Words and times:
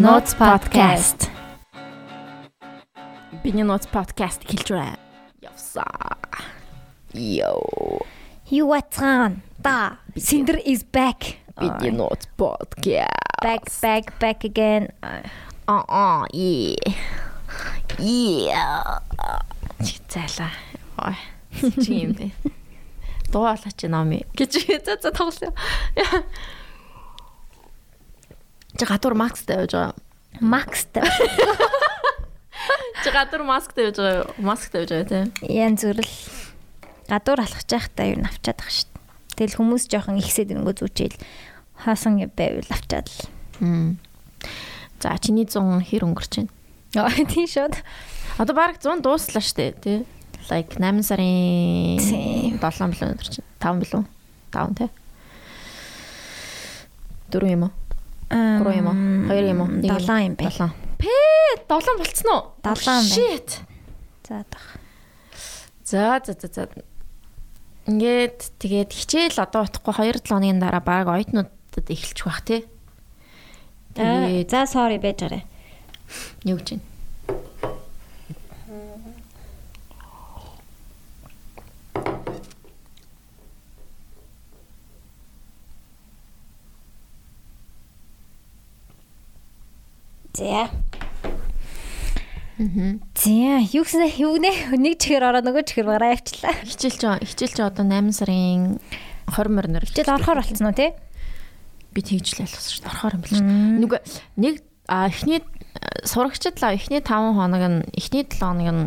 Notes 0.00 0.32
podcast. 0.34 1.28
Биний 3.44 3.64
Notes 3.68 3.84
podcast 3.84 4.40
хэлж 4.48 4.72
байна. 4.72 4.96
Явсаа. 5.44 6.16
Йоо. 7.12 8.00
You 8.48 8.64
what's 8.64 8.96
on? 8.96 9.42
Да. 9.58 9.98
Cinder 10.16 10.56
is 10.64 10.84
back. 10.84 11.36
Биний 11.60 11.92
Notes 11.92 12.24
podcast. 12.38 13.12
Back 13.44 13.68
back 13.82 14.04
back 14.18 14.40
again. 14.48 14.88
Аа 15.68 15.84
аа 15.84 16.24
yeah. 16.32 16.96
Yeah. 17.98 19.02
Чицаалаа. 19.84 20.50
Ой. 20.96 21.16
Чи 21.84 21.92
юм 22.08 22.12
бэ? 22.16 22.32
Дуалаач 23.28 23.84
номи 23.84 24.24
гэж 24.32 24.64
за 24.80 24.96
за 24.96 25.12
тоглосон. 25.12 25.52
Чи 28.80 28.88
гадуур 28.88 29.12
масктай 29.12 29.60
байж 29.60 29.76
байгаа. 29.76 29.92
Макстай. 30.40 31.04
Чи 33.04 33.10
гадуур 33.12 33.44
масктай 33.44 33.92
байж 33.92 34.00
байгаа. 34.00 34.32
Масктай 34.40 34.80
байж 34.80 34.88
байгаа 34.88 35.08
тийм. 35.12 35.28
Ян 35.44 35.76
зүрл. 35.76 36.08
Гадуур 37.04 37.44
алхаж 37.44 37.68
байхдаа 37.68 38.08
юу 38.08 38.24
навчаад 38.24 38.56
байгаа 38.56 38.72
шүү 38.72 38.88
дээ. 38.88 39.36
Тэгэл 39.36 39.58
хүмүүс 39.60 39.84
жоохон 39.84 40.16
ихсээд 40.16 40.56
ирэнгөө 40.56 40.80
зүчээл 40.80 41.20
хаасан 41.84 42.24
байвал 42.32 42.72
авчаад 42.72 43.04
л. 43.12 43.20
За 44.96 45.12
чиний 45.20 45.44
100 45.44 45.84
хэр 45.84 46.08
өнгөрч 46.08 46.40
байна? 46.40 46.52
Аа 46.96 47.12
тийм 47.28 47.44
шууд. 47.44 47.76
Одоо 48.40 48.54
баг 48.56 48.80
100 48.80 49.04
дууслаа 49.04 49.44
штэ 49.44 49.76
тий. 49.76 50.08
Like 50.48 50.80
8 50.80 51.04
сарын 51.04 52.00
Тийм. 52.00 52.56
7 52.56 52.96
билүү 52.96 53.12
өдөр 53.12 53.28
чинь 53.28 53.44
5 53.60 53.84
билүү? 53.84 54.02
5 54.56 54.72
тий. 54.80 54.88
4 57.28 57.52
юм 57.52 57.68
уу? 57.68 57.72
3 58.30 58.78
юм 58.78 58.86
уу? 58.86 58.96
2 59.26 59.50
юм 59.50 59.60
уу? 59.60 59.68
1 59.82 59.82
7 59.82 60.26
юм 60.30 60.34
бэ. 60.38 60.46
7. 60.50 60.70
Пээ 61.02 61.66
7 61.66 61.98
болцсон 61.98 62.28
уу? 62.30 62.42
Долоон 62.62 63.02
байна. 63.02 63.10
Shit. 63.10 63.48
За 64.26 64.44
дах. 64.46 64.66
За 65.84 66.20
за 66.24 66.32
за 66.38 66.48
за. 66.48 66.62
Ингээд 67.90 68.54
тэгээд 68.62 68.90
хичээл 68.94 69.38
одоо 69.42 69.66
утахгүй 69.66 70.14
2 70.14 70.22
7 70.22 70.30
хоногийн 70.30 70.62
дараа 70.62 70.78
баг 70.84 71.10
оюутнуудад 71.10 71.86
эхэлчих 71.90 72.26
бах 72.26 72.42
тий. 72.46 72.62
Тэгээд 73.98 74.46
За 74.50 74.70
sorry 74.70 75.02
байж 75.02 75.18
гараа. 75.26 75.42
юу 76.46 76.58
гэж 76.62 76.78
байна? 76.78 76.86
За. 90.34 90.70
За, 93.16 93.30
юу 93.72 93.84
гэсэн 93.88 94.04
юу 94.20 94.36
нэ? 94.36 94.76
Нэг 94.76 95.00
чихэр 95.00 95.32
ороо 95.32 95.40
нөгөө 95.40 95.64
чихэр 95.64 95.88
гараа 95.88 96.12
явчлаа. 96.12 96.52
Хичээлч 96.64 97.24
хичээлч 97.24 97.58
одоо 97.64 97.88
8 97.88 98.12
сарын 98.12 98.76
20 99.32 99.48
морнор 99.48 99.84
Хичээл 99.88 100.20
орохоор 100.20 100.44
болцсон 100.44 100.68
уу 100.68 100.76
те? 100.76 100.92
би 101.94 102.02
тэгж 102.02 102.38
л 102.38 102.42
ойлгосон 102.46 102.70
шүү 102.70 102.82
дээ. 102.84 102.90
Орохоор 102.90 103.14
юм 103.18 103.22
биш. 103.24 103.40
Нүг 103.42 103.92
нэг 104.38 104.54
эхний 104.86 105.42
сурагчд 106.06 106.62
л 106.62 106.74
эхний 106.74 107.02
5 107.02 107.34
хоног 107.34 107.62
нь 107.66 107.78
эхний 107.98 108.24
7 108.24 108.38
хоног 108.38 108.68
нь 108.70 108.84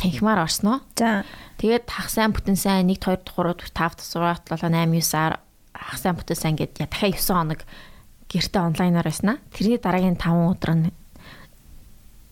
танхимаар 0.00 0.48
орсноо. 0.48 0.80
За. 0.96 1.24
Тэгээд 1.60 1.84
хах 1.92 2.08
сайн 2.08 2.32
бүтэн 2.32 2.56
сайн 2.56 2.88
1 2.88 2.96
2 3.04 3.20
3 3.20 3.52
4 3.52 3.68
5 3.76 4.00
6 4.00 4.16
7 4.16 4.48
8 4.48 4.88
9-аар 4.96 5.34
хах 5.76 5.98
сайн 6.00 6.16
бүтэн 6.16 6.38
сайн 6.40 6.56
гэд 6.56 6.80
дахиад 6.80 7.20
9 7.20 7.28
хоног 7.28 7.60
гэртээ 8.30 8.62
онлайнаар 8.62 9.06
байснаа. 9.10 9.36
Тэрний 9.50 9.82
дараагийн 9.82 10.14
5 10.14 10.54
өдөр 10.54 10.72
нь 10.78 10.86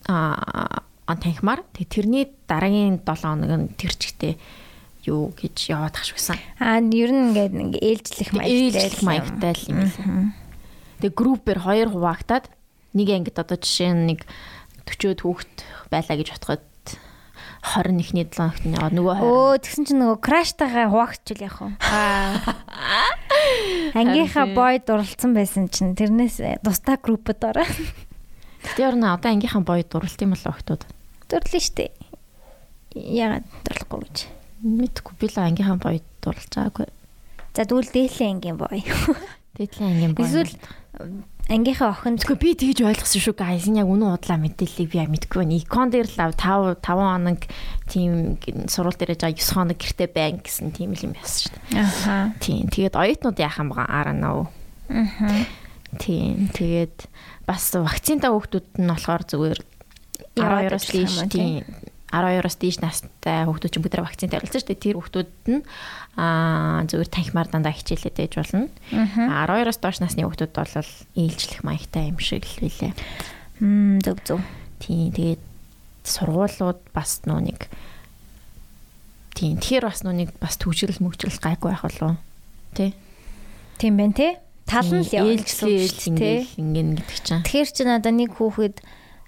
а 0.07 0.81
он 1.05 1.17
танхимаар 1.19 1.61
тэрний 1.75 2.31
дараагийн 2.47 3.03
7 3.03 3.19
хоног 3.19 3.51
нь 3.51 3.67
тэр 3.75 3.93
чигтээ 3.93 4.33
юу 5.05 5.35
гэж 5.35 5.69
яваад 5.69 5.93
тахш 5.99 6.15
байсан. 6.15 6.39
Аа 6.59 6.79
ер 6.79 7.11
нь 7.11 7.35
ингээд 7.35 7.53
нэг 7.53 7.71
ээлжлэх 7.83 8.31
маягтай. 8.31 8.55
ээлжлэх 8.55 9.03
маягтай 9.03 9.51
л 9.53 9.69
юм 9.69 9.77
байна. 9.83 10.33
Тэгээ 11.03 11.19
группээр 11.19 11.59
хоёр 11.59 11.87
хуваагдаад 11.91 12.45
нэг 12.95 13.07
ангид 13.09 13.37
одоо 13.37 13.57
жишээ 13.59 13.91
нь 13.93 14.05
нэг 14.15 14.19
40 14.87 15.23
хүүхэд 15.23 15.55
байлаа 15.93 16.15
гэж 16.17 16.27
бодоход 16.33 16.63
21-ний 17.63 18.25
7 18.25 18.39
хоногт 18.39 18.63
нь 18.65 18.75
яваад 18.75 18.93
нөгөө 18.95 19.15
20 19.19 19.29
Өө 19.29 19.55
тэгсэн 19.59 19.83
чинь 19.85 19.99
нөгөө 19.99 20.17
краштайгаа 20.23 20.87
хуваагдчихвал 20.89 21.45
яах 21.45 21.59
вэ? 21.59 21.69
Аа. 21.83 22.55
Ангийнхаа 23.99 24.45
бой 24.55 24.79
дурлцсан 24.79 25.31
байсан 25.35 25.67
чинь 25.67 25.95
тэрнээс 25.95 26.63
тусдаа 26.63 26.97
группэд 26.97 27.43
ороо. 27.43 27.67
Тэр 28.75 28.95
нь 28.95 29.03
одоо 29.03 29.31
ангийнхан 29.31 29.63
бой 29.67 29.83
дурлт 29.83 30.19
юм 30.23 30.35
болоо 30.35 30.51
охтууд. 30.55 30.83
Дурлаа 31.27 31.61
штэ. 31.61 31.91
Яагаад 32.95 33.45
дурлахгүй 33.67 33.99
гэж. 34.07 34.17
Мэдгүй 34.63 35.13
би 35.19 35.27
л 35.27 35.37
ангийнхан 35.39 35.79
бой 35.79 36.01
дурлж 36.23 36.51
байгаагүй. 36.51 36.87
За 37.55 37.65
тэгвэл 37.67 37.91
дээдлийн 37.91 38.39
ангийн 38.39 38.57
бой. 38.59 38.83
Дээдлийн 39.55 39.91
ангийн 39.93 40.13
бой. 40.15 40.25
Эсвэл 40.25 40.53
ангийнхаа 41.49 41.95
охин 41.95 42.19
Тэгэхгүй 42.19 42.37
би 42.37 42.49
тэгж 42.53 42.83
ойлгосон 42.85 43.21
шүү 43.23 43.35
guys. 43.39 43.65
Энэ 43.65 43.81
яг 43.81 43.89
үнэн 43.89 44.13
удлаа 44.13 44.37
мэдээллийг 44.37 44.89
би 44.91 44.99
мэдгүй 45.01 45.39
байна. 45.41 45.57
Икон 45.57 45.89
дээр 45.89 46.07
л 46.11 46.19
5 46.35 46.83
5 46.83 46.83
хоног 46.83 47.41
тийм 47.89 48.37
сурвал 48.69 48.93
дээр 48.93 49.17
жаа 49.17 49.33
9 49.33 49.55
хоног 49.55 49.77
гэртээ 49.79 50.09
байна 50.13 50.39
гэсэн 50.43 50.69
тийм 50.75 50.93
л 50.93 51.03
юм 51.09 51.13
байсан 51.17 51.39
шүү 51.39 51.51
дээ. 51.55 51.81
Аха. 51.81 52.15
Тийм. 52.43 52.69
Тэгээд 52.69 52.99
оюутнууд 52.99 53.39
яах 53.41 53.57
юм 53.57 53.71
бага 53.73 53.85
ара 53.89 54.13
нөө. 54.13 54.45
Аха. 54.93 55.27
Тийм. 55.97 56.53
Тэгээд 56.53 56.97
бас 57.49 57.63
вакцинтай 57.73 58.29
хүүхдүүд 58.29 58.67
нь 58.77 58.91
болохоор 58.93 59.23
зүгээр 59.25 59.59
Яваад 60.37 60.69
12-оос 60.69 60.85
ажиллах 60.85 60.93
дээш 60.93 61.15
тийм 61.33 61.63
12-оос 62.09 62.57
дээш 62.57 62.77
настай 62.81 63.45
хүүхдүүд 63.45 63.73
чинь 63.73 63.83
бүгд 63.85 64.01
вакцинтай 64.01 64.37
оролцсон 64.41 64.61
шүү 64.61 64.69
дээ. 64.73 64.85
Тэр 64.85 64.97
хүүхдүүд 64.97 65.29
нь 65.53 65.61
аа 66.17 66.81
зүгээр 66.89 67.09
танхимаар 67.13 67.49
дандаа 67.53 67.73
хичээлээд 67.73 68.17
ээж 68.17 68.33
болно. 68.41 68.67
А 69.29 69.45
12-оос 69.45 69.79
доош 69.79 69.97
насны 70.01 70.25
хүүхдүүд 70.25 70.53
бол 70.57 70.73
ээлжлэх 71.13 71.61
маягтай 71.61 72.09
юм 72.09 72.17
шиг 72.17 72.49
л 72.49 72.65
билээ. 72.65 72.93
Мм 73.61 74.01
зөв 74.01 74.17
зөв. 74.25 74.41
Тийм. 74.81 75.13
Тэгээд 75.13 75.41
сургуулиуд 76.09 76.81
бас 76.95 77.21
нөө 77.29 77.39
нэг 77.53 77.59
тийм 79.37 79.61
тэгэхээр 79.61 79.85
бас 79.85 80.01
нөө 80.01 80.15
нэг 80.25 80.29
бас 80.41 80.57
төвчрэл 80.57 80.99
мөвчрэл 81.03 81.37
гайгүй 81.37 81.69
байх 81.71 81.85
болов. 81.85 82.17
Тэ? 82.73 82.97
Тийм 83.77 83.95
байна 84.01 84.17
те. 84.17 84.29
Тал 84.65 84.89
нь 84.89 85.01
л 85.01 85.45
шүү 85.45 85.69
дээ, 85.69 86.17
те. 86.17 86.31
ингэн 86.57 86.97
гэдэг 86.97 87.19
чинь. 87.21 87.43
Тэгэхээр 87.45 87.69
чи 87.69 87.83
надаа 87.85 88.13
нэг 88.13 88.37
хүүхэд 88.37 88.81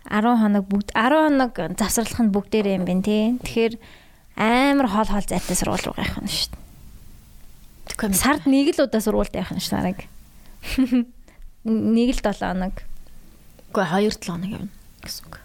10 0.10 0.42
хоног 0.42 0.66
бүгд 0.66 0.90
10 0.98 1.30
хоног 1.30 1.54
завсарлах 1.78 2.22
нь 2.22 2.34
бүгдээрээ 2.34 2.78
юм 2.82 2.86
байна 2.86 3.06
тий. 3.06 3.38
Тэгэхээр 3.46 3.74
амар 4.38 4.88
хоол 4.90 5.10
хоол 5.12 5.28
зайтай 5.28 5.56
сургууль 5.56 5.86
руу 5.86 5.96
гайх 5.98 6.18
нь 6.18 6.30
шүү 6.32 6.56
дээ. 6.56 8.14
Сард 8.18 8.50
нэг 8.50 8.74
л 8.74 8.86
удаа 8.88 9.02
сургуульд 9.02 9.36
явах 9.38 9.54
нь 9.54 9.62
шүү 9.62 9.76
нарыг. 9.78 10.00
Нэг 11.68 12.10
л 12.18 12.22
7 12.26 12.42
хоног. 12.42 12.76
Үгүй 13.70 13.86
2 13.86 14.18
7 14.18 14.26
хоног 14.26 14.50
явна 14.50 14.70
гэсэн 15.06 15.24
үг. 15.30 15.36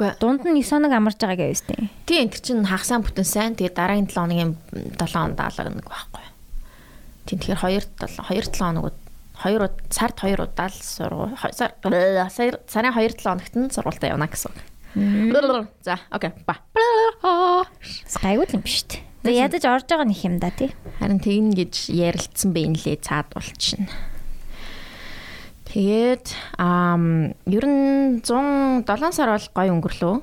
Үгүй 0.00 0.10
Дунд 0.16 0.42
нь 0.48 0.56
9 0.56 0.64
хоног 0.64 0.92
амарч 0.96 1.20
байгааг 1.20 1.52
явж 1.52 1.62
тий. 1.68 1.92
тийм 2.08 2.32
тэр 2.32 2.40
чинь 2.40 2.64
хагасаа 2.64 3.04
бүтэн 3.04 3.28
сайн 3.28 3.52
тэгээд 3.52 3.76
дараагийн 3.76 4.08
7 4.08 4.16
хоногийн 4.16 4.52
7 4.96 5.12
хоног 5.12 5.36
даалга 5.36 5.68
нэг 5.68 5.84
байхгүй. 5.84 6.24
Тийм 7.28 7.38
тэгэхээр 7.44 7.84
2 8.00 8.00
7 8.00 8.48
2 8.48 8.48
7 8.48 8.56
хоног 8.56 8.96
2 9.40 9.70
сард 9.88 10.16
2 10.20 10.36
удаа 10.44 10.68
л 10.68 10.76
сургууль 10.76 11.36
сар 12.28 12.60
сарын 12.68 12.92
2 12.92 13.16
7 13.16 13.24
хоногт 13.24 13.54
нь 13.56 13.72
сургуультай 13.72 14.12
явна 14.12 14.28
гэсэн. 14.28 14.52
За 15.80 15.98
окей 16.10 16.32
ба. 16.46 16.60
Л 17.22 18.36
юм 18.54 18.62
биш 18.64 18.84
үү? 18.84 19.00
Тэгээ 19.20 19.44
ядаж 19.52 19.64
орж 19.68 19.84
байгаа 19.84 20.08
нэг 20.08 20.20
юм 20.24 20.36
да 20.40 20.48
тий. 20.48 20.72
Харин 20.96 21.20
тэгнэ 21.20 21.52
гэж 21.52 21.92
ярилцсан 21.92 22.56
бэ 22.56 22.72
нэлээ 22.72 23.04
цаад 23.04 23.28
болчихно. 23.36 23.92
Тэгээд 25.68 26.32
ам 26.56 27.36
ер 27.44 27.64
нь 27.68 28.24
107 28.24 29.12
сар 29.12 29.28
бол 29.36 29.48
гой 29.52 29.68
өнгөрлөө. 29.70 30.16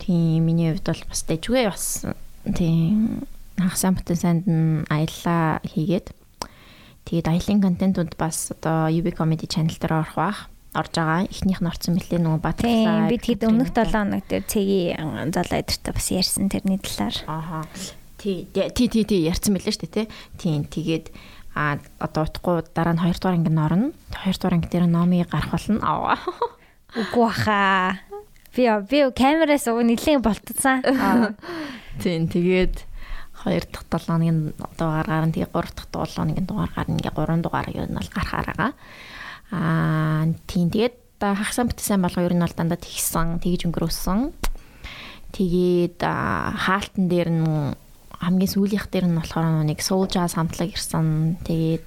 Тийм 0.00 0.48
миний 0.48 0.72
хувьд 0.72 0.88
бол 0.88 1.02
бас 1.12 1.22
дэжгүй 1.28 1.68
бас 1.68 2.08
тийм 2.56 3.22
хагасаа 3.60 3.94
бүтэн 3.94 4.16
санд 4.16 4.44
нь 4.48 4.82
аяллаа 4.88 5.60
хийгээд 5.62 6.10
тэгээд 7.06 7.26
аялын 7.28 7.60
контентууд 7.62 8.12
бас 8.16 8.52
одоо 8.54 8.88
UB 8.90 9.12
comedy 9.14 9.46
channel 9.46 9.76
дээр 9.78 10.02
орох 10.02 10.14
бах 10.16 10.38
орж 10.72 10.92
байгаа. 10.96 11.28
Эхнийх 11.28 11.60
нь 11.60 11.68
орсон 11.68 12.00
мөлий 12.00 12.16
нөгөө 12.16 12.40
Тийм 12.40 12.88
Батлаа. 12.88 13.08
бид 13.12 13.24
хэд 13.28 13.42
өмнөх 13.44 13.70
7 13.76 13.92
хоног 13.92 14.24
дээр 14.24 14.44
цэгийн 14.48 15.32
залуу 15.32 15.60
эдэртэй 15.60 15.92
бас 15.92 16.08
ярьсан 16.08 16.48
тэрний 16.48 16.80
талаар. 16.80 17.16
Ааха. 17.28 17.60
Тий, 18.16 18.48
тий, 18.48 18.88
тий, 18.88 19.04
тий 19.04 19.20
ярьсан 19.28 19.52
мэлээ 19.52 19.74
шүү 19.76 19.84
дээ, 19.84 19.92
тий. 19.92 20.06
Тийм, 20.40 20.64
тэгээд 20.64 21.12
а 21.52 21.76
одоо 22.00 22.24
утгагүй 22.24 22.64
дараа 22.72 22.96
нь 22.96 23.02
2 23.04 23.20
дугаар 23.20 23.36
анги 23.36 23.52
орно. 23.52 23.92
2 24.24 24.32
дугаар 24.40 24.56
анги 24.56 24.68
дээр 24.72 24.86
номыг 24.88 25.28
гарах 25.28 25.52
болно. 25.52 25.80
Аа. 25.84 26.16
Үгүй 26.96 27.20
баха. 27.20 28.00
Би 28.56 28.64
би 28.88 28.98
камераас 29.12 29.68
уг 29.68 29.84
нэлээд 29.84 30.24
болтцсан. 30.24 30.80
Тийм, 32.00 32.28
тэгээд 32.32 32.91
2 33.44 33.60
дахь 33.72 33.86
7 33.90 34.06
хоногийн 34.06 34.54
дугаар 34.78 35.06
гарна. 35.06 35.32
Тэгээ 35.32 35.50
3 35.50 35.74
дахь 35.74 35.90
7 35.90 36.16
хоногийн 36.16 36.46
дугаар 36.46 36.72
гарна. 36.74 36.96
Ингээ 36.98 37.14
3 37.14 37.42
дугаар 37.42 37.68
юу 37.74 37.86
нь 37.86 37.96
бол 37.98 38.10
гарахаар 38.14 38.46
байгаа. 38.50 38.72
Аа, 39.52 40.24
тийм 40.46 40.70
тэгээд 40.70 40.96
хагсаа 41.20 41.68
битсэн 41.68 42.02
болго 42.02 42.22
ер 42.22 42.34
нь 42.34 42.42
бол 42.42 42.56
дандаа 42.56 42.80
тэгсэн, 42.80 43.38
тэгж 43.42 43.68
өнгөрөөсөн. 43.68 44.32
Тэгээд 45.32 46.00
хаалтан 46.02 47.04
дээр 47.08 47.30
нь 47.30 47.46
хамгийн 48.22 48.52
сүүлийнх 48.54 48.86
дээр 48.90 49.06
нь 49.10 49.18
болохоор 49.18 49.66
нэг 49.66 49.82
soul 49.82 50.06
jazz 50.06 50.38
хамтлаг 50.38 50.70
ирсэн. 50.70 51.38
Тэгээд 51.42 51.86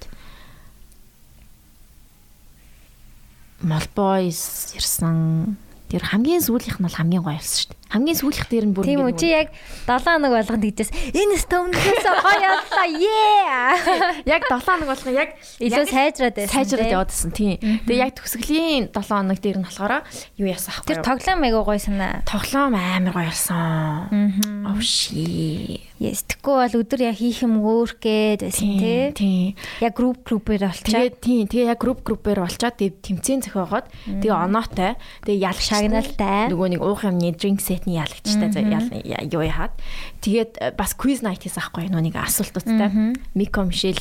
Malboys 3.64 4.74
ирсэн. 4.76 5.56
Тэр 5.88 6.02
хамгийн 6.04 6.44
сүүлийнх 6.44 6.76
нь 6.76 6.86
бол 6.86 6.98
хамгийн 6.98 7.24
гоё 7.24 7.40
болсон 7.40 7.56
шүү 7.56 7.70
дээ. 7.72 7.85
Хамгийн 7.86 8.18
сүүлийнх 8.18 8.48
дээр 8.50 8.66
нь 8.66 8.74
бүр 8.74 8.84
Тийм 8.84 9.00
үү 9.06 9.14
чи 9.14 9.30
яг 9.30 9.54
7 9.86 10.02
хоног 10.02 10.32
болгонд 10.34 10.62
тэгдээс 10.66 10.90
энэ 11.14 11.36
стомнээс 11.38 12.02
гоё 12.02 12.34
яллаа. 12.50 12.86
Ээ. 12.86 14.26
Яг 14.26 14.42
7 14.50 14.58
хоног 14.66 14.88
болгоо 14.90 15.12
яг 15.14 15.38
илүү 15.62 15.86
сайжраад 15.86 16.34
байсан. 16.34 16.50
сайжраад 16.50 16.90
яваадсэн 16.92 17.30
тийм. 17.30 17.56
Тэгээ 17.86 18.02
яг 18.02 18.12
төгсгөлийн 18.18 18.90
7 18.90 19.06
хоног 19.06 19.38
дээр 19.38 19.58
нь 19.62 19.66
болохоор 19.70 20.02
юу 20.34 20.46
яасан 20.50 20.74
ахгүй 20.74 20.98
Тэр 20.98 21.06
тоглоом 21.06 21.40
айгуу 21.46 21.62
гоё 21.62 21.78
санаа. 21.78 22.26
тоглоом 22.26 22.74
амар 22.74 23.14
гоё 23.14 23.30
болсон. 23.30 23.54
Аа. 23.54 24.74
Oh 24.74 24.80
shit. 24.82 25.86
Yes, 25.96 26.28
тэггүй 26.28 26.52
бол 26.60 26.74
өдөр 26.84 27.08
яг 27.08 27.16
хийх 27.16 27.40
юм 27.40 27.56
өөр 27.64 27.96
гээд 27.96 28.44
байсан 28.44 28.68
тий. 28.76 29.16
Тийм. 29.16 29.56
Яг 29.80 29.96
групп 29.96 30.28
группээр 30.28 30.68
болчихоо. 30.68 30.92
Тэгээд 30.92 31.16
тийм 31.24 31.44
тэгээ 31.48 31.70
яг 31.72 31.80
групп 31.80 32.04
группээр 32.04 32.44
болчоод 32.44 32.76
тэгээ 32.76 33.00
тэмцээн 33.00 33.40
зохиогоод 33.48 33.86
тэгээ 34.20 34.28
оноотой 34.36 34.92
тэгээ 35.24 35.40
ял 35.40 35.56
Шагналтай. 35.56 36.52
нөгөө 36.52 36.68
нэг 36.76 36.80
уух 36.84 37.00
юмны 37.08 37.32
drink 37.32 37.64
set-ний 37.76 38.00
ялагчтай 38.00 38.64
ял 38.64 39.28
юу 39.28 39.44
яхад 39.44 39.76
тэгээд 40.24 40.52
э, 40.56 40.72
бас 40.72 40.96
quiz 40.96 41.20
night 41.20 41.44
хийсэн 41.44 41.60
аахгүй 41.60 41.92
нэг 41.92 42.16
асуултуудтай 42.16 43.12
Мико 43.36 43.68
Мишель 43.68 44.00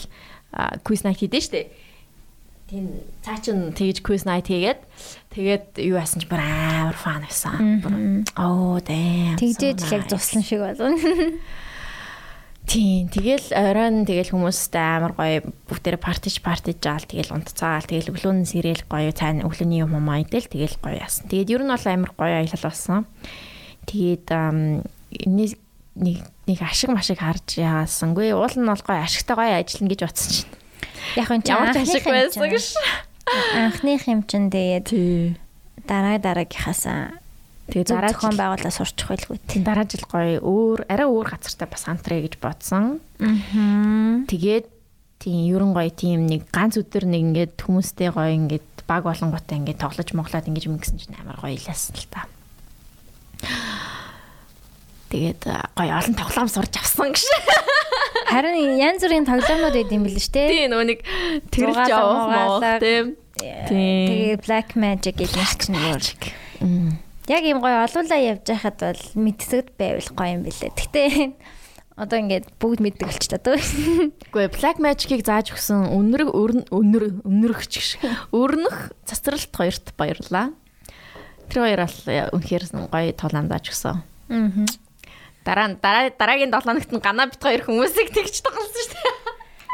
quiz 0.87 1.03
night 1.03 1.19
хийдэж 1.19 1.43
штэ 1.51 1.61
тийм 2.65 3.05
цаа 3.21 3.37
чин 3.37 3.69
тэгж 3.77 4.01
quiz 4.01 4.25
night 4.25 4.49
хийгээд 4.49 4.81
тэгээд 5.29 5.65
юу 5.85 6.01
яасан 6.01 6.17
ч 6.17 6.25
бүр 6.25 6.41
амар 6.41 6.97
фан 6.97 7.21
байсан. 7.21 7.85
Оо. 8.41 8.81
Тэгжээж 8.81 9.85
so 9.85 9.85
л 9.85 9.95
яг 10.01 10.09
зуслан 10.09 10.41
шиг 10.41 10.65
болно. 10.65 10.97
Тийм 12.65 13.05
тэгэл 13.13 13.53
оройн 13.53 14.09
тэгэл 14.09 14.33
хүмүүстэй 14.33 14.81
амар 14.81 15.13
гоё 15.13 15.45
бүгдээрээ 15.69 16.01
партиж 16.01 16.41
партиж 16.41 16.81
жаал 16.81 17.05
тэгэл 17.05 17.37
унтцаал 17.37 17.85
тэгэл 17.85 18.09
өглөө 18.09 18.33
нь 18.41 18.49
сэрэл 18.49 18.89
гоё 18.89 19.13
цаана 19.13 19.45
өглөөний 19.45 19.85
юм 19.85 19.93
юм 19.93 20.09
айдэл 20.09 20.49
тэгэл 20.49 20.81
гоё 20.81 20.97
яасан. 20.97 21.29
Тэгээд 21.29 21.53
ер 21.53 21.61
нь 21.61 21.69
бол 21.69 21.85
амар 21.85 22.11
гоё 22.17 22.33
аялал 22.41 22.65
болсон. 22.65 23.05
Тэгээд 23.85 24.27
нэг 25.25 26.17
нэг 26.45 26.59
ашиг 26.61 26.89
машиг 26.91 27.19
харж 27.21 27.57
яасангүй 27.57 28.35
уул 28.35 28.55
нь 28.55 28.67
бол 28.69 28.83
гоё 28.83 29.01
ашигтай 29.01 29.35
гоё 29.35 29.53
ажиллана 29.61 29.89
гэж 29.89 30.01
бодсон 30.05 30.31
чинь. 30.33 30.51
Яг 31.15 31.29
энэ 31.31 31.47
Ямар 31.49 31.73
ч 31.73 31.77
ашиг 31.81 32.05
байсан 32.05 32.49
гэж. 32.49 32.65
Анхных 33.55 34.05
юм 34.05 34.21
чин 34.27 34.51
тэгээд 34.53 34.89
дараа 35.87 36.17
дараагийнхаасаа 36.21 37.21
Тэгээд 37.65 37.89
зөв 37.89 37.97
дараа 37.97 38.13
зохион 38.13 38.31
жил 38.37 38.41
байгуулалт 38.45 38.77
сурчих 38.77 39.07
байлгүй. 39.09 39.37
тийм 39.49 39.63
дараа 39.65 39.85
жил 39.89 40.05
гоё 40.05 40.37
өөр 40.37 40.85
арай 40.85 41.07
өөр 41.09 41.27
газартай 41.33 41.65
бас 41.65 41.83
антрэ 41.89 42.21
гэж 42.21 42.37
бодсон. 42.37 43.01
Аа. 43.17 44.21
Тэгээд 44.29 44.69
тийм 45.17 45.49
ерөн 45.49 45.73
гоё 45.73 45.89
тийм 45.89 46.29
нэг 46.29 46.45
ганц 46.53 46.77
өдөр 46.77 47.09
нэг 47.09 47.21
ингээд 47.25 47.53
хүмүүстэй 47.57 48.13
гоё 48.13 48.37
ингээд 48.37 48.85
баг 48.85 49.09
болонготой 49.09 49.57
ингээд 49.65 49.81
тоглож 49.81 50.09
моглоод 50.13 50.45
ингэж 50.45 50.65
мөнгөсөн 50.69 50.97
чинь 51.01 51.17
амар 51.17 51.41
гоё 51.41 51.57
илээсэн 51.57 51.97
л 51.97 52.05
та. 52.13 52.29
Тэгээд 55.09 55.41
а, 55.47 55.69
гоё 55.77 55.93
олон 55.95 56.15
тоглоом 56.17 56.49
сурч 56.49 56.75
авсан 56.75 57.13
гэж. 57.13 57.23
Харин 58.33 58.75
янз 58.81 59.05
бүрийн 59.05 59.27
тоглоомнууд 59.29 59.75
байд 59.77 59.93
юм 59.93 60.03
бэл 60.03 60.17
шүү 60.17 60.33
дээ. 60.33 60.49
Тийм 60.49 60.67
нөгөө 60.73 60.87
нэг 60.89 60.99
Зугаалга, 61.53 61.85
явах 61.87 62.25
моо 62.25 62.25
мугаалга. 62.25 62.71
тийм. 62.81 63.05
Тийм. 63.37 64.07
Тэгээ 64.09 64.37
Black 64.41 64.69
Magic 64.79 65.15
гэж 65.19 65.33
чинь 65.61 65.77
өөр. 65.77 66.05
Яг 67.25 67.43
юм 67.45 67.59
гоё 67.61 67.85
олуулаа 67.85 68.19
явж 68.21 68.45
байхад 68.49 68.77
бол 68.81 69.03
мэдсэгд 69.17 69.73
байвал 69.77 70.09
гоё 70.13 70.31
юм 70.35 70.41
бэлээ. 70.45 70.71
Гэтэ 70.73 71.03
одоо 72.01 72.17
ингээд 72.19 72.45
бүгд 72.59 72.79
мэддэг 72.83 73.07
болч 73.07 73.25
та 73.29 73.39
дөө. 73.39 73.59
Үгүй 74.29 74.45
Black 74.51 74.77
Magic-ыг 74.83 75.23
зааж 75.25 75.53
өгсөн 75.55 75.89
өнөрг 75.95 76.29
өнөр 76.33 77.03
өнөрөгч 77.23 77.71
гэж. 77.71 77.89
Өрнөх 78.39 78.93
цацралт 79.07 79.51
хоёрт 79.53 79.95
баярлаа. 79.97 80.53
Тэр 81.49 81.59
хоёр 81.63 81.81
бол 81.85 81.99
э, 82.09 82.29
үнэхээр 82.33 82.63
гоё 82.89 83.11
тоглоом 83.13 83.47
зааж 83.49 83.65
өгсөн. 83.69 83.97
Аа. 84.29 84.65
Дараа 85.45 85.67
дараа 85.77 86.09
дараагийн 86.09 86.49
7 86.49 86.65
хоногт 86.65 86.91
нь 86.91 87.01
гана 87.03 87.29
бит 87.29 87.41
хоёр 87.41 87.61
хүмүүсийг 87.61 88.09
тэгж 88.09 88.41
тоглосон 88.41 88.73
шүү 88.73 88.97
дээ. 88.97 89.13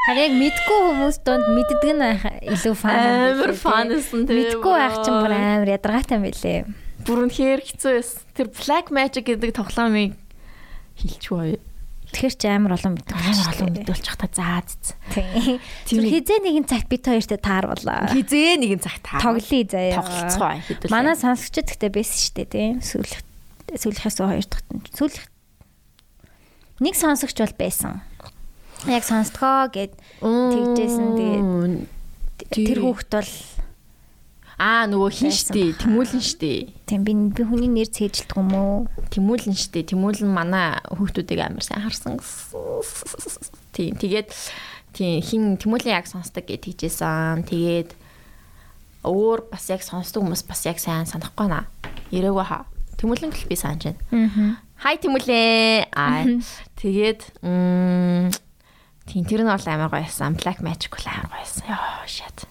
Харин 0.01 0.23
яг 0.27 0.33
мэдгүй 0.35 0.79
хүмүүс 0.81 1.17
донд 1.23 1.45
мэддэг 1.55 1.83
нь 1.95 2.03
илүү 2.51 2.75
фан 2.75 2.91
юм 2.91 3.37
Амар 3.37 3.53
тий. 3.53 3.61
фан 3.61 3.87
байсан 3.93 4.19
тийм. 4.27 4.37
Мэдгүй 4.41 4.73
байх 4.75 4.95
чинь 5.05 5.19
бүр 5.23 5.31
амар 5.37 5.69
ядаргаатай 5.71 6.15
юм 6.19 6.25
билээ. 6.27 6.59
Бүр 7.07 7.17
үнэхээр 7.29 7.61
хэцүү 7.63 7.91
байсан. 8.01 8.19
Тэр 8.35 8.47
Black 8.51 8.87
Magic 8.91 9.23
гэдэг 9.29 9.51
тоглоомыг 9.55 10.11
хэлчихв 10.99 11.55
үү? 12.11 12.15
Тэгэхээр 12.19 12.35
чи 12.35 12.47
амар 12.51 12.75
олон 12.75 12.93
мэддэг 12.99 13.15
Амар 13.15 13.47
олон 13.55 13.71
мэдүүлчих 13.71 14.15
та 14.19 14.27
заа 14.27 14.59
зээ. 14.67 14.99
Тийм. 15.15 15.59
Тэр 15.87 16.03
хизээ 16.11 16.39
нэгэн 16.43 16.67
цагт 16.67 16.87
бит 16.91 17.07
хоёртой 17.07 17.39
тааруулаа. 17.39 18.11
Хизээ 18.11 18.59
нэгэн 18.59 18.81
цаг 18.83 18.99
таа. 18.99 19.23
Тоглоё 19.23 19.63
заяа. 19.63 20.03
тоглоцгоо 20.03 20.51
хэдүүлээ. 20.59 20.91
Манай 20.91 21.15
сонсогчд 21.15 21.71
гэхдээ 21.71 21.91
байсан 21.95 22.17
шүү 22.19 22.35
дээ 22.35 22.49
тийм. 22.51 22.75
Сүүлх 22.83 23.23
сүүлхээс 23.79 24.17
хоёр 24.19 24.43
дахь 24.43 24.67
нь 24.67 24.83
сүүлх 24.91 25.23
нэг 26.83 26.95
сонсогч 26.97 27.37
бол 27.39 27.55
байсан. 27.55 28.01
Яг 28.89 29.05
сонсдгоо 29.05 29.69
гэд 29.69 29.93
тэгжсэн 30.19 31.07
тэгээд 31.15 31.49
тэр 32.49 32.79
хүүхд 32.81 33.09
бол 33.13 33.31
аа 34.61 34.85
нөгөө 34.85 35.09
хин 35.09 35.33
баха. 35.33 35.73
тэмүүлэн 35.73 36.21
штий. 36.21 36.69
тийм 36.85 37.01
би 37.01 37.17
би 37.33 37.41
хүний 37.41 37.65
нэр 37.65 37.89
цээжилдэг 37.89 38.37
юм 38.37 38.53
уу? 38.53 38.85
Тэмүүлэн 39.09 39.57
штий. 39.57 39.81
Тэмүүлэн 39.81 40.29
манай 40.29 40.77
хүүхдүүдийг 40.93 41.41
амар 41.41 41.65
сайн 41.65 41.81
харсан. 41.81 42.21
Тийм. 43.73 43.97
Тэгээд 43.97 44.29
тийм 44.93 45.17
хин 45.25 45.43
тэмүүлэн 45.57 45.97
яг 45.97 46.05
сонсдог 46.05 46.45
гэж 46.45 46.77
тийжсэн. 46.77 47.41
Тэгээд 47.49 47.97
өөр 49.01 49.49
бас 49.49 49.65
яг 49.73 49.81
сонсдог 49.81 50.21
хүмүүс 50.21 50.45
бас 50.45 50.61
яг 50.69 50.77
сайн 50.77 51.09
санахгүй 51.09 51.49
наа. 51.49 51.65
Ирээгүй 52.13 52.45
хаа. 52.45 52.69
Тэмүүлэн 53.01 53.33
гэл 53.33 53.49
би 53.49 53.57
санаж 53.57 53.89
байна. 53.89 53.97
Аа. 54.13 54.61
Хай 54.77 55.01
тэмүүлээ. 55.01 55.89
Аа. 55.97 56.37
Тэгээд 56.77 57.21
м 57.41 58.29
тийм 59.09 59.25
тэр 59.25 59.41
нь 59.41 59.49
бол 59.49 59.65
амар 59.65 59.89
гоё 59.89 60.05
байсан. 60.05 60.37
Black 60.37 60.61
Magic 60.61 60.93
бол 60.93 61.07
амар 61.09 61.33
гоё 61.33 61.41
байсан. 61.41 61.65
Йоо 61.65 62.05
shit. 62.05 62.50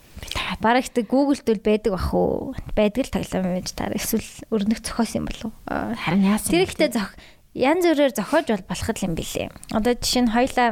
Бараг 0.60 0.86
ихтэй 0.86 1.04
Google-д 1.04 1.46
бол 1.46 1.62
байдаг 1.64 1.90
бах 1.94 2.08
уу? 2.14 2.54
Байдаг 2.76 3.08
л 3.08 3.14
тоглоом 3.14 3.54
байж 3.56 3.68
таар 3.74 3.96
эсвэл 3.96 4.26
өрнөх 4.50 4.80
зохиос 4.84 5.16
юм 5.16 5.26
болов 5.26 5.50
уу? 5.50 5.54
Аа. 5.66 5.94
харин 5.96 6.26
яасан. 6.26 6.52
Тэр 6.52 6.66
ихтэй 6.68 6.90
зох 6.92 7.14
янз 7.54 7.84
бүрээр 7.86 8.14
зохиож 8.14 8.46
бол 8.50 8.66
болох 8.70 9.02
юм 9.02 9.14
билээ. 9.18 9.48
Одоо 9.74 9.92
жишээ 9.98 10.22
нь 10.26 10.34
хоёлаа 10.34 10.70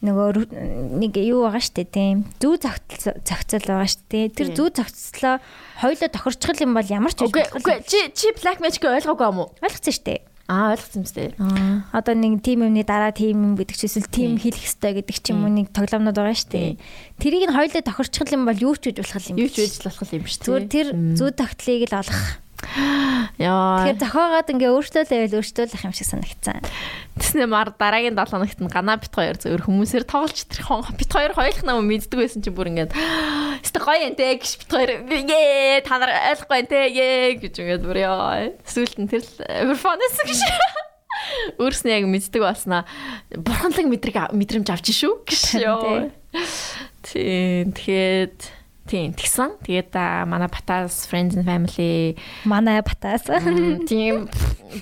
нөгөө 0.00 0.48
нэг 0.96 1.12
юу 1.20 1.44
байгаа 1.44 1.60
штэ 1.60 1.84
тийм 1.84 2.24
зүү 2.40 2.54
зохицол 2.64 3.20
зохицол 3.20 3.64
байгаа 3.68 3.88
штэ 3.88 4.32
тэр 4.32 4.48
зүү 4.56 4.68
зохицлоо 4.72 5.36
хоёлоо 5.84 6.08
тохирчгал 6.08 6.64
юм 6.64 6.72
бол 6.72 6.88
ямар 6.88 7.12
ч 7.12 7.20
Үгүй 7.28 7.44
үгүй 7.60 7.84
чи 7.84 8.08
чи 8.16 8.32
Black 8.40 8.64
Magic 8.64 8.80
ойлгоогүй 8.80 9.28
юм 9.28 9.44
уу? 9.44 9.52
ойлгоцсон 9.60 9.92
штэ 9.92 10.24
Аа 10.50 10.74
ойлгосон. 10.74 11.06
Аа. 11.38 11.86
одоо 11.94 12.14
нэг 12.18 12.42
тим 12.42 12.66
юмны 12.66 12.82
дараа 12.82 13.14
тим 13.14 13.38
юм 13.38 13.54
гэдэг 13.54 13.76
ч 13.78 13.86
эсвэл 13.86 14.10
тим 14.10 14.34
хийх 14.34 14.58
хэвээр 14.58 14.98
гэдэг 14.98 15.16
ч 15.22 15.30
юм 15.30 15.46
уу 15.46 15.52
нэг 15.54 15.70
тоглоомнод 15.70 16.18
байгаа 16.18 16.34
штэ 16.34 16.74
тэрийг 17.22 17.46
нь 17.46 17.54
хоёлоо 17.54 17.82
тохирчгал 17.86 18.34
юм 18.34 18.50
бол 18.50 18.58
юу 18.58 18.74
ч 18.74 18.90
үж 18.90 18.98
болох 18.98 19.30
юм 19.30 19.38
Юу 19.38 19.46
ч 19.46 19.62
үйл 19.62 19.78
болох 19.86 20.10
юм 20.10 20.22
биш 20.26 20.36
зүгээр 20.42 20.66
тэр 20.66 20.86
зүү 21.14 21.30
тогтлыг 21.38 21.82
л 21.86 21.98
олох 22.02 22.20
Яа. 23.40 23.88
тэгэхээр 23.88 24.00
зохиогоод 24.04 24.52
ингээ 24.52 24.70
өөртөө 24.70 25.02
л 25.06 25.12
байвал 25.12 25.38
өөртөө 25.40 25.64
л 25.64 25.84
юм 25.88 25.94
шиг 25.96 26.06
санагцсан 26.06 26.60
Тэснэ 27.20 27.44
мар 27.50 27.74
дараагийн 27.76 28.16
7 28.16 28.32
хоногт 28.32 28.60
нь 28.62 28.70
гана 28.70 28.96
бит 28.96 29.12
хоёр 29.12 29.36
зөвөр 29.36 29.66
хүмүүсээр 29.66 30.04
тоглож 30.08 30.46
тэр 30.48 30.62
хон 30.64 30.86
бит 30.96 31.10
хоёр 31.12 31.36
хоёулах 31.36 31.64
нам 31.66 31.84
мэддэг 31.84 32.16
байсан 32.16 32.40
чи 32.40 32.48
бүр 32.48 32.72
ингээд 32.72 32.96
өстө 33.60 33.80
гоё 33.82 34.08
энэ 34.08 34.40
гэж 34.40 34.52
бит 34.64 34.70
хоёр 34.70 34.90
ээ 35.04 35.84
та 35.84 36.00
нар 36.00 36.16
ойлгохгүй 36.32 36.58
энэ 36.64 36.76
ээ 36.88 37.42
гэж 37.44 37.54
ингээд 37.60 37.84
бүр 37.84 37.98
яа. 38.00 38.54
Сүүлд 38.64 38.96
нь 39.04 39.10
тэр 39.10 39.20
л 39.20 39.74
байсан 39.76 40.24
гэж. 40.24 40.40
Өөрснөө 41.60 41.92
яг 41.92 42.06
мэддэг 42.08 42.40
болсноо 42.40 42.82
бурханлаг 43.36 43.86
мэдрэг 43.90 44.16
мэдрэмж 44.32 44.68
авч 44.72 44.94
шүү 44.94 45.26
гэж 45.28 45.42
ёо. 45.60 46.08
Тийм 47.04 47.74
тэгэхэд 47.76 48.59
тийм 48.90 49.14
тэгсэн. 49.14 49.62
Тэгээд 49.62 49.94
манай 50.26 50.50
Батас 50.50 51.06
Friends 51.06 51.38
and 51.38 51.46
Family 51.46 52.18
манай 52.42 52.82
батаас 52.82 53.22
М, 53.30 53.86
Тийм 53.86 54.26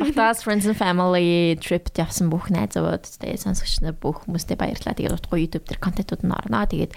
Батас 0.00 0.40
Friends 0.48 0.64
and 0.64 0.80
Family 0.80 1.60
trip 1.60 1.92
явсан 1.92 2.32
бүх 2.32 2.48
найзууд 2.48 3.04
тэгээд 3.04 3.44
сонсогч 3.44 3.84
нар 3.84 3.92
бүх 3.92 4.24
хүмүүстээ 4.24 4.56
баярлалаа. 4.56 4.96
Тэгээд 4.96 5.16
утгагүй 5.20 5.44
YouTube 5.44 5.68
дээр 5.68 5.80
контентууд 5.84 6.24
нь 6.24 6.32
орно. 6.32 6.64
Тэгээд 6.64 6.96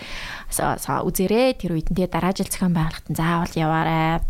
үзээрэй. 0.56 1.60
Тэр 1.60 1.75
үед 1.75 1.91
нь 1.91 1.98
тэгээд 2.00 2.15
дараа 2.15 2.32
жил 2.32 2.48
зохион 2.48 2.72
байгуулалт 2.72 3.08
нь 3.12 3.20
заавал 3.20 3.51
яваарай. 3.60 4.24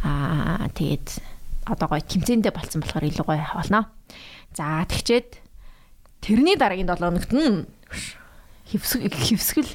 Аа 0.00 0.72
тэгээд 0.72 1.08
одоо 1.68 1.86
гоё 1.92 2.00
тэмцээндээ 2.00 2.52
болцсон 2.56 2.80
болохоор 2.80 3.04
илүү 3.12 3.26
гоё 3.28 3.44
болно. 3.52 3.92
За 4.56 4.80
тэгчээд 4.88 5.36
тэрний 6.24 6.56
дараагийн 6.56 6.88
7 6.88 6.96
хоногт 7.12 7.32
нь 7.36 7.68
хевсгэл 8.72 9.12
хевсгэл 9.12 9.70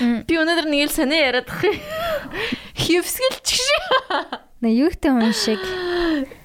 би 0.00 0.34
өнөөдөр 0.38 0.66
нэг 0.70 0.88
л 0.88 0.92
сонио 0.94 1.18
яриад 1.18 1.48
ах. 1.48 1.62
Хевсгэл 2.74 3.38
ч 3.44 3.58
гэж. 3.58 4.40
Нэ 4.64 4.70
юутай 4.72 5.12
хүн 5.12 5.32
шиг 5.36 5.60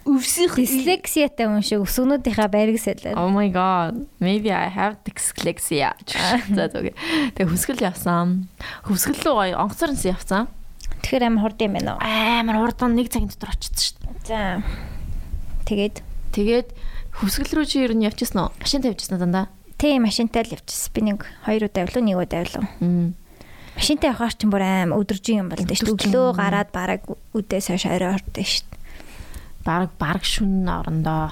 Өвсөх 0.10 0.58
дислексиатай 0.60 1.48
хүн 1.48 1.64
шиг 1.64 1.84
өсгнүүдийнхаа 1.86 2.50
байрыг 2.52 2.82
солиод. 2.82 3.16
Oh 3.16 3.30
my 3.32 3.48
god. 3.48 4.10
Maybe 4.20 4.52
I 4.52 4.68
have 4.68 5.00
dyslexia. 5.06 5.94
Тэгээ 6.10 7.48
хүсгэл 7.48 7.86
явсан. 7.86 8.50
Хүсгэл 8.84 9.24
рүү 9.24 9.56
онгоцоорнс 9.56 10.04
явсан. 10.10 10.50
Тэгэхээр 11.06 11.30
амар 11.32 11.48
хурд 11.48 11.60
юм 11.64 11.74
байна 11.80 11.96
уу? 11.96 12.04
Амар 12.04 12.58
хурдан 12.60 12.98
нэг 12.98 13.08
цагийн 13.14 13.32
дотор 13.32 13.56
очсон 13.56 13.78
шүү 13.78 13.96
дээ. 14.04 14.28
За. 14.28 14.40
Тэгээд 15.70 16.04
Тэгээд 16.34 16.68
хүсгэл 17.20 17.58
рүү 17.58 17.66
чи 17.66 17.82
ер 17.82 17.94
нь 17.98 18.06
явчихсан 18.06 18.46
уу? 18.46 18.54
Машин 18.62 18.86
тавьчихсан 18.86 19.18
дандаа. 19.18 19.50
тийм 19.80 20.04
машинтай 20.06 20.44
л 20.46 20.54
явчихсан. 20.54 20.92
Би 20.94 21.02
нэг 21.02 21.26
хоёр 21.48 21.66
удаа 21.66 21.88
авлаа, 21.88 22.04
нэг 22.06 22.18
удаа 22.20 22.44
авлаа. 22.46 22.64
Мм. 22.84 23.16
Машинтай 23.80 24.12
явахаар 24.12 24.36
ч 24.36 24.42
бүр 24.44 24.64
аим 24.68 24.92
өдөржин 24.92 25.40
юм 25.40 25.50
бол 25.50 25.64
дээ 25.64 25.80
шүү. 25.80 25.96
Өглөө 25.96 26.28
гараад 26.36 26.70
бараг 26.76 27.02
үдээс 27.32 27.72
хойш 27.72 27.86
орой 27.88 28.12
ордоо 28.20 28.44
шүү. 28.44 28.68
Бараг 29.64 29.92
бараг 29.96 30.24
шүн 30.28 30.68
орондоо 30.68 31.32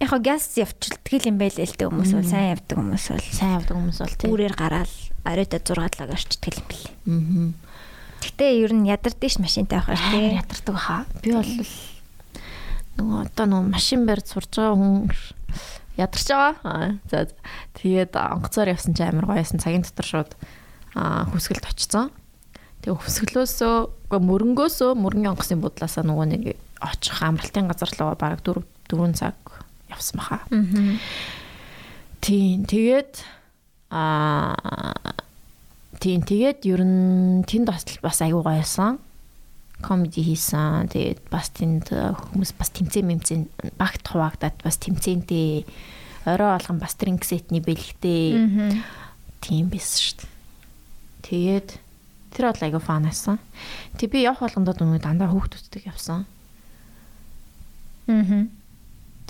Яг 0.00 0.16
газ 0.24 0.56
явчихдаг 0.56 1.28
юм 1.28 1.36
байл 1.36 1.52
л 1.52 1.76
дээ 1.76 1.86
хүмүүс 1.92 2.12
бол 2.16 2.24
сайн 2.24 2.56
явдаг 2.56 2.72
хүмүүс 2.80 3.04
бол 3.12 3.20
сайн 3.36 3.52
явдаг 3.60 3.76
хүмүүс 3.76 3.98
бол 4.00 4.14
тийм. 4.16 4.28
үүрээр 4.32 4.54
гараал 4.56 4.94
оройдоо 5.28 5.60
6 5.60 5.76
7 6.00 6.08
орчдөг 6.16 6.54
юм 6.56 6.66
бэл. 6.72 6.86
Аа. 6.88 7.52
Гэтэ 8.24 8.44
ер 8.64 8.72
нь 8.72 8.88
ядардаг 8.88 9.28
ш 9.28 9.36
машинтай 9.44 9.76
явахаар 9.76 10.00
Амар 10.00 10.16
тий. 10.16 10.40
ядардаг 10.40 10.76
хаа. 10.80 11.04
Би 11.20 11.30
бол 11.36 11.52
нөгөө 12.96 13.18
одоо 13.28 13.44
нөгөө 13.44 13.68
машин 13.76 14.00
барьж 14.08 14.26
сурж 14.32 14.50
байгаа 14.56 14.76
хүн 14.80 15.12
ядарч 16.00 16.26
байгаа. 16.32 16.56
Аа, 16.64 16.88
За 17.12 17.28
тэгээд 17.76 18.16
онгоцоор 18.16 18.72
явсан 18.72 18.96
чи 18.96 19.04
амар 19.04 19.28
гоёсэн 19.28 19.60
цагийн 19.60 19.84
дотор 19.84 20.08
шууд 20.08 20.32
хүсгэлд 20.94 21.64
очсон. 21.70 22.10
Тэгээ 22.80 22.96
хүсгэлөөсөө 22.96 23.74
үгүй 24.08 24.20
мөрөнгөөсөө 24.24 24.90
мөрөнгөний 24.96 25.30
онгоцны 25.30 25.60
бодлаасаа 25.60 26.02
нөгөө 26.08 26.26
нэг 26.32 26.42
очих 26.80 27.20
амралтын 27.20 27.68
газар 27.68 27.92
руу 28.00 28.16
бараг 28.16 28.40
4 28.40 28.64
4 28.88 29.12
цаг 29.14 29.36
явсан 29.92 30.16
баха. 30.16 30.38
Тийм 32.20 32.64
тэгээд 32.64 33.20
аа 33.92 34.56
тийм 36.00 36.24
тэгээд 36.24 36.64
ер 36.64 36.82
нь 36.82 37.44
тэнд 37.44 37.68
бас 37.68 37.84
бас 38.00 38.18
аягүй 38.24 38.42
гоёсан. 38.42 38.98
Комеди 39.84 40.24
хийсэн. 40.24 40.88
Тэгээд 40.88 41.28
бас 41.28 41.52
тэнд 41.52 41.92
хүмүүс 41.92 42.56
бас 42.56 42.72
тэмцээн 42.72 43.06
мэмцэн 43.06 43.40
багт 43.76 44.04
хуваагдаад 44.08 44.56
бас 44.64 44.76
тэмцээнтэй 44.80 45.64
орой 46.24 46.56
болгон 46.56 46.78
бас 46.80 46.96
дринк 46.96 47.24
сетний 47.24 47.60
бэлгтэй 47.60 48.40
тийм 49.40 49.68
байсан 49.68 50.00
шүү 50.00 50.16
дээ. 50.20 50.29
Тэгээд 51.30 51.78
тэр 52.34 52.50
бол 52.50 52.64
аягүй 52.66 52.82
фан 52.82 53.06
байсан. 53.06 53.38
Тэг 53.94 54.10
би 54.10 54.26
явах 54.26 54.42
болгондоо 54.42 54.74
нөгөө 54.74 54.98
дандаа 54.98 55.30
хүүхдүүдтэй 55.30 55.86
явсан. 55.86 56.26
Аа. 58.10 58.50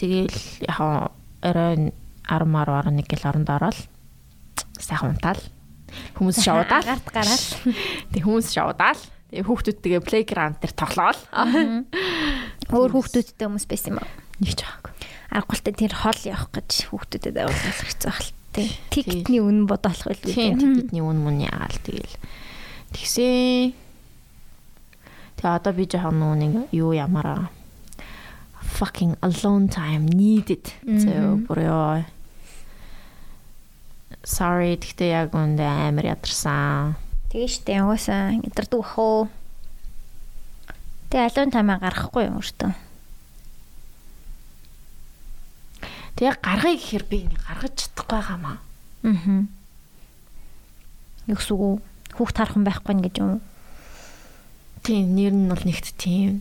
Тэгэл 0.00 0.40
яг 0.64 1.12
орой 1.44 1.92
10 2.24 2.48
мар 2.48 2.68
11 2.88 3.04
гэл 3.04 3.28
оронд 3.28 3.52
ороод 3.52 3.76
сайхан 4.80 5.12
унтаал. 5.12 5.44
Хүмүүс 6.16 6.40
шавуудаал. 6.40 6.88
Гарт 6.88 7.08
гараал. 7.12 7.46
Тэг 8.16 8.24
хүмүүс 8.24 8.48
шавуудаал. 8.48 9.02
Тэгээ 9.28 9.44
хүүхдүүдтэйгээ 9.44 10.02
плейграунд 10.08 10.58
дээр 10.64 10.72
тоглоол. 10.72 11.20
Өөр 12.72 12.90
хүүхдүүдтэй 12.96 13.44
хүмүүс 13.44 13.68
байсан 13.68 13.92
юм 13.92 14.00
аа. 14.00 14.08
Нэг 14.40 14.56
ч 14.56 14.64
байгаагүй. 14.64 14.92
Аргуултай 15.36 15.74
тэр 15.76 15.94
хол 16.00 16.20
явах 16.24 16.48
гэж 16.48 16.70
хүүхдүүдэд 16.88 17.36
авуулах 17.44 17.84
хэцүү 17.84 18.12
хэл 18.16 18.39
тий. 18.52 18.70
Тикетний 18.90 19.40
үнэн 19.40 19.66
бодоолох 19.70 20.10
байлгүй 20.10 20.32
тий. 20.34 20.54
тэдний 20.54 21.02
үн 21.02 21.18
мөн 21.22 21.46
яагаал 21.46 21.78
тэгэл. 21.86 22.16
Тэгсэн. 22.94 23.74
Тэгээ 25.38 25.56
одоо 25.56 25.72
би 25.72 25.84
жоохон 25.86 26.38
нэг 26.38 26.68
юу 26.74 26.92
ямаараа 26.92 27.48
fucking 28.60 29.16
alone 29.20 29.68
time 29.68 30.06
needed. 30.08 30.64
So 30.84 31.40
бүр 31.44 31.58
ёо. 31.66 32.04
Sorry 34.24 34.76
гэхдээ 34.76 35.10
яг 35.10 35.32
үндэ 35.34 35.64
амар 35.64 36.16
ядарсан. 36.16 36.96
Тэгээ 37.30 37.50
штэ 37.50 37.80
угаасаа 37.84 38.36
ядардаг 38.40 38.80
уу. 38.98 39.28
Тэгээ 41.10 41.26
алуун 41.30 41.50
тамаа 41.50 41.78
гаргахгүй 41.82 42.28
юм 42.28 42.38
өөртөө. 42.38 42.89
Тэгээ 46.16 46.36
гаргая 46.42 46.74
гэхээр 46.76 47.04
би 47.06 47.16
ингэ 47.26 47.38
гаргаж 47.44 47.74
чадахгүй 47.76 48.18
байгаамаа. 48.18 48.56
Аа. 49.04 49.44
Югсгүй 51.30 51.78
хүүхд 52.16 52.36
харах 52.36 52.56
юм 52.56 52.64
байхгүй 52.66 52.94
нь 52.96 53.04
гэж 53.04 53.14
юм. 53.22 53.28
уу? 53.38 53.40
Тийм 54.82 55.14
нэр 55.14 55.34
нь 55.36 55.50
бол 55.52 55.64
нэгт 55.64 55.92
тийм. 56.00 56.40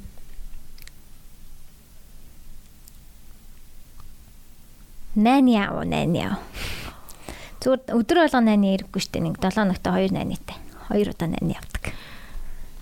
Найны 5.19 5.59
яав, 5.59 5.83
найны 5.83 6.23
яав. 6.23 6.39
Зүгээр 7.59 7.91
өдөр 7.91 8.17
болго 8.23 8.39
найны 8.39 8.71
ирэхгүй 8.77 9.01
штэ 9.03 9.19
нэг 9.19 9.35
7 9.43 9.67
ногтой 9.67 10.07
2 10.07 10.15
найнытай. 10.15 10.55
2 10.88 11.11
удаа 11.11 11.27
найны 11.27 11.59
явдаг. 11.59 11.91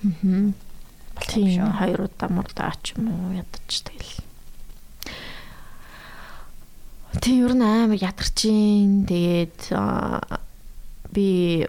Аа. 0.06 0.54
Тийм 1.26 1.50
шүү. 1.50 1.72
хоёр 1.82 2.00
удаа 2.06 2.30
мурдаа 2.30 2.78
ч 2.86 2.94
юм 2.94 3.10
уу 3.10 3.34
ядаж 3.34 3.74
тэгэл. 3.82 4.27
Тийм 7.22 7.48
ер 7.48 7.54
нь 7.56 7.64
амар 7.64 7.98
ядарчин. 7.98 9.08
Тэгээд 9.08 9.72
аа, 9.72 10.42
би 11.12 11.66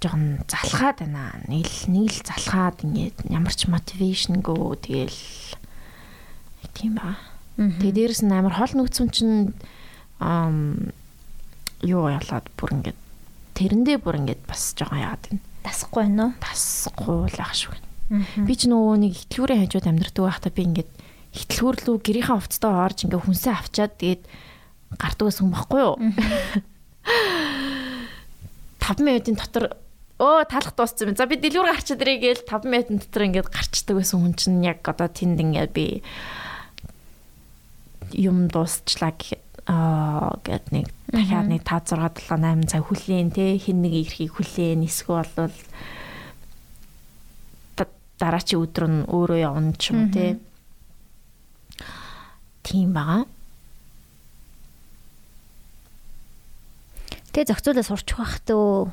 жоон 0.00 0.44
залхаад 0.46 1.00
байна. 1.00 1.40
Нэг 1.48 1.66
л 1.66 1.82
нэг 1.90 2.12
л 2.12 2.22
залхаад 2.28 2.84
ингээд 2.84 3.26
ямар 3.32 3.54
ч 3.56 3.66
мотивашнгөө 3.66 4.76
тэгэл 4.84 5.20
тийм 6.76 7.00
ба. 7.00 7.16
Тэгээд 7.56 7.96
дээрэс 7.96 8.22
нь 8.22 8.36
амар 8.36 8.54
хол 8.54 8.72
нүүцэн 8.76 9.08
чинь 9.08 9.56
ам 10.20 10.92
юу 11.80 12.08
ялаад 12.12 12.46
бүр 12.60 12.76
ингээд 12.76 12.98
тэрэндээ 13.56 13.98
бүр 14.04 14.20
ингээд 14.20 14.42
бас 14.44 14.76
жоохон 14.76 15.00
яагаад 15.00 15.24
байна. 15.24 15.42
Дасахгүй 15.64 16.00
байна 16.04 16.22
уу? 16.28 16.32
Тасгүй 16.44 17.20
л 17.32 17.40
ах 17.40 17.54
шүү. 17.56 17.74
Би 18.46 18.54
ч 18.54 18.68
нөгөө 18.68 18.96
нэг 19.02 19.14
итлүүрийн 19.26 19.64
хажууд 19.66 19.88
амьдрдаг 19.88 20.24
байхдаа 20.28 20.52
би 20.52 20.62
ингээд 20.68 20.90
итлүүр 21.36 21.76
лүү 21.84 21.96
гэрийнхаа 22.00 22.36
хувцастаа 22.40 22.84
орж 22.88 23.04
ингээ 23.04 23.20
хүнсээ 23.20 23.54
авчаад 23.54 23.92
тэгээд 24.00 24.22
гардаг 24.96 25.24
байсан 25.28 25.44
юм 25.46 25.52
баггүй 25.54 25.80
юу? 25.84 25.94
5 28.80 29.02
минутын 29.02 29.36
дотор 29.36 29.64
өө 30.22 30.46
талах 30.48 30.72
дууссан 30.78 31.10
юм. 31.12 31.16
За 31.18 31.26
би 31.28 31.36
дэлгүүр 31.36 31.68
гарчаад 31.74 32.00
ирээ 32.00 32.18
гээл 32.22 32.42
5 32.48 32.64
минутын 32.70 32.98
дотор 33.02 33.22
ингээд 33.26 33.50
гарчдаг 33.52 33.94
байсан 33.98 34.18
хүн 34.22 34.34
чинь 34.38 34.62
яг 34.64 34.80
одоо 34.86 35.08
тэнд 35.10 35.38
ингээд 35.42 35.72
би 35.74 36.00
юм 38.14 38.46
дуусчлаа 38.48 39.12
гэхэд 39.12 39.42
аа 39.66 40.38
гэд 40.46 40.70
нэг 40.70 40.86
дахиад 41.10 41.50
нэг 41.50 41.62
5 41.66 41.98
6 41.98 42.30
7 42.30 42.38
8 42.38 42.70
цаг 42.70 42.82
хүлээн 42.86 43.30
те 43.34 43.58
хин 43.58 43.82
нэг 43.82 43.92
ирэхийг 44.06 44.30
хүлээн 44.38 44.86
эсвэл 44.86 45.26
бол 45.34 45.50
да- 47.74 47.90
дараачийн 48.22 48.62
өдөр 48.62 48.84
нь 48.86 48.98
өөрөө 49.10 49.38
явна 49.42 49.74
ч 49.74 49.90
юм 49.90 50.14
те 50.14 50.38
тийм 52.66 52.90
байгаа. 52.90 53.30
Тэгээ 57.30 57.52
зохицуулаа 57.54 57.86
сурчих 57.86 58.18
байх 58.18 58.42
төө. 58.42 58.90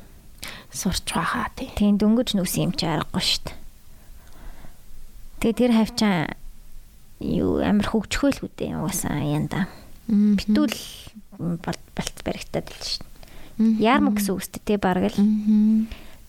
Сурч 0.70 1.06
байгаа 1.10 1.50
тий. 1.58 1.68
Тийм 1.74 1.98
дөнгөж 1.98 2.38
нүс 2.38 2.54
юм 2.60 2.70
чи 2.78 2.86
аргагүй 2.86 3.24
штт. 3.24 3.50
Тэгээ 5.42 5.58
тэр 5.58 5.72
хавчаа 5.74 6.16
юу 7.18 7.58
амар 7.64 7.88
хөгжөхөөл 7.90 8.46
үдээ 8.46 8.78
угаасаа 8.78 9.18
янда. 9.24 9.66
Битүүл 10.38 10.76
балт 11.64 12.16
баригтаад 12.22 12.68
л 12.68 12.78
штт. 12.84 13.08
Ярмаг 13.58 14.20
гэсэн 14.20 14.34
үгтэй 14.36 14.62
тий 14.62 14.78
бараг 14.78 15.14
л. 15.14 15.18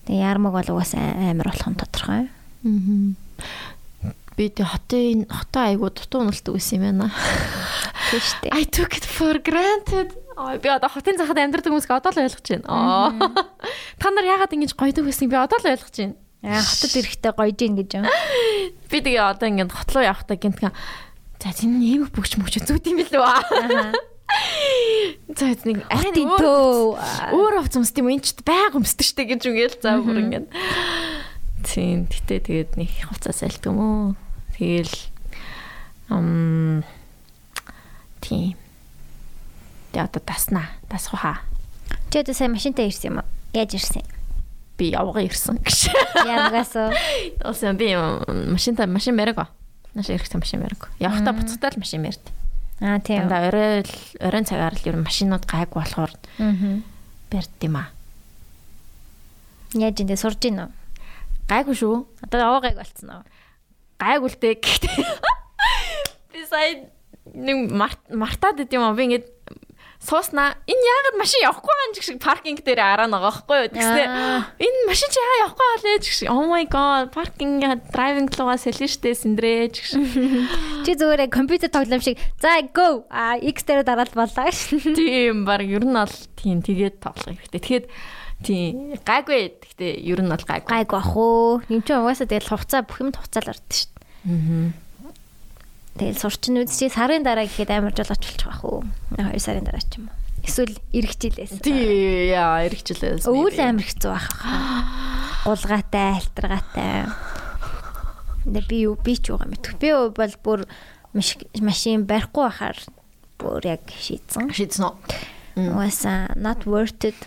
Тэгээ 0.08 0.24
ярмаг 0.24 0.52
бол 0.56 0.72
угаасаа 0.72 1.30
амар 1.30 1.52
болох 1.52 1.68
нь 1.68 1.78
тодорхой. 1.78 2.22
Би 4.36 4.52
тэ 4.52 4.68
хотын 4.68 5.24
хотоо 5.32 5.62
айгуу 5.64 5.88
дутуу 5.88 6.20
уналдаг 6.28 6.52
байсан 6.52 6.76
юм 6.76 6.84
байна. 7.00 7.08
Тий 8.12 8.20
штэ. 8.20 8.52
I 8.52 8.68
took 8.68 8.92
it 8.92 9.08
for 9.08 9.40
granted. 9.40 10.12
Ой 10.36 10.60
би 10.60 10.68
одоо 10.68 10.92
хотын 10.92 11.16
захад 11.16 11.40
амьдардаг 11.40 11.72
хүмүүсийг 11.72 11.96
одоо 11.96 12.12
л 12.12 12.20
ойлгож 12.20 12.44
байна. 12.44 12.68
Аа. 12.68 13.08
Та 13.96 14.12
нар 14.12 14.28
яагаад 14.28 14.52
ингэж 14.52 14.76
гойдог 14.76 15.08
байсныг 15.08 15.32
би 15.32 15.40
одоо 15.40 15.56
л 15.56 15.72
ойлгож 15.72 15.96
байна. 15.96 16.20
Аа 16.44 16.60
хотод 16.60 16.92
ирэхдээ 17.00 17.32
гойж 17.32 17.58
ийн 17.64 17.74
гэж 17.80 17.90
юм. 17.96 18.04
Би 18.92 18.98
тэгээ 19.00 19.24
одоо 19.24 19.48
ингэ 19.48 19.72
хот 19.72 19.90
руу 19.96 20.04
явахдаа 20.04 20.36
гинтгэн 20.36 20.76
за 21.40 21.48
тийм 21.56 21.80
нэмэг 21.80 22.12
бүгч 22.12 22.36
мөч 22.36 22.60
зүт 22.60 22.84
юм 22.92 23.00
билүү 23.00 23.24
аа. 23.24 23.40
За 25.32 25.48
нэг 25.64 25.86
өөр 25.88 26.40
төө. 26.44 27.32
өөр 27.32 27.54
овц 27.64 27.78
өмсд 27.80 27.96
юм 27.96 28.12
энэ 28.12 28.20
ч 28.26 28.36
байг 28.44 28.76
өмсдөг 28.76 29.06
штэ 29.06 29.24
гэж 29.32 29.42
үгээл 29.48 29.76
за 29.80 29.96
бүр 30.02 30.20
ингэ. 30.20 30.44
Тийм 31.64 32.06
гэтээ 32.10 32.40
тэгээд 32.44 32.70
нэг 32.76 32.90
хувцас 33.08 33.40
альт 33.46 33.64
юм 33.64 33.78
уу. 33.78 34.06
Тэгэл 34.56 34.92
ам 36.08 36.82
тийм. 38.24 38.56
Тэгээ 39.92 40.04
одоо 40.08 40.22
таснаа. 40.24 40.72
Тасах 40.88 41.20
хаа. 41.20 41.38
Чи 42.10 42.18
одоо 42.24 42.32
сайн 42.34 42.52
машинтай 42.56 42.88
ирсэн 42.88 43.12
юм 43.12 43.18
уу? 43.20 43.28
Яаж 43.52 43.76
ирсэн? 43.76 44.02
би 44.76 44.92
явгаа 44.92 45.24
ирсэн 45.24 45.56
гэж. 45.64 45.88
Янагасаа. 46.28 46.92
Осон 47.48 47.76
би 47.80 47.96
машинтай 47.96 48.84
машин 48.86 49.16
мэрэг. 49.16 49.48
Наш 49.96 50.08
ирэхтэй 50.12 50.36
машин 50.36 50.60
мэрэг. 50.60 50.92
Явахта 51.00 51.32
буцахтаа 51.32 51.72
л 51.72 51.80
машин 51.80 52.04
мэрд. 52.04 52.20
Аа 52.84 53.00
тийм. 53.00 53.24
Дандаа 53.24 53.48
орой 53.48 53.84
оройн 54.20 54.44
цагаар 54.44 54.76
л 54.76 54.84
ер 54.84 54.96
нь 55.00 55.04
машинууд 55.08 55.48
гайг 55.48 55.72
болохоор 55.72 56.12
Аа. 56.36 56.84
барьд 57.32 57.56
юм 57.64 57.76
аа. 57.80 57.88
Яаж 59.72 59.96
энэ 59.96 60.20
сурж 60.20 60.44
гин 60.44 60.60
үү? 60.60 60.70
Гайгүй 61.48 61.72
шүү. 61.72 62.04
Одоо 62.28 62.40
аваагайг 62.60 62.76
болцсон 62.76 63.08
уу? 63.16 63.24
Дээ. 64.40 64.54
Гэхдээ 64.60 64.96
би 66.32 66.40
сая 66.46 66.88
нэг 67.34 67.56
март- 67.72 68.10
мартаад 68.12 68.60
идэм 68.62 68.80
юм 68.80 68.86
аа. 68.86 68.96
Би 68.96 69.04
ингээд 69.08 69.26
сууснаа 69.96 70.54
энэ 70.68 70.84
яагаад 70.86 71.16
машин 71.18 71.40
явахгүй 71.42 71.72
байгаа 71.72 71.88
юм 71.90 71.94
шиг 72.04 72.18
паркинг 72.22 72.60
дээр 72.62 72.80
араа 72.84 73.08
байгаа 73.08 73.26
байхгүй 73.32 73.56
юу 73.58 73.68
Аа. 74.06 74.44
энэ 74.60 74.78
машин 74.86 75.08
чи 75.10 75.18
яа 75.18 75.36
явахгүй 75.48 75.66
байгаа 75.66 75.82
лээ 75.82 75.96
гэж 75.98 76.06
oh 76.30 76.44
my 76.46 76.64
god 76.68 77.04
паркинг 77.16 77.64
драйвинг 77.90 78.30
лугаа 78.38 78.60
сэлэн 78.60 78.86
штэ 78.92 79.10
сэндрээ 79.16 79.58
гэж 79.66 79.76
Чи 80.86 80.90
зүгээр 80.94 81.26
компьютер 81.32 81.72
тоглоом 81.72 82.04
шиг 82.04 82.20
за 82.38 82.60
go 82.70 83.08
а 83.10 83.40
X 83.40 83.64
дээр 83.66 83.82
дараал 83.82 84.12
боллоо 84.14 84.50
ш. 84.52 84.76
тийм 84.78 85.42
баг 85.48 85.64
ер 85.64 85.82
нь 85.82 85.96
бол 85.96 86.14
тийм 86.38 86.60
тэгээд 86.62 87.00
тоглох 87.02 87.32
хэрэгтэй 87.34 87.58
тэгэхэд 87.58 87.84
тийм 88.45 88.95
гайгүй 89.05 89.53
гэхдээ 89.61 89.93
ер 90.05 90.19
нь 90.21 90.29
бол 90.31 90.43
гайгүй 90.45 90.69
Гайг 90.69 90.89
бах 90.91 91.11
уу. 91.15 91.61
Юм 91.69 91.81
чи 91.85 91.93
угаасаа 91.93 92.27
тэгэл 92.29 92.49
хувцаа 92.51 92.81
бүх 92.85 92.97
юм 93.01 93.11
хуцаал 93.13 93.53
ордог 93.53 93.71
ш. 93.73 93.89
Тэгэл 95.97 96.17
сурчин 96.23 96.55
үз 96.63 96.71
чи 96.79 96.87
сарын 96.87 97.21
дараа 97.25 97.45
гэхэд 97.45 97.69
амар 97.75 97.91
жолооч 97.91 98.23
болчих 98.23 98.47
واخ 98.47 98.61
уу. 98.63 98.81
2 99.19 99.37
сарын 99.43 99.65
дараа 99.67 99.83
ч 99.83 99.99
юм 99.99 100.07
уу. 100.07 100.15
Эсвэл 100.41 100.73
ирэх 100.95 101.13
жилээс. 101.19 101.61
тий 101.61 102.31
яа 102.33 102.63
эргэжлээс 102.65 103.27
Өвөл 103.29 103.59
амар 103.61 103.85
хэцүү 103.85 104.09
байх. 104.09 104.27
Гулгаатай, 105.45 106.17
альтргаатай. 106.17 107.05
Нэ 108.49 108.59
би 108.65 108.87
юу 108.89 108.95
би 108.97 109.13
ч 109.19 109.29
юугаа 109.29 109.45
мэдв. 109.51 109.77
Би 109.77 109.91
бол 109.93 110.33
бүр 110.41 110.59
маш- 111.13 111.37
машин 111.61 112.07
барихгүй 112.09 112.41
байхаар 112.49 112.77
бүр 113.37 113.61
яг 113.69 113.85
шийдсэн. 113.91 114.49
шийдсэн 114.49 114.87
үү 114.89 114.95
Угаасаа 115.75 116.31
not 116.39 116.63
worth 116.65 117.03
it. 117.05 117.19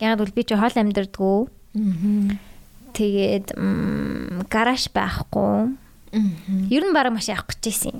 Яг 0.00 0.18
бол 0.18 0.30
би 0.34 0.42
ч 0.44 0.52
хоол 0.56 0.76
амьдрдгүү. 0.76 1.38
Тэгээд 2.96 3.52
м, 3.56 4.44
гараж 4.48 4.88
байхгүй. 4.92 5.76
Ер 6.72 6.82
нь 6.88 6.94
бараг 6.96 7.12
маш 7.12 7.28
явах 7.28 7.44
гэж 7.52 7.60
байсан. 7.68 7.96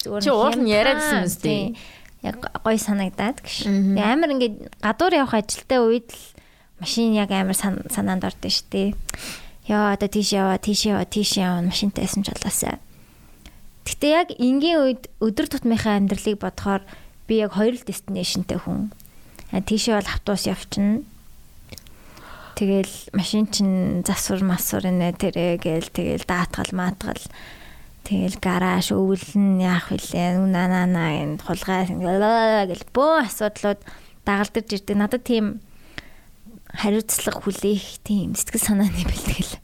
Зүгээр 0.00 0.22
Чи 0.24 0.30
уул 0.32 0.56
нь 0.56 0.68
биз 0.68 1.36
дээ? 1.36 1.42
тий. 1.44 1.76
Яг 2.24 2.40
гоё 2.64 2.78
санагдаад 2.80 3.44
гэж. 3.44 3.68
Амар 4.00 4.32
ингээд 4.32 4.56
гадуур 4.80 5.12
явах 5.12 5.36
ажилтай 5.36 5.78
үед 5.84 6.08
л 6.08 6.20
машин 6.80 7.12
яг 7.12 7.28
амар 7.30 7.54
сан- 7.56 7.84
санаанд 7.92 8.24
ордон 8.24 8.48
шүү 8.50 8.66
дээ. 8.72 8.88
Яа 9.68 9.92
одоо 9.92 10.08
тийш 10.08 10.32
яваа, 10.32 10.56
тийш 10.56 10.88
яваа, 10.88 11.04
тийш 11.04 11.36
яваа 11.36 11.60
машинтай 11.60 12.08
байсан 12.08 12.24
ч 12.24 12.32
болоосаа. 12.32 12.80
Гэтэ 13.84 14.06
яг 14.08 14.28
энгийн 14.40 14.80
үед 14.80 15.02
өдөр 15.20 15.44
тутмынхаа 15.52 16.00
амьдралыг 16.00 16.40
бодохоор 16.40 16.82
би 17.28 17.44
яг 17.44 17.52
хоёр 17.52 17.76
л 17.76 17.84
destination-тэй 17.84 18.56
хүн. 18.64 18.88
Тийшээ 19.52 19.96
бол 20.00 20.08
автобус 20.08 20.48
явчихна. 20.48 21.04
Тэгэл 22.58 23.14
машин 23.14 23.46
чин 23.46 24.02
засвар 24.02 24.42
масвар 24.42 24.90
нэ 24.90 25.14
тэрэ 25.14 25.62
гээл 25.62 25.94
тэгэл 25.94 26.26
даатгал 26.26 26.74
маатгал 26.74 27.22
тэгэл 28.02 28.34
гараж 28.42 28.90
өвлөн 28.90 29.62
яах 29.62 29.94
вүлээ 29.94 30.42
нана 30.42 30.90
нана 30.90 31.22
энэ 31.22 31.38
хулгай 31.38 31.86
гэл 31.86 32.84
бөө 32.90 33.30
асуудлууд 33.30 33.78
дагалдаж 34.26 34.66
ирдэг. 34.74 34.96
Надад 34.98 35.22
тийм 35.22 35.62
хариуцлага 36.74 37.46
хүлээх 37.46 38.02
тийм 38.02 38.34
сэтгэл 38.34 38.74
санааны 38.74 39.06
бэлтгэл 39.06 39.54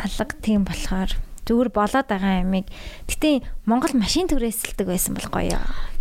алга 0.00 0.34
тийм 0.40 0.64
болохоор 0.64 1.12
зүгээр 1.46 1.70
болоод 1.70 2.08
байгаа 2.10 2.42
юмыг 2.42 2.66
гэтээ 3.06 3.44
Монгол 3.68 3.94
машин 3.94 4.26
түрээсэлдэг 4.26 4.88
байсан 4.88 5.14
бол 5.14 5.28
гоё. 5.30 5.60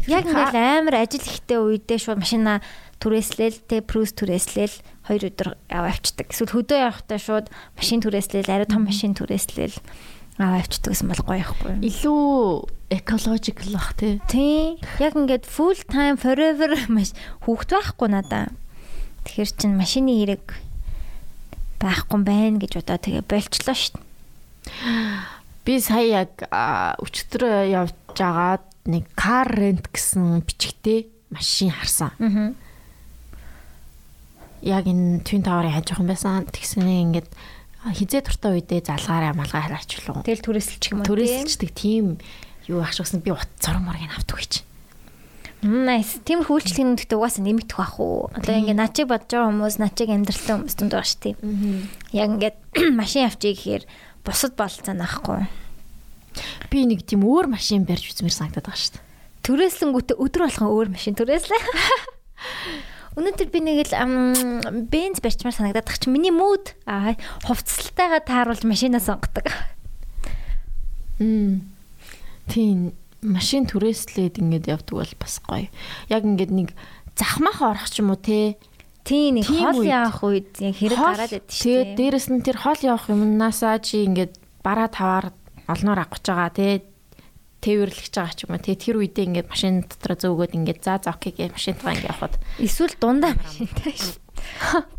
Яг 0.09 0.25
ингээл 0.25 0.57
амар 0.79 1.05
ажил 1.05 1.21
ихтэй 1.21 1.59
үедээ 1.61 1.99
шууд 2.01 2.23
машина 2.23 2.63
түрээслээл 3.03 3.59
тэ 3.69 3.85
прус 3.85 4.17
түрээслээл 4.17 4.94
хоёр 5.05 5.29
өдөр 5.29 5.49
аваа 5.69 5.91
авчдаг. 5.93 6.33
Эсвэл 6.33 6.53
хөдөө 6.53 6.79
явахдаа 6.81 7.19
шууд 7.21 7.47
машин 7.77 8.01
түрээслээл 8.01 8.49
арай 8.49 8.67
том 8.69 8.85
машин 8.89 9.13
түрээслээл 9.13 9.77
аваа 10.41 10.59
авчдаг 10.59 10.91
гэсэн 10.91 11.07
бол 11.09 11.23
гоё 11.23 11.41
ихгүй 11.45 11.73
илүү 11.85 12.25
экологикл 12.91 13.71
бах 13.71 13.93
тий 13.95 14.19
Тий. 14.27 14.75
Яг 14.99 15.15
ингээд 15.15 15.45
full 15.47 15.77
time 15.87 16.17
forever 16.19 16.73
маш 16.89 17.13
хүүхд 17.45 17.69
байхгүй 17.71 18.09
надаа. 18.11 18.51
Тэгэхэр 19.25 19.51
чин 19.55 19.73
машины 19.79 20.11
хэрэг 20.11 20.45
байхгүй 21.79 22.19
байна 22.25 22.57
гэж 22.61 22.81
удаа 22.83 22.99
тэгээ 22.99 23.23
болчлоо 23.25 23.75
шүү 23.77 23.97
дээ. 23.97 24.03
би 25.65 25.79
сая 25.81 26.25
яг 26.25 26.45
а, 26.53 26.93
өчтөрөө 27.01 27.57
явж 27.73 28.17
агаад 28.21 28.65
нэг 28.85 29.09
кар 29.17 29.49
рент 29.49 29.89
гэсэн 29.89 30.45
бичгтээ 30.45 31.09
машин 31.33 31.73
харсан 31.73 32.13
Аа. 32.21 32.53
Яг 34.65 34.89
энэ 34.89 35.21
Twin 35.21 35.45
Tower-ын 35.45 35.78
хажуухан 35.78 36.10
байсан. 36.10 36.49
Тэгснээ 36.49 36.99
ингээд 37.06 37.30
хизээ 37.86 38.25
туртаа 38.25 38.58
үедээ 38.58 38.82
залгаараа 38.82 39.38
малгай 39.38 39.62
хараачлуу. 39.62 40.25
Тэгэл 40.25 40.41
түрээсэлчих 40.41 40.91
юм 40.97 41.06
уу? 41.06 41.10
Төрөөсөлчдөг 41.13 41.69
тийм 41.78 42.17
юу 42.65 42.82
ахшгсан 42.82 43.21
би 43.21 43.30
ут 43.30 43.45
зураг 43.62 43.86
моргийг 43.86 44.10
авдаг 44.10 44.41
гэж. 44.41 44.65
Nice. 45.65 46.17
Тийм 46.25 46.41
хүлчлэгнүүд 46.45 47.06
гэдэг 47.06 47.17
угаасаа 47.17 47.45
нэмэгдэх 47.45 47.78
бах 47.78 47.97
уу. 48.01 48.30
Одоо 48.34 48.54
ингээ 48.58 48.78
начиг 48.78 49.06
бодож 49.10 49.30
байгаа 49.30 49.49
хүмүүс, 49.54 49.78
начиг 49.82 50.10
амьдралтай 50.10 50.54
хүмүүс 50.58 50.75
дүнд 50.78 50.93
байгаа 50.93 51.10
шүү 51.10 51.21
дээ. 51.25 51.36
Яг 52.13 52.30
ингээд 52.38 52.58
машин 53.01 53.25
авчиг 53.25 53.58
гэхээр 53.58 53.84
бусад 54.25 54.54
болцоо 54.58 54.93
наахгүй. 54.93 55.45
Би 56.69 56.86
нэг 56.86 57.06
тийм 57.06 57.25
өөр 57.25 57.49
машин 57.49 57.86
барьж 57.86 58.13
үзмээр 58.13 58.34
санагдаад 58.34 58.65
байгаа 58.65 58.82
шүү 58.82 58.93
дээ. 58.97 59.06
Түрээслэнгүүтээ 59.45 60.17
өдөр 60.21 60.41
болгон 60.45 60.69
өөр 60.69 60.88
машин 60.93 61.17
түрээслээ. 61.17 61.62
Өнөөдөр 63.15 63.47
би 63.47 63.60
нэг 63.63 63.78
л 63.88 63.95
бенз 64.91 65.23
барьчмаар 65.23 65.56
санагдаад 65.56 65.88
тах 65.88 65.99
чи 65.99 66.12
миний 66.12 66.36
мууд 66.36 66.75
аа 66.84 67.15
хувцалтайгаа 67.47 68.21
тааруулж 68.28 68.67
машинаа 68.67 68.99
сонгодог. 68.99 69.47
Мм. 71.23 71.63
Тийм 72.51 72.91
машин 73.23 73.65
түрээслээд 73.65 74.43
ингээд 74.43 74.67
явдаг 74.67 74.95
бол 74.99 75.13
бас 75.17 75.39
гоё. 75.41 75.71
Яг 76.12 76.28
ингээд 76.28 76.51
нэг 76.51 76.69
захмах 77.15 77.63
орох 77.63 77.88
ч 77.88 78.04
юм 78.04 78.12
уу 78.12 78.19
те. 78.19 78.60
Тийм 79.08 79.39
нэг 79.39 79.47
үед. 79.47 79.88
явах 79.88 80.19
үед 80.21 80.51
яг 80.60 80.75
хэрэг 80.75 80.99
гараад 80.99 81.32
байдаг 81.32 81.49
шүү 81.49 81.63
Тэгээд 81.63 81.88
дээ. 81.88 81.97
дээрэс 81.97 82.28
нь 82.36 82.43
тэр 82.45 82.58
хоол 82.60 82.82
явах 82.84 83.06
юмнасаа 83.10 83.80
чи 83.80 84.06
ингээд 84.06 84.34
бараа 84.60 84.89
таваар 84.91 85.32
олноор 85.71 85.99
авах 86.04 86.19
гэж 86.19 86.25
байгаа 86.28 86.51
те. 86.54 86.67
Тээвэрлэж 87.61 88.13
байгаа 88.13 88.35
ч 88.35 88.45
юм 88.45 88.55
уу 88.55 88.61
те. 88.61 88.75
Тэр 88.75 88.99
үедээ 88.99 89.25
ингээд 89.29 89.49
машин 89.49 89.85
дотор 89.85 90.17
зөөгөөд 90.19 90.53
ингээд 90.55 90.81
за 90.83 90.99
за 91.01 91.15
окей 91.15 91.33
гэ 91.33 91.55
машинтаа 91.55 91.95
ингээд 91.95 92.11
явхад 92.11 92.35
Эсвэл 92.59 92.95
дундаа 92.99 93.33
машинтай 93.35 93.93
шүү. 93.95 94.19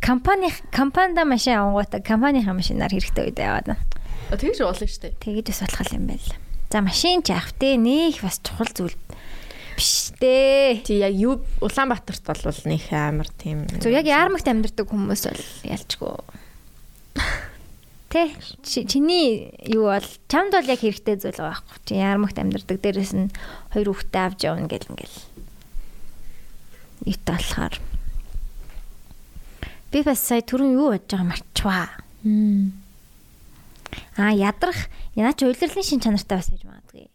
Компани 0.02 0.50
компанида 0.72 1.24
машин 1.24 1.60
авангуудаа 1.60 2.00
компанийн 2.02 2.48
машинаар 2.50 2.90
хэрэгтэй 2.90 3.24
үед 3.30 3.38
яваад. 3.38 3.66
байна. 3.70 3.82
тэгж 4.34 4.58
болно 4.64 4.86
шүү 4.86 5.02
дээ. 5.06 5.22
Тэгээд 5.22 5.48
бас 5.54 5.60
болох 5.62 5.92
юм 5.94 6.06
байл. 6.10 6.28
За 6.70 6.78
машин 6.82 7.22
ч 7.22 7.30
авах 7.30 7.52
те 7.54 7.76
нэх 7.78 8.18
бас 8.26 8.42
чухал 8.42 8.72
зүйл 8.74 8.96
биш 9.76 10.10
дээ. 10.18 10.82
Тий 10.82 10.98
яг 10.98 11.14
юу 11.14 11.44
Улаанбаатарт 11.62 12.24
бол 12.26 12.60
нөх 12.66 12.86
амар 12.90 13.28
тийм. 13.38 13.68
Зүр 13.78 13.94
яг 13.94 14.08
ярмагт 14.08 14.48
амьдардаг 14.48 14.88
хүмүүс 14.88 15.22
бол 15.30 15.44
ялчгүй. 15.62 16.16
Тэ 18.16 18.32
чи- 18.64 18.88
чиний 18.88 19.52
юу 19.68 19.92
бол 19.92 20.08
чамд 20.32 20.56
бол 20.56 20.64
яг 20.72 20.80
хэрэгтэй 20.80 21.20
зүйл 21.20 21.36
байхгүй. 21.36 21.76
Чи 21.84 22.00
ярмагт 22.00 22.40
амьдардаг 22.40 22.80
дээрэс 22.80 23.12
нь 23.12 23.28
хоёр 23.76 23.92
хүүхдээ 23.92 24.22
авч 24.24 24.40
явна 24.48 24.64
гэл 24.72 24.88
ингээл. 24.88 25.18
Ит 27.04 27.20
болохоор. 27.28 27.76
Би 29.92 30.00
бас 30.00 30.24
сая 30.24 30.40
түрүүн 30.40 30.72
юу 30.80 30.96
бодож 30.96 31.12
байгаа 31.12 31.28
марчваа. 31.28 31.84
Аа 34.16 34.32
ядрах 34.32 34.88
яна 35.12 35.36
ч 35.36 35.44
уйлрлын 35.44 35.84
шин 35.84 36.00
чанартай 36.00 36.40
бас 36.40 36.48
байж 36.48 36.64
магадгүй. 36.64 37.12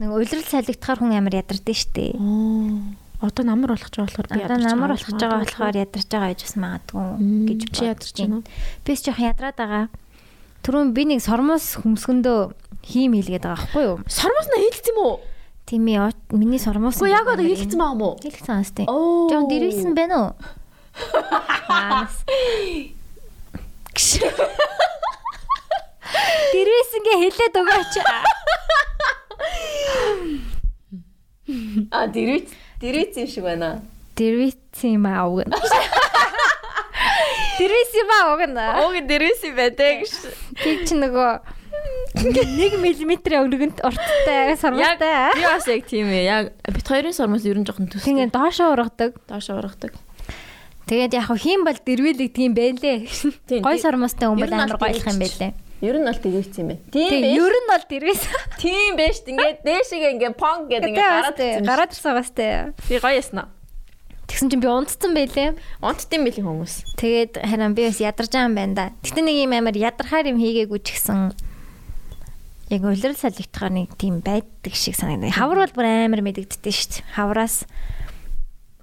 Нэг 0.00 0.08
уйлрал 0.08 0.48
салгитахаар 0.48 1.04
хүн 1.04 1.12
амар 1.20 1.36
ядардаг 1.36 1.76
штэ. 1.76 2.16
Оо. 2.16 2.80
Одоо 3.22 3.46
намар 3.46 3.70
болох 3.78 3.90
ч 3.90 4.02
болохоор 4.02 4.26
би 4.26 4.42
Одоо 4.42 4.58
намар 4.58 4.90
болох 4.98 5.06
байгаа 5.14 5.46
болохоор 5.46 5.76
ядарч 5.78 6.06
байгаа 6.10 6.30
гэж 6.34 6.40
бас 6.42 6.56
магадгүй 6.58 7.06
гэж 7.46 7.60
чи 7.70 7.82
ядарч 7.86 8.16
байна? 8.18 8.42
Би 8.82 8.92
ч 8.98 9.06
жоох 9.06 9.20
ядраад 9.22 9.56
байгаа. 9.56 9.86
Түрүүн 10.66 10.90
би 10.90 11.02
нэг 11.06 11.22
сормоос 11.22 11.78
хөмсгөндөө 11.86 12.40
хийм 12.82 13.14
хийлгээд 13.14 13.46
байгаа 13.46 13.62
байхгүй 13.62 13.82
юу? 13.86 13.96
Сормос 14.10 14.46
на 14.50 14.58
хийлцсэн 14.58 14.90
юм 14.90 14.98
уу? 15.06 15.14
Тийм 15.70 15.86
ээ 15.86 16.10
миний 16.34 16.58
сормоос. 16.58 16.98
Уу 16.98 17.06
яг 17.06 17.30
одоо 17.30 17.46
хийлцсэн 17.46 17.78
байгаа 17.78 17.94
юм 17.94 18.02
уу? 18.02 18.18
Хийлгсэн 18.18 18.58
бас 18.58 18.70
тийм. 18.74 18.86
Жон 19.30 19.46
дэрвсэн 19.46 19.94
байна 19.94 20.16
уу? 20.18 20.34
Аас. 21.70 22.26
Дэрвэсэнгээ 26.52 27.16
хэлээд 27.22 27.54
өгөөч. 27.56 27.94
А 31.90 32.06
дэрвэц 32.06 32.48
дэрвэц 32.82 33.14
юм 33.22 33.28
шиг 33.30 33.44
байна. 33.46 33.80
Дэрвэсэн 34.18 34.98
юм 34.98 35.06
аа 35.06 35.30
үг. 35.30 35.46
Тэрвэс 37.56 37.92
ба 38.10 38.18
уг 38.34 38.42
нь. 38.42 38.58
Уг 38.58 38.94
дэрвэс 39.06 39.46
юм 39.46 39.54
байдаг 39.54 40.02
гэж. 40.02 40.12
Тэг 40.58 40.76
чи 40.90 40.94
нөгөө 40.98 41.30
1 42.12 42.76
мм 42.76 43.12
өргөнт 43.14 43.78
урттай 43.86 44.56
сармастай. 44.58 45.32
Би 45.38 45.42
бас 45.46 45.66
яг 45.70 45.86
тийм 45.86 46.10
ээ. 46.10 46.24
Яг 46.26 46.44
бит 46.68 46.86
хоёрын 46.86 47.14
сармас 47.14 47.46
ер 47.46 47.56
нь 47.58 47.64
жоохон 47.64 47.88
төс. 47.88 48.04
Тэгээ 48.04 48.34
доошоо 48.34 48.74
ургадаг. 48.74 49.16
Доошоо 49.30 49.62
ургадаг. 49.62 49.94
Тэгээд 50.86 51.14
яг 51.16 51.30
хин 51.38 51.64
бол 51.64 51.78
дэрвэлэгдэг 51.78 52.42
юм 52.42 52.54
байна 52.54 52.78
лээ. 52.82 53.08
Гой 53.62 53.78
сармастай 53.78 54.28
хүн 54.28 54.42
бол 54.42 54.52
амар 54.52 54.76
гоёлох 54.76 55.08
юм 55.08 55.18
байлээ. 55.22 55.52
Ер 55.82 55.98
нь 55.98 56.06
бол 56.06 56.14
тэгвэц 56.14 56.54
юм 56.62 56.70
байна. 56.70 56.82
Тийм 56.94 57.10
байж. 57.18 57.34
ер 57.42 57.54
нь 57.58 57.66
бол 57.66 57.84
дэрвэс. 57.90 58.22
Тийм 58.62 58.94
байж. 58.94 59.16
Ингээд 59.26 59.58
дээшгээ 59.66 60.12
ингээд 60.14 60.36
понг 60.38 60.70
гэдэг 60.70 60.94
ингээд 60.94 61.10
гараад 61.10 61.38
ирсэн. 61.42 61.66
гараад 61.66 61.90
ирсэн 61.90 62.14
бастай. 62.14 62.50
Би 62.86 63.02
гоё 63.02 63.18
яснаа. 63.18 63.50
Тэгсэн 64.30 64.48
чинь 64.48 64.62
би 64.62 64.70
унтцсан 64.70 65.10
байлээ. 65.10 65.58
Унтдсан 65.82 66.22
байли 66.22 66.38
хүмүүс. 66.38 66.74
Тэгээд 67.02 67.42
харин 67.42 67.74
би 67.74 67.90
бас 67.90 67.98
ядарч 67.98 68.30
байгаа 68.30 68.46
юм 68.46 68.54
байна 68.54 68.74
да. 68.78 68.86
Гэтэ 69.02 69.20
нэг 69.26 69.36
юм 69.42 69.52
амар 69.58 69.74
ядархаар 69.74 70.30
юм 70.30 70.38
хийгээгүй 70.38 70.80
ч 70.86 70.88
гэсэн 70.94 71.34
яг 72.70 72.82
улирал 72.86 73.18
салгитахаар 73.18 73.74
нэг 73.74 73.98
тийм 73.98 74.22
байдаг 74.22 74.72
шиг 74.78 74.94
санагдана. 74.94 75.34
Хавар 75.34 75.66
бол 75.66 75.74
бүр 75.82 75.86
амар 76.06 76.22
мэдэгддээ 76.22 76.72
шүү 76.72 76.88
дээ. 77.02 77.10
Хавраас 77.18 77.66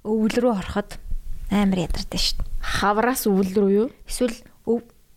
өвөл 0.04 0.36
рүү 0.36 0.52
ороход 0.52 1.00
амар 1.50 1.88
ядардаг 1.88 2.20
шүү 2.20 2.44
дээ. 2.44 2.48
Хавраас 2.60 3.26
өвөл 3.26 3.50
рүү 3.56 3.70
юу? 3.72 3.88
Эсвэл 4.06 4.36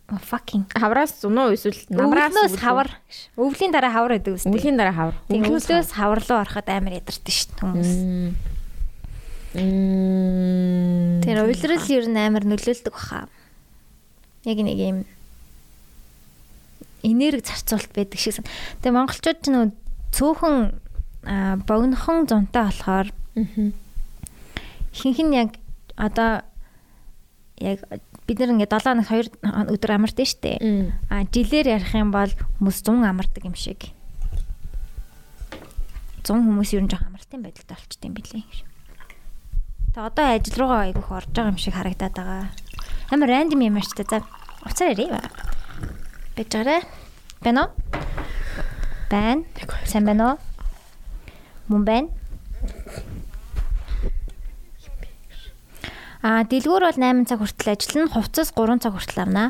fucking 0.10 0.66
Хавраас 0.76 1.16
зунуу 1.22 1.54
эсвэл 1.56 1.80
намраас 1.90 2.36
өвлөөс 2.36 2.60
хавар. 2.60 2.90
Өвлийн 3.40 3.72
дараа 3.72 3.92
хавар 3.92 4.20
гэдэг 4.20 4.36
үстэй. 4.36 4.52
Өвлийн 4.52 4.78
дараа 4.78 4.94
хавар. 4.94 5.16
Өвлөөс 5.32 5.90
хавар 5.96 6.20
руу 6.22 6.40
ороход 6.44 6.68
амар 6.70 7.00
ядардаг 7.00 7.34
шүү 7.34 7.50
дээ 7.50 7.62
хүмүүс. 7.64 7.92
Тэр 11.24 11.38
улирал 11.46 11.88
ер 11.88 12.06
нь 12.10 12.20
амар 12.20 12.44
нөлөөлдөг 12.46 12.94
баха. 12.94 13.32
Яг 14.44 14.58
нэг 14.60 14.78
юм 14.78 14.98
энерги 17.04 17.48
зарцуулалт 17.48 17.94
байдаг 17.96 18.20
шиг. 18.20 18.36
сан. 18.36 18.46
Тэгээ 18.84 18.96
монголчууд 18.96 19.40
ч 19.40 19.48
нөө 19.52 19.72
цөөхөн 20.14 20.58
аа, 21.26 21.56
богинохон 21.64 22.28
зунтай 22.28 22.64
болохоор 22.68 23.08
хинхэн 24.94 25.30
яг 25.34 25.50
одоо 25.96 26.44
яг 27.60 27.80
бид 28.28 28.40
нар 28.40 28.52
ингээд 28.56 28.72
7 28.72 29.04
хоног 29.04 29.08
2 29.44 29.74
өдөр 29.76 29.92
амардаг 29.96 30.28
штэ. 30.28 30.58
А 31.12 31.28
жилээр 31.28 31.68
ярих 31.76 31.92
юм 31.96 32.12
бол 32.16 32.32
хүмүүс 32.60 32.80
100 32.84 33.04
амардаг 33.04 33.44
юм 33.44 33.56
шиг. 33.56 33.92
100 36.24 36.40
хүмүүс 36.40 36.72
ер 36.72 36.84
нь 36.84 36.92
жоох 36.92 37.04
амралтын 37.04 37.44
байдалтай 37.44 37.76
болчтой 37.76 38.08
юм 38.08 38.16
билээ. 38.16 38.46
Тэгээ 39.94 40.08
одоо 40.08 40.26
ажил 40.32 40.58
руугаа 40.58 40.82
айгүйх 40.88 41.10
орж 41.12 41.30
байгаа 41.36 41.52
юм 41.52 41.60
шиг 41.60 41.76
харагдаад 41.76 42.16
байгаа. 42.16 42.48
Амар 43.12 43.30
рандом 43.30 43.60
юм 43.60 43.76
ааш 43.76 43.92
та. 43.92 44.08
За 44.08 44.24
уцаар 44.64 44.96
ярив. 44.96 45.20
Бэж 46.40 46.50
гараа. 46.50 46.82
Бэнэ 47.44 47.60
үү? 47.60 47.70
Бэн. 49.12 49.46
Сайн 49.84 50.08
байна 50.08 50.24
уу? 50.34 50.38
Мөн 51.68 51.84
байна. 51.84 52.08
А 56.24 56.48
дэлгүүр 56.48 56.88
бол 56.88 56.96
8 56.96 57.28
цаг 57.28 57.44
хүртэл 57.44 57.76
ажиллана, 57.76 58.16
хувцас 58.16 58.56
3 58.56 58.80
цаг 58.80 58.96
хүртэл 58.96 59.28
авнаа. 59.28 59.50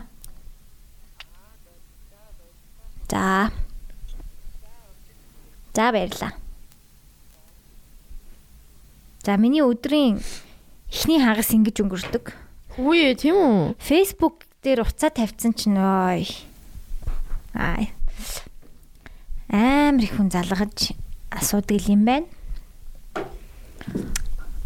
За. 3.14 3.54
За 5.78 5.94
баярлаа. 5.94 6.34
За 9.22 9.38
миний 9.38 9.62
өдрийн 9.62 10.18
эхний 10.90 11.22
хагас 11.22 11.54
ингэж 11.54 11.86
өнгөрдөг. 11.86 12.34
Ээ, 12.82 13.22
тийм 13.22 13.38
үү? 13.38 13.78
Facebook 13.78 14.50
дээр 14.66 14.82
уцаа 14.82 15.14
тавьсан 15.14 15.54
чинь 15.54 15.78
ой. 15.78 16.26
Аа. 17.54 17.86
Амар 19.54 20.02
их 20.02 20.18
хүн 20.18 20.34
залгаж 20.34 20.98
асуудаг 21.30 21.86
юм 21.86 22.02
байна. 22.10 22.26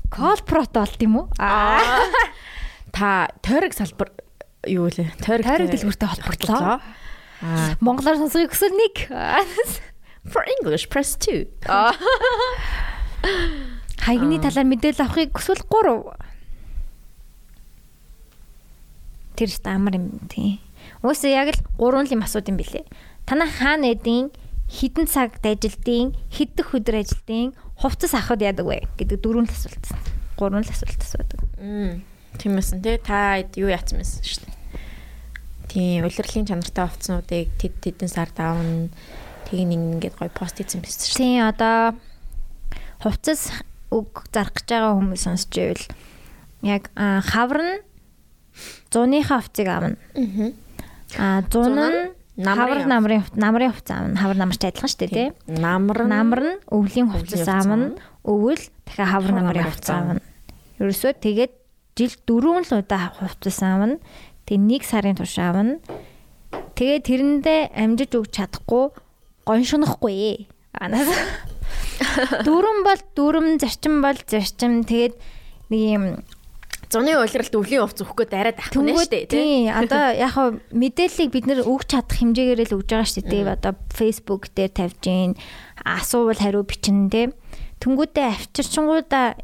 Колпрот 0.10 0.72
болт 0.74 1.02
юм 1.02 1.15
уу? 1.17 1.28
Аа. 1.39 1.80
Та 2.91 3.28
тойрог 3.43 3.74
салбар 3.74 4.12
юу 4.65 4.88
вэ? 4.88 5.12
Тойрог 5.20 5.46
тойрог 5.46 5.70
дэлгүүртэй 5.72 6.08
холбогдлоо. 6.08 6.80
Монголоор 7.84 8.17
сонсох 8.17 8.50
өсөл 8.50 8.74
нэг. 8.74 9.08
For 10.28 10.43
English 10.60 10.89
press 10.89 11.15
2. 11.20 11.48
Хаягны 14.04 14.39
талаар 14.39 14.67
мэдээлэл 14.67 15.04
авахыг 15.04 15.36
хүсвэл 15.36 15.63
3. 15.67 16.15
Тэр 19.38 19.48
их 19.52 19.60
амар 19.67 19.96
юм 20.00 20.20
тий. 20.32 20.60
Уусаа 21.04 21.32
яг 21.32 21.54
л 21.56 21.62
3 21.78 22.08
л 22.08 22.13
юм 22.15 22.24
асууд 22.24 22.48
юм 22.50 22.58
билэ. 22.58 22.88
Танаа 23.28 23.48
хаана 23.52 23.91
эдийн 23.91 24.32
хідэн 24.67 25.08
цагт 25.08 25.43
ажилтын, 25.48 26.15
хідэх 26.32 26.76
өдөр 26.76 27.04
ажилтын, 27.04 27.56
Хувцас 27.78 28.13
авахд 28.18 28.42
яадаг 28.42 28.66
вэ 28.66 28.90
гэдэг 28.98 29.22
дөрвөн 29.22 29.50
асуулт. 29.50 29.86
Гурван 30.38 30.66
асуулт 30.66 31.02
асуудаг. 31.02 31.42
Мм. 31.62 32.02
Тиймээсэн 32.38 32.82
тий 32.82 32.98
та 32.98 33.42
юу 33.58 33.70
яатсан 33.70 34.02
мэсэн 34.02 34.26
шүү 34.26 34.42
дээ. 34.46 34.58
Тийм, 35.70 36.06
улирлын 36.10 36.50
чанартай 36.50 36.86
хувцснуудыг 36.90 37.54
тэд 37.62 37.74
тэдэн 37.82 38.10
сар 38.10 38.34
давна. 38.34 38.90
Тэг 39.46 39.62
нэг 39.62 40.02
ингээд 40.02 40.18
гоё 40.18 40.34
пост 40.34 40.58
хийсэн 40.58 40.82
байсан 40.82 41.06
шүү. 41.06 41.22
Тийм 41.22 41.46
одоо 41.46 41.94
хувцас 43.02 43.54
үг 43.94 44.26
зарах 44.34 44.58
гэж 44.58 44.68
байгаа 44.68 44.98
хүмүүс 44.98 45.22
сонсч 45.22 45.54
ивэл 45.54 45.86
яг 46.66 46.90
аа, 46.98 47.22
хавар 47.22 47.62
нь 47.62 47.76
100-ийнхаа 48.90 49.40
хувцыг 49.42 49.68
авна. 49.70 49.96
Аа. 50.18 51.42
А 51.42 51.46
100 51.46 51.78
нь 51.78 52.16
намрын 52.38 52.88
намрын 52.88 53.23
намрын 53.34 53.73
хувцас 53.73 53.97
аавна. 53.97 54.19
Хавар 54.21 54.38
намарч 54.38 54.62
адилхан 54.62 54.89
шүү 54.89 55.02
дээ 55.02 55.10
тий. 55.10 55.30
Намар 55.50 56.06
Намар 56.06 56.41
нь 56.45 56.60
өвлийн 56.69 57.10
хувцас 57.10 57.50
аавна. 57.50 57.97
Өвөл 58.21 58.62
дахиад 58.86 59.10
хавар 59.10 59.32
намрын 59.34 59.65
хувцас 59.65 59.89
аавна. 59.89 60.21
Ерөөсөө 60.78 61.13
тэгээд 61.17 61.54
жил 61.97 62.13
дөрвөн 62.30 62.69
л 62.69 62.78
удаа 62.78 63.10
хувцас 63.17 63.60
аавна. 63.65 63.97
Тэгээ 64.45 64.62
нэг 64.69 64.82
сарын 64.86 65.17
турш 65.17 65.38
аавна. 65.41 65.82
Тэгээ 66.78 67.00
тэрэндээ 67.10 67.60
амжиж 67.73 68.13
өгч 68.13 68.38
чадахгүй 68.38 68.93
гоншонохгүй. 69.50 70.45
Анаас 70.78 71.10
дөрөм 72.47 72.86
бол 72.86 73.02
дөрөм 73.17 73.58
зарчим 73.58 74.06
бол 74.06 74.17
зарчим 74.30 74.86
тэгээд 74.86 75.17
нэг 75.73 75.82
юм 75.82 76.06
зуны 76.88 77.13
улиралд 77.19 77.56
өвлийн 77.56 77.84
хувц 77.84 78.00
өгөх 78.04 78.15
гээд 78.28 78.34
арай 78.34 78.54
дах 78.56 78.71
гэнэ 78.71 78.95
шүү 78.95 79.12
дээ 79.12 79.26
тий. 79.28 79.36
Тийм 79.36 79.76
одоо 79.76 80.04
яг 80.15 80.32
хаа 80.32 80.47
мэдээллийг 80.71 81.32
бид 81.36 81.45
нэр 81.47 81.67
өгч 81.67 81.88
чадах 81.91 82.15
хэмжээгээр 82.15 82.62
л 82.63 82.76
өгж 82.80 82.88
байгаа 82.88 83.12
шүү 83.12 83.26
дээ. 83.28 83.43
Одоо 83.60 83.73
Facebook 83.91 84.43
дээр 84.56 84.71
тавьж 84.71 84.97
гин 85.04 85.36
асуувал 85.84 86.39
хариу 86.39 86.63
бичнэ 86.63 87.12
тий. 87.12 87.26
Тэнгүүдээ 87.84 88.28
авчирчингуудаа 88.32 89.36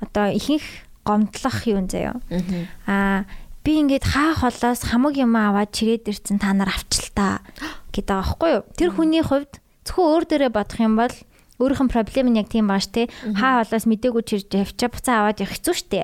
одоо 0.00 0.26
ихэнх 0.32 0.66
гомдлох 1.04 1.58
юм 1.68 1.86
заяа. 1.86 2.16
Аа 2.88 3.28
би 3.60 3.82
ингээд 3.82 4.06
хаах 4.06 4.40
холоос 4.46 4.88
хамаг 4.88 5.14
юм 5.20 5.36
аваад 5.36 5.74
чирээд 5.74 6.10
ирсэн 6.10 6.38
та 6.38 6.54
нар 6.54 6.70
авчлаа 6.70 7.42
гэдэг 7.94 8.14
байхгүй 8.14 8.50
юу? 8.56 8.62
Тэр 8.78 8.90
хүний 8.94 9.22
хувьд 9.26 9.58
зөвхөн 9.84 10.06
өөр 10.06 10.24
дээрээ 10.26 10.52
бодох 10.54 10.80
юм 10.80 10.94
бол 10.98 11.14
өөрийнх 11.60 11.82
нь 11.88 11.92
проблем 11.92 12.26
нь 12.32 12.38
яг 12.40 12.48
тийм 12.52 12.68
бааш 12.68 12.92
те 12.92 13.08
хаа 13.36 13.64
болоос 13.64 13.84
мдээгүй 13.88 14.22
чирж 14.24 14.50
авчаа 14.52 14.90
буцаа 14.92 15.14
аваад 15.24 15.40
явах 15.40 15.56
хэцүү 15.56 15.74
шттэ 15.74 16.00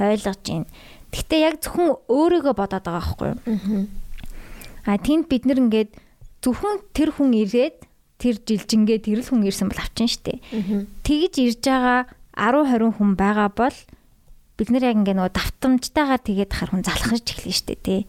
ойлгож 0.00 0.40
байна. 0.44 0.68
Гэхдээ 1.12 1.40
яг 1.44 1.56
зөвхөн 1.64 1.88
өөрийгөө 2.08 2.54
бодоод 2.56 2.84
байгаа 2.84 3.00
байхгүй 3.00 3.28
юу? 3.32 3.86
А 4.88 4.96
тэнд 4.96 5.28
бид 5.28 5.44
нэр 5.44 5.60
ингээд 5.68 5.90
зөвхөн 6.40 6.76
тэр 6.96 7.12
хүн 7.12 7.32
ирээд 7.36 7.76
тэр 8.18 8.34
жилжингээ 8.42 8.98
тэр 9.04 9.20
л 9.22 9.28
хүн 9.28 9.46
ирсэн 9.46 9.68
бол 9.68 9.80
авчин 9.80 10.08
штэ. 10.08 10.40
Тэгж 11.04 11.34
ирж 11.38 11.62
байгаа 11.64 12.00
10 12.34 12.66
20 12.72 12.96
хүн 12.96 13.12
байгаа 13.14 13.48
бол 13.52 13.76
бид 14.58 14.68
нэр 14.74 14.88
яг 14.90 14.96
ингээд 14.98 15.18
нөгөө 15.20 15.36
давтамжтайгаа 15.36 16.18
тэгээд 16.18 16.52
хар 16.52 16.70
хүн 16.72 16.82
залхаж 16.82 17.24
эхлэн 17.24 17.54
штэ 17.54 17.74
тий. 17.78 18.00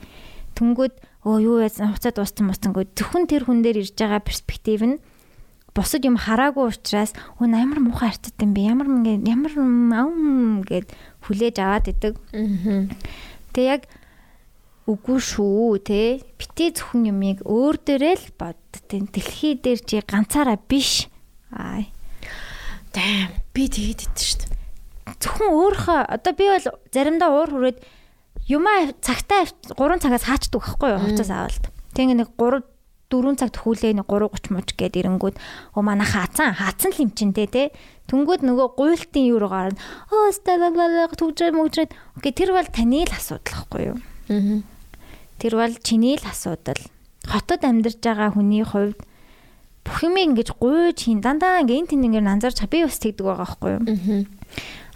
Түнгүүд 0.58 0.96
өө 1.28 1.38
юу 1.44 1.58
яасан 1.62 1.94
хуцаа 1.94 2.16
дууссан 2.16 2.50
муцсангүй 2.50 2.90
зөвхөн 2.96 3.28
тэр 3.28 3.46
хүн 3.46 3.62
дээр 3.62 3.86
ирж 3.86 3.96
байгаа 4.00 4.24
перспектив 4.24 4.82
нь 4.82 4.98
бусад 5.76 6.06
юм 6.06 6.18
хараагүй 6.18 6.70
учраас 6.72 7.14
өө 7.40 7.50
амар 7.50 7.80
муухай 7.80 8.12
харцад 8.14 8.38
юм 8.42 8.54
би. 8.54 8.66
Ямар 8.66 8.88
ингээд 8.90 9.24
ямар 9.28 9.54
ам 9.56 10.62
гэд 10.66 10.92
хүлээж 11.26 11.56
аваад 11.62 11.88
идэг. 11.92 12.14
Тэг 13.54 13.64
яг 13.64 13.82
үгүй 14.90 15.20
шүү 15.22 15.78
те 15.86 16.26
бити 16.38 16.74
зөвхөн 16.74 17.14
юмыг 17.14 17.46
өөр 17.46 17.78
дээрээ 17.78 18.16
л 18.18 18.28
бод. 18.38 18.60
Те 18.90 19.00
дэлхий 19.00 19.54
дээр 19.58 19.80
чи 19.86 20.02
ганцаараа 20.02 20.58
биш. 20.58 21.06
Аа 21.54 21.86
Дэм 22.90 23.30
би 23.54 23.70
тэгээд 23.70 24.02
идэв 24.10 24.26
шүү 24.26 24.40
дээ. 24.50 24.58
зөвхөн 25.22 25.50
өөрийнхөө 25.54 26.00
одоо 26.10 26.34
би 26.34 26.46
бол 26.50 26.68
заримдаа 26.90 27.30
уур 27.30 27.50
хүрээд 27.54 27.80
юмаа 28.50 28.90
цагтаа 28.98 29.46
3 29.46 30.02
цагаас 30.02 30.26
хаачдаг 30.26 30.58
байхгүй 30.58 30.90
юу? 30.98 31.02
Хувцас 31.06 31.30
авалт. 31.30 31.66
Тэг 31.94 32.10
нэг 32.18 32.34
3 32.34 32.66
4 33.10 33.36
цаг 33.36 33.50
төхүүлээ 33.58 33.94
нэг 33.98 34.08
3:30 34.08 34.54
мууч 34.54 34.70
гээд 34.78 35.00
ирэнгүүд 35.02 35.36
оо 35.76 35.82
манай 35.82 36.06
хаацсан 36.06 36.54
хаацсан 36.56 36.94
л 36.94 37.04
юм 37.04 37.12
чин 37.18 37.34
те 37.34 37.50
те 37.50 37.74
Түнгүүд 38.10 38.42
нөгөө 38.42 38.68
гуйлтын 38.74 39.26
юу 39.30 39.38
руугаар 39.42 39.74
нь 39.74 39.82
оо 40.10 40.34
сталалала 40.34 41.10
төгжрэ 41.14 41.54
мөгжрэ 41.54 41.90
окей 42.18 42.34
тэр 42.34 42.58
бол 42.58 42.66
таны 42.70 43.06
л 43.06 43.14
асуудал 43.14 43.54
байхгүй 43.54 43.84
юу 43.94 43.98
Аа. 44.30 44.62
Тэр 45.42 45.56
бол 45.58 45.74
чиний 45.82 46.16
л 46.16 46.26
асуудал. 46.30 46.78
Хотод 47.26 47.66
амьдарч 47.66 47.98
байгаа 47.98 48.30
хүний 48.30 48.62
хувьд 48.62 49.02
бүх 49.82 49.98
юм 50.06 50.16
ингэж 50.22 50.54
гуйж 50.62 51.10
хийн 51.10 51.22
дандаа 51.26 51.66
ингээ 51.66 51.82
эн 51.82 51.90
тэн 51.90 52.06
ингээ 52.06 52.22
анзаарч 52.22 52.62
би 52.70 52.86
бас 52.86 53.02
тэгдэг 53.02 53.26
байгаа 53.26 53.48
байхгүй 53.50 53.72
юу? 53.74 53.84
Аа. 53.90 54.22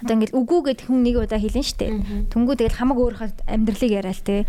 Одоо 0.03 0.13
ингээл 0.19 0.35
үгүй 0.35 0.59
гэд 0.67 0.79
хүн 0.83 0.99
нэг 1.07 1.15
удаа 1.23 1.39
хэлэн 1.39 1.63
штэ. 1.63 1.87
Түнгүү 2.29 2.55
тэгэл 2.59 2.77
хамаг 2.77 2.99
өөрийнхөө 2.99 3.47
амьдралыг 3.47 3.91
яриа 3.91 4.11
л 4.11 4.27
те. 4.27 4.43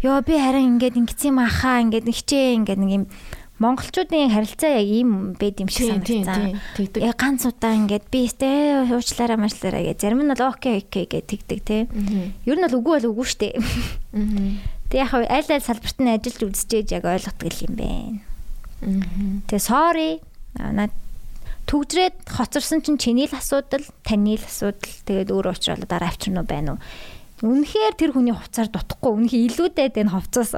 Йоо 0.00 0.24
би 0.24 0.34
харин 0.40 0.80
ингээд 0.80 0.96
ингэсэн 0.96 1.36
юм 1.36 1.38
ахаа 1.44 1.84
ингээд 1.84 2.08
нэгчээ 2.08 2.56
ингээд 2.64 2.80
нэг 2.80 2.92
юм 2.96 3.04
монголчуудын 3.62 4.34
харилцаа 4.34 4.82
яг 4.82 4.88
ийм 4.88 5.10
байд 5.38 5.60
юм 5.62 5.68
шиг 5.70 5.92
санагдсан. 5.94 6.58
Яг 6.98 7.16
ганц 7.16 7.46
удаа 7.46 7.72
ингээд 7.76 8.10
би 8.10 8.26
сте 8.26 8.82
уучлаарай 8.90 9.38
машлаарай 9.38 9.84
гэж 9.92 9.98
зарим 10.02 10.26
нь 10.26 10.32
бол 10.34 10.50
окей 10.50 10.82
окей 10.82 11.06
гэж 11.06 11.24
тэгдэг 11.28 11.60
те. 11.62 11.86
Ер 12.48 12.58
нь 12.58 12.66
бол 12.66 12.78
үгүй 12.82 12.98
бол 12.98 13.10
үгүй 13.14 13.26
штэ. 13.30 13.54
Тэг 14.90 14.98
яг 14.98 15.14
аль 15.14 15.28
аль 15.28 15.62
салбарт 15.62 15.98
нь 16.02 16.10
ажиллаж 16.10 16.42
үзчихээж 16.50 16.88
яг 16.98 17.04
ойлгодог 17.06 17.54
юм. 17.62 17.74
Аа. 17.78 18.34
Тэгээ 19.46 19.62
sorry. 19.62 20.18
Наад 20.58 20.92
төгжрээд 21.66 22.28
хоцорсон 22.28 22.84
чинь 22.84 23.00
чиний 23.00 23.26
л 23.28 23.34
асуудал, 23.36 23.84
таны 24.04 24.36
л 24.36 24.44
асуудал. 24.44 24.92
Тэгээд 25.08 25.32
өөр 25.32 25.46
уучрал 25.52 25.82
дараа 25.84 26.12
авчирнуу 26.12 26.44
байна 26.44 26.76
уу? 26.76 26.80
Үнэхээр 27.44 27.94
тэр 27.98 28.10
хүний 28.14 28.32
хувцаар 28.32 28.68
дутхгүй. 28.70 29.10
Үнэхээр 29.28 29.46
илүүдэд 29.52 30.00
энэ 30.00 30.12
хувцаас 30.14 30.54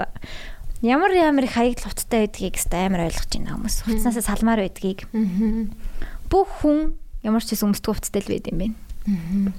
ямар 0.84 1.12
ямар 1.16 1.44
их 1.48 1.56
хаягдл 1.56 1.88
хувцтай 1.88 2.28
байдгийг 2.28 2.60
хэвээр 2.60 2.86
амар 2.86 3.06
ойлгож 3.08 3.32
байна 3.32 3.54
хүмүүс. 3.56 3.76
Хувцаасаа 3.88 4.24
салмаар 4.24 4.60
байдгийг. 4.62 5.08
Бүх 6.28 6.48
хүн 6.62 6.94
ямар 7.24 7.42
ч 7.42 7.56
зүйл 7.56 7.72
өмсдгөө 7.72 7.94
хувцтай 7.96 8.20
л 8.22 8.30
байд 8.30 8.46
юм. 8.52 8.60
Аа. 8.62 9.54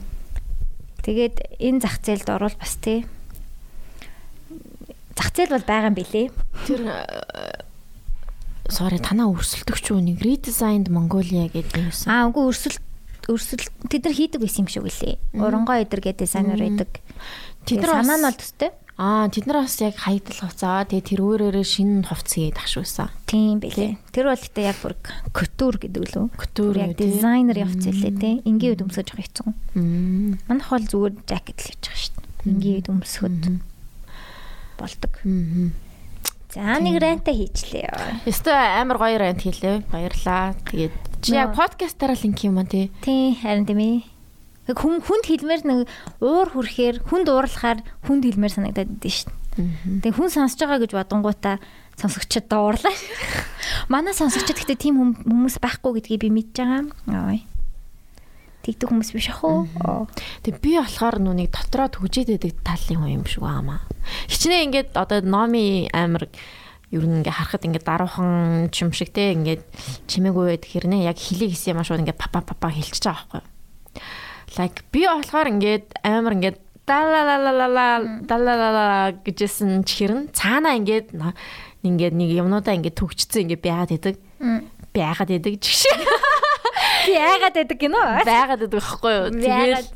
Тэгээд 1.04 1.36
энэ 1.64 1.80
зах 1.82 2.00
зээлд 2.04 2.28
орвол 2.30 2.56
бас 2.60 2.76
тий. 2.80 3.08
Зах 5.16 5.32
зээл 5.34 5.56
бол 5.56 5.66
байгаа 5.66 5.90
юм 5.90 5.98
билэ. 5.98 6.30
Тэр 6.68 6.82
sorry 8.70 9.00
танаа 9.00 9.32
өрсөлдөгч 9.32 9.86
үү 9.92 10.02
нэг 10.04 10.18
redesigned 10.24 10.92
Mongolia 10.92 11.48
гэдэг 11.48 11.76
юм 11.78 11.90
байсан. 11.92 12.08
Аа 12.12 12.28
үгүй 12.32 12.44
өрсөлт 12.52 12.84
өрсөлт 13.28 13.72
тэд 13.92 14.08
нар 14.08 14.16
хийдэг 14.16 14.40
байсан 14.44 14.68
юм 14.68 14.72
шиг 14.72 14.84
үлээ. 14.88 15.16
Уронгой 15.36 15.84
эдэр 15.84 16.02
гэдэг 16.04 16.24
дизайнер 16.28 16.60
байдаг. 16.60 16.92
Тэд 17.68 17.84
нар 17.84 18.04
санаа 18.04 18.18
нь 18.20 18.26
бол 18.28 18.40
төстэй. 18.40 18.72
Аа 18.98 19.30
тэд 19.30 19.46
нар 19.46 19.62
бас 19.62 19.78
яг 19.84 19.96
хаягдл 20.00 20.42
хувцаа 20.42 20.88
тэгээ 20.90 21.06
тэр 21.06 21.22
өөрөөрөө 21.22 21.66
шинэ 21.68 22.08
хувц 22.10 22.30
хийгээд 22.34 22.58
ахшуулсан. 22.58 23.14
Тийм 23.30 23.62
билээ. 23.62 24.00
Тэр 24.10 24.26
бол 24.32 24.42
гэтээ 24.42 24.66
яг 24.66 24.78
бүр 24.82 24.96
couture 25.36 25.78
гэдэг 25.78 26.04
лөө. 26.18 26.26
Couture 26.34 26.82
яг 26.82 26.98
дизайнер 26.98 27.62
явц 27.62 27.84
хэлээ 27.84 28.14
тий. 28.18 28.36
Ингийн 28.42 28.74
үед 28.74 28.82
өмсөж 28.82 29.14
явах 29.14 29.28
хэцүү. 29.30 29.48
Манайх 30.50 30.70
бол 30.72 30.88
зүгээр 30.90 31.14
жакет 31.30 31.60
л 31.62 31.68
хийж 31.70 31.84
байгаа 31.86 32.02
шүү 32.02 32.14
дээ. 32.18 32.50
Ингийн 32.50 32.76
үед 32.82 32.88
өмсөхөд 32.90 33.44
болдог. 34.82 35.14
Мм. 35.22 35.72
За 36.58 36.82
нэг 36.82 36.98
ранта 36.98 37.30
хийчлээ. 37.30 38.26
Өстө 38.26 38.50
амар 38.50 38.98
гоё 38.98 39.18
рант 39.22 39.46
хийлээ. 39.46 39.86
Баярлаа. 39.94 40.58
Тэгээд 40.66 40.96
чи 41.22 41.38
яг 41.38 41.54
подкастаараа 41.54 42.18
линк 42.18 42.42
юм 42.42 42.58
аа 42.58 42.66
тий. 42.66 42.90
Тий, 43.06 43.38
харин 43.38 43.70
тийм 43.70 43.78
ээ. 43.78 43.98
Хүн 44.74 45.00
хүнд 45.06 45.26
хэлмээр 45.30 45.62
нэг 45.64 45.80
уур 46.20 46.50
хүрхээр 46.52 47.06
хүнд 47.06 47.30
уурлахаар 47.30 47.86
хүнд 48.10 48.24
хэлмээр 48.26 48.54
санагдаад 48.58 48.90
идэв 49.00 49.30
дээ. 49.56 50.02
Тэгээ 50.02 50.18
хүн 50.18 50.30
сонсож 50.34 50.60
байгаа 50.60 50.82
гэж 50.84 50.92
бодонгуудаа 50.98 51.56
сонсогчд 51.96 52.46
дуурлаа. 52.52 52.92
Манай 53.94 54.12
сонсогчд 54.18 54.54
гэхдээ 54.58 54.76
тийм 54.82 54.98
хүм- 55.00 55.24
хүмүүс 55.24 55.58
байхгүй 55.64 56.02
гэдгийг 56.04 56.22
би 56.26 56.30
мэдж 56.34 56.56
байгаа. 56.60 56.84
Ой. 57.32 57.40
Тэгдэг 58.68 58.92
хүмүүс 58.92 59.16
биш 59.16 59.32
ах 59.32 59.48
уу? 59.48 59.64
Тэг 60.44 60.60
би 60.60 60.76
болохоор 60.76 61.24
нүуник 61.24 61.56
дотроо 61.56 61.88
төгжээд 61.88 62.36
байдаг 62.36 62.60
талын 62.68 63.00
хүн 63.00 63.16
юм 63.16 63.24
шиг 63.24 63.48
аамаа. 63.48 63.80
Хичнээн 64.28 64.68
ингээд 64.68 64.92
одоо 64.92 65.24
номи 65.24 65.88
амар 65.96 66.28
ер 66.92 67.04
нь 67.08 67.24
ингээ 67.24 67.32
харахад 67.32 67.64
ингээ 67.64 67.88
даруухан 67.88 68.68
ч 68.68 68.84
юм 68.84 68.92
шиг 68.92 69.16
те 69.16 69.32
ингээд 69.32 69.64
чимээгүй 70.12 70.60
байд 70.60 70.68
хэрнээ 70.68 71.08
яг 71.08 71.16
хилийг 71.16 71.56
хийсэн 71.56 71.76
юм 71.76 71.80
аа 71.80 71.88
шууд 71.88 72.04
ингээ 72.04 72.20
папа 72.20 72.44
папа 72.44 72.68
хэлчихэж 72.68 73.08
байгаа 73.08 73.40
байхгүй. 73.40 73.44
Like 74.60 74.84
би 74.92 75.08
болохоор 75.08 75.48
ингээд 75.48 75.86
амар 76.04 76.36
ингээд 76.36 76.58
далалалала 76.84 77.88
далалала 78.24 79.16
гэжсэн 79.24 79.88
чихэрн 79.88 80.36
цаанаа 80.36 80.76
ингээд 80.80 81.16
ингээд 81.88 82.16
нэг 82.16 82.30
юмнуудаа 82.36 82.76
ингээд 82.76 83.00
төгчцэн 83.00 83.48
ингээд 83.48 83.64
байгаад 83.64 83.96
идэг. 83.96 84.16
Байгаад 84.96 85.32
идэг 85.32 85.56
жигш. 85.64 85.88
Би 87.08 87.16
яагаад 87.16 87.56
байдаг 87.56 87.80
гинөө? 87.80 88.08
Байгаад 88.28 88.66
идэг 88.68 88.84
байхгүй 88.84 89.14
юу? 89.16 89.28
Яагаад 89.48 89.88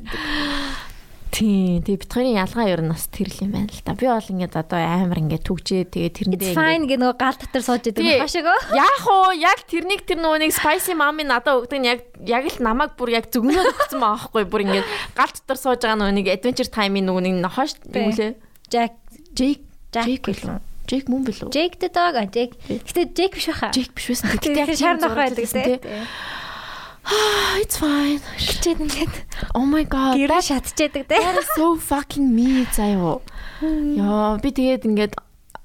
Тийм, 1.32 1.80
тэгээ 1.88 2.02
битгарын 2.04 2.36
ялгаа 2.44 2.68
ер 2.68 2.82
нь 2.84 2.92
бас 2.92 3.08
тэр 3.08 3.32
л 3.32 3.40
юм 3.48 3.56
байна 3.56 3.72
л 3.72 3.80
да. 3.88 3.96
Би 3.96 4.04
бол 4.04 4.20
ингээд 4.20 4.52
одоо 4.52 4.84
амар 4.84 5.16
ингээд 5.16 5.48
түгжээ 5.48 5.88
тэгээ 5.88 6.12
тэрэндээ 6.12 6.52
fine 6.52 6.92
гэ 6.92 7.00
нөгөө 7.00 7.16
гал 7.16 7.40
дотор 7.40 7.64
сууж 7.64 7.88
Тий. 7.88 8.04
юм 8.04 8.20
хашиг 8.20 8.44
оо. 8.52 8.60
Яах 8.76 9.06
уу? 9.08 9.32
Яг 9.40 9.64
тэрнийг 9.64 10.04
тэр 10.04 10.20
нөгөө 10.20 10.44
нэг 10.44 10.52
spicy 10.52 10.92
mami 10.92 11.24
надад 11.24 11.64
өгдөг 11.64 11.80
нь 11.80 11.88
яг 11.88 12.04
яг 12.28 12.52
л 12.52 12.60
намайг 12.60 13.00
бүр 13.00 13.16
яг 13.16 13.32
зөвгнөөд 13.32 13.64
өгсөн 13.64 14.04
байгаа 14.04 14.28
байхгүй 14.28 14.44
бүр 14.44 14.62
ингээд 14.68 14.88
гал 15.16 15.32
дотор 15.32 15.58
сууж 15.64 15.80
байгаа 15.88 16.00
нөгөө 16.04 16.16
нэг 16.20 16.28
adventure 16.36 16.68
time-ийн 16.68 17.08
нөгөө 17.08 17.24
нэг 17.24 17.48
хоош 17.48 17.80
юм 17.80 18.12
лээ. 18.12 18.36
Jack 18.68 19.00
Jake 19.32 19.64
Jack 19.96 20.28
билүү? 20.28 20.60
Jake 20.84 21.08
мөн 21.08 21.24
билүү? 21.32 21.48
Jake 21.56 21.80
the 21.80 21.88
dog 21.88 22.20
а 22.20 22.28
Jake. 22.28 22.60
Гэтэ 22.68 23.16
Jake 23.16 23.40
биш 23.40 23.48
баха. 23.48 23.72
Jake 23.72 23.96
биш 23.96 24.12
байсан. 24.12 24.36
Тэгтээ 24.36 24.68
яг 24.68 24.76
шар 24.76 25.00
зураг 25.00 25.16
байдаг 25.32 25.48
хийсэн, 25.48 25.64
тий. 25.64 25.80
тий. 25.80 26.06
It's 27.62 27.78
fine. 27.82 28.22
Хичээд 28.38 28.80
ингээд 28.86 29.16
Oh 29.58 29.66
my 29.66 29.84
god. 29.84 30.16
гэрээ 30.18 30.42
тий. 31.10 31.18
That 31.18 31.38
is 31.42 31.50
so 31.58 31.76
fucking 31.78 32.30
me 32.30 32.66
заяо. 32.70 33.22
Яа, 33.62 34.38
би 34.38 34.50
тэгээд 34.54 34.86
ингээд 34.86 35.14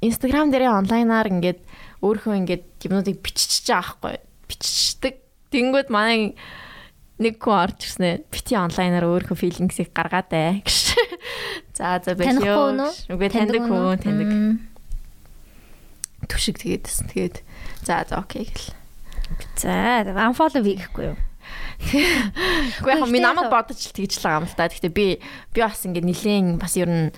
Instagram 0.00 0.50
дээрээ 0.52 0.72
онлайнаар 0.72 1.28
ингээд 1.28 1.60
өөрийнхөө 2.00 2.34
ингээд 2.40 2.64
юмнуудыг 2.88 3.20
биччихэж 3.20 3.66
байгаа 3.68 3.96
байхгүй. 4.00 4.16
Биччихдэг. 4.48 5.14
Тэнгүүд 5.52 5.88
манай 5.92 6.34
нэг 7.20 7.40
хүн 7.40 7.56
орж 7.68 7.78
ирсэн 7.84 8.04
ээ. 8.04 8.16
Бити 8.28 8.54
онлайнаар 8.56 9.06
өөрийнхөө 9.08 9.36
филингсийг 9.36 9.92
гаргаад 9.92 10.28
бай 10.32 10.60
гэж. 10.64 10.96
За 11.76 12.00
за 12.00 12.12
байх 12.16 12.40
ёо. 12.40 12.76
Үгүй 13.12 13.28
таньдаг 13.32 13.64
хүн, 13.64 14.00
таньдаг. 14.00 14.30
Түшиг 16.28 16.60
тэгээдсэн. 16.60 17.08
Тэгээд 17.12 17.36
за 17.84 18.04
за 18.08 18.20
окей 18.20 18.48
гэл. 18.48 18.72
За 19.56 20.04
unfollow 20.04 20.64
хийхгүй 20.64 21.12
юу? 21.12 21.16
Үгүй 22.80 22.90
яг 22.92 23.08
минь 23.10 23.22
намайг 23.24 23.50
бодож 23.52 23.78
л 23.78 23.94
тэгж 23.94 24.18
л 24.18 24.24
байгаа 24.26 24.40
юм 24.42 24.46
л 24.48 24.56
та. 24.56 24.68
Гэхдээ 24.68 24.92
би 24.92 25.06
би 25.54 25.58
бас 25.60 25.82
ингээд 25.86 26.06
нилээн 26.06 26.46
бас 26.60 26.74
ер 26.76 26.88
нь 26.88 27.08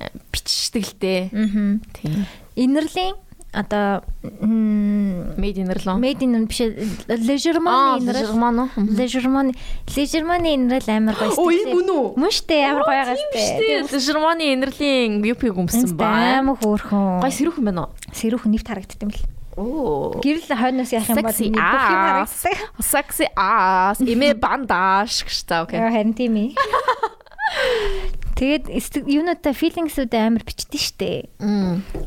э, 0.00 0.08
биччихдэг 0.32 0.84
л 0.84 0.94
дээ. 1.02 1.20
Аа. 1.34 1.78
Тийм. 1.94 2.26
Инэрлийн 2.56 3.14
одоо 3.48 4.04
Made 4.20 5.56
in 5.56 5.72
Irland. 5.72 6.00
made 6.04 6.20
in 6.20 6.44
биш 6.44 6.60
инэрл 6.60 7.40
Germano. 7.40 8.68
лежермоны 8.76 9.54
лежермоны 9.88 10.48
инэрл 10.52 10.84
амар 10.92 11.16
гоё 11.16 11.32
Ой, 11.32 11.56
стилтэй. 11.56 11.72
мөн 11.72 11.88
үү? 11.88 12.06
Мөн 12.20 12.28
штэ 12.30 12.56
амар 12.68 12.84
гоё 12.84 12.92
байгаа 12.92 13.16
штэ. 13.16 13.88
Germany 14.04 14.52
инэрлийн 14.52 15.24
UP 15.24 15.40
гүмсэн 15.48 15.96
ба. 15.96 16.44
Амар 16.44 16.60
хөөрхөн. 16.60 17.24
Гой 17.24 17.32
сэрүүхэн 17.32 17.64
байна 17.64 17.88
уу? 17.88 17.92
сэрүүхэн 18.12 18.52
нэвт 18.52 18.68
харагддаг 18.68 19.00
юм 19.00 19.10
л. 19.16 19.24
Оо. 19.58 20.14
Гэрэл 20.22 20.54
хойноос 20.54 20.94
яах 20.94 21.10
юм 21.10 21.18
бол 21.18 21.34
бүх 21.34 21.42
юм 21.42 21.58
харагддаг. 21.58 22.56
Sexy 22.78 23.26
ass. 23.34 23.98
Имэ 23.98 24.38
бандаж 24.42 25.26
гэж 25.26 25.38
та 25.50 25.66
окей. 25.66 25.82
Яа 25.82 25.90
харин 25.90 26.14
тийм 26.14 26.38
ээ. 26.38 26.54
Тэгээд 28.38 28.70
юунуудаа 29.10 29.50
филингсүүд 29.50 30.14
амар 30.14 30.46
бичдэг 30.46 30.78
штэ. 30.78 31.26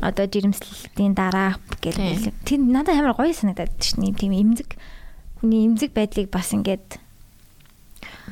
Одоо 0.00 0.24
жирэмслэлтийн 0.24 1.12
дараа 1.12 1.60
Тийм. 1.84 1.92
гэл. 1.92 2.32
Тэр 2.48 2.60
надад 2.64 2.96
амар 2.96 3.12
гоё 3.12 3.36
санагдаад 3.36 3.76
дээ. 3.76 4.16
Тийм 4.16 4.32
эмзэг. 4.32 4.72
Хүний 5.44 5.68
эмзэг 5.68 5.92
байдлыг 5.92 6.32
бас 6.32 6.56
ингээд 6.56 6.96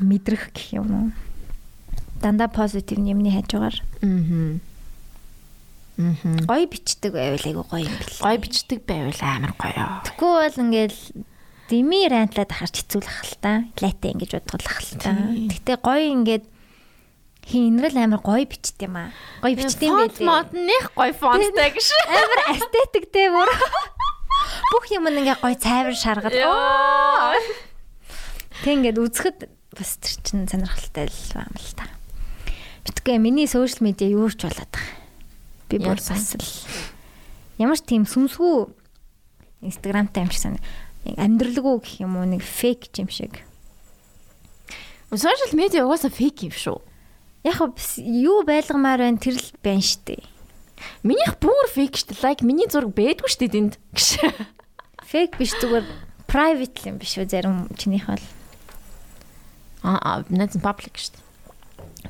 мэдрэх 0.01 0.49
гэх 0.57 0.81
юм 0.81 0.89
уу. 0.89 1.07
Дандаа 2.25 2.49
позитив 2.49 2.97
юмны 3.05 3.29
хажуугаар 3.37 3.77
Мм. 4.01 4.65
Гоё 6.49 6.67
бичдэг 6.67 7.13
байвал 7.13 7.45
айгу 7.45 7.63
гоё 7.69 7.85
юм 7.87 7.95
бэл. 7.99 8.19
Гой 8.21 8.37
бичдэг 8.39 8.81
байвал 8.87 9.21
амар 9.21 9.53
гоё. 9.59 9.85
Тэгэхгүй 10.09 10.33
бол 10.41 10.63
ингээл 10.65 11.01
дими 11.71 12.01
рантлаад 12.09 12.51
ахарч 12.51 12.75
хэцүүлэх 12.83 13.19
л 13.31 13.37
та. 13.41 13.53
Латэ 13.81 14.13
ингэж 14.17 14.31
та. 14.41 14.59
Тийм. 14.59 15.49
Гэтэ 15.53 15.79
гоё 15.79 16.07
ингээд 16.17 16.45
хинрэл 17.47 17.99
амар 18.01 18.21
гоё 18.25 18.45
бичт 18.47 18.79
юм 18.83 18.97
аа. 18.97 19.11
Гоё 19.43 19.55
бичт 19.59 19.81
юм 19.83 19.97
Фонт 19.99 20.17
байлээ. 20.19 20.29
мод 20.29 20.49
нэх 20.55 20.85
гоё 20.97 21.13
фонттай 21.15 21.71
гэж. 21.75 21.89
Амар 22.09 22.41
эстетиктэй 22.55 23.29
бүр. 23.31 23.51
Бүх 24.71 24.85
юм 24.95 25.09
ингээ 25.09 25.39
гоё 25.41 25.57
цайвар 25.59 25.97
шаргал. 25.97 26.35
Тэг 28.65 28.73
ингээд 28.77 28.99
үзэхэд 29.01 29.39
бас 29.77 29.97
тэр 30.03 30.15
чин 30.23 30.45
сонирхолтой 30.49 31.09
л 31.09 31.21
байна 31.35 31.57
л 31.57 31.73
та. 31.75 31.85
Битгээ 32.85 33.19
миний 33.19 33.49
сошиал 33.49 33.85
медиа 33.89 34.09
юу 34.11 34.29
ч 34.31 34.45
болоод 34.45 34.69
байгаа. 34.69 35.00
Би 35.71 35.79
бүр 35.79 36.03
бас 36.03 36.35
л 36.35 36.45
ямар 37.63 37.79
ч 37.79 37.87
тийм 37.87 38.03
сүмсгүй 38.09 38.67
инстаграмтай 39.63 40.27
юм 40.27 40.33
шиг 40.35 40.43
санаа. 40.43 40.65
Нэг 41.07 41.17
амьдралгүй 41.17 41.77
гэх 41.79 41.95
юм 42.03 42.19
уу 42.19 42.27
нэг 42.27 42.43
фейк 42.43 42.91
юм 42.99 43.09
шиг. 43.09 43.45
Social 45.15 45.55
media 45.55 45.87
угаасаа 45.87 46.11
фейк 46.11 46.43
юм 46.43 46.53
шүү. 46.53 46.79
Яг 47.47 47.63
юу 48.03 48.43
байлгамаар 48.45 49.07
байна 49.07 49.23
тэр 49.23 49.39
л 49.39 49.49
байна 49.63 49.85
штэ. 49.85 50.21
Минийх 51.05 51.37
бүр 51.41 51.69
фейк 51.71 51.95
дээ. 51.97 52.21
Like 52.25 52.43
миний 52.45 52.69
зураг 52.69 52.93
бэдгүй 52.97 53.31
дээ 53.37 53.53
тэнд. 53.53 53.75
Фейк 55.11 55.37
биш 55.37 55.53
зүгээр 55.61 55.85
private 56.29 56.89
юм 56.89 56.97
биш 57.01 57.19
үү 57.21 57.29
зарим 57.29 57.69
чинийх 57.77 58.09
бол. 58.09 58.27
Аа, 59.85 60.25
надад 60.33 60.61
public 60.61 60.97
дээ. 60.97 61.20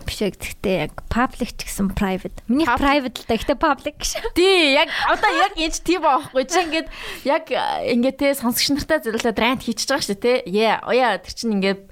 Биш 0.07 0.19
яг 0.23 0.39
гэхдээ 0.39 0.77
яг 0.87 0.93
public 1.11 1.55
ч 1.59 1.67
гэсэн 1.67 1.93
private. 1.99 2.43
Миний 2.47 2.67
private 2.67 3.17
л 3.21 3.27
да 3.27 3.35
гэхдээ 3.35 3.59
public 3.59 3.97
шүү. 4.07 4.31
Тий, 4.39 4.75
яг 4.79 4.89
одоо 5.11 5.31
яг 5.35 5.55
энэ 5.59 5.83
тийм 5.83 6.03
байхгүй. 6.07 6.43
Чи 6.47 6.59
ингээд 6.63 6.89
яг 7.27 7.45
ингээд 7.51 8.17
те 8.19 8.35
сонсогч 8.39 8.71
нартай 8.75 9.03
зөвлөд 9.03 9.39
рент 9.39 9.67
хийчихэж 9.67 9.91
байгаа 9.91 10.07
шүү 10.07 10.19
те. 10.23 10.35
Яа, 10.47 10.79
ояа 10.87 11.19
тэр 11.19 11.35
чинь 11.35 11.59
ингээд 11.59 11.91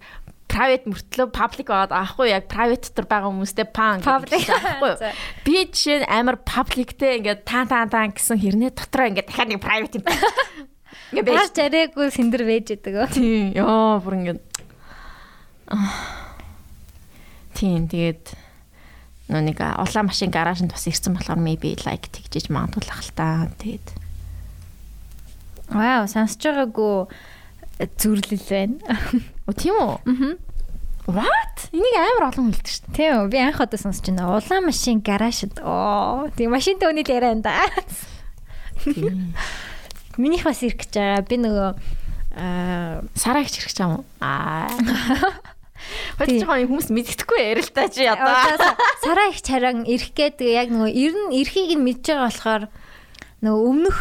private 0.49 0.89
мөртлөө 0.89 1.29
public 1.35 1.67
байгаад 1.69 1.93
аахгүй 1.93 2.33
яг 2.33 2.49
private 2.49 2.89
дотор 2.89 3.07
байгаа 3.11 3.31
хүмүүстэй 3.31 3.69
pan 3.69 4.01
Public. 4.01 4.49
аахгүй. 4.49 5.13
Би 5.45 5.57
жишээ 5.69 6.09
амар 6.09 6.41
publicтэй 6.41 7.21
ингээд 7.21 7.45
таан 7.45 7.69
таан 7.69 7.93
таан 7.93 8.11
гэсэн 8.17 8.41
хэрнээ 8.41 8.73
дотроо 8.73 9.13
ингээд 9.13 9.29
дахиад 9.29 9.51
нэг 9.53 9.61
private 9.61 9.95
юм. 10.01 10.05
Ингээд 11.13 11.27
байж 11.29 11.37
Баш 11.37 11.53
жарээгүй 11.57 12.09
сэндэр 12.13 12.43
вэж 12.49 12.67
идэг. 12.81 12.97
Тийм. 13.13 13.53
Йоо, 13.57 14.01
бүр 14.01 14.15
ингээд. 14.25 14.41
Тийм, 17.59 17.90
тэгээд 17.90 18.38
нөө 19.35 19.42
нэг 19.51 19.59
улаан 19.59 20.07
машин 20.07 20.31
гаражинд 20.31 20.71
бас 20.71 20.87
ирсэн 20.87 21.18
болохоор 21.18 21.42
maybe 21.42 21.75
like 21.83 22.07
тэгжиж 22.14 22.55
магадгүй 22.55 22.87
л 22.87 22.92
ахал 22.94 23.11
та. 23.18 23.51
Тэгээд 23.59 23.88
Вау, 25.75 26.07
сонсож 26.07 26.38
байгаагүй 26.38 27.11
зүрлэл 27.99 28.47
байна. 28.47 28.79
Оо 29.51 29.53
тийм 29.59 29.75
үү? 29.75 29.99
Аа. 30.07 30.38
What? 31.11 31.68
Энийг 31.75 31.97
амар 31.99 32.31
олон 32.31 32.55
хэлдэг 32.55 32.68
шүү 32.68 32.94
Тийм 32.94 33.12
үү? 33.27 33.33
Би 33.33 33.38
анх 33.42 33.59
удаа 33.59 33.81
сонсож 33.83 34.07
байна. 34.07 34.38
Улаан 34.38 34.64
машин 34.64 35.03
гаражид. 35.03 35.59
Оо, 35.61 36.31
тийм 36.38 36.55
машинтай 36.55 36.88
үний 36.88 37.03
яриа 37.03 37.35
энэ 37.35 37.42
да. 37.42 37.66
дээ. 38.87 39.35
Минийх 40.16 40.47
бас 40.47 40.62
ирэх 40.62 40.87
гэж 40.87 40.94
байгаа. 40.94 41.27
Би 41.27 41.37
нөгөө 41.42 41.71
аа 42.38 43.03
Сараа 43.18 43.42
их 43.42 43.51
хэрэг 43.51 43.73
ч 43.75 43.83
юм? 43.83 44.07
Аа. 44.23 44.71
Тийм. 46.19 46.43
жоохон 46.43 46.69
хүмүүс 46.69 46.88
мэддэхгүй 46.91 47.41
ярил 47.41 47.67
л 47.67 47.75
та 47.75 47.88
чи 47.88 48.05
одоо. 48.07 48.77
сараа 49.05 49.29
их 49.31 49.41
чаран 49.43 49.85
ирэх 49.87 50.12
гээд 50.14 50.43
яг 50.43 50.69
нөгөө 50.75 50.91
ер 50.93 51.14
нь 51.14 51.37
эрхийг 51.38 51.77
нь 51.79 51.85
мэдж 51.87 52.05
байгаа 52.12 52.29
болохоор 52.29 52.62
нөгөө 53.43 53.62
өмнөх 53.69 53.99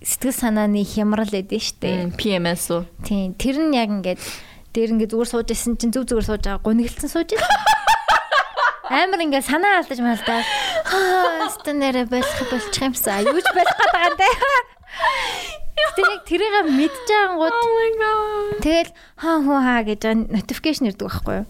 сэтгэл 0.00 0.32
санааны 0.32 0.82
хямрал 0.86 1.28
эдэн 1.28 1.60
штэ. 1.60 2.16
PMS 2.16 2.70
уу? 2.72 2.86
Тийм. 3.04 3.34
Тэр 3.34 3.60
нь 3.60 3.76
яг 3.76 3.90
ингээд 3.90 4.20
дээр 4.72 4.92
ингээд 4.96 5.12
зүгээр 5.12 5.30
сууж 5.32 5.48
исэн 5.50 5.76
чинь 5.76 5.92
зүг 5.92 6.06
зүгээр 6.08 6.28
сууж 6.28 6.42
байгаа 6.46 6.64
гунигэлцэн 6.64 7.10
сууж 7.10 7.32
исэн. 7.34 7.60
Амар 8.86 9.20
ингээд 9.26 9.50
санаа 9.50 9.82
алдаж 9.82 9.98
малдаа. 9.98 10.40
Аа, 10.40 11.50
стандараа 11.50 12.06
болох 12.06 12.40
болчих 12.46 12.82
юмсан. 12.82 13.26
Юуж 13.26 13.46
болох 13.50 13.76
байгаа 13.76 14.08
юм 14.08 14.16
те. 14.16 14.28
Тэр 15.96 16.08
яг 16.12 16.22
тэрийг 16.28 16.54
мэдж 16.72 17.06
байгангууд 17.08 17.56
Oh 17.56 18.60
тэгэл 18.60 18.90
хаа 19.16 19.36
хуу 19.44 19.60
хаа 19.60 19.80
гэж 19.84 20.02
notification 20.32 20.88
ирдэг 20.88 21.08
байхгүй 21.08 21.36
юу? 21.40 21.46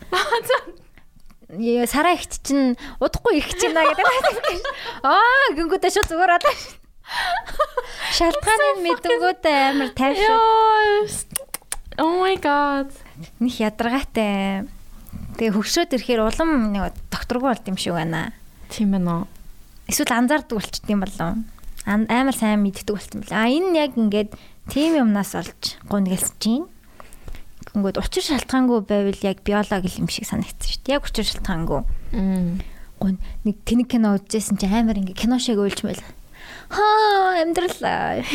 Яа 1.46 1.86
сараа 1.86 2.18
ихт 2.18 2.42
чинь 2.42 2.74
удахгүй 2.98 3.38
ирэх 3.38 3.54
чинь 3.54 3.74
наа 3.74 3.86
гэдэг. 3.86 4.06
Аа 5.06 5.54
гингүүдээ 5.54 5.94
шууд 5.94 6.10
зүгээр 6.10 6.36
одоо. 6.42 6.54
Шалтгааныг 8.18 8.82
мэдэнгүүтээ 8.82 9.58
амар 9.70 9.90
тайвшир. 9.94 10.26
Ёо. 10.26 11.06
Oh 12.02 12.18
my 12.18 12.34
god. 12.42 12.90
Них 13.38 13.62
ядаргаатай. 13.62 14.66
Тэгээ 15.38 15.54
хөгшөөд 15.54 15.94
ирэхээр 15.96 16.26
улам 16.26 16.74
нэг 16.74 16.98
докторгүй 17.14 17.54
болд 17.54 17.66
юм 17.70 17.78
шиг 17.78 17.94
байна. 17.94 18.34
Тийм 18.68 18.92
байна 18.92 19.22
уу? 19.22 19.24
Эсвэл 19.86 20.18
анзаардаг 20.18 20.58
болчт 20.58 20.82
юм 20.90 21.06
болов. 21.06 21.40
Амар 21.87 22.35
сайн 22.35 22.66
мэддэг 22.66 22.99
болсон 22.99 23.22
бэл. 23.22 23.31
А 23.31 23.46
энэ 23.46 23.79
яг 23.79 23.94
ингээд 23.94 24.35
тийм 24.66 24.99
юмнаас 25.07 25.38
олж 25.38 25.79
гунигэлсэж 25.87 26.35
чинь. 26.42 26.66
Ингээд 27.79 28.03
учир 28.03 28.27
шалтгаангүй 28.27 28.83
байвал 28.83 29.22
яг 29.22 29.46
биологи 29.46 29.94
юм 30.03 30.11
шиг 30.11 30.27
санагдсан 30.27 30.66
шүү 30.66 30.83
дээ. 30.83 30.99
Яг 30.99 31.07
учир 31.07 31.22
шалтгаангүй. 31.31 31.81
Гун 32.99 33.16
нэг 33.46 33.57
тэнэг 33.62 33.87
кино 33.87 34.18
үзсэн 34.18 34.59
чинь 34.59 34.75
амар 34.75 34.99
ингээд 34.99 35.14
кино 35.14 35.38
шиг 35.38 35.62
уйлчмэл. 35.62 36.03
Хаа 36.75 37.38
амьдралаа. 37.46 38.27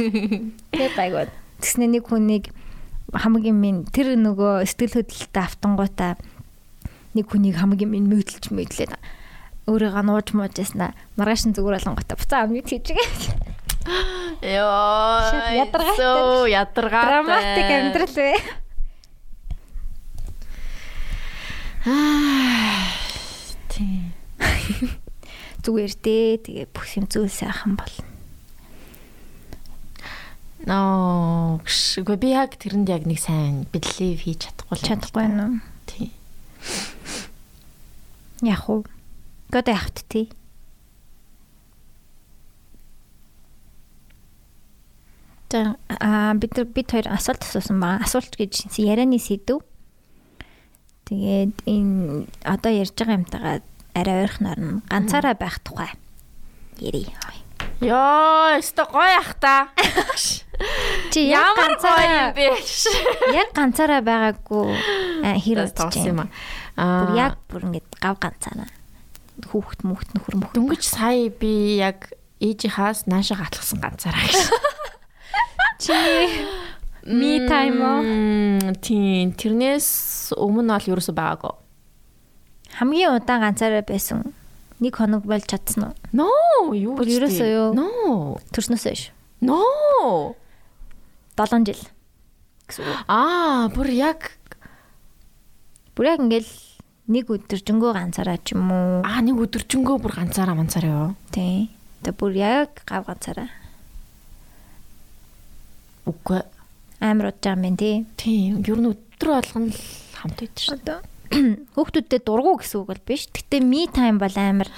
Тэгээ 0.76 0.92
гайгүй. 0.92 1.24
Тэснэ 1.64 1.88
нэг 1.88 2.04
хүнийг 2.04 2.52
хамгийн 3.16 3.56
минь 3.56 3.80
тэр 3.88 4.14
нөгөө 4.20 4.68
сэтгэл 4.68 5.02
хөдлөлтөй 5.02 5.42
автангуудаа 5.42 6.12
нэг 7.16 7.26
хүнийг 7.26 7.58
хамгийн 7.58 7.90
минь 7.90 8.06
мөдөлж 8.06 8.52
мөдлээд 8.54 8.92
өөрийгөө 9.68 10.04
нууж 10.06 10.32
муужсна 10.32 10.94
маргааш 11.18 11.42
нь 11.50 11.56
зүгээр 11.56 11.76
болонготой 11.82 12.16
буцаа 12.16 12.46
амиг 12.46 12.68
хийжгээ. 12.68 13.50
Ёо. 14.40 15.24
Шат 15.28 15.52
ядаргаатай. 15.56 16.52
Ядаргаатай. 16.52 17.08
Драматик 17.10 17.70
амьдрал 17.70 18.14
вэ. 18.16 18.30
Тийм. 23.68 24.12
Зүгээр 25.64 25.92
дээ. 26.00 26.30
Тэгээ 26.44 26.66
бүх 26.72 26.88
юм 26.96 27.04
зүйл 27.08 27.32
сайхан 27.32 27.76
болно. 27.76 28.04
Ноо, 30.68 31.56
гү 31.64 32.14
би 32.20 32.36
яг 32.36 32.60
тэрэнд 32.60 32.92
яг 32.92 33.08
нэг 33.08 33.16
сайн 33.16 33.64
believe 33.72 34.28
хийж 34.28 34.44
чадахгүй 34.44 34.76
л. 34.76 34.84
Чадахгүй 34.84 35.24
уу? 35.24 35.56
Тийм. 35.88 36.12
Яг 38.44 38.68
уу. 38.68 38.84
Гэдэг 39.50 39.74
явахт 39.74 39.98
тий. 40.06 40.30
За 45.50 45.74
а 45.88 46.34
бид 46.38 46.54
бид 46.70 46.90
хоёр 46.90 47.10
асуулт 47.10 47.42
асуусан 47.42 47.82
байгаа. 47.82 48.06
Асуулт 48.06 48.38
гэж 48.38 48.70
ярианы 48.78 49.18
сэдв. 49.18 49.66
Тэгээд 51.10 51.66
энэ 51.66 52.30
одоо 52.46 52.70
ярьж 52.70 52.94
байгаа 52.94 53.18
юмтайгаа 53.18 53.56
арай 53.98 54.16
ойрхоноор 54.22 54.60
нь 54.62 54.82
ганцаараа 54.86 55.34
байх 55.34 55.58
тухай. 55.66 55.90
Ярий. 56.78 57.10
Ёо, 57.82 58.60
өстө 58.60 58.86
гоё 58.86 59.18
ах 59.18 59.34
та. 59.42 59.74
Чи 61.10 61.26
яг 61.26 61.58
гоё 61.58 61.66
юм 61.66 61.74
ганцаараа 61.74 62.30
бэ? 62.30 62.46
яг 63.34 63.50
ганцаараа 63.50 64.00
байгаагүй 64.06 64.70
а, 65.26 65.34
хэр 65.34 65.66
Тоос 65.66 65.74
удаж 65.74 65.96
юм 66.06 66.22
юм. 66.22 66.30
аа. 66.78 67.10
Яг 67.18 67.42
бүр 67.50 67.66
ингэ 67.66 67.82
гав 67.98 68.22
ганцаараа. 68.22 68.70
Хүүхэд 69.48 69.80
мөхт 69.86 70.08
нөхөр 70.12 70.34
мөхт. 70.40 70.54
дөнгөж 70.56 70.82
сая 70.84 71.30
би 71.32 71.78
яг 71.80 72.12
ээжийнхаас 72.40 73.06
наашаа 73.08 73.40
гатлахсан 73.46 73.80
ганцаараа 73.80 74.20
гэж. 74.26 74.36
Чи 75.82 75.96
me 77.04 77.48
time? 77.48 77.80
Мм, 77.80 78.74
Тийм, 78.84 79.32
тэрнээс 79.32 80.32
өмнө 80.36 80.76
бол 80.76 80.90
ерөөсөө 80.92 81.14
байгаагүй. 81.16 81.54
хамгийн 82.76 83.16
удаан 83.16 83.40
ганцаараа 83.44 83.82
байсан. 83.84 84.32
Нэг 84.80 84.96
хоног 84.96 85.24
болж 85.28 85.44
чадсан 85.44 85.92
уу? 85.92 85.94
No, 86.16 86.28
юу 86.72 86.96
гэж 86.96 87.08
ерөөсөө 87.20 87.48
юу? 87.52 87.68
No. 87.76 88.40
Төрснөөс 88.52 88.84
хойш. 88.88 89.02
No. 89.40 89.60
7 91.36 91.64
жил. 91.68 91.80
Аа, 93.08 93.68
бүр 93.72 93.88
яг 93.92 94.36
Бүр 95.96 96.06
яг 96.06 96.20
ингээл 96.22 96.48
нэг 97.10 97.26
өдөржингөө 97.34 97.92
ганцаараа 97.98 98.38
ч 98.40 98.54
юм 98.54 98.70
уу. 98.70 99.02
аа 99.02 99.20
нэг 99.20 99.36
өдөржингөө 99.42 99.96
бүр 99.98 100.14
ганцаараа 100.14 100.54
манцаараа 100.54 100.94
юу? 100.94 101.10
Тий. 101.34 101.74
Тэгээ 102.06 102.16
бүр 102.16 102.32
яг 102.38 102.70
гав 102.86 103.10
ганцаараа. 103.10 103.50
Үгүй. 106.06 106.40
Амар 107.02 107.34
удаж 107.34 107.58
юм 107.58 107.76
тий. 107.76 108.06
Тийм, 108.14 108.62
ер 108.62 108.78
нь 108.78 108.90
өдөр 108.94 109.28
болгоно 109.34 109.74
л 109.74 109.82
хамт 110.16 110.38
байдаг 110.38 110.62
шүү. 110.62 110.78
Одоо 110.78 110.98
хүүхдүүдтэй 111.74 112.20
дургу 112.22 112.62
гэсэн 112.62 112.78
үг 112.80 112.88
бол 112.94 113.02
биш. 113.02 113.26
Гэтэ 113.34 113.58
me 113.58 113.90
time 113.90 114.22
бол 114.22 114.36
амар 114.38 114.70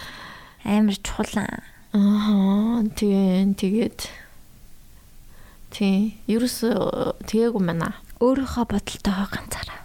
амар 0.64 0.96
чухал. 1.04 1.44
Аа, 1.92 2.80
тийм, 2.96 3.52
тэгээд 3.52 4.08
Тийм, 5.72 6.12
ерөөсөө 6.28 7.24
тгээгүү 7.24 7.62
мэнэ. 7.64 7.88
Өөрийнхөө 8.20 8.64
бодолтойгоо 8.68 9.28
ганцаараа. 9.32 9.80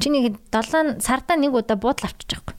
Чи 0.00 0.08
нэг 0.08 0.40
7 0.50 0.98
сарда 1.04 1.36
нэг 1.36 1.52
удаа 1.52 1.76
буудал 1.76 2.08
авчиж 2.08 2.40
байгаа. 2.40 2.56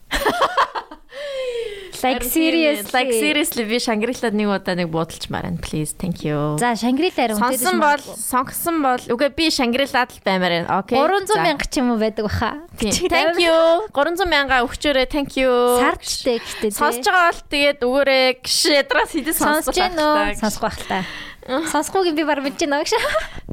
Like 2.02 2.24
serious. 2.24 2.90
Like 2.92 3.14
seriously 3.14 3.62
би 3.62 3.78
Шангрилад 3.78 4.34
нэг 4.34 4.48
удаа 4.50 4.74
нэг 4.74 4.90
буудалч 4.90 5.30
маран 5.30 5.58
please. 5.62 5.94
Thank 5.94 6.26
you. 6.26 6.58
За 6.58 6.74
Шангрилаар 6.74 7.38
Сонсон 7.38 7.78
бол 7.78 8.02
сонгосон 8.02 8.82
бол 8.82 9.02
үгүй 9.06 9.30
би 9.30 9.46
Шангрилад 9.54 10.10
л 10.10 10.20
баймаар 10.26 10.66
байна. 10.66 10.82
Окей. 10.82 10.98
300 10.98 11.38
мянга 11.46 11.66
ч 11.70 11.78
юм 11.78 11.94
уу 11.94 11.98
байдаг 12.02 12.26
баха. 12.26 12.66
Thank 12.78 13.38
you. 13.38 13.86
300 13.94 14.26
мянга 14.26 14.62
өгчөөрэй. 14.66 15.06
Thank 15.06 15.38
you. 15.38 15.50
Сардчтэй 15.78 16.42
гэхдээ. 16.42 16.70
Сонсож 16.74 17.06
байгаа 17.06 17.30
бол 17.30 17.42
тэгээд 17.54 17.80
өгөөрэй. 17.86 18.26
Гш 18.42 18.58
ядраас 18.82 19.10
хэдэн 19.14 19.36
сонсож 19.38 19.76
байна 19.78 20.02
уу? 20.02 20.34
Сонсох 20.42 20.62
байх 20.66 20.78
та. 20.90 21.06
Сонсохгүйг 21.46 22.14
би 22.14 22.24
баг 22.24 22.42
мэдэж 22.44 22.66
байна 22.70 22.82
гэж. 22.82 22.94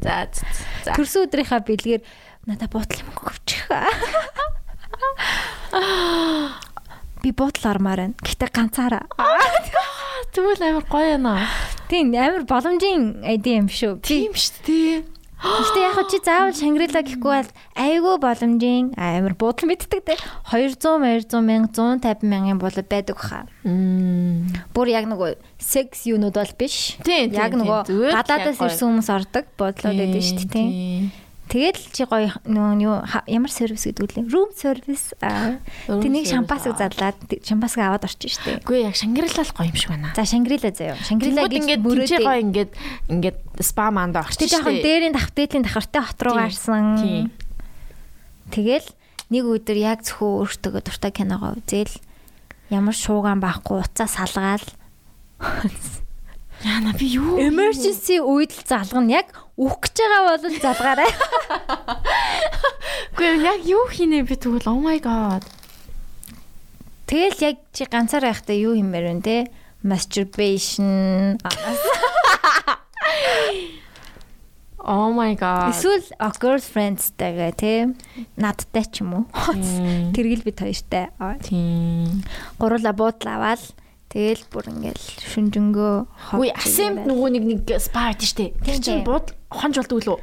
За 0.03 0.29
за. 0.29 0.93
Төрсөн 0.93 1.25
өдрийнхаа 1.25 1.61
бэлгээр 1.65 2.01
надад 2.45 2.69
буудлын 2.69 3.05
мөнгө 3.09 3.33
өгчих. 3.33 3.65
Би 7.19 7.29
буудлаар 7.33 7.79
байна. 7.81 8.13
Гэхдээ 8.21 8.49
ганцаараа. 8.53 9.05
Тэгвэл 10.29 10.61
амар 10.69 10.85
гоё 10.85 11.17
яана. 11.17 11.49
Тийм 11.89 12.13
амар 12.13 12.45
боломжийн 12.45 13.25
айди 13.25 13.57
юм 13.57 13.67
шүү. 13.67 13.99
Тийм 14.05 14.37
шүү 14.37 14.61
дээ. 14.69 15.18
Гэхдээ 15.39 15.83
яг 15.87 15.97
чи 16.11 16.19
заавал 16.19 16.51
Шангрила 16.51 16.99
гэхгүй 16.99 17.23
бол 17.23 17.51
айгүй 17.79 18.15
боломжийн 18.19 18.91
амар 18.99 19.39
буудал 19.39 19.71
мэддэг 19.71 20.03
те 20.03 20.15
200 20.51 20.99
200 20.99 21.39
мянга 21.39 21.71
150 21.71 22.27
мянган 22.27 22.59
бол 22.59 22.75
байдаг 22.75 23.15
хаа. 23.15 23.47
Мм. 23.63 24.51
Бүр 24.75 24.91
яг 24.91 25.07
нөгөө 25.07 25.39
секс 25.55 26.03
юунууд 26.11 26.35
бол 26.35 26.53
биш. 26.59 26.99
Яг 27.07 27.55
нөгөө 27.55 27.87
гадаадаас 28.11 28.59
ирсэн 28.59 28.99
хүмүүс 28.99 29.09
ордог 29.15 29.47
буудлууд 29.55 29.95
байдаг 29.95 30.23
шүү 30.27 30.43
дээ 30.43 30.51
тийм. 30.51 31.11
Тэгэл 31.50 31.82
чи 31.89 32.06
гоё 32.06 32.30
нөгөө 32.45 32.78
юу 32.86 33.02
ямар 33.26 33.50
сервис 33.50 33.89
гэдэг 33.89 34.22
үлээ? 34.22 34.30
Room 34.30 34.54
service. 34.54 35.18
Тэнийг 35.89 36.30
шампасыг 36.30 36.78
аа. 36.78 36.86
задлаад 36.86 37.18
шампасыг 37.41 37.82
аваад 37.82 38.06
орчих 38.06 38.38
дээ. 38.45 38.62
Үгүй 38.62 38.86
яг 38.86 38.93
Шангрила 38.93 39.41
л 39.41 39.54
гоё 39.58 39.66
юм 39.66 39.74
шиг 39.74 39.89
байна. 39.89 40.14
За 40.14 40.30
Шангрила 40.30 40.70
заяа. 40.70 40.93
Шангрила 41.02 41.50
гэж 41.50 41.58
ингээд 41.58 41.82
мөрөөдөө. 41.82 42.06
тэнцээ 42.06 42.22
гоё 42.22 42.39
ингээд 42.45 42.72
ингээд 43.10 43.38
спа 43.66 43.89
манда 43.89 44.22
орчих 44.22 44.45
Тэг 44.45 44.62
жоохон 44.62 44.78
дээрийн 44.78 45.18
давхтээлийн 45.18 45.66
давхартай 45.66 46.02
хот 46.06 46.22
руу 46.22 46.36
гарсан. 46.38 46.86
Тэгэл 48.54 48.88
нэг 49.34 49.43
өдөр 49.50 49.78
яг 49.82 50.06
зөвхөн 50.06 50.45
өөртөө 50.45 50.86
дуртай 50.86 51.10
киногоо 51.10 51.58
үзэл 51.58 51.97
ямар 52.70 52.93
шуугаан 52.93 53.41
байхгүй 53.41 53.82
уцаа 53.82 54.06
салгаал 54.06 54.62
Яна 56.64 56.91
би 56.93 57.07
юу? 57.07 57.39
emergency 57.39 58.20
үед 58.20 58.51
л 58.51 58.64
залгана 58.68 59.24
яг 59.24 59.32
үхэх 59.55 59.80
гэж 59.88 59.95
байгаа 60.03 60.22
бол 60.28 60.60
залгаарай. 60.60 61.12
Үгүй 63.16 63.32
яг 63.47 63.64
юу 63.64 63.88
хийнэ 63.88 64.28
би 64.28 64.36
тэгвэл 64.36 64.68
oh 64.68 64.80
my 64.80 64.99
god. 64.99 65.47
Тэгэл 67.07 67.39
яг 67.41 67.57
чи 67.72 67.88
ганцаар 67.88 68.28
байхдаа 68.28 68.55
юу 68.60 68.76
хиймээр 68.76 69.07
вэ 69.07 69.16
те? 69.24 69.38
Masturbation. 69.82 71.39
Oh 74.80 75.12
my 75.14 75.36
god. 75.36 75.76
Эсвэл 75.76 76.07
a 76.20 76.32
girlfriends-тайгаа 76.34 77.51
те 77.55 77.93
надтай 78.36 78.84
ч 78.88 79.03
юм 79.03 79.22
уу. 79.22 79.26
Тэргэл 80.16 80.43
бид 80.43 80.60
хоёртай. 80.60 81.12
Тийм. 81.43 82.24
Гурлаа 82.57 82.95
буудлаа 82.95 83.36
аваад 83.38 83.64
тэгэл 84.10 84.41
бүр 84.49 84.66
ингээл 84.74 85.05
шүнжэнгөө 85.30 85.93
хот. 86.10 86.38
Үгүй 86.41 86.49
асемт 86.57 87.05
нөгөө 87.05 87.30
нэг 87.38 87.43
нэг 87.45 87.60
спа 87.78 88.10
байдаг 88.10 88.26
штэ. 88.26 88.53
Тэр 88.66 88.78
чинь 88.82 89.05
бууд 89.05 89.34
хонж 89.53 89.78
болдог 89.78 89.97
үлээ. 90.01 90.18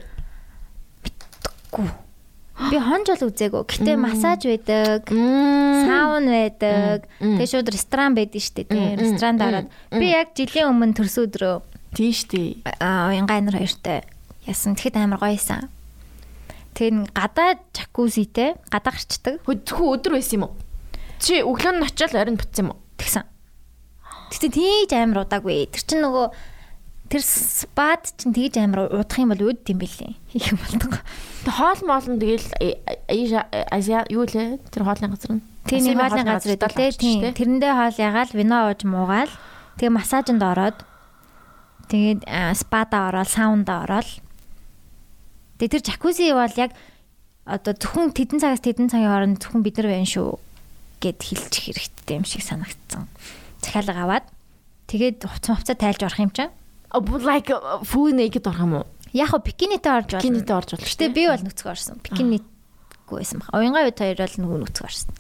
Гүү. 1.71 1.89
Би 2.73 2.79
хонж 2.81 3.07
бол 3.13 3.29
үзээгүй. 3.31 3.63
Гэтэ 3.69 3.93
массаж 4.01 4.41
байдаг. 4.49 5.07
Саун 5.13 6.25
байдаг. 6.27 7.05
Тэгээ 7.21 7.47
шууд 7.53 7.69
ресторан 7.69 8.17
байдаг 8.17 8.43
мм, 8.73 8.97
ресторанд 8.97 9.39
мм, 9.39 9.47
ороод 9.47 9.69
би 9.93 10.07
яг 10.11 10.33
жилийн 10.35 10.73
өмнө 10.73 10.97
төрсөн 10.97 11.29
өдрөө 11.29 11.55
Тийм 11.95 12.13
штэ. 12.17 12.65
аа 12.81 13.13
уянгаа 13.13 13.41
нар 13.45 13.61
хоёртой 13.61 14.03
ясан. 14.49 14.75
Тэгэхэд 14.75 14.97
амар 14.99 15.21
гоёсан. 15.21 15.69
Тэгээ 16.75 16.93
н- 16.97 17.09
гадаа 17.13 17.61
жакузитэй 17.77 18.57
гадаа 18.73 18.93
гарчдаг 18.93 19.41
Хөдхөө 19.45 19.87
өдөр 20.01 20.13
байсан 20.17 20.41
юм 20.41 20.45
уу? 20.49 20.57
Чи 21.21 21.41
өглөө 21.45 21.73
нь 21.77 21.85
очиад 21.87 22.13
оройн 22.17 22.37
бутсан 22.41 22.69
юм 22.69 22.71
уу? 22.73 22.81
тэгсэн. 22.97 23.25
Гэтэ 24.31 24.49
тийж 24.51 24.91
амар 24.97 25.25
удаагүй. 25.27 25.69
Тэр 25.71 25.83
чинь 25.87 26.03
нөгөө 26.03 26.27
тэр 27.11 27.23
спад 27.23 28.11
чинь 28.19 28.35
тэгж 28.35 28.59
амар 28.63 28.91
удах 28.91 29.19
юм 29.19 29.31
бол 29.31 29.45
үүд 29.51 29.67
юм 29.71 29.79
бэлээ. 29.79 30.13
Хийх 30.35 30.51
юм 30.51 30.59
болдог. 30.59 30.93
Тэг 31.47 31.55
хоол 31.55 31.81
моолн 31.87 32.19
тэгэл 32.19 32.49
Азия 33.07 33.43
Азия 33.71 34.03
юу 34.11 34.27
лээ? 34.27 34.59
Тэр 34.71 34.83
хоолны 34.83 35.11
газар 35.15 35.33
нь. 35.39 35.45
Тийм 35.67 35.95
хоолны 35.95 36.27
газар 36.27 36.59
гэдэг 36.59 36.99
тийм. 36.99 37.21
Тэрэндээ 37.31 37.73
хоол 37.73 37.97
ягаал 37.99 38.33
вино 38.35 38.67
ууж 38.67 38.81
муугаал. 38.83 39.33
Тэгээ 39.79 39.95
массажинд 39.95 40.43
ороод 40.43 40.79
тэгээд 41.87 42.27
спада 42.59 43.07
ороод 43.11 43.31
саунда 43.31 43.87
ороод 43.87 44.27
Тэгээ 45.57 45.81
тэр 45.81 45.83
жакузи 45.89 46.33
бол 46.37 46.53
яг 46.61 46.77
одоо 47.49 47.73
зөвхөн 47.73 48.13
тэдэн 48.13 48.43
цагаас 48.45 48.61
тэдэн 48.61 48.93
цагийн 48.93 49.09
хооронд 49.09 49.41
зөвхөн 49.41 49.65
бид 49.65 49.81
нар 49.81 49.89
байна 49.89 50.05
шүү 50.05 50.37
гэд 51.01 51.17
хэлчих 51.17 51.73
хэрэгтэй 51.73 52.17
юм 52.21 52.27
шиг 52.29 52.45
санагдсан. 52.45 53.09
Захиалга 53.67 54.03
аваад 54.07 54.25
тэгээд 54.87 55.27
хувцас 55.27 55.59
хувцас 55.59 55.77
тайлж 55.77 56.07
орох 56.07 56.23
юм 56.23 56.31
чинь. 56.31 56.55
like 57.27 57.51
full 57.83 58.15
naked 58.15 58.47
орох 58.47 58.63
юм 58.63 58.73
уу? 58.79 58.87
Яг 59.11 59.35
бикинитэй 59.43 59.91
орж 59.91 60.15
болно. 60.15 60.23
Бикинитэй 60.23 60.55
орж 60.55 60.71
болно 60.79 60.87
Гэтэ 60.87 61.11
би 61.11 61.27
бол 61.27 61.43
нүцгэн 61.43 61.71
орсон. 61.75 61.99
Бикиниггүй 63.07 63.23
байсан 63.23 63.39
баг. 63.39 63.55
Уянгаа 63.55 63.87
үед 63.87 63.99
хоёр 64.03 64.19
бол 64.19 64.35
нөгөө 64.43 64.59
нүцгэн 64.67 64.87
орсон. 64.87 65.15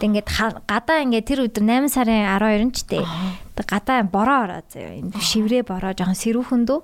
Тэг 0.00 0.06
ингээд 0.12 0.28
гадаа 0.68 0.98
ингээд 1.04 1.26
тэр 1.28 1.40
өдөр 1.48 1.64
8 1.64 1.88
сарын 1.88 2.24
12-нд 2.36 2.74
ч 2.76 2.80
дээ. 2.88 3.04
Тэг 3.56 3.66
гадаа 3.68 3.98
бороо 4.04 4.38
ороо 4.44 4.60
заяа. 4.68 4.96
Энэ 5.00 5.16
шиврээ 5.20 5.64
бороо 5.64 5.92
жоохон 5.96 6.16
сэрүүхэн 6.16 6.62
дөө. 6.68 6.80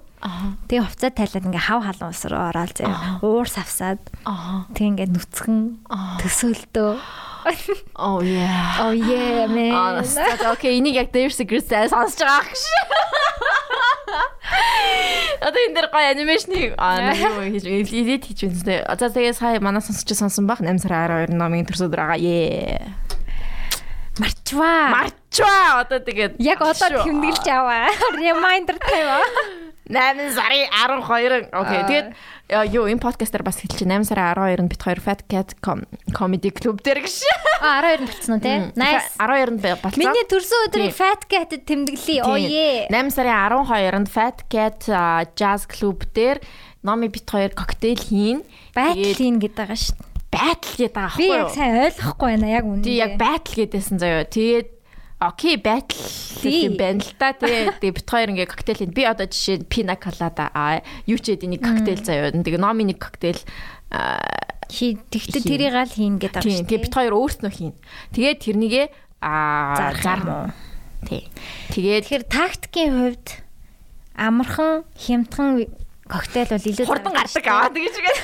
Тэгээ 0.68 0.84
хувцас 0.84 1.12
тайлаад 1.12 1.46
ингээд 1.48 1.66
хав 1.68 1.80
халуун 1.84 2.12
ус 2.12 2.22
руу 2.28 2.44
ороод 2.48 2.72
заяа. 2.76 3.20
Уур 3.20 3.48
савсаад 3.48 4.00
Аа. 4.24 4.64
тэг 4.72 4.84
ингээд 4.96 5.12
нүцгэн 5.12 5.60
төсөөлтөө. 6.24 6.92
Oh 7.94 8.18
yeah. 8.26 8.82
Oh 8.82 8.90
yeah 8.90 9.46
man. 9.46 10.02
настаа 10.02 10.50
окей, 10.50 10.80
энийг 10.82 10.98
яг 10.98 11.14
Dave 11.14 11.30
Secrets 11.30 11.70
сонсож 11.70 12.18
байгаа 12.26 12.42
ш. 12.52 12.64
Одоо 15.46 15.62
энэ 15.62 15.78
дэр 15.78 15.86
гоё 15.94 16.10
анимашны 16.10 16.74
аа 16.74 17.14
юу 17.14 17.46
хийж 17.46 17.62
эдит 17.94 18.26
хийж 18.26 18.40
үнстэй. 18.50 18.82
За 18.82 19.06
тэгээ 19.14 19.30
сая 19.30 19.62
манай 19.62 19.78
сонсч 19.78 20.10
сонсон 20.10 20.50
баг 20.50 20.58
8 20.58 20.82
сарын 20.82 21.30
12 21.30 21.38
номын 21.38 21.62
төрсөд 21.62 21.94
байгаа. 21.94 22.18
Ее. 22.18 22.82
Марчваа. 24.18 24.90
Марчва 24.90 25.86
одоо 25.86 26.02
тэгээд 26.02 26.42
Яг 26.42 26.58
одоо 26.58 27.06
тэмдэглэж 27.06 27.46
аваа. 27.46 27.94
Reminder 28.18 28.74
тавиа. 28.74 29.22
8 29.86 30.34
сарын 30.34 30.66
12. 30.70 31.48
Окей. 31.54 31.80
Тэгээд 31.86 32.08
яа, 32.50 32.64
юу 32.66 32.86
энэ 32.90 32.98
подкастаар 32.98 33.46
бас 33.46 33.62
хэлчих 33.62 33.86
8 33.86 34.02
сарын 34.02 34.34
12-нд 34.34 34.70
бит 34.70 34.82
хоёр 34.82 34.98
Fat 34.98 35.22
Cat 35.30 35.54
Com- 35.62 35.86
Comedy 36.10 36.50
Club 36.50 36.82
дээр 36.82 37.06
гэж. 37.06 37.22
А 37.62 37.80
12-нд 37.82 38.10
болцсон 38.10 38.34
уу 38.34 38.42
те? 38.42 38.54
Nice. 38.74 39.14
12-нд 39.18 39.62
болцсон. 39.62 39.98
Миний 40.02 40.26
төрсөн 40.26 40.58
өдрийг. 40.66 40.90
Fat 40.90 41.22
Cat-д 41.30 41.62
тэмдэглэе. 41.62 42.20
Yeah. 42.50 42.90
8 42.90 43.14
сарын 43.14 43.62
12-нд 43.62 44.08
Fat 44.10 44.42
Cat 44.50 44.82
Jazz 45.38 45.70
Club 45.70 46.02
дээр 46.14 46.42
номи 46.82 47.06
бит 47.06 47.26
хоёр 47.30 47.54
коктейл 47.54 47.98
хийн. 47.98 48.42
Тэгээд 48.74 49.18
хийн 49.22 49.38
гэдэг 49.38 49.54
байгаа 49.54 49.78
шүү 49.78 49.94
дээ. 49.94 50.14
Байтал 50.36 50.74
гэдэг 50.76 50.94
байгаа 50.98 51.16
Би 51.16 51.26
аахгүй 51.30 51.38
яг 51.38 51.46
юу? 51.46 51.54
сайн 51.54 51.74
ойлгохгүй 51.86 52.28
байна 52.34 52.48
яг 52.50 52.64
үнэ. 52.66 52.82
Тий 52.84 52.96
яг 52.98 53.12
байтал 53.16 53.54
гэдээсэн 53.56 53.96
заяа. 54.02 54.26
Тэгээд 54.26 54.68
Окей, 55.18 55.56
байтал 55.56 55.96
Тий. 56.42 56.68
юм 56.68 56.76
байна 56.76 57.00
л 57.00 57.12
та. 57.16 57.32
Тэгээ 57.32 57.80
тэгээ 57.80 57.96
бит 57.96 58.04
хоёр 58.04 58.28
ингээ 58.36 58.52
коктейл 58.52 58.80
хийн. 58.84 58.92
Би 58.92 59.08
одоо 59.08 59.24
жишээ 59.24 59.64
пина 59.64 59.96
колада 59.96 60.52
аа 60.52 60.84
юу 61.08 61.16
ч 61.16 61.32
эдийн 61.32 61.56
нэг 61.56 61.64
коктейл 61.64 62.04
заяа. 62.04 62.36
Тэгээ 62.36 62.60
номи 62.60 62.84
нэг 62.84 63.00
коктейл 63.00 63.40
аа 63.88 64.20
Хий 64.68 65.00
тэгтээ 65.08 65.40
тэрийг 65.40 65.72
аль 65.72 65.88
хийн 65.88 66.20
гэдэг 66.20 66.44
байгаа 66.44 66.52
шүү 66.52 66.68
тэгээ 66.68 66.84
бит 66.84 66.94
хоёр 67.00 67.14
өөрснөө 67.16 67.52
хийн. 67.54 67.74
Тэгээд 68.12 68.38
тэрнийгээ 68.44 68.86
аа 69.24 69.94
Зарах 69.94 70.04
юм 70.04 70.28
уу? 70.28 70.48
Тий. 71.08 71.22
Тэгээд 71.72 72.04
Тэгэхээр 72.12 72.24
тактикийн 72.28 72.92
хувьд 72.92 73.26
амархан 74.20 74.84
хямдхан 75.00 75.64
коктейл 76.04 76.50
бол 76.50 76.68
илүү 76.68 76.86
хурдан 76.86 77.14
гардаг 77.16 77.46
аваад 77.46 77.76
гэж 77.78 77.94
гээд. 78.04 78.18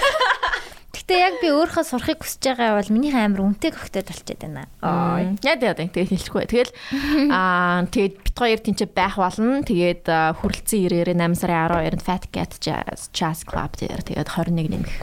Гэтэ 1.02 1.18
яг 1.18 1.34
би 1.42 1.50
өөрөө 1.50 1.82
сурахыг 1.82 2.22
хүсэж 2.22 2.54
байгаа 2.54 2.78
бол 2.78 2.94
минийх 2.94 3.18
амар 3.18 3.42
үнэтэй 3.42 3.74
коктейл 3.74 4.06
болчиход 4.06 4.38
байна. 4.38 4.70
Аа. 4.86 5.34
Яа 5.42 5.58
яа 5.58 5.74
тэгээд 5.74 6.14
хэлчихгүй. 6.14 6.46
Тэгэл 6.46 6.72
аа 7.34 7.82
тэгээд 7.90 8.14
бит 8.22 8.36
хоёр 8.38 8.60
тэнцээ 8.62 8.88
байх 8.94 9.18
болно. 9.18 9.66
Тэгээд 9.66 10.06
хүрэлцэн 10.06 10.78
ирээрээ 10.86 11.18
8 11.18 11.34
сарын 11.42 11.74
12-нд 11.74 12.06
Fat 12.06 12.24
Cat 12.30 12.52
Jazz 12.62 13.40
Club 13.42 13.74
дээр 13.82 14.06
тэгээд 14.06 14.30
21 14.30 14.78
нэмэх. 14.78 14.94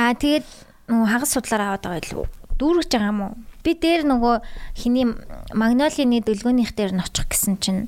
Аа 0.00 0.16
тэгээд 0.16 0.48
нөгөө 0.88 1.08
хагас 1.12 1.30
судлаар 1.36 1.76
аваад 1.76 1.84
байгаа 1.84 2.00
илүү 2.08 2.26
дүүргэж 2.58 2.90
байгаа 2.90 3.12
юм 3.12 3.20
уу? 3.22 3.32
Би 3.62 3.72
дээр 3.78 4.02
нөгөө 4.08 4.34
хиний 4.74 5.06
магнолины 5.54 6.18
дөлгөөнийх 6.24 6.74
дээр 6.74 6.92
нь 6.96 7.04
очих 7.04 7.30
гэсэн 7.30 7.60
чинь 7.62 7.82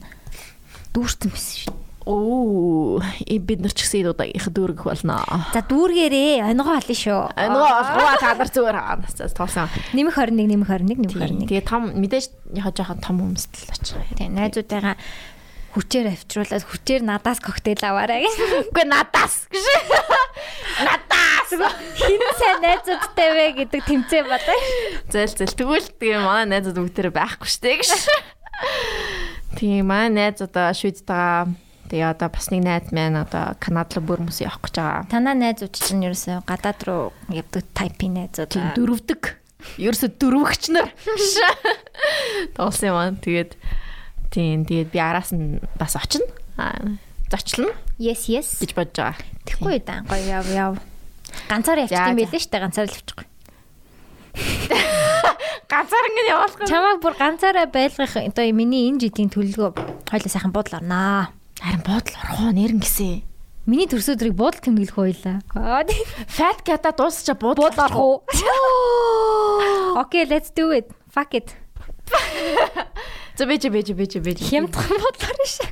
дүүрсэн 0.95 1.31
байсан 1.33 1.57
шүү. 1.67 1.90
Оо, 2.09 3.03
и 3.29 3.37
бид 3.39 3.61
нар 3.61 3.73
ч 3.77 3.85
гэсэн 3.85 4.09
энэ 4.09 4.13
удаагийнх 4.17 4.49
дүүргэх 4.49 4.89
болно. 4.89 5.21
За 5.53 5.61
дүүргээрээ 5.61 6.49
онгоо 6.49 6.81
олно 6.81 6.97
шүү. 6.97 7.21
Нөгөө 7.37 7.73
олгоо 7.77 8.17
та 8.17 8.33
нар 8.41 8.49
зүгээр 8.49 8.79
аа. 8.81 8.97
Тоосон. 9.37 9.69
Нэмэх 9.93 10.17
21 10.17 10.49
нэмэх 10.49 10.69
21 10.73 10.97
нэмэх 10.97 11.13
21. 11.13 11.49
Тэгээд 11.53 11.69
том 11.69 11.93
мэдээж 11.93 12.27
яхаа 12.57 12.73
жоохон 12.73 13.05
том 13.05 13.17
хүмүүст 13.21 13.53
л 13.53 13.73
очих. 13.77 14.01
Тийм 14.17 14.33
найзуудтайгаа 14.33 14.97
хүчээр 15.77 16.07
авчруулаад 16.11 16.65
хүчээр 16.67 17.03
надаас 17.05 17.39
коктейл 17.39 17.85
аваарай 17.85 18.25
гэж. 18.27 18.35
Үгүй 18.73 18.87
надаас 18.89 19.47
гэж. 19.53 19.65
Надаас. 20.83 21.51
Хин 22.01 22.23
сайн 22.41 22.59
найзуудтай 22.65 23.29
вэ 23.37 23.47
гэдэг 23.61 23.81
тэмцээн 23.87 24.27
бодоо. 24.27 24.59
Зэл 25.13 25.37
зэл 25.37 25.55
тэгвэл 25.55 25.89
тэгээ 26.01 26.25
манай 26.25 26.59
найзууд 26.59 26.81
бүгдээрээ 26.81 27.15
байхгүй 27.15 27.47
штэ 27.47 27.77
гэж. 27.79 27.93
Тийм 29.57 29.87
манай 29.87 30.11
найз 30.11 30.43
одоо 30.43 30.75
шүд 30.75 31.07
байгаа. 31.07 31.55
Тэгээ 31.91 32.07
одоо 32.07 32.31
бас 32.31 32.47
нэг 32.55 32.63
найз 32.63 32.95
маань 32.95 33.19
одоо 33.19 33.59
Канад 33.59 33.91
руу 33.99 34.07
бүр 34.07 34.23
хүмүүс 34.23 34.47
явах 34.47 34.63
гэж 34.63 34.75
байгаа. 34.79 35.11
Танаа 35.11 35.35
найзууд 35.35 35.75
чинь 35.75 36.07
ерөөсөө 36.07 36.47
гадаад 36.47 36.81
руу 36.87 37.11
явдаг 37.35 37.67
тайпын 37.75 38.15
найзууд. 38.15 38.55
Тийм 38.55 38.71
дөрөвдөг. 38.79 39.23
ерөөсө 39.77 40.09
дөрвөгч 40.23 40.71
нар 40.71 40.89
тоглосон 42.57 42.89
юм 42.89 42.97
аа. 42.97 43.11
Тэгээд 43.19 43.59
тийм 44.31 44.65
тэгээд 44.65 44.95
би 44.95 44.99
араас 45.03 45.35
нь 45.35 45.59
бас 45.75 45.99
очино. 45.99 46.31
Зочлно 47.31 47.75
Yes, 47.99 48.27
yes. 48.31 48.59
гэж 48.63 48.75
бодож 48.75 48.97
байгаа. 48.97 49.19
Тэгэхгүй 49.47 49.79
да. 49.83 50.03
Гоё 50.07 50.25
яв 50.31 50.47
яв. 50.51 50.73
Ганцаар 51.51 51.85
явчих 51.87 51.99
юм 51.99 52.19
байлээ 52.19 52.41
шүү 52.43 52.51
дээ. 52.51 52.65
Ганцаар 52.65 52.87
л 52.87 52.97
явчихгүй. 52.97 53.27
Ганцаар 55.71 56.05
ингэ 56.11 56.23
явуулах. 56.27 56.67
Чамайг 56.67 56.99
бүр 57.03 57.15
ганцаараа 57.15 57.67
байлгах 57.71 58.15
одоо 58.19 58.47
миний 58.51 58.91
энэ 58.91 59.07
жилийн 59.07 59.31
төлөвлөгөө 59.31 60.11
хоёлаа 60.11 60.31
сайхан 60.31 60.51
буудлаа 60.51 60.83
орноо. 60.83 61.40
Харин 61.61 61.83
буудал 61.85 62.17
орох 62.25 62.41
уу 62.41 62.53
нэрэн 62.57 62.81
гисэн. 62.81 63.23
Миний 63.69 63.85
төрс 63.85 64.09
өдрийг 64.09 64.33
буудал 64.33 64.65
тэмдэглэх 64.65 64.97
хоёлаа. 64.97 65.45
Аа 65.53 65.85
тийм. 65.85 66.03
Fat 66.25 66.65
cat-а 66.65 66.97
дуусчаа 66.97 67.37
буудал 67.37 67.77
уу? 67.93 68.25
Окей, 70.01 70.25
let's 70.25 70.49
do 70.51 70.73
it. 70.73 70.89
Fuck 71.13 71.37
it. 71.37 71.53
За 73.37 73.45
бэж 73.45 73.69
бэж 73.69 73.93
бэж 73.93 74.13
бэж. 74.25 74.39
Хямдхан 74.41 74.97
буудлаар 74.97 75.37
шээ. 75.45 75.69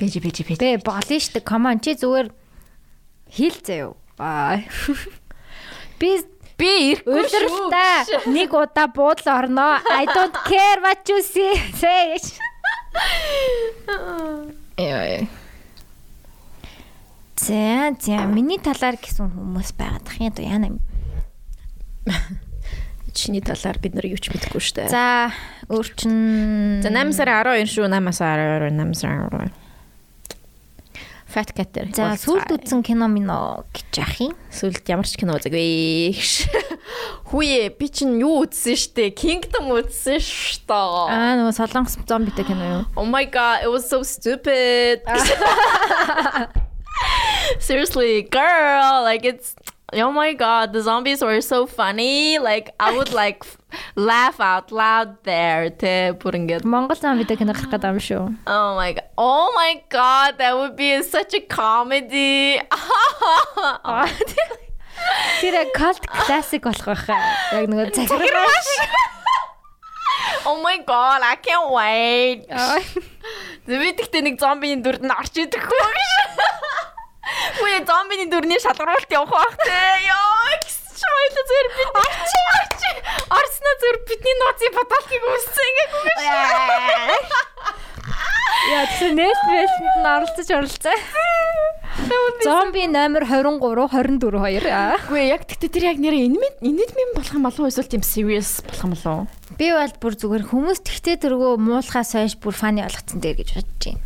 бэж 0.00 0.12
бэж 0.24 0.36
бэж. 0.48 0.58
Бэ 0.58 0.80
болно 0.80 1.04
дээ. 1.04 1.44
Come 1.44 1.68
on 1.68 1.78
чи 1.84 1.92
зүгээр 1.92 2.32
хэл. 3.28 3.94
Бай. 4.16 4.64
Би 6.00 6.24
Би 6.56 6.94
Өдөртөө 7.02 8.30
нэг 8.30 8.54
удаа 8.54 8.86
буудлаа 8.86 9.42
орноо. 9.42 9.82
I 9.90 10.06
don't 10.06 10.36
care 10.46 10.78
what 10.80 11.02
you. 11.10 11.18
Say. 11.20 12.14
Яа. 14.76 15.26
За, 17.36 17.92
за 18.00 18.24
миний 18.30 18.58
талаар 18.62 18.96
гэсэн 18.96 19.28
хүмүүс 19.34 19.74
байгаад 19.76 20.06
ах 20.08 20.18
юм 20.22 20.64
юм. 20.70 20.78
Чиний 23.14 23.42
талаар 23.44 23.78
бид 23.78 23.94
нар 23.94 24.06
юу 24.08 24.18
ч 24.18 24.30
мэдэхгүй 24.32 24.62
шүү 24.62 24.76
дээ. 24.80 24.88
За, 24.90 25.30
өөрчн 25.68 26.80
За 26.82 26.88
8 26.88 27.12
сарын 27.14 27.42
12 27.44 27.70
шүү 27.74 27.86
8 27.90 28.16
сарын 28.16 28.70
12 28.70 28.80
8 28.80 28.98
сарын 28.98 29.28
12. 29.30 29.63
Fat 31.34 31.50
cat 31.50 31.72
дээр. 31.74 31.88
За, 31.90 32.12
сүлд 32.14 32.46
үзсэн 32.54 32.84
кино 32.86 33.08
мино 33.10 33.66
гэж 33.74 33.98
яах 33.98 34.18
юм? 34.22 34.34
сүлд 34.54 34.86
ямар 34.86 35.02
ч 35.02 35.18
кино 35.18 35.34
үзээгүй. 35.34 36.14
Хүүе 37.34 37.74
би 37.74 37.86
чинь 37.90 38.22
юу 38.22 38.46
үзсэн 38.46 38.78
штэ? 38.78 39.10
Kingdom 39.18 39.74
үзсэн 39.74 40.22
штэ. 40.22 40.78
Аа, 41.10 41.34
нөгөө 41.42 41.56
солонгос 41.58 41.98
зомбитэй 42.06 42.46
кино 42.46 42.62
юу? 42.70 42.82
Oh 42.94 43.02
my 43.02 43.26
god, 43.26 43.66
it 43.66 43.70
was 43.74 43.82
so 43.82 44.06
stupid. 44.06 45.02
Seriously, 47.58 48.22
girl, 48.30 49.02
like 49.02 49.26
it's 49.26 49.58
oh 49.93 50.11
my 50.11 50.33
god, 50.33 50.73
the 50.73 50.81
zombies 50.81 51.21
were 51.21 51.41
so 51.41 51.65
funny. 51.65 52.37
Like 52.39 52.73
I 52.79 52.95
would 52.95 53.11
like 53.11 53.43
f- 53.43 53.57
laugh 53.95 54.39
out 54.39 54.71
loud 54.71 55.23
there. 55.23 55.69
Тэ 55.73 56.13
бүр 56.21 56.37
ингээд 56.39 56.65
Монгол 56.65 56.97
зомбитэй 56.99 57.37
кино 57.39 57.53
гарах 57.57 57.73
гэдэг 57.73 57.89
юм 57.89 57.99
шүү. 57.99 58.23
Oh 58.45 58.75
my 58.77 58.93
god. 58.93 59.07
Oh 59.17 59.49
my 59.55 59.81
god, 59.89 60.37
that 60.37 60.53
would 60.57 60.75
be 60.75 61.01
such 61.01 61.33
a 61.33 61.41
comedy. 61.41 62.59
Тэр 65.39 65.55
cult 65.73 66.03
classic 66.11 66.61
болох 66.67 66.85
байхаа. 66.93 67.17
Яг 67.55 67.65
нөгөө 67.71 67.93
захиргааш. 67.95 68.69
oh 70.45 70.61
my 70.61 70.77
god, 70.85 71.21
I 71.23 71.35
can't 71.39 71.71
wait. 71.71 72.45
Аа. 72.51 72.79
Зэвэдэгтэй 73.69 74.21
нэг 74.25 74.35
зомбиний 74.41 74.81
дүрд 74.83 75.01
нь 75.05 75.13
орч 75.13 75.33
идэхгүй 75.45 75.81
гэж. 75.97 76.52
Үгүй 77.58 77.82
зомбиний 77.88 78.28
дүрний 78.30 78.60
шалгаруулалт 78.62 79.10
явах 79.10 79.32
байх 79.34 79.54
те. 79.64 79.78
Йоо, 80.08 80.54
чойло 81.00 81.42
зэр 81.50 81.66
бид 81.76 81.90
орч 82.04 82.30
орч. 82.58 82.80
Орсноо 83.38 83.74
зэр 83.82 83.96
бидний 84.08 84.36
нууцын 84.40 84.72
баталкийг 84.78 85.24
үссэн 85.24 85.68
ингээ 85.70 87.44
Яа, 88.64 88.88
тэр 88.96 89.12
Netflix-д 89.12 89.84
нь 90.00 90.08
оролцож 90.08 90.48
оролцоо. 90.48 90.96
Зомби 92.42 92.86
номер 92.88 93.24
23 93.28 93.60
24 93.60 94.18
2. 94.18 94.72
Аа. 94.72 94.96
Үгүй 95.04 95.28
яг 95.28 95.44
тэгтээ 95.44 95.68
тэр 95.68 95.84
яг 95.92 95.98
нэрээ 96.00 96.32
энэм 96.32 96.44
энэм 96.64 97.12
болох 97.12 97.34
юм 97.36 97.44
болов 97.44 97.60
уу 97.60 97.68
эсвэл 97.68 97.92
тийм 97.92 98.00
serious 98.00 98.64
болох 98.64 98.82
юм 98.84 98.92
болов 98.96 99.12
уу? 99.12 99.26
Би 99.60 99.68
бол 99.68 99.94
бүр 100.00 100.14
зүгээр 100.16 100.44
хүмүүс 100.48 100.80
тэгтээ 100.80 101.16
тэргөө 101.22 101.60
муулахаас 101.60 102.16
хойш 102.16 102.34
бүр 102.40 102.56
фаны 102.56 102.82
болгоцсон 102.82 103.20
дээр 103.20 103.36
гэж 103.44 103.48
бодож 103.52 103.84
байна. 103.84 104.00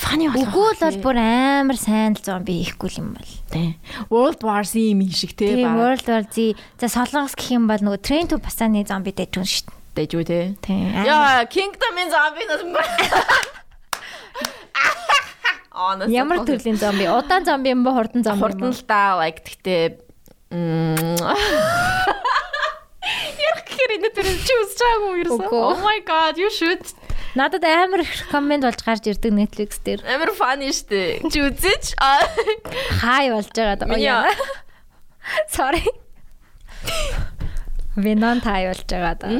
Фаны 0.00 0.32
Үгүй 0.32 0.72
л 0.74 0.80
бол 0.80 0.96
бүр 1.04 1.16
амар 1.20 1.76
сайн 1.76 2.16
л 2.16 2.24
зомби 2.24 2.64
хийхгүй 2.64 2.90
юм 2.96 3.12
бол. 3.14 3.28
тий. 3.52 3.76
World 4.08 4.40
War 4.40 4.64
Z 4.64 4.80
юм 4.80 5.04
шиг 5.12 5.36
те 5.36 5.60
Тийм 5.60 5.68
баг. 5.68 5.76
World 6.00 6.08
War 6.08 6.24
Z 6.24 6.56
за 6.80 6.88
солонгос 6.88 7.36
гэх 7.36 7.52
юм 7.52 7.68
бол 7.68 7.76
нөгөө 7.84 8.00
Train 8.00 8.24
to 8.32 8.40
Busan-ы 8.40 8.88
зомби 8.88 9.12
дэж 9.12 9.36
хүн 9.36 9.44
шүү 9.44 9.68
дээ. 9.68 9.76
Дэжүү 10.00 10.22
те. 10.24 10.56
Тийм. 10.64 11.04
Яа, 11.04 11.44
Kingdom-ын 11.44 12.08
зомбинаас 12.08 12.64
Аа, 15.70 15.96
Ямар 16.08 16.44
төрлийн 16.48 16.80
зомби? 16.80 17.04
Удаан 17.04 17.44
зомби 17.44 17.68
юм 17.72 17.84
ба 17.84 17.92
хурдан 17.92 18.24
зомби 18.24 18.40
хурдан 18.40 18.72
л 18.72 18.82
да 18.88 19.20
like 19.20 19.44
тэгтээ 19.44 20.08
Ярх 23.40 23.60
гэхээр 23.64 23.90
энэ 23.96 24.10
тэр 24.10 24.26
чи 24.44 24.52
байгаагүй 24.58 25.24
юу. 25.24 25.38
Oh 25.46 25.78
my 25.78 26.02
god, 26.02 26.34
you 26.36 26.50
should. 26.50 26.82
Надад 27.34 27.62
амар 27.64 28.00
их 28.02 28.10
комент 28.30 28.64
болж 28.64 28.82
гарч 28.82 29.06
ирдэг 29.06 29.30
Netflix 29.30 29.78
дээр. 29.84 30.02
Амар 30.02 30.34
funny 30.34 30.74
штэ. 30.74 31.22
Чи 31.30 31.38
үзэж? 31.46 31.94
Аа. 32.02 32.26
Хай 32.98 33.30
болж 33.30 33.54
байгаа 33.54 33.78
даа. 33.78 34.30
Sorry. 35.54 35.86
Винон 37.94 38.42
тай 38.42 38.66
болж 38.66 38.82
байгаа 38.82 39.14
даа. 39.14 39.30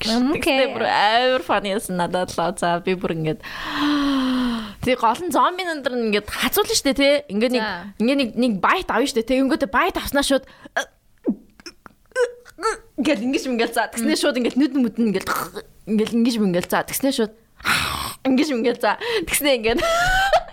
Тэгтээ 0.00 0.72
бүр 0.72 0.84
амар 0.88 1.44
funny 1.44 1.76
ясан 1.76 2.00
надад 2.00 2.32
лаа. 2.40 2.56
За 2.56 2.80
би 2.80 2.96
бүр 2.96 3.20
ингээд 3.20 3.44
Тэг 4.84 4.96
гол 4.96 5.20
нь 5.20 5.30
зомби 5.30 5.68
нандар 5.68 5.92
ингээд 5.92 6.32
хацуулна 6.32 6.72
штэ 6.72 6.96
тий. 6.96 7.20
Ингээд 7.28 7.52
нэг 7.52 7.64
ингээд 8.00 8.18
нэг 8.18 8.30
нэг 8.32 8.52
байт 8.64 8.88
авна 8.88 9.04
штэ 9.04 9.28
тий. 9.28 9.44
Ингээд 9.44 9.68
байт 9.68 10.00
авснаа 10.00 10.24
шууд 10.24 10.48
ингээд 12.98 13.20
ингэж 13.26 13.44
ингээл 13.50 13.74
за 13.74 13.90
тэгснээ 13.90 14.16
шууд 14.18 14.36
ингээд 14.38 14.56
нүд 14.58 14.74
мүдэн 14.78 15.06
ингээд 15.10 15.28
ингээд 15.90 16.12
ингэж 16.14 16.34
ингээл 16.38 16.70
за 16.70 16.86
тэгснээ 16.86 17.12
шууд 17.12 17.32
ингэж 18.26 18.48
ингээл 18.54 18.80
за 18.82 18.98
тэгснээ 19.26 19.54
ингээд 19.58 19.80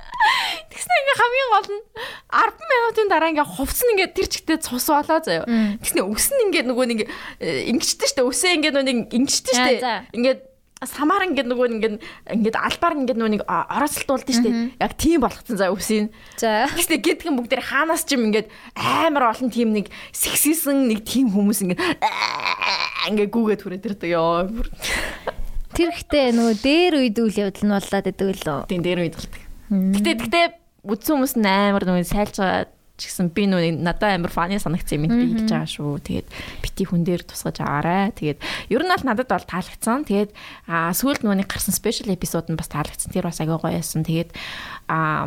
тэгснээ 0.73 0.97
ингээд 0.99 1.19
хамгийн 1.19 1.49
гол 1.53 1.69
нь 1.69 1.83
10 2.29 2.69
минутын 2.69 3.07
дараа 3.09 3.29
ингээд 3.33 3.51
хувцсан 3.53 3.89
ингээд 3.93 4.13
тэр 4.17 4.27
чигтээ 4.29 4.57
цус 4.61 4.87
болоо 4.89 5.19
заяа. 5.21 5.45
Тэгснээ 5.81 6.05
өс 6.05 6.27
нь 6.33 6.43
ингээд 6.49 6.67
нөгөө 6.69 6.85
нэг 6.89 6.99
ингэчтэй 7.45 8.07
штэ 8.09 8.21
өсөө 8.25 8.51
ингээд 8.57 8.75
нөгөө 8.77 8.85
За, 9.53 9.63
штэ. 9.65 9.79
за. 9.81 9.93
Самаар 10.79 11.27
ингээд 11.27 11.49
нөгөө 11.51 11.67
ингээд 11.75 11.95
ингээд 12.39 12.55
албаар 12.55 12.95
ингээд 12.95 13.19
нөгөө 13.19 13.33
нэг 13.35 13.43
ороцолтуулдаг 13.43 14.31
штэ. 14.31 14.79
Яг 14.79 14.95
тийм 14.95 15.19
болгоцсон 15.19 15.59
заа 15.59 15.75
өсийн. 15.75 16.07
За. 16.39 16.71
Гэхдээ 16.71 17.03
гэдгэн 17.19 17.35
бүгд 17.35 17.51
тэр 17.51 17.63
хаанаас 17.67 18.07
ч 18.07 18.15
юм 18.15 18.31
ингээд 18.31 18.47
амар 18.79 19.35
олон 19.35 19.51
тийм 19.51 19.75
нэг 19.75 19.91
сексисэн 20.15 20.87
нэг 20.87 21.03
тийм 21.03 21.35
хүмүүс 21.35 21.67
ингээд 21.67 21.83
ингээд 23.11 23.27
гүүгээд 23.27 23.63
хүрээд 23.67 23.87
ирдэг 23.91 24.11
ёо. 24.15 24.47
Тэр 25.75 25.91
ихтэй 25.91 26.31
нөгөө 26.31 26.55
дээр 26.63 26.93
үед 27.03 27.17
үйл 27.27 27.39
явдал 27.43 27.65
нь 27.67 27.75
боллаад 27.75 28.07
идэг 28.07 28.39
лөө. 28.39 28.59
Тийм 28.71 28.79
дээр 28.79 28.99
үед 29.03 29.15
болдог. 29.19 29.43
Гэтэ 29.99 30.11
гэтэ 30.15 30.41
үдсэн 30.87 31.11
хүмүүс 31.19 31.35
нь 31.35 31.43
амар 31.43 31.83
нөгөө 31.83 32.07
сайлж 32.07 32.39
байгаа 32.39 32.71
ч 32.99 33.07
гэсэн 33.07 33.31
би 33.31 33.47
нөгөө 33.47 33.79
надад 33.79 34.19
амар 34.19 34.29
фаны 34.29 34.59
санагцсан 34.59 34.99
юм 34.99 35.07
би 35.07 35.39
хэлж 35.39 35.47
байгаа 35.47 35.71
шүү. 35.71 36.03
Тэгээд 36.03 36.27
бити 36.59 36.83
хүн 36.83 37.07
дээр 37.07 37.23
тусгаж 37.23 37.63
аваарай. 37.63 38.11
Тэгээд 38.11 38.39
ер 38.69 38.83
нь 38.83 38.91
бол 38.91 39.05
надад 39.07 39.31
бол 39.31 39.47
таалагдсан. 39.47 40.03
Тэгээд 40.03 40.35
сүүлд 40.67 41.23
нэг 41.23 41.47
гарсан 41.47 41.71
спешиал 41.71 42.11
эпизод 42.11 42.51
нь 42.51 42.59
бас 42.59 42.67
таалагдсан. 42.67 43.15
Тэр 43.15 43.31
бас 43.31 43.39
агай 43.39 43.55
гоё 43.55 43.71
байсан. 43.71 44.03
Тэгээд 44.03 44.35
аа 44.91 45.25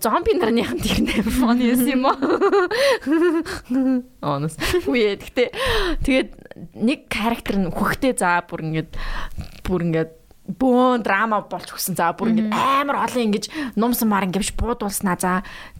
зомби 0.00 0.32
нарныхан 0.38 0.80
амар 0.80 1.34
фаны 1.34 1.64
байсан 1.74 1.90
юм 1.90 2.06
аа. 2.06 2.16
Онос. 4.22 4.56
Үе 4.86 5.18
гэхдээ 5.18 5.50
тэгээд 6.06 6.30
нэг 6.78 7.10
характер 7.10 7.58
нь 7.60 7.68
хөхтэй 7.74 8.14
заа 8.16 8.46
бүр 8.46 8.64
ингээд 8.64 8.90
бүр 9.66 9.82
ингээд 9.90 10.23
бөөн 10.44 11.04
драма 11.04 11.40
болж 11.48 11.72
өгсөн. 11.72 11.96
За 11.96 12.12
бүр 12.12 12.32
ингээд 12.34 12.52
амар 12.52 13.00
олон 13.08 13.32
ингэж 13.32 13.48
нумсамаар 13.80 14.28
ингээд 14.28 14.56
буудуулснаа 14.60 15.16
за 15.16 15.32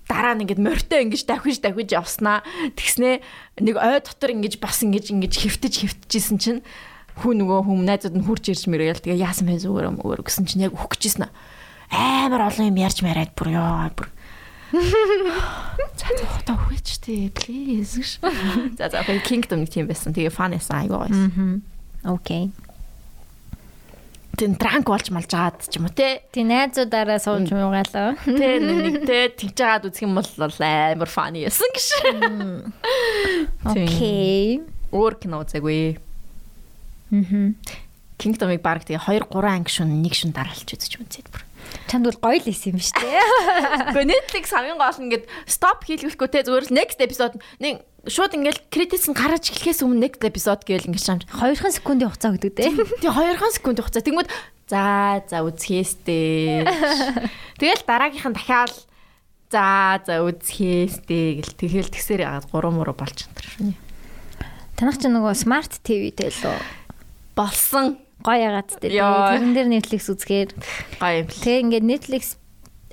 дараа 0.08 0.34
нь 0.34 0.48
ингээд 0.48 0.64
морьтой 0.64 1.04
ингэж 1.04 1.28
давхиж 1.28 1.60
давхиж 1.60 1.92
явснаа. 1.92 2.40
Тэгснээ 2.72 3.20
нэг 3.60 3.76
ой 3.76 4.00
дотор 4.00 4.32
ингэж 4.32 4.56
бас 4.58 4.80
ингэж 4.80 5.12
ингэж 5.12 5.32
хөвтөж 5.36 5.74
хөвтөжсэн 5.84 6.38
чинь 6.40 6.60
хүү 7.20 7.32
нөгөө 7.44 7.60
хүм 7.68 7.84
найзууд 7.84 8.16
нь 8.18 8.26
хурж 8.26 8.50
ирж 8.50 8.64
мөрөөл 8.66 9.04
тэгээ 9.04 9.22
яасан 9.22 9.46
бэ 9.46 9.62
зүгээр 9.62 9.86
юм 9.92 10.02
өөр 10.02 10.26
гэсэн 10.26 10.50
чинь 10.50 10.66
яг 10.66 10.74
өгчихсэн 10.74 11.30
амар 11.94 12.50
олон 12.50 12.74
юм 12.74 12.78
ярьж 12.82 13.06
мараад 13.06 13.30
бүр 13.38 13.54
ёо 13.54 13.90
бүр 13.94 14.08
За 15.94 16.10
за 16.18 16.26
хата 16.26 16.54
хүч 16.58 16.98
тээ 16.98 17.30
please. 17.30 18.18
За 18.78 18.90
за 18.90 19.06
Kingdom 19.22 19.62
нэг 19.62 19.70
тийм 19.70 19.86
байсан. 19.86 20.10
Тэгээ 20.10 20.34
fun 20.34 20.58
эсэн 20.58 20.74
айгаа. 20.90 21.06
Окей. 22.02 22.50
Тэн 24.34 24.58
дранк 24.58 24.90
болж 24.90 25.08
малж 25.14 25.30
гаад 25.30 25.62
ч 25.70 25.78
юм 25.78 25.86
уу 25.86 25.94
те. 25.94 26.26
Тий 26.34 26.42
найзуудаараа 26.42 27.22
сууж 27.22 27.54
муугаалаа. 27.54 28.18
Тэ 28.24 28.58
нэг 28.58 29.06
тэ 29.06 29.30
тэгж 29.38 29.54
жагаад 29.54 29.86
үзэх 29.86 30.04
юм 30.06 30.18
бол 30.18 30.26
амар 30.58 31.10
фаны 31.10 31.46
ясан 31.46 31.70
гэж. 31.70 31.86
Окей. 33.62 34.64
Өөр 34.90 35.14
кино 35.22 35.46
үзээгүй. 35.46 35.98
Мгм. 37.14 37.54
Kingdom-ыг 38.18 38.62
баг 38.62 38.82
тэгээ 38.82 39.22
2 39.22 39.30
3 39.30 39.54
анги 39.54 39.70
шүн 39.70 40.02
нэг 40.02 40.14
шүн 40.18 40.34
дараалж 40.34 40.66
үзэж 40.66 40.98
үзээд 40.98 41.28
бүр. 41.30 41.43
Чанд 41.90 42.06
бол 42.08 42.20
гоё 42.20 42.38
л 42.40 42.50
исэн 42.50 42.74
юм 42.74 42.80
шүү 42.80 43.00
дээ. 43.02 43.22
Гэхдээ 43.94 44.10
Netflix 44.10 44.44
хамгийн 44.50 44.78
гол 44.80 44.98
нь 44.98 45.06
ингээд 45.10 45.24
стоп 45.46 45.84
хийлгэхгүй 45.84 46.28
те 46.30 46.46
зүгээр 46.46 46.66
л 46.70 46.76
next 46.76 46.98
episode 47.00 47.34
нэг 47.60 47.84
шууд 48.06 48.36
ингээд 48.36 48.68
кредитс 48.68 49.08
нь 49.10 49.16
гараж 49.16 49.48
эхлэхээс 49.50 49.84
өмнө 49.84 50.02
next 50.06 50.22
episode 50.24 50.62
гээл 50.64 50.88
ингээд 50.90 51.06
шамж. 51.06 51.22
2хан 51.30 51.72
секундын 51.72 52.08
хугацаа 52.10 52.34
өгдөг 52.34 52.52
дээ. 52.54 52.72
Тэгээ 53.02 53.38
2 53.40 53.56
секунд 53.58 53.78
хугацаа. 53.80 54.04
Тэнгүүд 54.04 54.28
за 54.70 54.82
за 55.28 55.36
үзхээстэй. 55.44 56.64
Тэгэл 57.60 57.82
дараагийнх 57.84 58.28
нь 58.30 58.36
дахиад 58.36 58.74
за 59.52 60.00
за 60.04 60.14
үзхээстэй 60.24 61.40
гэл 61.40 61.52
тэгэл 61.58 61.92
тэгсээр 61.92 62.24
яагаад 62.24 62.48
3 62.48 62.74
муруу 62.74 62.96
болж 62.96 63.28
энэ. 63.60 63.76
Танах 64.74 64.98
ч 64.98 65.06
нөгөө 65.06 65.34
смарт 65.38 65.78
ТV-тэй 65.86 66.32
лөө 66.34 66.84
Болсон 67.34 67.98
гоё 68.24 68.40
ягаад. 68.40 68.68
Яа. 68.88 69.36
Тэрэн 69.36 69.52
дээр 69.52 69.68
Netflix 69.68 70.08
үзгээр 70.08 70.50
гоё 70.98 71.16
юм 71.20 71.28
л. 71.28 71.42
тэг 71.44 71.56
ингээд 71.68 71.84
Netflix 71.84 72.40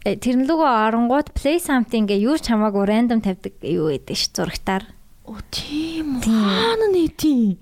э, 0.04 0.20
тэрэн 0.20 0.44
лүгөө 0.46 0.72
оронгууд 0.92 1.32
play 1.32 1.58
something 1.58 2.06
гээ 2.06 2.20
юу 2.28 2.36
ч 2.36 2.52
хамаагүй 2.52 2.84
random 2.84 3.24
тавьдаг 3.24 3.56
юу 3.64 3.96
гэдэг 3.96 4.16
ш 4.20 4.28
зурагтаар. 4.36 4.84
Оо 5.24 5.40
тийм. 5.48 6.20
Хаана 6.20 6.92
нийтийн? 6.92 7.56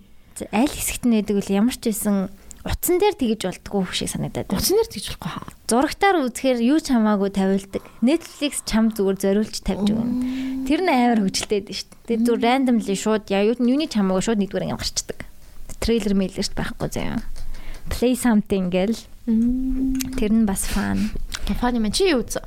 Аль 0.49 0.71
хэсэгт 0.71 1.05
нь 1.05 1.13
байдаг 1.13 1.37
үл 1.37 1.51
ямар 1.53 1.75
ч 1.77 1.93
байсан 1.93 2.33
утсан 2.65 2.99
дээр 2.99 3.15
тэгэж 3.15 3.41
болдгоо 3.45 3.87
шиг 3.91 4.11
санагдаад 4.11 4.47
байна. 4.49 4.59
Утсан 4.59 4.75
дээр 4.79 4.89
тэгж 4.89 5.05
болохгүй 5.15 5.31
хаа. 5.31 5.47
Зурагтаар 5.67 6.17
үзэхээр 6.27 6.59
юу 6.63 6.79
ч 6.79 6.91
хамаагүй 6.91 7.29
тавилдаг. 7.31 7.83
Netflix 8.03 8.63
чам 8.67 8.91
зүгээр 8.91 9.17
зориулж 9.19 9.55
тавьж 9.63 9.87
өгнө. 9.91 10.67
Тэр 10.67 10.81
нь 10.83 10.91
амар 10.91 11.19
хөвгөлтэй 11.23 11.61
дээ 11.67 11.75
шүү 11.75 11.87
дээ. 11.87 12.07
Тэр 12.07 12.19
зүгээр 12.23 12.43
randomly 12.43 12.95
шууд 12.95 13.25
яа 13.31 13.43
юу 13.47 13.55
юуны 13.59 13.87
ч 13.87 13.95
хамаагүй 13.95 14.23
шууд 14.23 14.39
нэгдүгээр 14.43 14.65
анги 14.67 14.79
гарчдаг. 14.79 15.19
Трейлер 15.79 16.15
мэйлэрч 16.19 16.51
байхгүй 16.55 16.89
заяа. 16.91 17.19
Play 17.89 18.13
something 18.15 18.69
гэл 18.69 18.95
тэр 20.17 20.31
нь 20.33 20.45
бас 20.45 20.65
фан. 20.69 21.11
Фаны 21.59 21.81
мэн 21.81 21.93
чи 21.93 22.09
юу 22.09 22.21
үзсэн? 22.23 22.45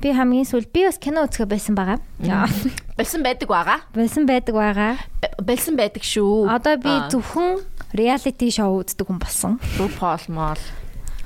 Би 0.00 0.12
хамгийн 0.16 0.48
сүүл 0.48 0.66
би 0.72 0.84
бас 0.88 0.96
кино 0.98 1.26
үзэх 1.28 1.46
байсан 1.48 1.76
байгаа. 1.76 2.00
Болсон 2.96 3.22
байдаг 3.22 3.48
байгаа. 3.48 3.78
Болсон 3.92 4.24
байдаг 4.26 4.54
байгаа. 4.56 4.96
Болсон 5.40 5.76
байдаг 5.76 6.02
шүү. 6.02 6.48
Одоо 6.48 6.76
би 6.80 6.92
зөвхөн 7.12 7.60
reality 7.92 8.48
show 8.48 8.72
үздэг 8.80 9.06
хүн 9.06 9.20
болсон. 9.20 9.60
RuPaul 9.76 10.24
мол. 10.32 10.62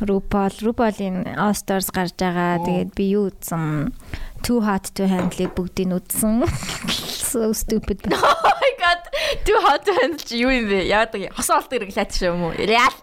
RuPaul, 0.02 0.52
RuPaul-ийн 0.60 1.24
All 1.40 1.54
Stars 1.56 1.88
гарч 1.94 2.18
байгаа. 2.20 2.60
Тэгээд 2.66 2.90
би 2.92 3.04
юу 3.16 3.30
үзсэн? 3.30 3.94
Too 4.42 4.60
Hot 4.60 4.90
to 4.94 5.06
Handle 5.08 5.48
бүгдийг 5.54 5.92
үзсэн. 5.96 6.44
So 7.26 7.52
stupid. 7.52 8.00
Oh 8.12 8.52
my 8.62 8.72
god. 8.78 9.02
Too 9.44 9.58
hot 9.60 9.84
to 9.84 9.92
handle 10.00 10.22
чи 10.24 10.38
юу 10.40 10.48
юм 10.48 10.70
бэ? 10.70 10.86
Яадаг 10.88 11.34
хос 11.36 11.50
олт 11.50 11.68
ирэглээд 11.74 12.10
шүү 12.14 12.30
юм 12.32 12.42
уу? 12.48 12.54
Реал. 12.54 12.94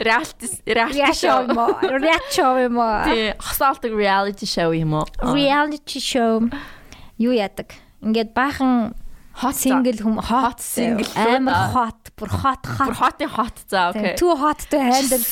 Reality 0.00 0.48
reality 0.66 1.12
show. 1.14 1.42
юм 1.46 1.58
уу? 1.58 1.74
Reality 1.82 2.30
show 2.34 2.52
юм 2.58 2.76
уу? 2.78 3.04
Тий, 3.06 3.32
хос 3.38 3.60
олт 3.60 3.84
reality 3.84 4.46
show 4.46 4.70
юм 4.72 4.94
уу? 4.94 5.06
Reality 5.36 6.00
show 6.00 6.46
юу 7.18 7.32
яадаг? 7.34 7.74
Ингээд 8.02 8.32
баахан 8.34 8.94
hot 9.42 9.54
single 9.56 9.98
хүм 9.98 10.18
hot 10.22 10.60
single 10.62 11.06
амар 11.16 11.70
hot 11.74 12.10
бүр 12.18 12.30
hot 12.42 12.62
Бүр 12.66 12.94
hot 12.98 13.18
hot 13.18 13.22
hot 13.36 13.56
за 13.68 13.90
окей. 13.90 14.14
too 14.16 14.34
hot 14.36 14.58
to 14.70 14.78
handle. 14.78 15.22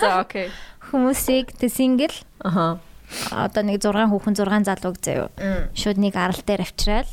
За 0.00 0.20
окей. 0.22 0.50
Хүмүүсийг 0.92 1.46
тэ 1.56 1.68
single 1.68 2.16
Аха. 2.44 2.78
одоо 3.32 3.62
нэг 3.64 3.80
6 3.80 4.08
хүүхэн 4.12 4.34
6 4.36 4.68
залууг 4.68 4.96
заяа. 5.00 5.28
Шууд 5.72 5.98
нэг 6.00 6.14
арал 6.16 6.40
дээр 6.44 6.62
авчраал. 6.64 7.10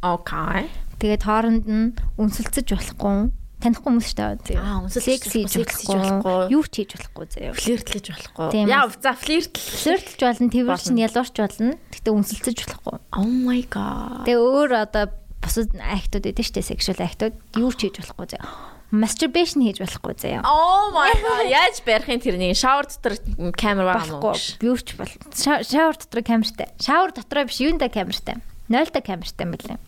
Окей. 0.00 0.68
Тэгээд 1.00 1.22
хооронд 1.24 1.64
нь 1.68 1.92
үнсэлцэж 2.20 2.66
болохгүй. 2.76 3.32
Танихгүй 3.60 3.92
хүмүүс 3.92 4.08
шүү 4.16 4.40
дээ. 4.40 4.56
Аа, 4.56 4.80
үнсэлцэж 4.88 5.20
секс 5.20 5.32
хийж 5.36 5.52
болохгүй. 5.84 6.48
Юу 6.48 6.64
ч 6.64 6.80
хийж 6.80 6.96
болохгүй 6.96 7.24
заяа. 7.28 7.52
Флиртлэж 7.56 8.04
болохгүй. 8.08 8.48
Яа, 8.64 8.88
за 8.88 9.12
флиртл. 9.12 9.60
Флиртлж 9.60 10.20
болно, 10.24 10.48
тэрвэрч 10.48 10.86
нь 10.88 11.00
ялуурч 11.04 11.36
болно. 11.36 11.76
Гэтэ 11.92 12.08
үнсэлцэж 12.08 12.56
болохгүй. 12.64 12.96
Oh 13.20 13.28
my 13.28 13.60
god. 13.68 14.24
Тэгээ 14.24 14.40
өөр 14.40 14.70
одоо 14.80 15.12
бусад 15.44 15.72
актууд 15.76 16.24
эдэн 16.24 16.44
штэ 16.44 16.64
сексуал 16.64 17.00
актууд 17.04 17.36
юу 17.60 17.68
ч 17.76 17.88
хийж 17.92 18.00
болохгүй 18.00 18.32
заяа. 18.32 18.48
Masturbation 18.90 19.62
хийж 19.62 19.78
болохгүй 19.78 20.16
заяа. 20.18 20.42
Oh 20.42 20.90
my 20.90 21.14
god. 21.22 21.46
Яаж 21.46 21.78
барихын 21.86 22.18
тэрний 22.18 22.54
шавар 22.58 22.90
дотор 22.90 23.14
камер 23.54 23.86
байгаа 23.86 24.18
мó? 24.18 24.34
Болохгүй. 24.34 24.66
Юу 24.66 24.74
ч 24.82 24.98
бол 24.98 25.10
шавар 25.34 25.94
дотор 25.94 26.22
камертай. 26.26 26.68
Шавар 26.82 27.14
дотроо 27.14 27.46
биш 27.46 27.62
юунда 27.62 27.86
камертай. 27.86 28.42
Нойлтой 28.66 29.02
камертай 29.06 29.46
юм 29.46 29.54
билээ. 29.54 29.78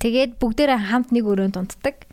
Тэгээд 0.00 0.40
бүгдээрээ 0.40 0.80
хамт 0.88 1.12
нэг 1.12 1.28
өрөөнд 1.28 1.60
унтдаг. 1.60 2.08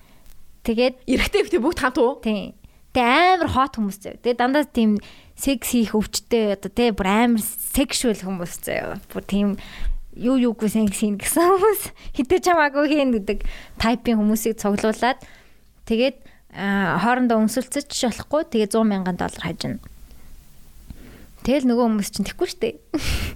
Тэгээд 0.68 1.08
Эрэгтэй 1.08 1.48
ихтэй 1.48 1.64
бүгд 1.64 1.80
хамт 1.80 1.98
уу? 2.04 2.20
Тийм. 2.20 2.52
Тэгээ 2.92 3.40
амар 3.40 3.48
хот 3.48 3.80
хүмүүс 3.80 3.98
заяа. 4.04 4.20
Тэгээ 4.20 4.36
дандаа 4.44 4.68
тийм 4.68 5.00
секс 5.40 5.72
хийх 5.72 5.96
өвчтэй 5.96 6.60
одоо 6.60 6.68
тэгээ 6.68 7.00
бүр 7.00 7.08
амар 7.08 7.44
сексуал 7.48 8.20
хүмүүс 8.20 8.68
заяа. 8.68 9.00
Бүр 9.08 9.24
тийм 9.24 9.50
юу 10.18 10.38
юугүй 10.42 10.70
секс 10.70 11.00
хийн 11.02 11.22
гэсэн 11.22 11.46
хүмүүс 11.46 11.82
хитэж 12.18 12.44
хамаагүй 12.50 12.86
хийн 12.90 13.14
гэдэг 13.14 13.46
тайпын 13.78 14.18
хүмүүсийг 14.18 14.58
цуглуулад 14.58 15.22
тэгээд 15.86 16.18
хоорондоо 16.58 17.38
өмсөлцөж 17.44 17.86
болохгүй 17.86 18.42
тэгээ 18.50 18.70
100 18.74 18.90
мянган 18.90 19.18
доллар 19.20 19.44
хажина. 19.46 19.78
Тэгэл 21.46 21.70
нөгөө 21.70 21.86
хүмүүс 21.86 22.10
чинь 22.12 22.28
тэхгүй 22.28 22.48
штэ. 22.50 22.70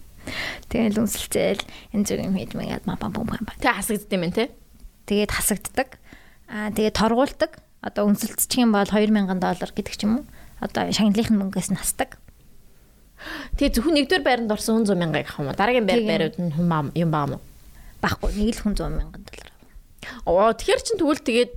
Тэгэл 0.71 1.05
өмсөлцөөл 1.05 1.61
энэ 1.93 2.05
зүг 2.07 2.19
юм 2.23 2.35
хийж 2.39 2.55
мэгээд 2.57 2.87
маа 2.89 2.97
бам 2.97 3.13
бам 3.13 3.29
бам. 3.29 3.45
Тэ 3.61 3.77
хасагдд 3.77 4.09
юм 4.09 4.25
те. 4.33 4.49
Тэгээд 5.05 5.31
хасагддаг. 5.37 6.01
Аа 6.49 6.71
тэгээд 6.73 6.97
торгуулдаг. 6.97 7.61
Одоо 7.81 8.09
үнсэлцчих 8.09 8.61
юм 8.61 8.73
бол 8.73 8.85
2000 8.85 9.37
доллар 9.41 9.71
гэдэг 9.73 9.95
ч 9.97 10.01
юм 10.05 10.21
уу. 10.21 10.25
Одоо 10.61 10.89
шагналынхын 10.89 11.37
мөнгөөс 11.37 11.69
нь 11.73 11.81
хасдаг. 11.81 12.20
Тэгээ 13.57 13.73
зөвхөн 13.77 13.95
нэгдүгээр 13.97 14.25
байранд 14.25 14.53
орсон 14.53 14.85
100 14.85 14.97
мянга 14.97 15.21
гэх 15.21 15.37
юм 15.39 15.49
уу? 15.49 15.57
Дараагийн 15.57 15.87
байр 15.87 16.03
байрууд 16.05 16.37
нь 16.39 16.53
хүм 16.55 16.91
юм 16.95 17.09
баа 17.11 17.25
мó. 17.29 17.37
Баггүй 18.01 18.31
нэг 18.33 18.57
л 18.57 18.63
хүн 18.65 18.75
100 18.75 18.97
мянган 18.97 19.21
доллар. 19.21 19.49
Оо 20.25 20.49
тэгэхээр 20.53 20.81
чин 20.81 20.97
тэгвэл 20.97 21.21
тэгээд 21.21 21.51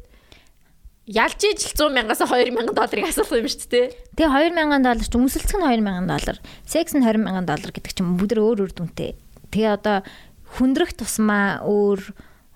ялж 1.08 1.40
ижил 1.44 1.88
100 1.88 1.96
мянгаас 1.96 2.20
2 2.24 2.52
мянган 2.52 2.76
долларыг 2.76 3.08
асуух 3.08 3.32
юм 3.32 3.48
шүү 3.48 3.68
дээ. 3.68 3.86
Тэгээ 4.16 4.56
2000 4.56 4.84
доллар 4.84 5.04
ч 5.04 5.14
өмсөлцөх 5.16 5.56
нь 5.60 5.66
2000 5.84 6.08
доллар. 6.08 6.36
Секс 6.64 6.92
нь 6.96 7.04
20000 7.04 7.48
доллар 7.48 7.70
гэдэг 7.72 7.92
ч 7.92 7.98
юм 8.00 8.16
уу. 8.16 8.20
Бүгд 8.24 8.40
өөр 8.40 8.58
өөр 8.64 8.72
дүнтэй. 8.72 9.16
Тэгээ 9.52 9.72
одоо 9.76 9.96
хүндрэх 10.56 10.96
тусмаа 10.96 11.60
өөр 11.64 12.00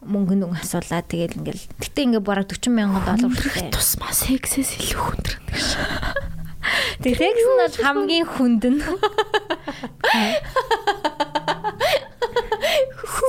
мөнгөнд 0.05 0.49
өнгө 0.49 0.61
асуулаа. 0.65 1.05
Тэгээд 1.05 1.37
ингээл 1.41 1.65
гэтээ 1.77 2.05
ингээ 2.09 2.25
бараг 2.25 2.49
40000 2.49 3.05
доллар 3.05 3.33
хүртэл. 3.33 3.75
Тусмаа 3.75 4.13
сексээс 4.17 4.81
илүү 4.81 5.01
хүндрэнэ. 5.01 5.45
Тэгээ 5.49 6.38
секс 7.03 7.45
нь 7.45 7.59
бол 7.59 7.77
хамгийн 7.85 8.27
хүндэн. 8.27 8.77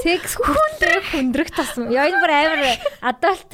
Секс 0.04 0.36
хүртэл 0.40 1.04
хүндрэх 1.12 1.50
тусмаа. 1.52 1.92
Яа 1.92 2.08
энэ 2.08 2.20
бүр 2.24 2.32
амар 2.32 2.62
адалт 3.04 3.52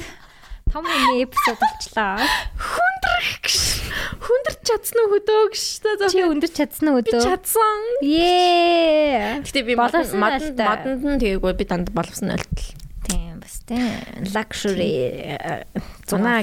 том 0.70 0.84
хүний 0.86 1.24
эпизод 1.26 1.58
болчлаа. 1.58 2.22
Хүндрэх 2.58 3.30
гэж. 3.42 3.56
Хүндэрч 4.22 4.60
чадсан 4.66 4.98
уу 5.02 5.10
хөдөө 5.16 5.42
гэж. 5.54 5.64
За 6.00 6.06
Чи 6.10 6.22
өндөрч 6.26 6.54
чадсан 6.58 6.86
уу 6.92 7.00
би 7.02 7.10
өдөө? 7.10 7.22
чадсан. 7.24 7.78
Ее. 8.02 9.42
Гэтэ 9.46 9.60
би 9.66 9.74
маданд 9.78 11.02
нь 11.02 11.20
тэгээгүй 11.22 11.52
би 11.56 11.64
данд 11.66 11.90
боловсон 11.94 12.34
ойлтол. 12.34 12.68
Тийм 13.06 13.38
бас 13.42 13.62
тийм 13.66 13.86
luxury 14.34 14.92
Зунаа 16.06 16.42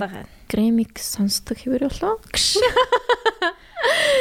кремик 0.54 1.01
сонсдог 1.01 1.58
хэвэр 1.58 1.89
болоо. 1.89 2.22
Гш. 2.30 2.62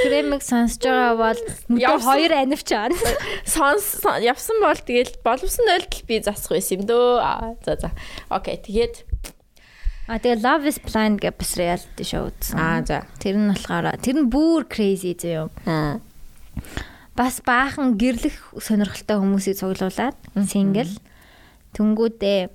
кремик 0.03 0.43
сонсож 0.43 0.81
байгаа 0.83 1.15
бол 1.21 1.41
Явсан. 1.79 2.01
хоёр 2.09 2.33
анивч 2.33 2.73
аана. 2.73 2.97
Сонс 3.45 3.85
сон- 4.03 4.23
явсан 4.25 4.57
бол 4.65 4.75
тэгэл 4.81 5.13
боловсон 5.23 5.69
ойлтол 5.69 6.03
би 6.09 6.19
засах 6.25 6.57
байсан 6.57 6.81
юм 6.81 6.87
дөө. 6.89 7.21
Аа, 7.21 7.55
За 7.65 7.77
за. 7.77 7.91
Окей, 8.33 8.57
тэгээд 8.57 9.05
А 10.09 10.19
тэгээ 10.19 10.43
Love 10.43 10.67
is 10.67 10.79
Blind 10.83 11.21
гэх 11.23 11.37
бас 11.39 11.55
reality 11.55 12.03
show 12.03 12.27
үзсэн. 12.27 12.59
аа 12.59 12.83
за. 12.83 13.07
Тэр 13.23 13.37
нь 13.39 13.53
болохоор 13.55 13.95
тэр 14.03 14.17
нь 14.19 14.27
бүр 14.33 14.67
crazy 14.67 15.15
зөө. 15.15 15.47
Аа. 15.69 16.01
Бас 17.15 17.39
баахан 17.45 17.95
гэрлэх 18.01 18.57
сонирхолтой 18.59 19.21
хүмүүсийг 19.23 19.61
цуглуулад 19.63 20.17
single 20.49 20.91
тэнгүүдээ 21.77 22.51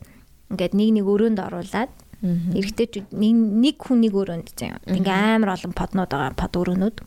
ингээд 0.51 0.73
нэг 0.75 0.89
нэг 0.99 1.05
өрөөнд 1.07 1.39
оруулаад 1.39 1.89
эргэжтэйчүүд 2.23 3.07
нэг 3.13 3.77
хүн 3.77 4.01
нэг 4.01 4.13
өрөөнд 4.17 4.49
зөө. 4.57 4.81
Ингээ 4.89 5.37
амар 5.37 5.53
олон 5.53 5.73
поднууд 5.77 6.09
байгаа 6.09 6.33
под 6.33 6.53
өрөөнүүд. 6.57 6.97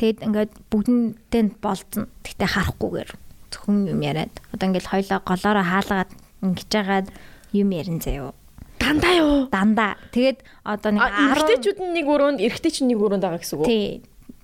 Тэгэд 0.00 0.18
ингээд 0.24 0.52
бүгдэнтэй 0.72 1.42
болцсон. 1.60 2.08
Тэгтээ 2.24 2.48
харахгүйгээр 2.48 3.10
зөвхөн 3.52 3.92
юм 3.92 4.00
яриад. 4.00 4.32
Одоо 4.56 4.66
ингээд 4.72 4.88
хоёлоо 4.88 5.20
голоороо 5.20 5.64
хаалгаад 5.68 6.10
ингэж 6.40 6.68
жагаад 6.72 7.08
юм 7.52 7.68
ярин 7.76 8.00
заяо. 8.00 8.32
Дандаа 8.80 9.14
юу? 9.20 9.46
Дандаа. 9.52 10.00
Тэгээд 10.16 10.40
одоо 10.64 10.90
нэг 10.96 11.02
А 11.04 11.36
эрэгтэйчүүд 11.36 11.78
нь 11.84 11.92
нэг 11.92 12.06
өрөөнд, 12.08 12.40
эрэгтэй 12.40 12.72
чинь 12.72 12.88
нэг 12.88 12.98
өрөөнд 12.98 13.22
байгаа 13.22 13.40
гэсэн 13.44 13.56
үг 13.60 13.62
үү? 13.62 13.70
Тий. 13.70 13.86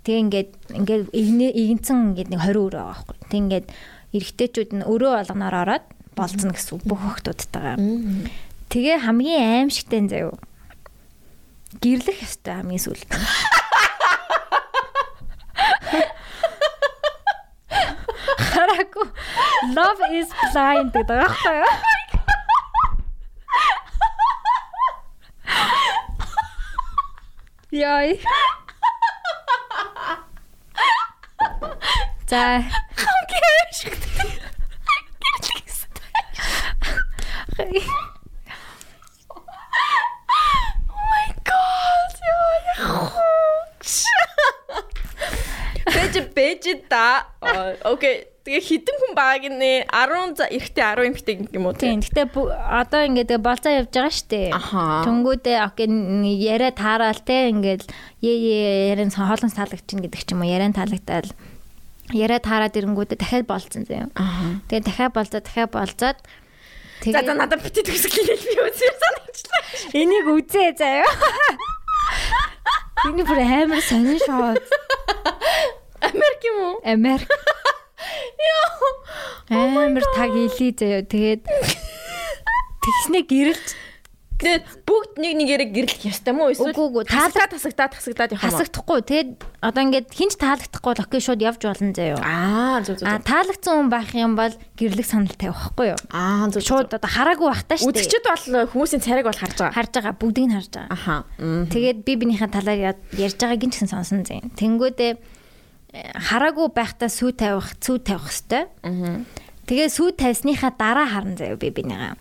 Тэг 0.04 0.16
ингээд 0.28 0.50
ингээд 0.78 1.02
игэнцэн 1.16 1.96
ингээд 2.12 2.30
нэг 2.30 2.40
20 2.44 2.68
өрөө 2.68 2.82
байгаа 2.84 2.92
байхгүй. 2.92 3.16
Тэг 3.26 3.38
ингээд 3.40 3.66
эрэгтэйчүүд 4.14 4.70
нь 4.78 4.86
өрөө 4.86 5.12
болгоноор 5.16 5.56
ороод 5.64 5.84
болцсон 6.14 6.50
гэсэн 6.54 6.72
үг 6.78 6.84
бүх 6.86 7.00
хөлтүүдтэйгээ. 7.02 7.76
Тэгээ 8.68 8.96
хамгийн 9.04 9.44
аимшигтай 9.64 10.00
нь 10.04 10.10
заяа. 10.12 10.36
Гэрлэх 11.80 12.20
ёстой 12.24 12.54
хамгийн 12.60 12.84
сүүлд. 12.84 13.08
Хараагүй. 18.52 19.08
Love 19.76 20.02
is 20.12 20.28
blind 20.52 20.92
гэдэг 20.92 21.16
байхгүй 21.16 21.56
юу? 21.64 21.72
Яй. 27.70 28.20
За. 32.28 32.64
my 41.10 41.34
god. 41.44 42.14
Яа. 42.76 43.38
Бэж 46.08 46.32
бэж 46.32 46.64
да. 46.88 47.28
Окей. 47.84 48.24
Тэгээ 48.48 48.64
хідэн 48.64 48.96
хүн 48.96 49.12
байгааг 49.12 49.44
нэ 49.60 49.72
10 49.92 50.40
за 50.40 50.48
эрэгтэй 50.48 50.80
10 50.80 51.04
эмэгтэй 51.12 51.34
гэх 51.36 51.52
юм 51.52 51.68
уу 51.68 51.76
Тийм. 51.76 52.00
Гэтэ 52.00 52.32
одоо 52.32 53.04
ингээд 53.04 53.36
болцоо 53.44 53.76
явж 53.76 53.92
байгаа 53.92 54.08
штэ. 54.08 54.56
Аха. 54.56 55.04
Тэнгүүдээ 55.04 55.58
окей 55.68 55.84
яриа 56.32 56.72
таараал 56.72 57.20
те 57.20 57.52
ингээд 57.52 57.84
е 58.24 58.32
е 58.32 58.96
ярин 58.96 59.12
хоолон 59.12 59.52
таалагдчихна 59.52 60.08
гэдэг 60.08 60.24
ч 60.24 60.32
юм 60.32 60.40
уу 60.40 60.48
яриа 60.48 60.72
таалагдтал 60.72 61.28
яриа 62.16 62.40
таараад 62.40 62.72
ирэнгүүтээ 62.72 63.20
дахиад 63.20 63.44
болцсон 63.44 63.84
заяа. 63.84 64.08
Тэгээ 64.72 64.80
дахиад 64.80 65.12
болзоод 65.12 65.44
дахиад 65.44 65.68
болзоод 65.76 66.18
За 67.04 67.20
за 67.22 67.34
надад 67.36 67.62
битээ 67.62 67.84
төгсгөлээ 67.84 68.38
би 68.42 68.54
үзээ 68.58 68.92
санагчлаа. 68.96 69.62
энийг 69.94 70.26
үзээ 70.34 70.70
заяа. 70.74 71.06
Энийг 73.06 73.28
бүр 73.28 73.38
амар 73.38 73.78
сонин 73.84 74.18
шоо. 74.18 74.56
Америк 76.00 76.40
юм 76.44 76.56
уу? 76.62 76.76
Америк 76.84 77.28
Яа. 78.38 79.66
амар 79.66 80.04
таг 80.14 80.30
хийлий 80.30 80.72
заяа. 80.76 81.02
Тэгээд 81.02 81.42
тэгснэ 82.84 83.20
гэрэлж 83.26 83.68
Тэгээд 84.38 84.86
бүгд 84.86 85.12
нэг 85.18 85.32
нэгээрээ 85.34 85.68
гэрлэх 85.74 86.02
ёстой 86.14 86.30
мó 86.30 86.46
эсвэл 86.46 86.70
үгүй, 86.70 87.10
тасагтаа 87.10 87.90
тасагтаад 87.90 88.38
явах 88.38 88.38
юм 88.38 88.38
уу? 88.38 88.54
хасагдахгүй. 88.54 88.98
Тэгээд 89.02 89.30
одоо 89.66 89.82
ингээд 89.82 90.14
хинч 90.14 90.38
таалагдахгүй 90.38 90.94
бол 90.94 91.02
окей 91.02 91.18
шууд 91.18 91.42
явж 91.42 91.58
болно 91.66 91.90
заяа. 91.90 92.22
Аа 92.22 92.78
зүг 92.86 93.02
зүг. 93.02 93.10
А 93.10 93.18
таалагдсан 93.18 93.74
хүн 93.82 93.90
байх 93.90 94.14
юм 94.14 94.38
бол 94.38 94.54
гэрлэх 94.78 95.10
санал 95.10 95.34
тавихгүй 95.34 95.90
юу? 95.90 95.98
Аа 96.14 96.46
зүг 96.54 96.62
Шууд 96.62 96.94
одоо 96.94 97.10
хараагүй 97.10 97.50
бахтаа 97.50 97.82
шүү 97.82 97.90
дээ. 97.90 97.98
Үзэгчд 97.98 98.26
бол 98.30 98.70
хүмүүсийн 98.70 99.02
царайг 99.02 99.26
бол 99.26 99.42
харж 99.42 99.58
байгаа. 99.58 99.74
харж 99.74 99.90
байгаа 99.98 100.14
бүгдийг 100.22 100.46
нь 100.46 100.54
харж 100.54 100.70
байгаа. 100.70 100.94
Аха. 100.94 101.14
Тэгээд 101.74 101.98
би 102.06 102.12
бинийхээ 102.14 102.54
талаар 102.54 102.94
ярьж 103.18 103.38
байгааг 103.42 103.58
нь 103.66 103.72
ч 103.74 103.82
гэсэн 103.82 103.90
сонсон 103.90 104.22
зэ. 104.22 104.46
Тэнгүүдээ 104.54 105.12
хараагүй 105.94 106.68
байхдаа 106.76 107.08
сүү 107.08 107.32
тавих, 107.38 107.72
сүү 107.80 107.98
тавих 108.04 108.28
хэвээр. 108.28 108.68
Аа. 108.84 109.24
Тэгээ 109.68 109.88
сүү 109.88 110.16
тавьсныхаа 110.20 110.72
дараа 110.76 111.08
харна 111.08 111.36
заяа 111.36 111.56
би 111.56 111.72
бинийгаа. 111.72 112.16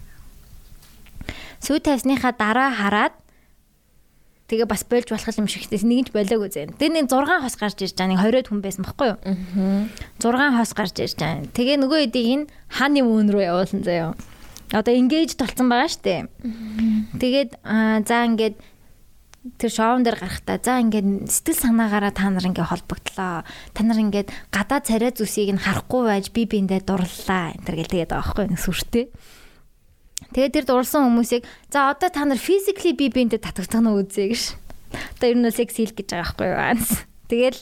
Сүү 1.60 1.84
тавьсныхаа 1.84 2.32
дараа 2.36 2.72
хараад 2.72 3.16
тэгээ 4.48 4.68
бас 4.68 4.88
болж 4.88 5.12
болох 5.12 5.36
юм 5.36 5.48
шиг 5.52 5.68
хэвчээс 5.68 5.84
нэг 5.84 6.00
нь 6.00 6.08
ч 6.08 6.10
болоогүй 6.16 6.50
зэ. 6.52 6.72
Тэгээ 6.80 7.04
нэг 7.04 7.12
6 7.12 7.44
хос 7.44 7.56
гарч 7.60 7.78
ирж 7.84 7.96
байгаа 8.00 8.12
нэг 8.16 8.20
20-од 8.24 8.48
хүн 8.48 8.64
байсан 8.64 8.84
бохгүй 8.88 9.08
юу? 9.12 9.20
Аа. 9.28 9.88
6 10.24 10.60
хос 10.60 10.72
гарч 10.72 10.96
ирж 11.04 11.16
байгаа. 11.20 11.52
Тэгээ 11.52 11.78
нөгөө 11.84 12.00
эдийг 12.08 12.28
нь 12.32 12.50
хааны 12.72 13.04
мөн 13.04 13.28
рүү 13.36 13.44
явуулсан 13.52 13.84
заяа. 13.84 14.16
Одоо 14.72 14.96
engage 14.96 15.36
толцсон 15.36 15.68
байгаа 15.68 15.92
штэ. 15.92 16.28
Тэгээд 17.20 17.60
за 18.08 18.16
ингээд 18.28 18.56
тэр 19.56 19.72
шоун 19.72 20.04
дээр 20.04 20.20
гарахтаа 20.20 20.60
за 20.60 20.84
ингээд 20.84 21.32
сэтгэл 21.32 21.64
санаагаараа 21.64 22.12
та 22.12 22.28
нар 22.28 22.44
ингээд 22.44 22.68
холбогдлоо. 22.68 23.48
Та 23.48 23.82
нар 23.88 24.00
ингээд 24.04 24.28
гадаа 24.52 24.84
царай 24.84 25.16
зүсийг 25.16 25.56
нь 25.56 25.64
харахгүй 25.64 26.04
байж 26.04 26.36
би 26.36 26.44
биэндээ 26.44 26.84
дурлалаа. 26.84 27.56
энэ 27.56 27.64
төр 27.64 27.76
гэл 27.80 27.94
тэгээд 27.94 28.12
байгаа 28.12 28.24
байхгүй 28.28 28.46
нэг 28.52 28.60
сүртэй. 28.60 29.06
Тэгээд 30.36 30.54
тэр 30.60 30.66
дурлсан 30.68 31.08
хүмүүсийг 31.08 31.44
за 31.72 31.94
одоо 31.94 32.10
та 32.12 32.28
нар 32.28 32.42
physically 32.42 32.92
би 32.92 33.08
биэндээ 33.08 33.40
татагдсан 33.40 33.88
уу 33.88 34.04
үзье 34.04 34.28
гэж. 34.28 34.60
Одоо 35.22 35.28
ер 35.32 35.38
нь 35.40 35.48
секс 35.56 35.80
хийх 35.80 35.96
гэж 35.96 36.12
байгаа 36.12 36.36
байхгүй 36.36 36.48
юу? 36.52 36.60
Тэгэл 37.32 37.60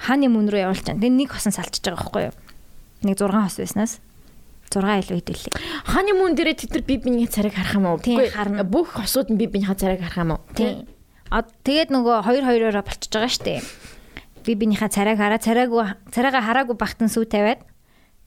хааны 0.00 0.26
мөн 0.32 0.48
рүү 0.48 0.64
явуулчихсан. 0.72 1.00
Тэгээд 1.02 1.18
нэг 1.20 1.30
хосон 1.36 1.52
салчиж 1.52 1.84
байгаа 1.84 2.00
байхгүй 2.00 2.22
юу? 2.30 2.34
Нэг 3.04 3.16
6 3.20 3.28
хос 3.28 3.56
байснаас 3.60 3.92
6 4.72 4.88
илүү 5.04 5.16
хэдүүлээ. 5.20 5.52
Ханы 5.84 6.12
мөн 6.16 6.32
дээрээ 6.32 6.56
тэд 6.64 6.72
нар 6.72 6.84
би 6.88 6.96
биний 6.96 7.28
царайг 7.28 7.52
харах 7.52 7.76
юм 7.76 7.86
уу? 7.92 8.00
Үгүй, 8.00 8.32
харна. 8.32 8.64
Бүх 8.64 8.96
хосууд 8.96 9.28
нь 9.28 9.36
би 9.36 9.44
биний 9.50 9.68
царайг 9.68 10.00
харах 10.00 10.16
юм 10.16 10.32
уу? 10.32 10.40
Тийм. 10.56 10.88
Тэгээд 11.40 11.88
нөгөө 11.88 12.28
2 12.28 12.44
2-ороо 12.44 12.84
болчихж 12.84 13.12
байгаа 13.16 13.32
штэ. 13.32 13.64
Би 14.44 14.52
бинийхээ 14.52 14.92
царайг 14.92 15.16
хараа, 15.16 15.40
царайгүй 15.40 16.12
царайгаа 16.12 16.44
хараагүй 16.44 16.76
бахтан 16.76 17.08
сүү 17.08 17.24
тавиад. 17.24 17.64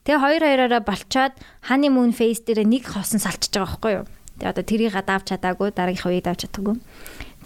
Тэгээ 0.02 0.42
2 0.42 0.66
2-ороо 0.66 0.82
болчоод 0.82 1.34
ханы 1.62 1.88
мөн 1.94 2.10
фейс 2.10 2.42
дээр 2.42 2.66
нэг 2.66 2.90
хосон 2.90 3.22
салчиж 3.22 3.54
байгаа 3.54 3.78
байхгүй 3.78 3.92
юу? 4.02 4.04
Тэгээ 4.42 4.50
одоо 4.50 4.64
тэрийг 4.66 4.94
давж 4.98 5.24
чадаагүй, 5.30 5.68
дараагийнхаа 5.70 6.10
үеийг 6.10 6.26
давж 6.26 6.40
чадаагүй. 6.50 6.74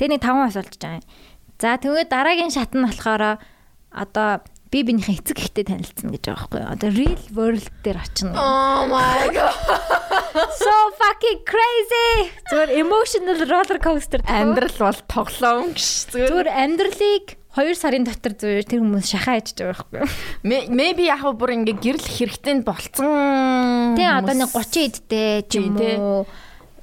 Тэгээ 0.00 0.12
нэг 0.16 0.22
5 0.24 0.48
хос 0.48 0.56
болчихж 0.56 0.80
байгаа. 0.80 1.04
За 1.61 1.76
тэгээд 1.76 2.08
дараагийн 2.08 2.52
шат 2.56 2.72
нь 2.72 2.86
болохоор 2.88 3.36
одоо 3.92 4.28
би 4.72 4.80
бинийхээ 4.80 5.20
эцэг 5.20 5.38
ихтэй 5.44 5.68
танилцсан 5.68 6.08
гэж 6.08 6.24
байгаа 6.24 6.40
байхгүй 6.40 6.61
юу? 6.64 6.72
Одоо 6.72 6.88
real 6.88 7.22
world 7.36 7.66
дээр 7.84 7.98
очино. 8.00 8.32
Oh 8.32 8.88
my 8.88 9.28
god. 9.28 9.99
So 10.31 10.74
fucking 11.01 11.41
crazy. 11.45 12.31
Зүгээр 12.51 12.70
emotional 12.83 13.39
roller 13.51 13.78
coaster. 13.83 14.20
Амьдрал 14.26 14.76
бол 14.78 15.01
тоглоом 15.11 15.74
гэж. 15.74 16.14
Зүгээр 16.14 16.49
амьдралыг 16.51 17.26
2 17.51 17.74
сарын 17.74 18.07
дотор 18.07 18.35
зүгээр 18.39 18.62
тэр 18.62 18.78
хүмүүс 18.78 19.11
шахаа 19.11 19.43
хийж 19.43 19.59
байгаа 19.59 19.83
байхгүй 19.91 20.70
maybe 20.70 21.11
яг 21.11 21.26
бүр 21.35 21.51
ингээ 21.59 21.83
гэрлэх 21.83 22.14
хэрэгтэй 22.14 22.62
болцсон. 22.62 23.99
Тэ 23.99 24.07
одоо 24.07 24.35
нэг 24.39 24.55
хүмүүс- 24.55 24.70
30 24.70 24.87
эдтэй 24.87 25.43
ч 25.51 25.59
юм 25.59 25.74
уу 25.74 26.26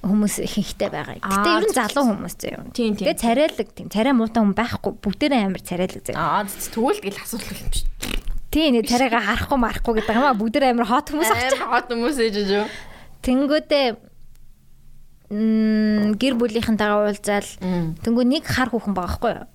хүмүүс 0.04 0.44
ихэнхтэй 0.44 0.90
байгаа. 0.92 1.24
Гэтэ 1.24 1.50
ер 1.56 1.66
нь 1.72 1.76
залуу 1.76 2.04
хүмүүс 2.12 2.36
зөө. 2.36 2.76
Тийм, 2.76 3.00
тийм. 3.00 3.08
Тэгээ 3.08 3.16
царайлаг 3.24 3.68
тийм 3.72 3.88
царай 3.88 4.12
муутай 4.12 4.44
хүн 4.44 4.56
байхгүй 4.60 4.92
бүгдээрээ 5.00 5.42
амар 5.48 5.64
царайлаг 5.64 6.04
зөө. 6.04 6.16
Аа 6.20 6.44
тэгвэл 6.44 7.00
тэгэл 7.00 7.24
асуулт 7.24 7.48
юм 7.48 7.70
биш. 7.72 7.84
Тийм 8.52 8.70
нэг 8.76 8.86
царайгаа 8.92 9.24
харахгүй 9.24 9.60
марахгүй 9.64 9.94
гэдэг 10.04 10.16
юм 10.20 10.28
аа 10.28 10.36
бүгдээрээ 10.36 10.72
амар 10.76 10.88
хот 10.92 11.08
хүмүүс. 11.16 11.32
Амар 11.32 11.64
хот 11.64 11.88
хүмүүс 11.96 12.18
ээж 12.28 12.36
үү? 12.44 12.66
Тэнгүүдээ 13.28 13.88
гэр 16.16 16.34
бүлийнхэнтэйгээ 16.40 17.00
уулзаал 17.04 17.50
тэнгүү 18.00 18.24
нэг 18.24 18.48
хар 18.48 18.72
хүүхэн 18.72 18.96
байгаа 18.96 19.12
байхгүй 19.20 19.34
юу? 19.36 19.48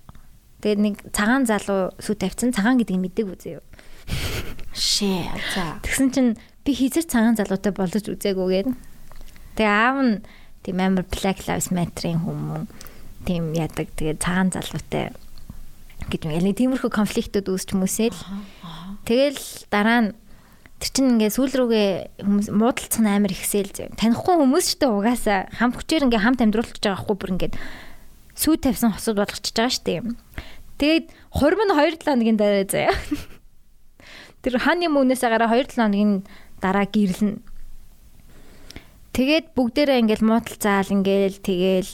Тэгээд 0.61 0.79
нэг 0.85 0.95
цагаан 1.09 1.49
залуу 1.49 1.97
сүү 1.97 2.15
тавьсан 2.21 2.53
цагаан 2.53 2.77
гэдгийг 2.77 3.01
мэддэг 3.01 3.33
үзээ 3.33 3.57
юу. 3.57 3.65
Шээ. 4.77 5.25
За. 5.57 5.81
Тэгсэн 5.81 6.07
чинь 6.13 6.31
би 6.61 6.71
хизэр 6.77 7.09
цагаан 7.09 7.33
залуутай 7.33 7.73
болож 7.73 8.05
үзээгүйгээд. 8.05 8.69
Тэгээ 9.57 9.73
аав 9.73 9.97
нь 10.05 10.13
тийм 10.61 10.77
амар 10.77 11.09
Black 11.09 11.49
Lives 11.49 11.73
Matter-ийн 11.73 12.21
хүмүүс 12.21 12.69
тийм 13.25 13.57
ядаг 13.57 13.89
тэгээ 13.97 14.21
цагаан 14.21 14.53
залуутай 14.53 15.11
гэж 16.13 16.21
юм. 16.27 16.35
Яг 16.37 16.43
нэг 16.45 16.55
тиймэрхүү 16.59 16.91
конфликтүүд 16.91 17.47
үүсч 17.49 17.73
хүмүүсээ 17.73 18.09
л. 18.11 18.21
Тэгэл 19.07 19.41
дараа 19.71 19.99
нь 20.05 20.09
тэр 20.83 20.91
чинь 20.91 21.15
ингээ 21.15 21.31
сүүл 21.31 21.55
рүүгээ 21.63 21.89
хүмүүс 22.27 22.47
муудалцсан 22.51 23.07
амар 23.07 23.31
ихсэл 23.31 23.71
зөө. 23.71 23.95
Танихгүй 23.95 24.35
хүмүүс 24.35 24.65
ч 24.67 24.83
гэсэн 24.83 24.91
угаасаа 24.91 25.39
хамт 25.55 25.79
хүчээр 25.79 26.11
ингээ 26.11 26.19
хамт 26.27 26.43
амьдруулчихж 26.43 26.83
байгаа 26.83 26.99
хгүй 27.07 27.15
бүр 27.15 27.31
ингээ 27.39 27.51
сүү 28.35 28.59
тавьсан 28.59 28.91
хосууд 28.91 29.23
болгочихж 29.23 29.55
байгаа 29.55 29.71
штеп. 29.71 30.05
Тэгээд 30.83 31.05
хурим 31.31 31.63
нь 31.63 31.71
2 31.71 32.03
7 32.03 32.03
хоногийн 32.03 32.35
дараа 32.35 32.67
заяа. 32.67 32.91
Тэр 34.43 34.59
ханы 34.59 34.91
мөнөөс 34.91 35.23
гараа 35.23 35.47
2 35.55 35.71
7 35.71 35.79
хоногийн 35.79 36.27
дараа 36.59 36.83
гэрлэн. 36.83 37.39
Тэгээд 39.15 39.55
бүгдээрээ 39.55 40.03
ингээл 40.03 40.27
муудалцаал 40.27 40.91
ингээл 40.91 41.39
тэгээл 41.39 41.91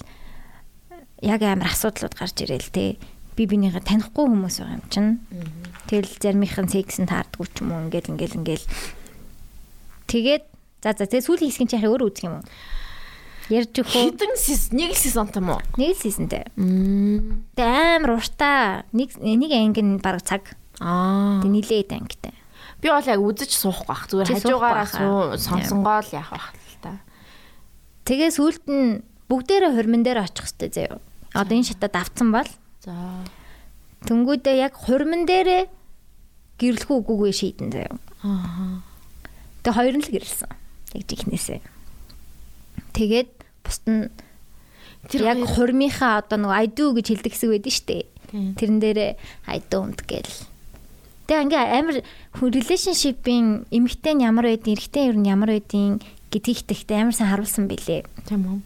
яг 1.29 1.41
амар 1.45 1.69
асуудлууд 1.69 2.17
гарч 2.17 2.41
ирээл 2.41 2.73
те. 2.73 2.97
Би 3.37 3.45
бинийхээ 3.45 3.85
танихгүй 3.85 4.25
хүмүүс 4.25 4.65
байгаа 4.65 4.81
юм 4.81 4.85
чинь. 4.89 5.09
Тэгэл 5.89 6.21
заримийнх 6.21 6.57
нь 6.61 6.69
секс 6.69 7.01
нь 7.01 7.09
таардгүй 7.09 7.49
ч 7.49 7.65
юм 7.65 7.73
уу 7.73 7.89
ингээл 7.89 8.13
ингээл 8.13 8.37
ингээл. 8.45 8.65
Тэгээд 10.05 10.45
за 10.85 10.93
за 10.93 11.09
тэгээ 11.09 11.25
сүүлийн 11.25 11.49
хэсгийн 11.49 11.69
чинь 11.73 11.89
өөр 11.89 12.05
үзэх 12.05 12.29
юм 12.29 12.37
уу? 12.39 12.45
Ярьж 13.49 13.73
өгөө. 13.81 14.13
Хитэн 14.13 14.37
сис 14.37 14.69
нэг 14.69 14.93
л 14.93 15.01
сизон 15.01 15.33
юм 15.33 15.57
уу? 15.57 15.61
Нэг 15.81 15.97
л 15.97 16.01
сизэнтэй. 16.05 16.45
Мм. 16.53 17.49
Тэгээ 17.57 17.97
амар 17.97 18.21
уртаа 18.21 18.85
нэг 18.93 19.17
нэг 19.17 19.49
анги 19.49 19.81
нь 19.81 19.97
баг 19.97 20.21
цаг. 20.21 20.53
Аа. 20.77 21.41
Тэгээ 21.41 21.57
нилээд 21.57 21.89
ангитай. 21.97 22.37
Би 22.77 22.93
бол 22.93 23.01
яг 23.09 23.17
үзэж 23.25 23.49
суух 23.57 23.89
байх. 23.89 24.05
Зүгээр 24.05 24.29
Чи 24.29 24.33
хажуугаараа 24.45 24.85
сонсонгоо 25.41 26.05
л 26.05 26.13
яах 26.13 26.29
байх 26.29 26.53
л 26.53 26.77
та. 26.85 27.01
Тэгээ 28.05 28.29
сүүлд 28.37 28.65
нь 28.69 29.01
бүгдээрээ 29.25 29.73
хурман 29.73 30.05
дээр 30.05 30.21
очих 30.29 30.45
хэрэгтэй 30.45 30.69
заяа. 30.69 31.01
Одоо 31.33 31.57
энэ 31.57 31.73
шатад 31.73 31.97
автсан 31.97 32.29
бол 32.29 32.49
За. 32.85 33.25
Тэнгүүдээ 34.05 34.55
яг 34.63 34.77
хурман 34.77 35.25
дээрээ 35.25 35.78
гэрлэх 36.59 36.91
үгүйгээ 36.91 37.33
шийдэн 37.33 37.69
заяа. 37.71 37.95
Аа. 38.23 38.83
Тэгээ 39.63 39.77
хоёр 39.79 39.95
нь 39.95 40.03
л 40.03 40.13
гэрэлсэн. 40.13 40.51
Яг 40.99 41.03
жихнээсээ. 41.07 41.59
Тэгээд 42.93 43.31
бусд 43.63 43.85
нь 43.87 44.11
тэр 45.07 45.21
яг 45.31 45.39
хурмынхаа 45.47 46.21
одоо 46.21 46.37
нэг 46.37 46.51
айду 46.51 46.91
гэж 46.91 47.07
хэлдэг 47.15 47.33
хэсэг 47.33 47.49
байдаг 47.55 47.73
шүү 47.73 47.87
дээ. 47.87 48.03
Тэрэн 48.59 48.79
дээрээ 48.83 49.11
айдуунд 49.47 49.99
гэл. 50.03 50.35
Тэгээ 51.29 51.43
ингээ 51.45 51.63
амар 51.77 51.97
relationship-ийн 52.41 53.69
эмгтэй 53.69 54.13
нь 54.17 54.25
ямар 54.25 54.49
байдیں, 54.49 54.73
эрэгтэй 54.73 55.13
нь 55.13 55.29
ямар 55.29 55.53
байдیں 55.53 56.01
гэдгийг 56.33 56.65
тэгтээ 56.65 56.97
амар 57.05 57.15
сайн 57.15 57.29
харуулсан 57.31 57.69
билээ. 57.69 58.05
Тийм 58.25 58.43
үү. 58.45 58.59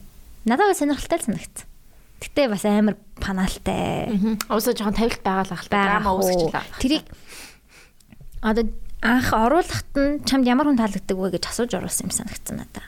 Надад 0.48 0.76
сонирхолтой 0.76 1.20
санагц. 1.20 1.68
Гэтэ 2.24 2.48
бас 2.48 2.64
амар 2.64 2.96
панаалтай. 3.20 4.16
Уусаа 4.48 4.76
жоохон 4.76 4.96
тавилт 4.96 5.24
байгаа 5.24 5.44
л 5.44 5.56
ахлаа. 5.60 5.84
Драма 6.00 6.12
үүсгэж 6.16 6.42
лээ. 6.48 6.80
Тэрийг 6.80 7.06
одоо 8.44 8.68
анх 9.00 9.32
оруулахад 9.32 9.96
нь 9.96 10.20
чамд 10.28 10.44
ямар 10.48 10.68
хүн 10.68 10.80
таалагддаг 10.80 11.16
вэ 11.16 11.40
гэж 11.40 11.48
асууж 11.48 11.72
оруулсан 11.80 12.12
юм 12.12 12.14
санагдсан 12.14 12.56
надаа. 12.60 12.86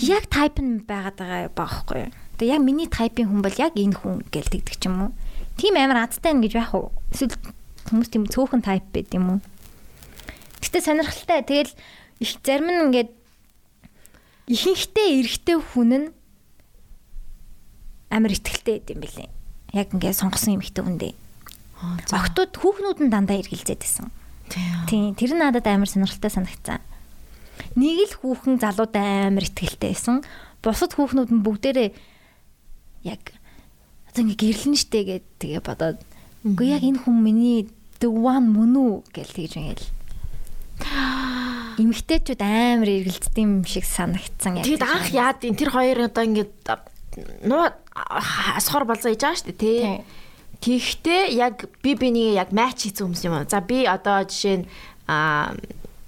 Яг 0.00 0.28
тайп 0.28 0.60
нь 0.60 0.84
байгаад 0.84 1.16
байгаа 1.16 1.48
байхгүй 1.52 1.98
юу? 2.08 2.12
Тэгээ 2.36 2.54
яг 2.56 2.62
миний 2.64 2.88
тайпын 2.92 3.28
хүн 3.28 3.40
бол 3.40 3.56
яг 3.56 3.72
энэ 3.72 3.96
хүн 3.96 4.20
гэж 4.28 4.52
тэгдэг 4.52 4.76
ч 4.76 4.84
юм 4.88 5.08
уу. 5.08 5.12
Тим 5.56 5.76
амар 5.80 6.08
азтай 6.08 6.36
нэ 6.36 6.44
гэж 6.44 6.52
байх 6.60 6.72
уу? 6.76 6.92
Эсвэл 7.12 7.36
хүмүүс 7.88 8.08
тийм 8.12 8.28
цөөхөн 8.28 8.64
тайп 8.64 8.84
байд 8.92 9.08
юм 9.16 9.36
уу? 9.36 9.40
Гэтэ 10.60 10.80
сонирхолтой. 10.84 11.40
Тэгэл 11.44 11.72
их 12.20 12.30
зарим 12.44 12.68
нь 12.68 12.82
ингээд 12.88 13.10
ихэнхдээ 14.48 15.08
эрэгтэй 15.20 15.58
хүн 15.60 15.90
нь 15.92 16.08
амар 18.12 18.32
ихтгэлтэй 18.32 18.80
байд 18.80 18.88
юм 18.92 19.00
билээ. 19.04 19.28
Яг 19.72 19.88
ингээд 19.92 20.16
сонгосон 20.16 20.56
эмэгтэй 20.56 20.84
хүн 20.84 20.96
дээ. 20.96 21.14
Охтууд 22.12 22.56
хүүхнүүд 22.56 22.98
нь 23.04 23.12
дандаа 23.12 23.40
эргэлзээд 23.40 23.80
байсан. 23.84 24.08
Тийм, 24.88 25.14
тэр 25.16 25.32
нь 25.36 25.40
надад 25.40 25.66
амар 25.66 25.88
сонирхолтой 25.88 26.30
санагцсан. 26.30 26.80
Нэг 27.76 28.12
л 28.12 28.16
хүүхэн 28.20 28.60
залуудаа 28.60 29.28
амар 29.32 29.44
ихтгэлтэй 29.48 29.92
байсан. 29.92 30.24
Бусад 30.60 30.92
хүүхнүүд 30.94 31.30
нь 31.32 31.44
бүгдээрээ 31.44 31.90
яг 33.08 33.22
одоо 34.12 34.22
ингээ 34.22 34.40
гэрлэн 34.52 34.76
штэ 34.76 35.00
гэд 35.08 35.26
тэгээ 35.40 35.62
бодоод 35.64 35.98
үгүй 36.44 36.74
яг 36.76 36.84
энэ 36.84 37.00
хүн 37.02 37.16
миний 37.22 37.70
the 37.98 38.10
one 38.10 38.52
мөн 38.52 38.72
үү 38.76 38.92
гэл 39.14 39.32
тэгж 39.32 39.52
ингээл 39.56 39.86
эмгтээчүүд 41.80 42.42
амар 42.42 42.90
эргэлздэг 42.90 43.42
юм 43.42 43.64
шиг 43.64 43.86
санагдсан 43.88 44.60
яг. 44.60 44.66
Тэгэд 44.68 44.84
анх 44.84 45.08
яад 45.14 45.40
ин 45.46 45.56
тэр 45.56 45.70
хоёр 45.72 45.98
одоо 46.10 46.22
ингээд 46.28 46.52
нуу 47.48 47.72
асхор 47.94 48.84
болзоо 48.84 49.10
хийж 49.12 49.22
байгаа 49.22 49.44
дээ 49.48 49.56
тий. 49.56 49.80
Тэгэхдээ 50.62 51.34
яг 51.34 51.66
би 51.82 51.98
биний 51.98 52.38
яг 52.38 52.54
матч 52.54 52.86
хийсэн 52.86 53.10
хүмүүс 53.10 53.22
юм. 53.26 53.34
За 53.50 53.58
би 53.58 53.82
одоо 53.82 54.22
жишээ 54.22 54.62
нь 54.62 54.66
аа 55.10 55.58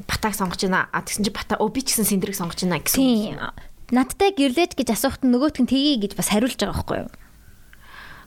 батаг 0.06 0.38
сонгож 0.38 0.62
байна. 0.62 0.86
А 0.94 1.02
тэгсэн 1.02 1.26
чи 1.26 1.34
бата 1.34 1.58
өө 1.58 1.74
би 1.74 1.82
ч 1.82 1.90
гэсэн 1.90 2.06
синдрийг 2.06 2.38
сонгож 2.38 2.62
байна 2.62 2.78
гэсэн. 2.78 3.02
Тийм. 3.02 3.42
Надтай 3.90 4.30
гэрлэж 4.30 4.78
гэж 4.78 4.94
асуухт 4.94 5.26
нь 5.26 5.34
нөгөөтг 5.34 5.66
нь 5.66 5.70
тгий 5.70 5.98
гэж 5.98 6.14
бас 6.14 6.30
хариулж 6.30 6.54
байгаа 6.54 6.70
байхгүй 6.70 6.98
юу? 7.02 7.10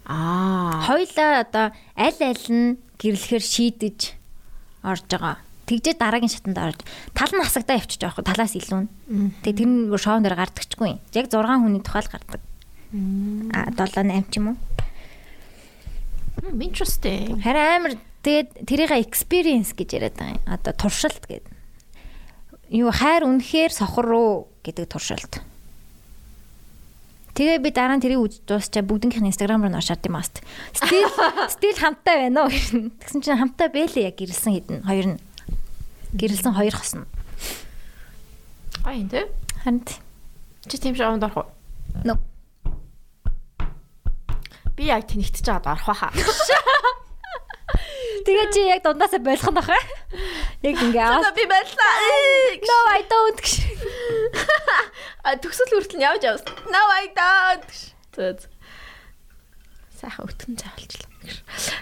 Аа. 0.07 0.83
Хоёлаа 0.83 1.31
одоо 1.47 1.65
аль 1.95 2.21
аль 2.23 2.47
нь 2.51 2.75
гэрлэхээр 2.99 3.43
шийдэж 3.43 3.99
орж 4.83 5.07
байгаа. 5.07 5.39
Тэгжээ 5.67 5.95
дараагийн 5.99 6.31
шатанд 6.31 6.59
орж 6.59 6.79
тал 7.11 7.31
нь 7.31 7.43
хасагдаа 7.43 7.79
явчих 7.79 7.99
жоохгүй 8.03 8.23
талаас 8.23 8.55
илүү 8.55 8.79
нь. 8.83 8.89
Тэгээ 9.43 9.59
тэр 9.63 9.67
нь 9.67 9.91
шоун 9.95 10.23
дээр 10.23 10.39
гардагчгүй. 10.39 10.99
Яг 11.11 11.27
6 11.27 11.39
хүний 11.39 11.83
тухай 11.83 12.03
л 12.03 12.11
гардаг. 12.11 12.41
А 13.51 13.71
7 13.75 14.07
8 14.07 14.31
ч 14.31 14.39
юм 14.39 14.55
уу. 14.55 14.57
Interesting. 16.43 17.41
Харин 17.41 17.65
амар 17.65 17.93
тэгээд 18.21 18.67
тэрийг 18.67 18.91
experience 18.93 19.73
гэж 19.73 19.89
яриад 19.97 20.15
байгаа 20.17 20.37
юм. 20.37 20.43
Одоо 20.45 20.73
туршилт 20.73 21.23
гэдэг. 21.25 21.53
Юу 22.71 22.91
хайр 22.91 23.25
үнэхээр 23.25 23.71
сохор 23.73 24.05
руу 24.05 24.33
гэдэг 24.61 24.85
туршилт. 24.91 25.41
Тэгээ 27.37 27.61
би 27.61 27.69
дараа 27.69 27.97
нь 27.97 28.01
тэрийг 28.01 28.21
үз 28.21 28.41
дуусчаа 28.49 28.81
бүгднийх 28.81 29.21
нь 29.21 29.29
инстаграм 29.29 29.61
руу 29.61 29.69
ношаад 29.69 30.01
юм 30.09 30.17
аст. 30.17 30.41
Стил 30.73 31.05
стил 31.53 31.77
хамтаа 31.77 32.25
байна 32.25 32.45
уу 32.45 32.49
гэсэн. 32.49 32.97
Тэгсэн 32.97 33.21
чинь 33.21 33.37
хамтаа 33.37 33.69
бэлээ 33.69 34.09
яг 34.09 34.17
гэрэлсэн 34.17 34.53
хэдэн 34.57 34.81
хоёр 34.89 35.05
нь. 35.15 35.21
Гэрэлсэн 36.17 36.57
хоёр 36.57 36.73
хосно. 36.73 37.05
Аа 38.81 38.97
энэ 38.97 39.29
тий. 39.85 39.97
Чи 40.65 40.81
тийм 40.81 40.97
шоунд 40.97 41.23
орох 41.23 41.45
уу? 41.45 41.49
Нөө. 42.03 42.17
Би 44.77 44.93
яг 44.93 45.09
тэнэгтэж 45.09 45.41
байгаад 45.41 45.73
орох 45.73 45.89
байхаа. 45.89 46.13
Тэгээ 48.27 48.47
чи 48.53 48.61
яг 48.69 48.85
дундаасаа 48.85 49.23
болох 49.23 49.49
нь 49.49 49.57
баха. 49.57 49.77
Яг 50.61 50.77
ингээ 50.77 51.01
аа. 51.01 51.33
би 51.33 51.49
байлаа. 51.49 51.93
No 52.61 52.77
I 52.93 53.01
don't. 53.09 53.41
А 55.25 55.33
төгсөл 55.41 55.71
хүртэл 55.73 55.97
нь 55.97 56.05
явж 56.05 56.21
явсан. 56.29 56.53
No 56.69 56.83
I 56.93 57.09
don't. 57.09 57.71
Зөө. 58.13 58.45
Сайхан 59.97 60.29
өтгөн 60.29 60.55
заавалчлаа. 60.61 61.09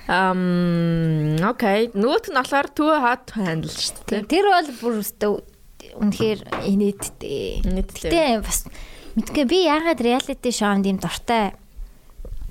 Ам 0.08 1.36
окей. 1.44 1.92
Нөгөөх 1.92 2.32
нь 2.32 2.40
болохоор 2.40 2.68
түү 2.72 2.94
хат 3.04 3.36
хандл 3.36 3.76
шүү 3.76 4.08
дээ. 4.08 4.24
Тэр 4.32 4.46
бол 4.56 4.70
бүр 4.80 4.94
өстө 5.04 5.28
үнэхээр 6.00 6.40
инээдтэй. 6.64 7.60
Гэтэ 7.60 8.40
бас 8.40 8.70
мэдгүй 9.20 9.46
би 9.50 9.68
яагаад 9.68 10.00
reality 10.00 10.54
show-нд 10.54 10.88
юм 10.88 11.02
дуртай 11.04 11.58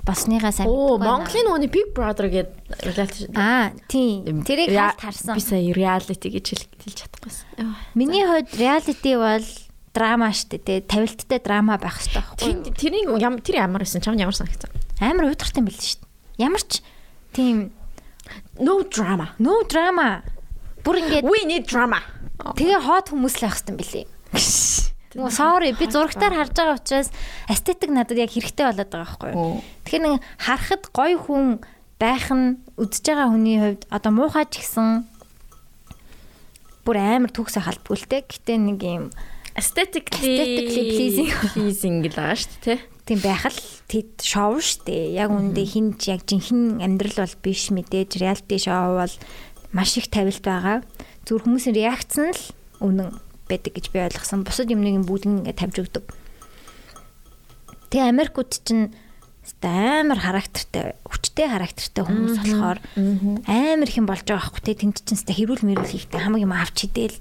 басныгаа 0.05 0.53
сайн 0.53 0.69
Оо. 0.69 0.97
Монголын 1.01 1.45
нүуний 1.49 1.67
Big 1.71 1.89
Brother 1.97 2.29
гэдэг 2.29 2.53
reality. 2.85 3.25
Аа 3.33 3.73
тийм. 3.89 4.45
Тэрийг 4.45 4.69
халт 4.77 5.01
харсан. 5.01 5.33
Би 5.35 5.41
сая 5.41 5.73
reality 5.73 6.29
гэж 6.29 6.45
хэл- 6.53 6.69
хэлж 6.85 6.97
чадахгүйсэн. 7.01 7.73
Миний 7.97 8.21
хувьд 8.25 8.53
reality 8.53 9.17
бол 9.17 9.45
драма 9.95 10.29
штэ 10.29 10.61
тий 10.61 10.79
тавилттай 10.85 11.39
драма 11.41 11.79
байх 11.81 11.97
хэрэгтэй 11.97 12.21
байхгүй 12.21 12.45
юу? 12.53 12.63
Тэр 12.69 12.75
тэрийг 12.77 13.05
ям 13.17 13.39
тэр 13.41 13.55
ямар 13.65 13.81
байсан? 13.81 14.01
Чамд 14.05 14.19
ямар 14.21 14.35
санагцсан? 14.37 14.69
Амар 15.01 15.31
уйдгартай 15.33 15.59
юм 15.63 15.67
биш 15.71 15.97
штэ. 15.97 16.05
Ямар 16.37 16.61
ч 16.61 16.83
тийм 17.33 17.71
No 18.59 18.81
drama. 18.85 19.33
no 19.39 19.63
drama. 19.69 20.21
Бүр 20.83 21.01
ингээд 21.01 21.23
We 21.25 21.45
need 21.49 21.65
drama. 21.65 22.01
тэгээ 22.55 22.79
хот 22.85 23.09
хүмүүс 23.09 23.35
л 23.39 23.41
байх 23.47 23.55
хэрэгтэй 23.57 23.71
юм 23.73 23.77
билий. 23.81 24.05
Нөгөө 25.15 25.31
sorry 25.31 25.71
би 25.79 25.87
зурагтаар 25.87 26.35
харж 26.35 26.53
байгаа 26.59 26.75
учраас 26.75 27.09
эстетик 27.47 27.87
надад 27.87 28.19
яг 28.19 28.35
хэрэгтэй 28.35 28.67
болоод 28.67 28.91
байгаа 28.91 29.07
байхгүй 29.07 29.31
юу? 29.31 29.63
Тэгэхээр 29.87 30.03
нэг 30.03 30.15
харахад 30.35 30.83
гоё 30.91 31.17
хүн 31.23 31.45
байх 31.95 32.27
нь 32.35 32.59
үдж 32.75 32.99
байгаа 32.99 33.31
хүний 33.31 33.57
хувьд 33.63 33.87
одоо 33.87 34.11
муухай 34.11 34.43
ч 34.51 34.59
гэсэн 34.59 35.07
бүр 36.83 36.97
амар 36.99 37.31
төгсө 37.31 37.63
халбгүй 37.63 37.95
л 37.95 38.09
те. 38.11 38.27
Гэтэ 38.27 38.59
нэг 38.59 38.79
юм 38.83 39.07
Aesthetically 39.55 40.35
pleasing. 40.99 41.31
pleasing 41.55 42.03
л 42.03 42.11
байгаа 42.11 42.35
шүү 42.35 42.59
дээ, 42.59 42.75
тий. 42.75 42.79
тийм 43.07 43.19
байх 43.23 43.47
л 43.47 43.59
тэд 43.87 44.19
шоу 44.19 44.59
штэ. 44.59 45.15
Яг 45.15 45.31
үүндээ 45.31 45.67
хин 45.71 45.87
ч 45.95 46.11
яг 46.11 46.27
жинхэнэ 46.27 46.83
амьдрал 46.83 47.23
бол 47.23 47.35
биш 47.39 47.71
мэдээж 47.71 48.19
реалити 48.19 48.59
шоу 48.59 48.99
бол 48.99 49.15
маш 49.71 49.95
их 49.95 50.11
тавилт 50.11 50.43
байгаа. 50.43 50.83
Зүгээр 51.23 51.45
хүмүүсийн 51.47 51.71
реакц 51.79 52.19
нь 52.19 52.35
л 52.35 52.43
үнэн 52.83 53.15
байдаг 53.49 53.73
гэж 53.73 53.85
би 53.93 53.99
ойлгосон. 54.05 54.45
Бусад 54.45 54.69
юмныг 54.69 55.05
бүгд 55.05 55.25
ингэ 55.25 55.53
тавьж 55.55 55.85
өгдөг. 55.85 56.05
Тэгээ 57.89 58.11
Америкууд 58.11 58.51
чинь 58.65 58.93
амар 59.61 60.17
характертай, 60.17 60.97
хүчтэй 61.05 61.45
характертай 61.45 62.01
хүмүүс 62.01 62.41
болохоор 62.41 62.79
амар 63.45 63.87
их 63.87 63.97
юм 64.01 64.09
болж 64.09 64.25
байгаа 64.25 64.41
байхгүй 64.41 64.61
те 64.65 64.73
тэнд 64.73 65.05
чинь 65.05 65.21
хэвээ 65.21 65.37
хэрүүл 65.37 65.63
мэрүүл 65.69 65.93
хийхдээ 65.93 66.21
хамаг 66.25 66.41
юм 66.41 66.53
авч 66.57 66.89
хидэл 66.89 67.17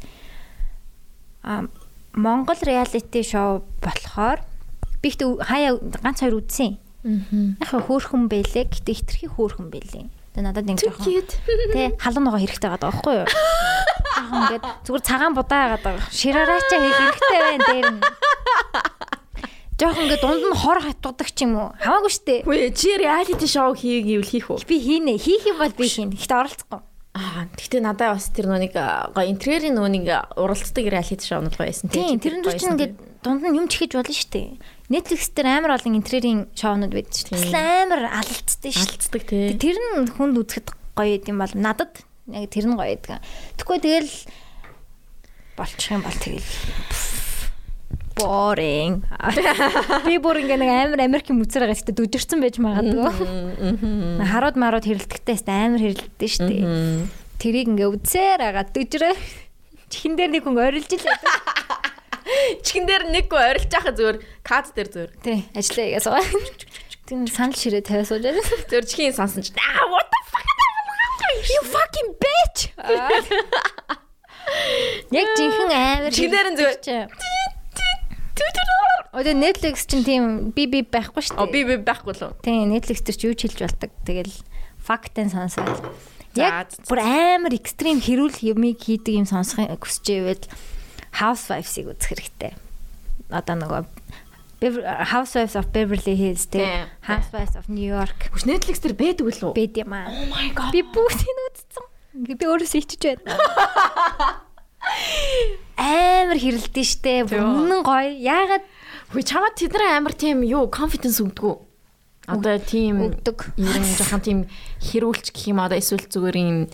а 1.44 1.68
Монгол 2.16 2.56
реалити 2.64 3.20
шоу 3.22 3.64
болохоор 3.84 4.40
би 5.02 5.08
ихтэй 5.12 5.28
хаяа 5.36 5.76
ганц 5.76 6.24
хоёр 6.24 6.40
үзсэн. 6.40 6.78
Яг 7.60 7.68
хаа 7.68 7.82
хөөхөн 7.84 8.32
байлээ. 8.32 8.70
Гэтэ 8.72 8.92
хитрхи 8.94 9.28
хөөхөн 9.28 9.68
байлээ. 9.68 10.08
Тэгээ 10.34 10.46
надад 10.50 10.66
ингэ 10.66 10.82
жоохон 10.82 11.06
тий 11.70 11.94
халуун 11.94 12.24
ногоо 12.26 12.42
хэрэгтэй 12.42 12.66
байгаа 12.74 12.90
байхгүй 12.90 13.14
юу? 13.22 13.28
Жоохон 13.30 14.40
ингээд 14.50 14.64
зүгээр 14.82 15.04
цагаан 15.06 15.34
будаа 15.38 15.78
байгаа 15.78 15.80
даа. 15.94 16.02
Ширараача 16.10 16.76
хийх 16.82 16.98
хэрэгтэй 16.98 17.38
байна 17.38 17.62
дээр 17.70 17.86
нь. 17.94 18.00
Жоохон 19.78 20.02
ингээд 20.10 20.22
дунд 20.26 20.42
нь 20.42 20.58
хор 20.58 20.78
хатуудаг 20.82 21.28
ч 21.30 21.46
юм 21.46 21.54
уу. 21.54 21.70
Хамаагүй 21.78 22.10
штэ. 22.10 22.34
Үгүй 22.50 22.74
чи 22.74 22.98
reality 22.98 23.46
show 23.46 23.70
хийх 23.78 24.02
гэвэл 24.10 24.26
хийх 24.26 24.50
үү? 24.50 24.66
Би 24.66 24.76
хийнэ. 24.82 25.14
Хийх 25.22 25.46
юм 25.46 25.62
бол 25.62 25.70
би 25.70 25.86
хийнэ. 25.86 26.18
Гэтэ 26.18 26.34
оролцохгүй. 26.34 26.82
Аа, 27.14 27.46
гэхдээ 27.54 27.78
надад 27.78 28.18
бас 28.18 28.26
тэр 28.34 28.50
нүг 28.50 28.74
гоё 28.74 29.30
интерьерийн 29.30 29.78
нүг 29.78 30.34
уралцдаг 30.34 30.82
reality 30.82 31.22
show-нууд 31.22 31.54
гоё 31.54 31.70
байсан 31.70 31.94
Тийм, 31.94 32.18
тэрэн 32.18 32.42
дээр 32.42 32.58
чинь 32.58 32.74
ингээд 32.74 32.94
дунд 33.22 33.42
нь 33.46 33.54
юм 33.54 33.70
чихэж 33.70 33.94
болно 33.94 34.10
штэ. 34.10 34.58
Netflix 34.92 35.32
дээр 35.32 35.48
амар 35.48 35.80
олон 35.80 35.96
интерьерийн 35.96 36.40
шоунууд 36.52 36.92
байдаг 36.92 37.16
шүү 37.16 37.32
дээ. 37.32 37.56
Амар 37.56 38.04
алалцдаг 38.04 38.68
шүү 38.68 38.84
дээ. 38.84 38.92
алдцдаг 38.92 39.22
тий. 39.24 39.56
Тэр 39.56 39.76
нь 39.80 40.12
хүнд 40.12 40.36
үзэхэд 40.36 40.68
гоё 40.92 41.16
юм 41.24 41.40
бол 41.40 41.54
надад 41.56 42.04
яг 42.28 42.52
тэр 42.52 42.68
нь 42.68 42.76
гоё 42.76 42.92
байдаг. 42.92 43.24
Тэгэхгүй 43.56 43.78
тэгэл 43.80 44.12
болчих 45.56 45.88
юм 45.88 46.04
бол 46.04 46.18
тэгэл 46.20 46.48
boring. 48.14 49.02
Би 50.06 50.20
бүр 50.20 50.44
ингээ 50.44 50.60
нэг 50.60 50.70
амар 50.70 51.00
Америкийн 51.00 51.40
мүцээр 51.40 51.64
байгаа 51.64 51.76
гэхдээ 51.80 51.96
дүжирсэн 51.98 52.38
байж 52.44 52.56
магадгүй. 52.60 54.20
Харууд 54.20 54.56
марууд 54.60 54.84
хэрэлдэхтэй 54.84 55.34
хэвээр 55.40 55.64
амар 55.64 55.80
хэрэлдэж 55.82 56.30
штэ. 56.30 57.08
Тэрийг 57.40 57.72
ингээ 57.72 57.88
үзээр 57.88 58.40
байгаа 58.44 58.68
дүжрээ. 58.68 59.16
Чихэн 59.90 60.14
дээр 60.14 60.30
нэг 60.30 60.44
хүн 60.44 60.60
орилж 60.60 60.92
л 60.92 61.02
байдаг. 61.08 61.80
Чихэн 62.64 62.84
дээр 62.88 63.04
нэг 63.12 63.28
гоо 63.28 63.40
орилж 63.40 63.68
яхаа 63.68 63.92
зүгээр 63.92 64.18
кад 64.40 64.72
дээр 64.72 64.88
зүгээр. 64.88 65.12
Тий, 65.20 65.38
ажиллаа 65.52 65.86
игээ 65.88 66.02
суугаа. 66.02 66.24
Тийм 67.04 67.28
санал 67.28 67.52
ширээ 67.52 67.84
тавиа 67.84 68.08
сууж 68.08 68.24
байгаа. 68.24 68.64
Зүгээр 68.70 68.86
чихийн 68.88 69.12
сонсон 69.12 69.44
ч 69.44 69.52
аа 69.60 69.84
what 69.92 70.08
the 70.08 70.20
fuck 70.32 70.46
You 71.44 71.60
fucking 71.68 72.10
bitch. 72.16 72.60
Яг 75.12 75.28
жинхэнэ 75.36 75.76
амар 75.76 76.12
Чихнэр 76.12 76.48
нь 76.52 76.56
зүгээр. 76.56 77.08
Өөдөө 79.14 79.34
Netflix 79.38 79.86
чинь 79.86 80.02
тийм 80.02 80.24
би 80.50 80.66
би 80.66 80.82
байхгүй 80.82 81.22
шүү 81.22 81.38
Оо 81.38 81.46
дээ. 81.46 81.54
би 81.54 81.60
би 81.70 81.76
байхгүй 81.86 82.18
л. 82.18 82.34
Тийм 82.42 82.72
Netflix 82.74 82.98
дээр 83.06 83.14
ч 83.14 83.22
юу 83.30 83.34
ч 83.38 83.46
хэлж 83.46 83.60
болдог. 83.62 83.90
Тэгэл 84.02 84.34
фактын 84.82 85.30
сонсоод. 85.30 85.86
Яг 86.34 86.66
бүр 86.90 86.98
амар 86.98 87.54
экстрим 87.54 88.02
хэрүүл 88.02 88.42
юмыг 88.42 88.82
хийдэг 88.82 89.22
юм 89.22 89.26
сонсох 89.28 89.70
хүсчээвэл 89.78 90.42
Housewives-ыг 91.20 91.86
үзэх 91.94 92.10
хэрэгтэй. 92.14 92.52
Одоо 93.30 93.54
нөгөө 93.62 93.82
Housewives 95.12 95.54
of 95.60 95.68
Beverly 95.76 96.16
Hills 96.16 96.48
тийм 96.48 96.88
Housewives 97.04 97.52
of 97.58 97.68
New 97.68 97.84
York 97.84 98.32
Хүч 98.32 98.48
Netflix 98.48 98.80
дээр 98.80 98.96
байдаг 98.96 99.28
үлээ. 99.28 99.52
бэд 99.52 99.74
юм 99.84 99.92
аа. 99.92 100.08
Oh 100.08 100.24
my 100.32 100.48
god. 100.56 100.72
Би 100.72 100.80
бүгдийг 100.80 101.38
үзсэн. 101.52 101.84
Би 102.24 102.32
өөрөөсөө 102.38 102.80
ичиж 102.80 103.02
байна. 103.04 103.36
Амар 105.76 106.38
хэрэлдэн 106.40 106.86
штэ. 106.86 107.28
Үнэн 107.28 107.82
гоё. 107.84 108.08
Яагаад 108.08 108.64
Хүй 109.14 109.22
чамаа 109.22 109.54
тэд 109.54 109.70
нар 109.78 110.02
амар 110.02 110.10
тийм 110.10 110.42
юу 110.42 110.66
confidence 110.66 111.22
өгдөг. 111.22 111.62
Одоо 112.26 112.58
тийм 112.58 112.98
өгдөг? 112.98 113.54
ер 113.54 113.78
нь 113.78 113.94
жоохон 113.94 114.22
тийм 114.26 114.38
хэрүүлч 114.82 115.30
гэх 115.30 115.54
юм 115.54 115.62
одоо 115.62 115.78
эсвэл 115.78 116.02
зүгээр 116.10 116.36
юм 116.40 116.66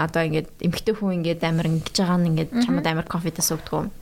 одоо 0.00 0.22
ингээд 0.24 0.48
эмгтэй 0.64 0.94
хүн 0.96 1.20
ингээд 1.20 1.44
амар 1.44 1.66
ингэж 1.68 1.96
байгаа 1.96 2.18
нь 2.18 2.28
ингээд 2.32 2.50
чамд 2.64 2.86
амар 2.86 3.06
confidence 3.06 3.52
өгдөг. 3.52 3.92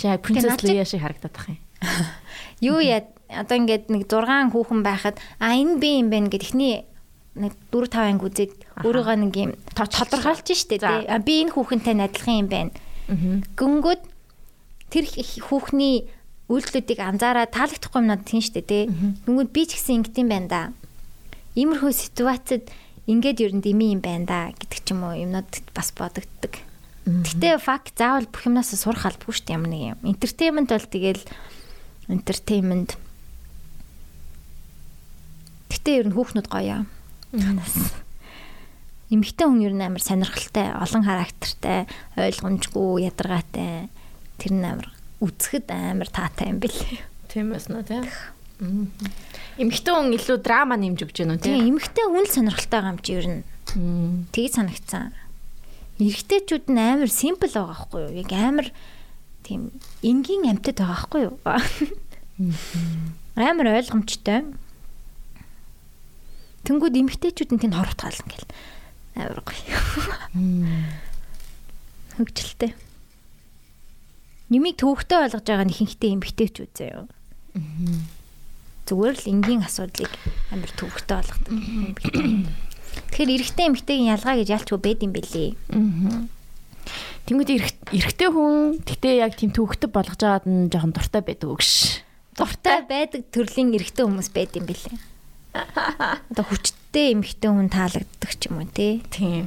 Яг 0.00 0.22
Princess 0.22 0.62
Leia 0.62 0.86
шиг 0.86 1.02
харагдаад 1.02 1.34
тах 1.34 1.48
юм. 1.50 1.58
юу 2.70 2.78
яа 2.78 3.04
одоо 3.30 3.56
ингээд 3.58 3.90
нэг 3.90 4.06
6 4.06 4.54
хүүхэн 4.54 4.80
байхад 4.82 5.16
а 5.38 5.54
энэ 5.54 5.78
би 5.78 5.90
юм 6.00 6.08
байна 6.10 6.30
гэд 6.30 6.46
ихний 6.46 6.84
нэг 7.38 7.54
4 7.70 7.86
5 7.88 8.10
анги 8.10 8.24
үзээд 8.26 8.52
өөрийгөө 8.82 9.16
нэг 9.22 9.34
юм 9.38 9.52
тодорхойлж 9.74 10.48
штэ 10.50 10.82
тий. 10.82 11.06
А 11.06 11.18
би 11.22 11.46
энэ 11.46 11.54
хүүхэнтэй 11.54 11.94
адилхан 11.94 12.40
юм 12.42 12.48
байна. 12.50 12.72
Гүнгүүд 13.54 14.02
тэр 14.90 15.04
хүүхний 15.46 16.10
үйлдэлүүдийг 16.50 16.98
анзаараа 16.98 17.46
таалагдахгүй 17.46 18.00
юмнууд 18.02 18.26
тийм 18.26 18.42
штэ 18.42 18.62
тий. 18.66 18.82
Гүнгүүд 19.26 19.50
би 19.54 19.62
ч 19.70 19.78
гэсэн 19.78 20.02
ингэдэм 20.02 20.26
байна 20.26 20.48
да. 20.50 20.62
Иймэрхүү 21.54 21.92
ситуацид 21.94 22.66
ингээд 23.10 23.42
ер 23.42 23.52
нь 23.58 23.64
дими 23.64 23.90
юм 23.90 24.00
байна 24.00 24.26
да 24.26 24.38
гэдэг 24.54 24.80
ч 24.86 24.94
юм 24.94 25.02
уу 25.02 25.18
юмнууд 25.18 25.50
бас 25.74 25.90
бодогддог. 25.90 26.62
Гэтэ 27.10 27.58
факт 27.58 27.98
заавал 27.98 28.30
бүх 28.30 28.46
юмнаас 28.46 28.70
сурах 28.70 29.10
албагүй 29.10 29.34
штэ 29.34 29.58
ямар 29.58 29.70
нэг 29.74 29.82
юм. 29.98 29.98
Entertainment 30.06 30.70
бол 30.70 30.86
тэгэл 30.86 31.24
entertainment. 32.06 32.94
Гэтэ 35.74 35.90
ер 36.04 36.06
нь 36.06 36.14
хүүхнүүд 36.14 36.46
гоё. 36.46 36.86
Манаас. 37.34 37.98
Эмэгтэй 39.10 39.46
хүн 39.48 39.66
ер 39.66 39.74
нь 39.74 39.82
амар 39.82 40.02
сонирхолтой, 40.04 40.70
олон 40.70 41.02
характертай, 41.02 41.90
ойлгомжгүй, 42.14 43.10
ядаргаатай. 43.10 43.90
Тэр 44.38 44.52
нь 44.54 44.62
амар 44.62 44.94
үзэхэд 45.18 45.66
амар 45.66 46.06
таатай 46.06 46.54
юм 46.54 46.62
бэлээ. 46.62 47.02
Тийм 47.26 47.50
эснэ 47.58 47.82
тийм. 47.82 48.06
Эмгтэй 48.60 49.92
хүн 49.96 50.12
илүү 50.12 50.38
драма 50.44 50.76
нэмж 50.76 51.00
өгч 51.08 51.24
гэнэ 51.24 51.34
үү 51.36 51.44
Тийм 51.44 51.80
эмэгтэй 51.80 52.04
хүн 52.04 52.24
л 52.28 52.32
сонирхолтой 52.32 52.80
юм 52.84 52.98
чи 53.00 53.12
ер 53.16 53.26
нь. 53.28 53.44
Тэгж 54.36 54.52
санагцсан. 54.60 55.16
Эрэгтэйчүүд 55.96 56.68
нь 56.68 56.80
амар 56.80 57.08
симпл 57.08 57.48
байгаа 57.48 57.72
байхгүй 57.72 58.00
юу? 58.04 58.12
Яг 58.20 58.30
амар 58.36 58.68
тийм 59.44 59.72
энгийн 60.04 60.48
амьтад 60.52 60.76
байгаа 60.76 60.92
байхгүй 60.92 61.20
юу? 61.24 61.36
Амар 63.40 63.68
ойлгомжтой. 63.80 64.44
Тэнгүүд 66.68 67.00
эмэгтэйчүүд 67.00 67.50
нь 67.56 67.60
тэнд 67.64 67.76
хорвотгаал 67.80 68.20
ингээл 68.20 68.48
амар 69.16 69.40
гоё. 69.40 69.76
Хөгжилтэй. 72.20 72.76
Нэмийг 74.52 74.76
төвөгтэй 74.76 75.18
ойлгож 75.24 75.44
байгаа 75.48 75.64
нь 75.64 75.72
ихэнхдээ 75.72 76.12
эмэгтэйчүүд 76.16 76.72
заяа. 76.76 77.08
Зүгээр 78.90 79.16
л 79.22 79.30
энгийн 79.30 79.62
асуудлыг 79.62 80.10
амар 80.50 80.70
төвөгтэй 80.74 81.14
болгодог. 81.22 81.54
Тэгэхээр 83.14 83.34
эрэгтэй 83.38 83.66
эмэгтэйгийн 83.70 84.12
ялгаа 84.18 84.34
гэж 84.34 84.48
ялчгүй 84.50 84.80
байд 84.82 85.00
юм 85.06 85.14
бэлээ. 85.14 85.54
Тэнгүүд 87.30 87.50
эрэгтэй 87.94 88.28
хүн 88.34 88.82
гэтээ 88.82 89.22
яг 89.22 89.38
тийм 89.38 89.54
төвхтөд 89.54 89.94
болгож 89.94 90.18
байгаад 90.18 90.46
нь 90.50 90.66
жоохон 90.74 90.90
дуртай 90.90 91.22
байдаг 91.22 91.48
өгш. 91.54 92.02
Дуртай 92.34 92.82
байдаг 92.82 93.30
төрлийн 93.30 93.70
эрэгтэй 93.78 94.02
хүмүүс 94.10 94.34
байд 94.34 94.58
юм 94.58 94.66
бэлээ. 94.66 94.98
Одоо 96.34 96.44
хүчтэй 96.50 97.14
эмэгтэй 97.14 97.50
хүн 97.50 97.70
таалагддаг 97.70 98.30
ч 98.34 98.50
юм 98.50 98.58
уу 98.58 98.66
тий. 98.74 99.06
Тийм. 99.06 99.46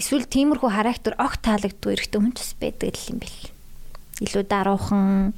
Эсвэл 0.00 0.24
тиймэрхүү 0.24 0.70
характер 0.72 1.12
огт 1.20 1.44
таалагддаг 1.44 1.92
эрэгтэй 1.92 2.20
хүн 2.24 2.32
ч 2.32 2.40
бас 2.40 2.52
байдаг 2.56 2.96
л 2.96 3.10
юм 3.12 3.18
бэл. 3.20 3.40
Илүү 4.24 4.44
даруухан 4.48 5.36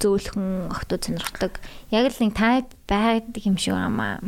зөөлхөн 0.00 0.72
охтууд 0.72 1.02
сонирхдаг. 1.04 1.60
Яг 1.92 2.08
л 2.08 2.20
нэг 2.24 2.32
тайп 2.34 2.66
байдаг 2.88 3.42
юм 3.44 3.56
шиг 3.60 3.76
амаа. 3.76 4.24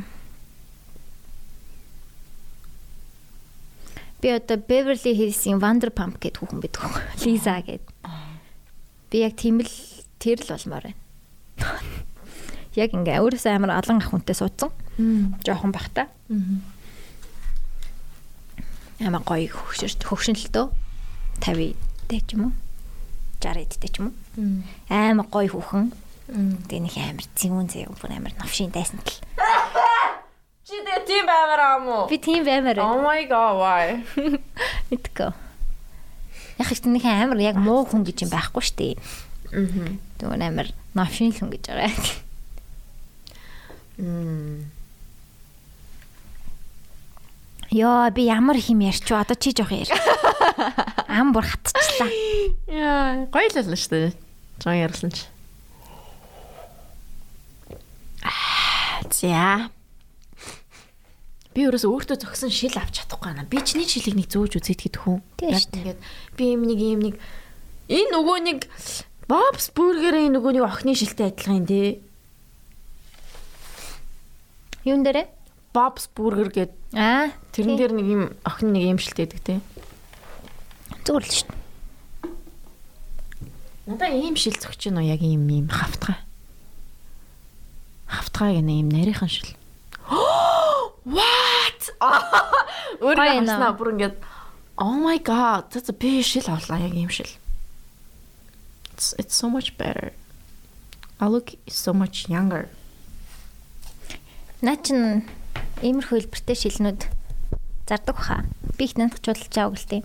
Би 4.23 4.31
одоо 4.31 4.55
Beverly 4.55 5.19
Hills-ийн 5.19 5.59
Vanderpump 5.59 6.23
гэдэг 6.23 6.39
хүүхэн 6.39 6.63
байдаг. 6.63 6.95
Лиза 7.27 7.59
гэдэг. 7.59 7.91
Би 9.11 9.17
яг 9.27 9.35
тийм 9.35 9.59
л 9.59 9.73
тэр 10.23 10.39
л 10.39 10.53
болмоор 10.55 10.85
байна. 10.87 11.01
Яг 12.73 12.95
ингээ 12.97 13.21
өөрөөсөө 13.21 13.53
амар 13.53 13.77
олон 13.77 14.01
ах 14.01 14.09
хүнтэй 14.09 14.33
суудсан. 14.33 14.73
Жохон 15.45 15.75
бахта. 15.75 16.09
Амар 19.03 19.27
гоё 19.27 19.51
хөвшөрт 19.51 20.07
хөвшинлтөө 20.07 20.71
50 21.43 21.77
дэх 22.09 22.25
юм 22.33 22.49
уу. 22.49 22.62
60 23.43 23.83
дэх 23.83 23.91
ч 23.91 23.99
юм 23.99 24.15
уу. 24.15 24.63
Амар 24.87 25.27
гоё 25.27 25.51
хүүхэн. 25.51 25.91
Тэгээ 26.71 26.83
нэг 26.87 26.95
амар 26.97 27.27
зүүн 27.35 27.67
зэв 27.69 27.93
бүр 27.99 28.15
амар 28.15 28.33
новшин 28.39 28.71
дайсан 28.71 29.03
тал. 29.03 29.19
Чи 30.67 30.79
тэгээ 30.81 31.05
тийм 31.05 31.27
баймаар 31.27 31.61
аа 31.61 31.79
мó. 31.83 32.07
Би 32.09 32.17
тийм 32.17 32.47
баймаар 32.47 32.79
байна. 32.79 32.95
Oh 32.95 33.03
my 33.03 33.27
god 33.27 33.55
why? 33.61 33.87
Мэдгүй. 34.89 35.29
Яг 36.57 36.71
их 36.73 36.81
нэг 36.89 37.05
амар 37.05 37.43
яг 37.43 37.59
муу 37.61 37.85
хүн 37.85 38.07
гэж 38.07 38.25
юм 38.25 38.31
байхгүй 38.33 38.63
шүү 38.65 38.79
дээ. 38.81 38.95
Мм. 39.53 40.01
Тэгвэл 40.17 40.47
амар 40.49 40.73
новшин 40.97 41.37
хүн 41.37 41.53
гэж 41.53 41.69
байгаа. 41.69 41.93
Мм. 44.01 44.72
Йоо 47.73 48.11
би 48.13 48.29
ямар 48.29 48.57
их 48.61 48.69
юм 48.69 48.85
ярьч 48.85 49.09
вэ? 49.09 49.25
Одоо 49.25 49.37
чи 49.41 49.57
жоох 49.57 49.73
яар. 49.73 49.89
Ам 51.09 51.33
бүр 51.33 51.49
хатчихлаа. 51.49 52.13
Яа, 52.69 53.25
гоё 53.33 53.49
л 53.49 53.65
л 53.65 53.81
шүү 53.81 54.13
дээ. 54.13 54.13
Жон 54.61 54.77
ярьсан 54.77 55.09
чи. 55.09 55.25
За. 59.09 59.73
Би 61.57 61.65
өөрөөсөө 61.65 61.89
өөртөө 61.97 62.17
зөксөн 62.21 62.53
шил 62.53 62.77
авч 62.77 63.01
чадахгүй 63.01 63.33
байна. 63.33 63.49
Би 63.49 63.65
чиний 63.65 63.89
шилийг 63.89 64.21
нэг 64.21 64.29
зөөж 64.29 64.61
үзээд 64.61 64.93
гэдэг 64.93 65.01
хүн. 65.01 65.25
Яг 65.41 65.65
ингээд 65.73 66.01
би 66.37 66.45
юм 66.53 66.69
нэг 66.69 66.79
юм 66.81 67.01
нэг 67.09 67.15
энэ 67.89 68.13
нөгөө 68.13 68.39
нэг 68.53 68.59
Bob's 69.33 69.73
Burger-ийн 69.73 70.37
нөгөө 70.37 70.61
нэг 70.61 70.65
охины 70.69 70.93
шилтэй 70.93 71.33
адилхан 71.33 71.65
тий. 71.65 72.05
Юун 74.85 75.05
дээрээ? 75.09 75.42
Bob's 75.73 76.07
Burger 76.13 76.53
гэдэг 76.53 76.77
Аа, 76.93 77.33
тэрэн 77.57 77.77
дээр 77.81 77.93
нэг 77.97 78.07
юм 78.07 78.23
охин 78.45 78.77
нэг 78.77 78.85
юм 78.93 78.99
шилтэй 79.01 79.25
байдаг 79.25 79.41
тий. 79.41 79.59
зүгээр 81.03 81.25
л 81.25 81.33
шүү 81.33 81.49
дээ. 81.49 81.61
Надаа 83.89 84.11
ийм 84.15 84.37
шил 84.39 84.55
зөгч 84.55 84.93
нь 84.93 85.01
яг 85.03 85.21
ийм 85.25 85.49
ийм 85.51 85.67
хавтгай. 85.67 86.21
Хавтгай 88.07 88.61
гэнэ 88.61 88.73
ийм 88.79 88.89
нарийнхан 88.93 89.27
шил. 89.33 89.51
What? 91.09 91.83
Өөрөө 93.03 93.43
хаснаа 93.43 93.75
бүр 93.75 93.97
ингээд 93.99 94.17
Oh 94.79 94.97
my 94.97 95.19
god, 95.19 95.71
that's 95.71 95.91
a 95.91 95.97
big 95.97 96.23
шил 96.23 96.47
авлаа 96.47 96.79
яг 96.79 96.95
ийм 96.95 97.11
шил. 97.11 97.29
It's 98.95 99.17
it's 99.19 99.35
so 99.35 99.51
much 99.51 99.75
better. 99.81 100.13
I 101.19 101.27
look 101.27 101.55
so 101.67 101.93
much 101.93 102.29
younger. 102.29 102.69
Наа 104.63 104.77
чин 104.79 105.27
иймэрхүү 105.83 106.17
хэлбэртэй 106.23 106.57
шилнүүд 106.57 107.01
зардаг 107.91 108.17
баха. 108.17 108.47
Би 108.79 108.87
их 108.87 108.97
нандчулж 108.97 109.53
аваг 109.59 109.77
л 109.79 109.91
тийм. 109.91 110.05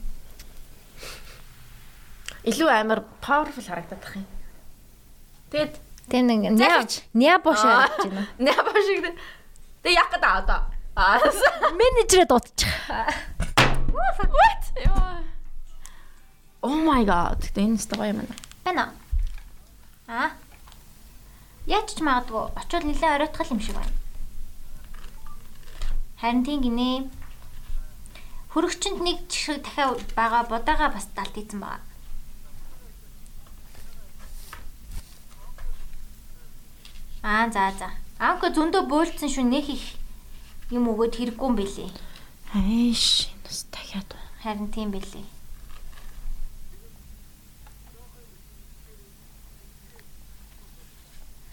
илүү 2.47 2.69
амар 2.71 3.03
powerful 3.21 3.63
харагдаад 3.63 4.01
тах 4.01 4.15
юм. 4.15 4.25
Тэгэд 5.51 5.73
Тэ 6.07 6.23
нэг 6.23 6.55
ня 6.55 6.87
ня 7.11 7.35
бош 7.43 7.59
харагдаж 7.59 8.07
байна. 8.07 8.23
Неба 8.39 8.71
шиг 8.79 9.03
дээ. 9.03 9.15
Тэг 9.83 9.91
яг 9.91 10.07
гэдэг 10.15 10.31
одоо. 10.39 10.61
Аа. 10.95 11.19
Менежерээ 11.79 12.27
дуудчих. 12.31 12.71
What? 13.91 14.63
Oh 16.63 16.79
my 16.79 17.03
god. 17.03 17.43
Тэг 17.51 17.67
энэ 17.67 17.83
стой 17.83 18.15
юм 18.15 18.23
байна. 18.23 18.35
Байна. 18.63 18.83
Аа. 20.07 20.31
Яаж 21.67 21.91
ч 21.91 21.99
магадгүй 21.99 22.55
очвол 22.55 22.87
нэлээд 22.87 23.15
оройтгал 23.27 23.51
юм 23.51 23.59
шиг 23.59 23.75
байна. 23.75 23.91
Харин 26.21 26.41
тийм 26.45 26.59
гинэ. 26.65 26.89
Хөрөгчөнд 28.51 28.99
нэг 29.05 29.17
жишг 29.31 29.61
дахиад 29.65 30.01
байгаа 30.17 30.43
будаага 30.51 30.87
бас 30.95 31.05
далд 31.15 31.35
ийцэн 31.41 31.59
байгаа. 31.63 31.83
Аа 37.31 37.45
за 37.55 37.65
за. 37.79 37.87
Аанко 38.25 38.47
зөндөө 38.55 38.83
буйлцсан 38.91 39.29
шүү 39.33 39.45
нэх 39.53 39.65
их 39.75 39.83
юм 40.77 40.83
өгөөд 40.91 41.13
хэрэггүй 41.17 41.47
юм 41.49 41.55
бэлээ. 41.59 41.89
Айш. 42.59 43.03
Бас 43.43 43.57
дахиад. 43.73 44.09
Харин 44.41 44.67
тийм 44.75 44.89
бэлээ. 44.95 45.25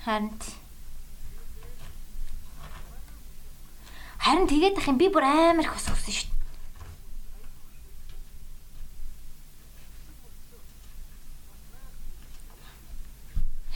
Харин 0.05 0.29
т- 0.39 0.53
Харин 4.25 4.49
тэгээд 4.49 4.81
ах 4.81 4.89
юм 4.89 4.97
би 4.97 5.13
бүр 5.13 5.21
амар 5.29 5.69
их 5.69 5.77
ус 5.77 5.85
өгсөн 5.93 6.17
шүү. 6.17 6.33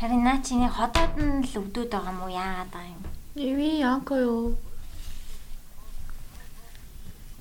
Харин 0.01 0.25
наа 0.25 0.41
чи 0.41 0.57
нэг 0.57 0.73
ходоод 0.73 1.21
нь 1.21 1.45
л 1.45 1.53
өвдөд 1.61 1.93
байгаа 1.93 2.17
юм 2.17 2.25
уу 2.25 2.33
яагаад 2.33 2.71
байгаа 2.73 2.97
юм? 2.97 3.05
Иви 3.37 3.85
анко 3.85 4.17
юу? 4.17 4.57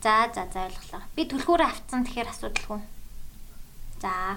За 0.04 0.28
за 0.36 0.44
за 0.52 0.68
ойлголоо. 0.68 1.08
Би 1.16 1.24
түлхүүрээ 1.32 1.70
авцсан 1.72 2.04
тэгэхээр 2.04 2.28
асуудалгүй. 2.28 2.82
За. 4.04 4.36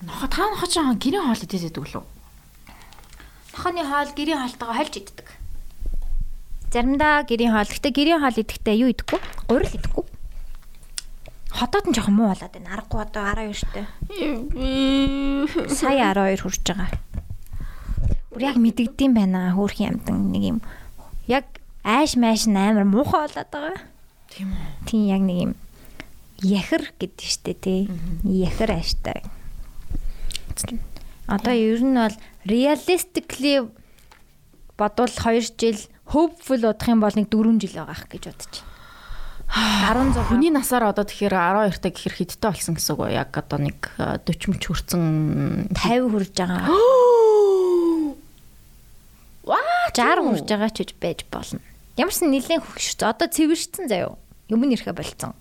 Нохо 0.00 0.26
та 0.32 0.48
нохо 0.48 0.64
ч 0.64 0.80
аа 0.80 0.96
гэрийн 0.96 1.28
хоол 1.28 1.44
идээд 1.44 1.76
байдаг 1.76 1.92
лөө. 1.92 2.11
Нохооны 3.52 3.84
хоол 3.84 4.10
гэрийн 4.16 4.40
хоолтойгоо 4.40 4.76
хольж 4.76 4.94
иддэг. 4.96 5.28
Заримдаа 6.72 7.22
гэрийн 7.28 7.52
хоол. 7.52 7.68
Гэтэ 7.68 7.88
гэрийн 7.92 8.20
хоол 8.24 8.40
идэхдээ 8.40 8.76
юу 8.80 8.90
идэхгүй? 8.90 9.20
Гурил 9.48 9.76
идэхгүй. 9.76 10.04
Хотоод 11.52 11.84
нь 11.88 11.94
жоохон 11.94 12.16
муу 12.16 12.32
болоод 12.32 12.52
байна. 12.52 12.72
Аргагүй 12.72 13.00
одоо 13.04 13.22
12 13.28 13.52
штэ. 13.60 13.84
Иви. 14.08 15.68
Сая 15.68 16.16
12 16.16 16.40
хүрч 16.40 16.64
байгаа. 16.64 16.90
Бүр 18.32 18.42
яг 18.48 18.56
мэдэгдэм 18.56 19.12
байна 19.12 19.52
хөөрхийн 19.52 20.00
амтан 20.00 20.32
нэг 20.32 20.42
юм. 20.56 20.58
Яг 21.28 21.44
айш 21.84 22.16
майш 22.16 22.48
нь 22.48 22.56
амар 22.56 22.88
муухай 22.88 23.28
болоод 23.28 23.52
байгаа. 23.52 23.76
Тийм 24.32 24.48
үү. 24.48 24.64
Тийм 24.88 25.02
яг 25.12 25.22
нэг 25.28 25.38
юм 25.44 25.52
яхэр 26.42 26.90
гэдэг 26.98 27.22
штэ 27.22 27.54
тий. 27.54 27.80
Яхэр 28.26 28.74
ааштай. 28.74 29.22
Одоо 31.32 31.56
ер 31.56 31.80
нь 31.80 31.96
бол 31.96 32.12
realistically 32.44 33.64
бодвол 34.76 35.08
2 35.08 35.40
жил 35.40 35.80
hopeful 36.12 36.60
бодох 36.60 36.92
юм 36.92 37.00
бол 37.00 37.16
нэг 37.16 37.32
4 37.32 37.56
жил 37.56 37.80
байгаа 37.80 37.96
ах 37.96 38.04
гэж 38.12 38.28
бодож 38.28 38.52
байна. 38.52 38.68
16 39.52 40.24
Хүний 40.28 40.52
насаар 40.52 40.92
одоо 40.92 41.08
тэгэхээр 41.08 41.72
12 41.72 41.80
та 41.80 41.88
гэхэр 41.88 42.14
хэдтэй 42.20 42.52
болсон 42.52 42.76
гэсэн 42.76 42.92
үг 42.92 43.00
үү? 43.00 43.16
Яг 43.16 43.32
одоо 43.32 43.64
нэг 43.64 43.80
40 43.96 44.52
мөч 44.52 44.62
хүрсэн 44.68 45.72
50 45.72 46.12
хүрж 46.12 46.36
байгаа. 46.36 46.68
Ваа 49.48 49.88
60 49.96 50.36
хүрж 50.36 50.44
байгаа 50.52 50.68
ч 50.68 50.84
гэж 50.84 51.00
байж 51.00 51.24
болно. 51.32 51.64
Ямарсан 51.96 52.28
нилээн 52.28 52.60
хөгшөж 52.60 53.08
одоо 53.08 53.32
цэвэршсэн 53.32 53.88
заяо. 53.88 54.20
Юм 54.52 54.68
нэрхэ 54.68 54.92
болцсон. 54.92 55.32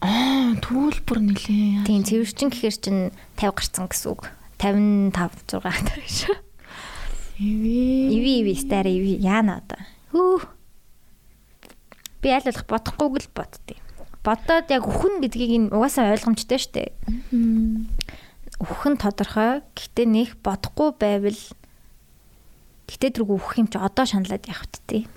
Аа 0.00 0.56
түүл 0.60 1.00
бүр 1.04 1.20
нилээ. 1.20 1.84
Тийм 1.88 2.04
цэвэрчин 2.04 2.52
гэхэр 2.52 2.76
чин 2.76 2.96
50 3.40 3.56
гарцсан 3.56 3.88
гэсэн 3.88 4.12
үг. 4.12 4.28
55 4.62 5.58
6 5.58 5.58
таар 5.58 6.06
шүү. 6.06 6.38
Иви. 7.42 8.14
Иви 8.14 8.32
иви 8.42 8.54
стар 8.54 8.86
иви 8.86 9.16
яана 9.18 9.58
одоо. 9.58 9.82
Хүү. 10.14 10.46
Би 12.22 12.30
аль 12.30 12.46
болох 12.46 12.66
бодохгүйг 12.70 13.18
л 13.18 13.30
боддیں۔ 13.34 13.80
Бодоод 14.22 14.70
яг 14.70 14.86
үхэн 14.86 15.18
гэдгийг 15.18 15.52
нь 15.58 15.72
угаасаа 15.74 16.14
ойлгомжтой 16.14 16.62
шүү 16.62 16.72
дээ. 16.78 16.90
Үхэн 18.62 18.94
тодорхой. 19.02 19.66
Гэтэ 19.74 20.06
нэх 20.06 20.38
бодохгүй 20.38 20.94
байвал 20.94 21.40
гэтэ 22.86 23.18
тэргүй 23.18 23.34
үхэх 23.42 23.58
юм 23.58 23.66
чи 23.66 23.82
одоо 23.82 24.06
шаналаад 24.06 24.46
явах 24.46 24.70
тий. 24.86 25.10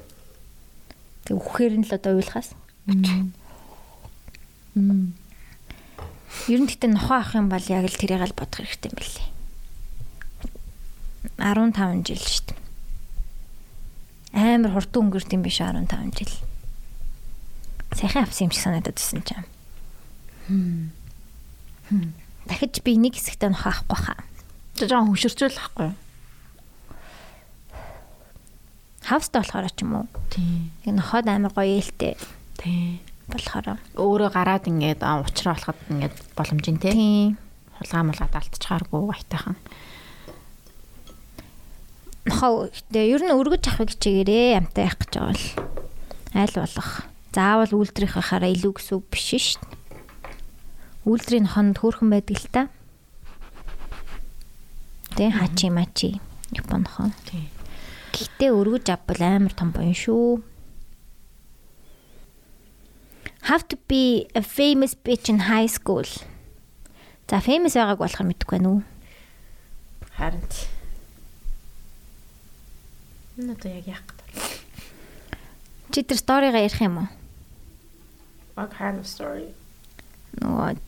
Тэг 1.29 1.37
үхэхээр 1.37 1.77
нь 1.77 1.85
л 1.85 1.93
одоо 1.93 2.17
уйлахаас. 2.17 2.57
Ер 6.49 6.59
нь 6.65 6.69
гэтэ 6.71 6.89
нохоо 6.89 7.21
авах 7.21 7.37
юм 7.37 7.53
бол 7.53 7.65
яг 7.69 7.85
л 7.85 7.99
тэрийг 8.01 8.25
л 8.25 8.33
бодох 8.33 8.65
хэрэгтэй 8.65 8.89
юм 8.89 8.97
билээ. 8.97 9.34
15 11.37 12.05
жил 12.07 12.21
шүү 12.21 12.45
дээ. 12.49 12.59
Амар 14.35 14.71
хурдан 14.75 15.07
өнгөрт 15.07 15.31
юм 15.35 15.43
биш 15.43 15.59
15 15.59 16.15
жил. 16.15 16.33
Сайхан 17.95 18.23
авсан 18.23 18.47
юм 18.47 18.51
шиг 18.51 18.63
санагдаад 18.63 18.95
байсан 18.95 19.21
ч 19.23 19.35
юм. 19.35 19.45
Дахиж 22.45 22.83
би 22.83 22.97
нэг 22.99 23.15
хэсэгтээ 23.15 23.49
нохоо 23.51 23.71
авахгүй 23.71 23.99
хаа. 23.99 24.21
Тэ 24.75 24.87
жоо 24.91 25.07
хөшөрчөл 25.07 25.57
ахгүй. 25.57 25.89
Хавста 29.05 29.39
болохоор 29.41 29.69
ч 29.71 29.81
юм 29.85 30.03
уу. 30.03 30.07
Тийм. 30.33 30.71
Нохоод 30.85 31.27
амар 31.29 31.53
гоё 31.53 31.77
ээлтэй 31.79 32.17
Тийм. 32.57 32.99
болохоор. 33.29 33.77
Өөрөө 33.95 34.29
гараад 34.33 34.65
ингээд 34.67 35.01
аа, 35.05 35.21
уучраа 35.21 35.55
болоход 35.55 35.79
ингээд 35.89 36.15
боломжийн 36.37 36.77
те. 36.81 36.91
Тийм. 36.91 37.37
Хулгай 37.77 38.03
малгад 38.03 38.33
алдчихааргүй 38.33 39.13
айтайхан. 39.13 39.57
Нохоо 42.25 42.73
гэтээ 42.73 43.05
ер 43.13 43.21
нь 43.21 43.37
өргөж 43.37 43.63
авах 43.69 43.93
хичээгээрээ 43.93 44.57
амтай 44.57 44.89
явах 44.89 44.97
гэж 44.97 45.13
байгаа 45.13 45.29
бол 45.29 45.45
аль 46.41 46.57
болох 46.57 46.89
заавал 47.35 47.73
үйлдвэрийнхээ 47.77 48.25
хараа 48.25 48.49
илүү 48.49 48.73
гэсэн 48.73 48.95
үг 48.97 49.05
биш 49.13 49.25
шүү 49.29 49.61
дээ. 49.61 49.77
Үйлдвэрийн 51.05 51.49
хонд 51.53 51.75
хөөрхөн 51.77 52.09
байдаг 52.09 52.37
л 52.41 52.49
та. 52.49 52.61
Тэ 55.13 55.29
хачи 55.29 55.69
мачи 55.69 56.09
Япон 56.55 56.85
хон. 56.89 57.13
Тийм. 57.29 57.45
Гэтээ 58.15 58.51
өргөж 58.51 58.87
авбал 58.89 59.21
амар 59.21 59.53
том 59.53 59.69
боён 59.75 59.93
шүү. 59.93 60.41
Have 63.45 63.67
to 63.69 63.77
be 63.85 64.25
a 64.33 64.41
famous 64.41 64.95
bitch 64.95 65.29
in 65.29 65.45
high 65.45 65.69
school. 65.69 66.07
За 67.29 67.37
famous 67.37 67.77
байгааг 67.77 67.99
болохоор 67.99 68.27
мэдэхгүй 68.33 68.57
байна 68.57 68.69
уу? 68.69 68.81
Харин. 70.17 70.41
ч. 70.49 70.74
Энэ 73.35 73.51
одоо 73.51 73.67
яг 73.67 73.83
яах 73.83 74.03
гэдэг. 74.07 74.27
Чи 75.91 75.99
тэр 76.07 76.17
сторига 76.17 76.63
ярих 76.63 76.79
юм 76.79 77.03
уу? 77.03 77.07
What 78.55 78.71
kind 78.71 79.03
of 79.03 79.03
story? 79.03 79.51
Нөгөө 80.39 80.79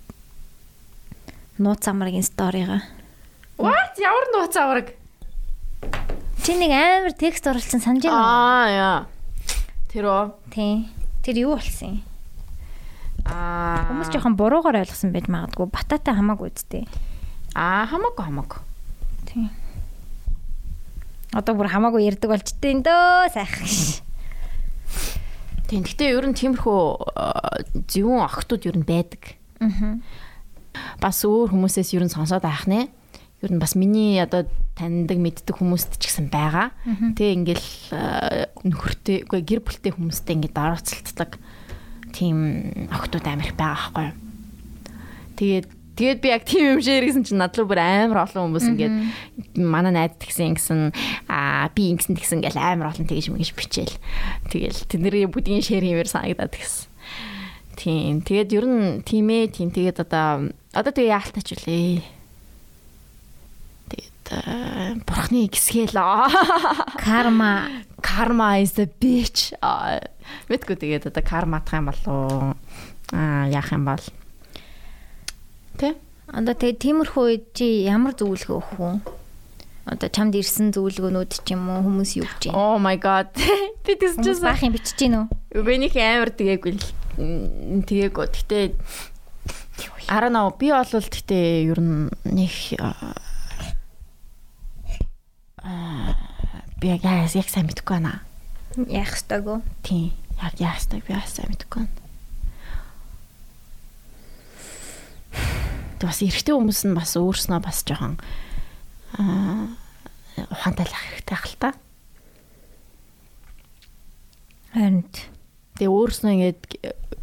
нууц 1.60 1.84
амрагийн 1.91 2.24
сторига. 2.24 2.88
What? 3.60 3.99
Ямар 3.99 4.32
нууц 4.32 4.56
авраг? 4.56 4.95
Чи 6.48 6.56
нэг 6.56 6.72
амар 6.72 7.11
текст 7.19 7.44
оруулсан 7.44 7.84
санаж 7.84 8.07
байна 8.07 8.15
уу? 8.15 8.32
Аа 8.32 8.68
яа. 8.72 8.98
Тэр 9.91 10.07
оо. 10.07 10.40
Тий. 10.48 10.88
Тэр 11.28 11.44
юу 11.44 11.60
болсон 11.60 11.99
юм? 11.99 12.03
Аа. 13.28 13.91
Хүмүүс 13.91 14.07
жоохон 14.15 14.40
буруугаар 14.40 14.88
ойлгосон 14.88 15.11
байж 15.11 15.28
магадгүй. 15.28 15.68
Бататай 15.68 16.15
хамаагүй 16.15 16.48
үсттэй. 16.56 16.88
Аа 17.52 17.84
хамаагүй 17.91 18.24
хамаагүй. 18.24 18.64
Тий. 19.28 19.52
Одоо 21.38 21.53
бүр 21.53 21.69
хамаагүй 21.69 22.09
ярддаг 22.09 22.34
болж 22.34 22.49
тээ 22.57 22.81
дөө 22.81 23.30
сайхан. 23.30 23.69
Тийм. 25.69 25.84
Гэтэ 25.85 26.15
ер 26.15 26.26
нь 26.26 26.34
тиймэрхүү 26.34 26.81
аа, 27.14 27.61
зөвүүн 27.85 28.26
охтууд 28.26 28.65
ер 28.65 28.77
нь 28.81 28.88
байдаг. 28.88 29.38
Аа. 29.61 30.01
Бас 30.97 31.22
өөр 31.27 31.53
хүмүүсээс 31.53 31.93
ер 31.93 32.07
нь 32.07 32.14
сонсоод 32.14 32.41
авах 32.41 32.65
нэ. 32.65 32.89
Ер 33.45 33.51
нь 33.53 33.61
бас 33.61 33.77
миний 33.77 34.18
одоо 34.18 34.49
таньдаг 34.73 35.22
мэддэг 35.22 35.61
хүмүүст 35.61 36.01
ч 36.01 36.09
гэсэн 36.09 36.34
байгаа. 36.34 36.73
Тэ 37.14 37.38
ингээл 37.38 37.69
аа, 37.93 38.49
нөхөртэй 38.65 39.30
үгүй 39.30 39.41
гэр 39.45 39.61
бүлтэй 39.61 39.91
хүмүүстэй 39.93 40.41
ингээд 40.41 40.57
орооцолтдаг 40.57 41.38
тийм 42.18 42.89
охтууд 42.89 43.27
амирх 43.30 43.53
байгаа 43.53 43.93
байхгүй 43.93 44.05
юу. 44.09 44.18
Тэгээд 45.38 45.68
Тэгээд 45.98 46.22
би 46.22 46.30
яг 46.30 46.45
тийм 46.45 46.78
юм 46.78 46.82
шиг 46.86 47.03
гэсэн 47.03 47.26
чинь 47.26 47.41
надлуу 47.41 47.65
бүр 47.65 47.82
амар 47.82 48.30
олон 48.30 48.53
хүмүүс 48.53 48.69
ингээд 48.69 48.95
манай 49.57 49.91
найзд 49.91 50.22
гисэн 50.22 50.53
гэсэн 50.53 50.80
аа 51.26 51.74
би 51.74 51.90
ингэсэн 51.98 52.14
тэгсэн 52.14 52.40
гэл 52.45 52.61
амар 52.61 52.94
олон 52.94 53.10
тэгж 53.10 53.34
мэгж 53.34 53.57
бичээл. 53.57 53.98
Тэгэл 54.53 54.86
тэдний 54.86 55.26
бүгдийн 55.26 55.65
шэр 55.65 55.82
хиймээр 55.82 56.06
санагдаад 56.06 56.53
гисэн. 56.53 56.86
Тийм. 57.78 58.22
Тэгээд 58.22 58.53
ер 58.57 58.65
нь 58.65 59.02
тийм 59.02 59.30
ээ, 59.30 59.49
тийм. 59.53 59.69
Тэгээд 59.74 60.02
одоо 60.06 60.53
одоо 60.74 60.91
тэгээ 60.94 61.14
яалтаач 61.14 61.48
үлээ. 61.57 62.02
Тэгээд 63.90 65.06
бурхны 65.06 65.49
гисгээл 65.49 65.98
Карма. 67.06 67.86
karma 68.02 68.57
is 68.57 68.74
the 68.74 68.86
bitch. 68.86 69.53
Мэдгүй 70.49 70.76
тэгээд 70.78 71.10
одоо 71.10 71.24
карматах 71.24 71.78
юм 71.78 71.90
болов 71.90 72.57
аа 73.14 73.48
яах 73.49 73.72
юм 73.72 73.86
бол. 73.86 74.03
Одоо 76.28 76.54
тэгээ 76.54 76.82
тиймэрхүү 76.84 77.24
үед 77.24 77.45
чи 77.56 77.88
ямар 77.88 78.12
зөвлөгөө 78.20 78.58
өгөх 78.60 78.76
вэ? 78.82 78.91
Одоо 79.88 80.10
чамд 80.12 80.36
ирсэн 80.36 80.76
зөвлөгөөнүүд 80.76 81.32
ч 81.32 81.56
юм 81.56 81.72
уу 81.72 81.80
хүмүүс 81.88 82.12
юу 82.20 82.28
гэж 82.28 82.52
байна? 82.52 82.60
Oh 82.60 82.76
my 82.76 82.99
god. 82.99 83.32
Би 83.88 83.95
тэгс 83.95 84.20
Хүмүүс 84.20 84.28
чинь 84.28 84.44
баахын 84.44 84.74
бичиж 84.76 84.98
гин 84.99 85.16
үү? 85.16 85.26
Үгүйнийх 85.56 85.95
амар 85.95 86.32
тэгээгүй 86.36 86.72
л 86.76 86.84
м, 87.16 87.88
тэгээгүй. 87.88 88.26
Гэтэ 88.28 88.76
know. 90.36 90.52
Би 90.60 90.76
бол 90.76 90.84
гэтэ 90.91 91.40
ер 91.72 91.80
нь 91.80 92.12
нэг 92.28 92.52
би 96.84 96.88
яг 96.91 97.02
яг 97.36 97.48
сайн 97.48 97.72
мэдэхгүй 97.72 97.95
байна. 98.04 98.22
Яах 98.91 99.16
ёстойгоо. 99.16 99.64
Тийм. 99.84 100.12
Яг 100.44 100.60
яах 100.60 100.84
вэ? 100.84 100.99
Би 101.08 101.16
бас 101.16 101.32
сайн 101.32 101.49
мэдэхгүй 101.56 101.88
байна. 101.88 102.07
Тэг 105.98 106.07
бас 106.10 106.22
эрэгтэй 106.22 106.53
хүмүүс 106.53 106.82
нь 106.88 106.98
бас 106.98 107.18
өөрснөө 107.18 107.60
бас 107.61 107.82
жоохон 107.86 108.15
аа 109.18 109.74
ухаантай 110.38 110.86
л 110.86 110.94
хэрэгтэй 110.94 111.34
ах 111.34 111.45
л 111.49 111.57
та. 111.57 111.69
Харин 114.74 115.06
Тэгээ 115.78 115.94
өөрснөө 115.94 116.34
ингээд 116.34 116.61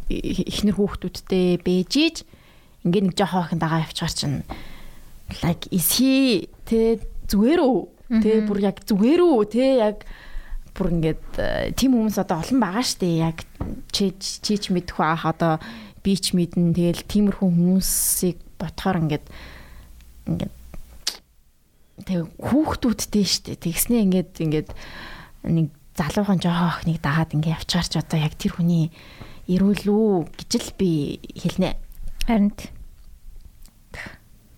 ихнэр 0.07 0.79
хүүхдүүдтэй 0.79 1.59
бэжиж 1.59 2.23
ингээд 2.87 3.05
нэг 3.11 3.15
жоохон 3.19 3.43
охин 3.43 3.59
дагаа 3.59 3.83
явчихар 3.83 4.15
чинь 4.15 4.47
like 5.43 5.67
is 5.75 5.99
he 5.99 6.47
тэ 6.63 7.03
зүгээр 7.27 7.59
үү? 7.59 7.79
Тэ 8.23 8.47
бүр 8.47 8.59
яг 8.63 8.79
зүгээр 8.87 9.21
үү? 9.27 9.43
Тэ 9.51 9.65
яг 9.83 10.07
бүр 10.71 10.87
ингээд 10.95 11.25
э, 11.35 11.75
тийм 11.75 11.99
хүмүүс 11.99 12.15
одоо 12.15 12.39
олон 12.39 12.59
байгаа 12.63 12.85
штэ 12.87 13.11
яг 13.19 13.43
чи 13.91 14.15
чи 14.15 14.55
ч 14.55 14.71
мэдэх 14.71 14.95
баах 14.95 15.27
одоо 15.27 15.59
би 16.05 16.13
ч 16.13 16.37
мэднэ 16.37 16.77
тэгэл 16.77 17.01
тиймэрхүү 17.09 17.49
хүмүүсийг 17.49 18.37
ботхоор 18.61 19.01
ингээд 19.01 19.25
ингээд 20.29 20.53
тэг 22.05 22.29
хүүхдүүдтэй 22.37 23.25
штэ 23.25 23.57
тэгснээ 23.57 24.05
ингээд 24.05 24.31
ингээд 24.37 24.69
нэг 25.49 25.73
залуухан 25.97 26.37
жоохон 26.37 26.69
охиныг 26.69 27.01
дагаад 27.01 27.33
ингээд 27.33 27.57
явчаарч 27.57 27.97
одоо 27.97 28.21
яг 28.21 28.37
тэр 28.37 28.61
хүний 28.61 28.93
эрүүл 29.49 29.85
үү 29.89 30.09
гэж 30.37 30.51
л 30.61 30.71
би 30.77 31.17
хэлнэ. 31.33 31.73
харин 32.29 32.53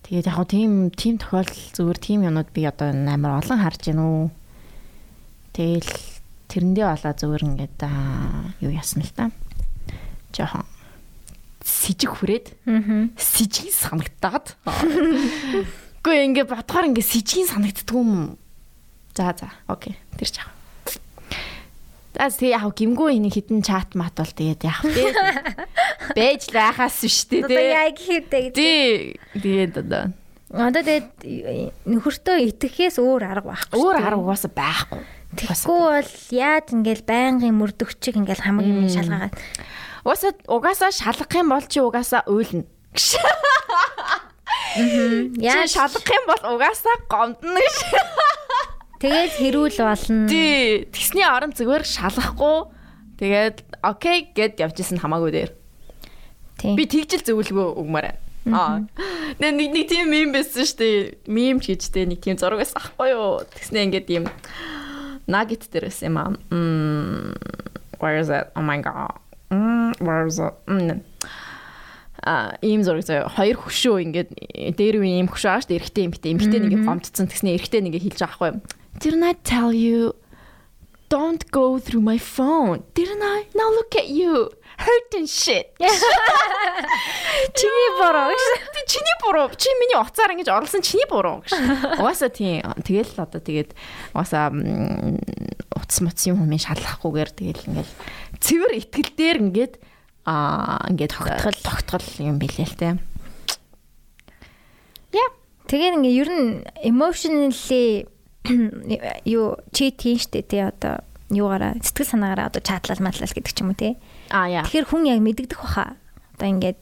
Тэгээд 0.08 0.32
яг 0.32 0.40
тийм 0.48 0.88
тийм 0.96 1.20
тохиолдол 1.20 1.64
зүгээр 1.76 2.00
тийм 2.00 2.24
юмнууд 2.24 2.50
би 2.56 2.64
одоо 2.64 2.96
амар 2.96 3.44
олон 3.44 3.60
харж 3.60 3.92
байна 3.92 4.04
уу. 4.08 4.26
Тэгэл 5.52 5.92
тэрэндээ 6.48 6.86
болоо 6.88 7.12
зүгээр 7.12 7.44
ингээд 7.44 7.80
юу 8.64 8.72
ясна 8.72 9.04
л 9.04 9.12
та. 9.12 9.36
Жохон 10.32 10.64
сижиг 11.68 12.16
хүрээд 12.16 12.48
Аа. 12.64 13.12
сижиг 13.20 13.76
санагдаад. 13.76 14.56
Гэхдээ 14.64 16.24
ингээд 16.32 16.48
бодохоор 16.48 16.88
ингээд 16.96 17.04
сижиг 17.12 17.52
санагддгүй 17.52 18.00
юм. 18.00 18.40
За 19.12 19.36
за 19.36 19.52
окей 19.68 20.00
тэр 20.16 20.32
яах. 20.32 20.52
За 22.16 22.32
тэгээ 22.32 22.56
яг 22.56 22.72
гимгүү 22.72 23.08
энийг 23.20 23.36
хитэн 23.36 23.60
чат 23.62 23.92
мат 24.00 24.16
бол 24.16 24.32
тэгээд 24.32 24.64
яах 24.64 24.82
вэ? 24.88 25.12
Бэж 26.18 26.50
л 26.50 26.56
байхаас 26.56 26.98
биш 27.04 27.28
үү 27.28 27.44
Одоо 27.46 27.62
яг 27.62 27.98
хийдэг. 28.00 28.56
Тий. 28.56 29.20
Тэгээд 29.36 29.76
одоо 29.84 30.16
Одоо 30.48 30.80
тэгээд 30.82 31.12
нөхөртөө 31.84 32.38
итгэхээс 32.56 32.98
өөр 33.04 33.22
арга 33.28 33.52
байхгүй. 33.52 33.76
өөр 33.76 33.96
арга 34.00 34.24
угаасаа 34.24 34.54
байхгүй. 34.56 35.04
Тэгэхгүй 35.36 35.76
бол 35.92 36.12
яаж 36.32 36.66
ингээл 36.72 37.04
байнгын 37.04 37.52
мөрдөгчиг 37.60 38.16
ингээл 38.16 38.48
хамгийн 38.48 38.80
юм 38.80 38.90
шалгаагаад 38.90 39.36
Угаасаа 40.08 40.32
угаасаа 40.48 40.92
шалгах 40.96 41.36
юм 41.36 41.52
бол 41.52 41.68
чи 41.68 41.84
угаасаа 41.84 42.24
уйлна. 42.32 42.64
Яаж 45.36 45.76
шалгах 45.76 46.08
юм 46.08 46.24
бол 46.32 46.44
угаасаа 46.56 46.96
гомдно 47.12 47.60
гэж. 47.60 47.76
тэгээд 49.04 49.34
хэрүүл 49.36 49.78
болно. 49.84 50.32
Тий. 50.32 50.88
Тэсний 50.96 51.28
орон 51.28 51.52
зүгээр 51.52 51.84
шалгахгүй. 51.84 52.72
Тэгээд 53.20 53.84
окей 53.84 54.32
гэд 54.32 54.64
явжсэн 54.64 55.04
хамаагүй 55.04 55.32
дээр. 55.36 55.52
Тийм. 56.56 56.80
Би 56.80 56.88
тэгжил 56.88 57.28
зөвлөгөө 57.28 57.76
өгмөр. 57.76 58.08
Аа. 58.48 58.88
Нэ 59.44 59.52
нэг 59.60 59.76
нэг 59.76 59.86
тийм 59.92 60.08
мем 60.08 60.32
байсан 60.32 60.64
шүү 60.64 60.80
дээ. 60.80 61.28
Мем 61.28 61.60
ч 61.60 61.76
гэжтэй 61.76 62.08
нэг 62.08 62.24
тийм 62.24 62.40
зураг 62.40 62.64
байсан 62.64 62.80
ахгүй 62.80 63.12
юу? 63.12 63.44
Тэгснэ 63.44 63.92
ингээд 63.92 64.08
юм 64.08 64.32
nugget 65.28 65.68
дээр 65.68 65.92
байсан 65.92 66.08
юм 66.08 66.16
аа. 66.16 66.32
Where 68.00 68.24
is 68.24 68.32
it? 68.32 68.56
Oh 68.56 68.64
my 68.64 68.80
god. 68.80 69.27
Мм 69.52 69.94
it? 69.94 70.54
Мм 70.68 71.04
а 72.28 72.58
ийм 72.62 72.84
зураг 72.84 73.06
заяа. 73.06 73.30
Хоёр 73.30 73.56
хөшөө 73.56 74.04
ингээд 74.04 74.30
дээр 74.76 74.96
үе 75.00 75.22
ийм 75.22 75.30
хөшөө 75.32 75.52
ааш 75.54 75.66
эрэгтэй 75.70 76.12
эмэгтэй 76.12 76.32
эмэгтэй 76.34 76.60
нэг 76.60 76.84
гомдсон 76.84 77.30
тэгснэ 77.30 77.56
эрэгтэй 77.56 77.82
нэг 77.86 77.96
хэлж 78.04 78.20
байгаа 78.20 78.36
хгүй 78.36 78.52
Didn't 78.98 79.24
I 79.24 79.34
tell 79.46 79.72
you? 79.72 80.18
Don't 81.08 81.46
go 81.52 81.80
through 81.80 82.02
my 82.02 82.18
phone. 82.18 82.84
Didn't 82.98 83.22
I? 83.22 83.46
Now 83.56 83.70
look 83.70 83.96
at 83.96 84.10
you. 84.10 84.50
Hurting 84.78 85.28
shit. 85.30 85.72
Чиний 87.58 87.90
бороо 87.98 88.30
гэж. 88.34 88.44
Тэ 88.74 88.82
чиний 88.92 89.16
буруу. 89.24 89.50
Чи 89.56 89.70
миний 89.80 89.98
уцаар 89.98 90.36
ингэж 90.36 90.50
орлсон 90.52 90.82
чиний 90.82 91.08
буруу 91.10 91.42
гэж. 91.46 91.54
Угаасаа 92.02 92.30
тийм. 92.30 92.62
Тэгэл 92.84 93.08
л 93.08 93.24
одоо 93.24 93.42
тэгээд 93.42 93.72
угаасаа 94.14 94.52
утас 95.88 96.04
муц 96.04 96.20
юм 96.28 96.44
хүмүүс 96.44 96.68
шалахгүйгээр 96.68 97.32
тэгэл 97.32 97.68
ингээл 97.72 97.94
цэвэр 98.44 98.72
итгэл 98.84 99.12
дээр 99.16 99.38
ингээд 99.48 99.74
аа 100.28 100.84
ингээд 100.92 101.16
тогтгол 101.16 101.60
тогтгол 101.64 102.08
юм 102.28 102.36
билээ 102.36 102.68
л 102.68 102.76
те 102.76 103.00
Тэгээд 105.68 106.00
ингээ 106.00 106.16
ер 106.24 106.30
нь 106.32 106.48
emotionally 106.80 108.08
юу 109.28 109.60
чи 109.76 109.92
тийм 109.92 110.16
штэ 110.16 110.48
тий 110.48 110.64
одоо 110.64 111.04
юугаараа 111.28 111.76
сэтгэл 111.84 112.08
санаагаараа 112.08 112.48
одоо 112.48 112.64
чатлал 112.64 113.04
матлал 113.04 113.28
гэдэг 113.28 113.52
ч 113.52 113.60
юм 113.60 113.76
уу 113.76 113.80
тий. 113.80 114.00
аа 114.32 114.48
яа 114.48 114.64
Тэгэхээр 114.64 114.88
хүн 114.88 115.12
яг 115.12 115.20
мэддэх 115.20 115.60
баха. 115.60 116.00
Одоо 116.40 116.48
ингээд 116.48 116.80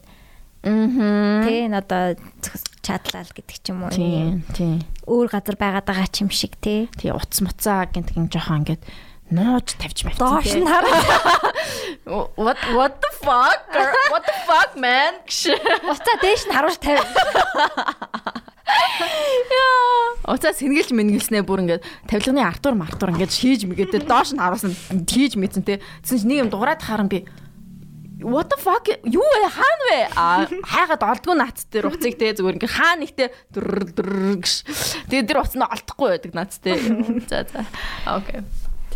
мм 0.62 1.42
тий 1.50 1.66
н 1.66 1.74
одоо 1.74 2.14
чатлал 2.86 3.26
гэдэг 3.34 3.56
ч 3.58 3.66
юм 3.74 3.82
уу. 3.82 3.90
тийм 3.90 4.46
тийм 4.54 4.86
Өөр 5.10 5.26
газар 5.26 5.58
байгаад 5.58 5.86
байгаа 5.90 6.06
ч 6.06 6.22
юм 6.22 6.30
шиг 6.30 6.54
тий. 6.62 6.86
тий 6.94 7.10
утас 7.10 7.42
муцаа 7.42 7.90
гэнтгэн 7.90 8.30
жоохон 8.30 8.62
ингээд 8.62 8.82
нууж 9.34 9.74
тавьж 9.74 10.06
мавцсан 10.06 10.22
Доош 10.22 10.54
нь 10.54 10.66
хараа. 10.70 11.02
what 12.38 12.58
what 12.78 12.94
the 13.02 13.10
fuck 13.18 13.66
what 14.14 14.22
the 14.22 14.36
fuck 14.46 14.70
man 14.78 15.18
Уцаа 15.26 16.16
дээш 16.22 16.46
нь 16.46 16.54
харуулж 16.54 16.78
тавь. 16.78 17.02
Уцаа 20.26 20.54
сэнгэлж 20.54 20.90
мэнгэлснээ 20.94 21.42
бүр 21.46 21.62
ингээд 21.66 21.82
тавилганы 22.10 22.42
артур 22.42 22.74
мартур 22.78 23.10
ингээд 23.14 23.34
хийж 23.34 23.66
мэгээдээ 23.66 24.06
доош 24.06 24.34
нь 24.34 24.42
харуулсан 24.42 24.74
хийж 25.06 25.34
мэдсэн 25.38 25.62
те. 25.62 25.82
Тэсэн 26.02 26.18
чи 26.22 26.26
нэг 26.26 26.38
юм 26.46 26.50
дуграад 26.50 26.82
харан 26.82 27.06
би 27.10 27.26
What 28.16 28.48
the 28.48 28.56
fuck 28.56 28.88
юу 29.04 29.20
вэ 29.20 29.48
хаана 29.52 29.84
вэ 29.92 30.00
а 30.16 30.48
хайгаад 30.64 31.04
олдгүй 31.04 31.36
наац 31.36 31.68
дээр 31.68 31.92
уцыг 31.92 32.16
те 32.16 32.32
зүгээр 32.32 32.56
ингээд 32.56 32.72
хаа 32.72 32.96
гэж 32.96 34.52
тэгээд 35.12 35.28
тэр 35.28 35.40
уцнаа 35.44 35.68
олдохгүй 35.68 36.08
байдаг 36.16 36.32
наац 36.32 36.56
те 36.56 36.80
за 37.28 37.44
за 37.44 37.60
окей 38.08 38.40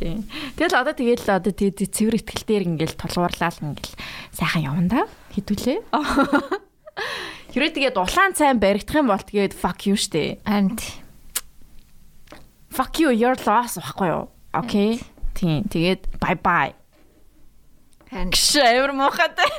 тийм 0.00 0.24
тэгэл 0.56 0.80
одоо 0.80 0.96
тэгэл 0.96 1.28
одоо 1.36 1.52
тэгээд 1.52 1.92
цэвэр 1.92 2.16
ихтгэл 2.16 2.48
дээр 2.48 2.64
ингээд 2.72 2.96
толгуурлаа 2.96 3.52
л 3.52 3.64
ингээд 3.76 3.92
сайхан 4.32 4.64
явна 4.64 4.88
да 4.88 5.00
хідүүлээ 5.36 5.78
Хэрвээ 7.52 7.72
тэгээд 7.76 8.00
улаан 8.00 8.32
цайн 8.32 8.56
баригдах 8.56 9.04
юм 9.04 9.12
бол 9.12 9.20
тэгээд 9.20 9.52
fuck 9.52 9.84
you 9.84 10.00
штэ 10.00 10.40
Харин 10.48 10.80
тий. 10.80 10.96
fuck 12.72 12.96
you 12.96 13.12
your 13.12 13.36
loss 13.44 13.76
байхгүй 13.76 14.08
юу? 14.08 14.32
Окей. 14.56 15.04
Тийм. 15.34 15.68
Тэгээд 15.68 16.08
bye 16.18 16.38
bye. 16.40 16.79
Харин 18.10 18.34
Гшээр 18.34 18.90
мохотой. 18.90 19.50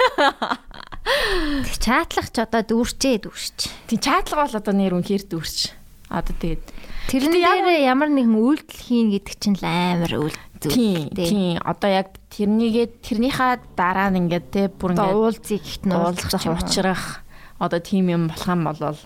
Тэг 1.63 1.75
чаатлах 1.79 2.29
ч 2.35 2.37
одоо 2.43 2.61
дүүрчээ 2.67 3.23
дүүрч. 3.23 3.59
Тийм 3.87 3.99
чаатлага 4.03 4.43
бол 4.45 4.59
одоо 4.59 4.73
нэр 4.75 4.93
үнхээр 4.99 5.23
дүүрч. 5.31 5.71
Одоо 6.11 6.35
тэгээд 6.35 6.65
Тэрэн 7.07 7.31
дээр 7.31 7.87
ямар 7.87 8.11
нэгэн 8.11 8.35
үйлдэл 8.35 8.75
хийн 8.75 9.07
гэдэг 9.15 9.35
чинь 9.39 9.55
л 9.55 9.65
амар 9.65 10.11
үйлдэл. 10.11 10.51
тийм 10.61 11.09
тийм 11.15 11.57
одоо 11.65 11.89
яг 11.89 12.13
тэрнийгээ 12.29 13.01
тэрнийхээ 13.01 13.73
дараа 13.73 14.13
нь 14.13 14.29
ингээд 14.29 14.47
те 14.53 14.69
бүр 14.69 14.93
ингээд 14.93 15.17
уулзыг 15.17 15.63
ихт 15.65 15.83
нь 15.89 15.95
уулзах 15.95 16.45
уучрах 16.45 17.25
одоо 17.57 17.81
тийм 17.81 18.13
юм 18.13 18.29
болох 18.29 18.45
юм 18.45 18.61
бол 18.69 18.99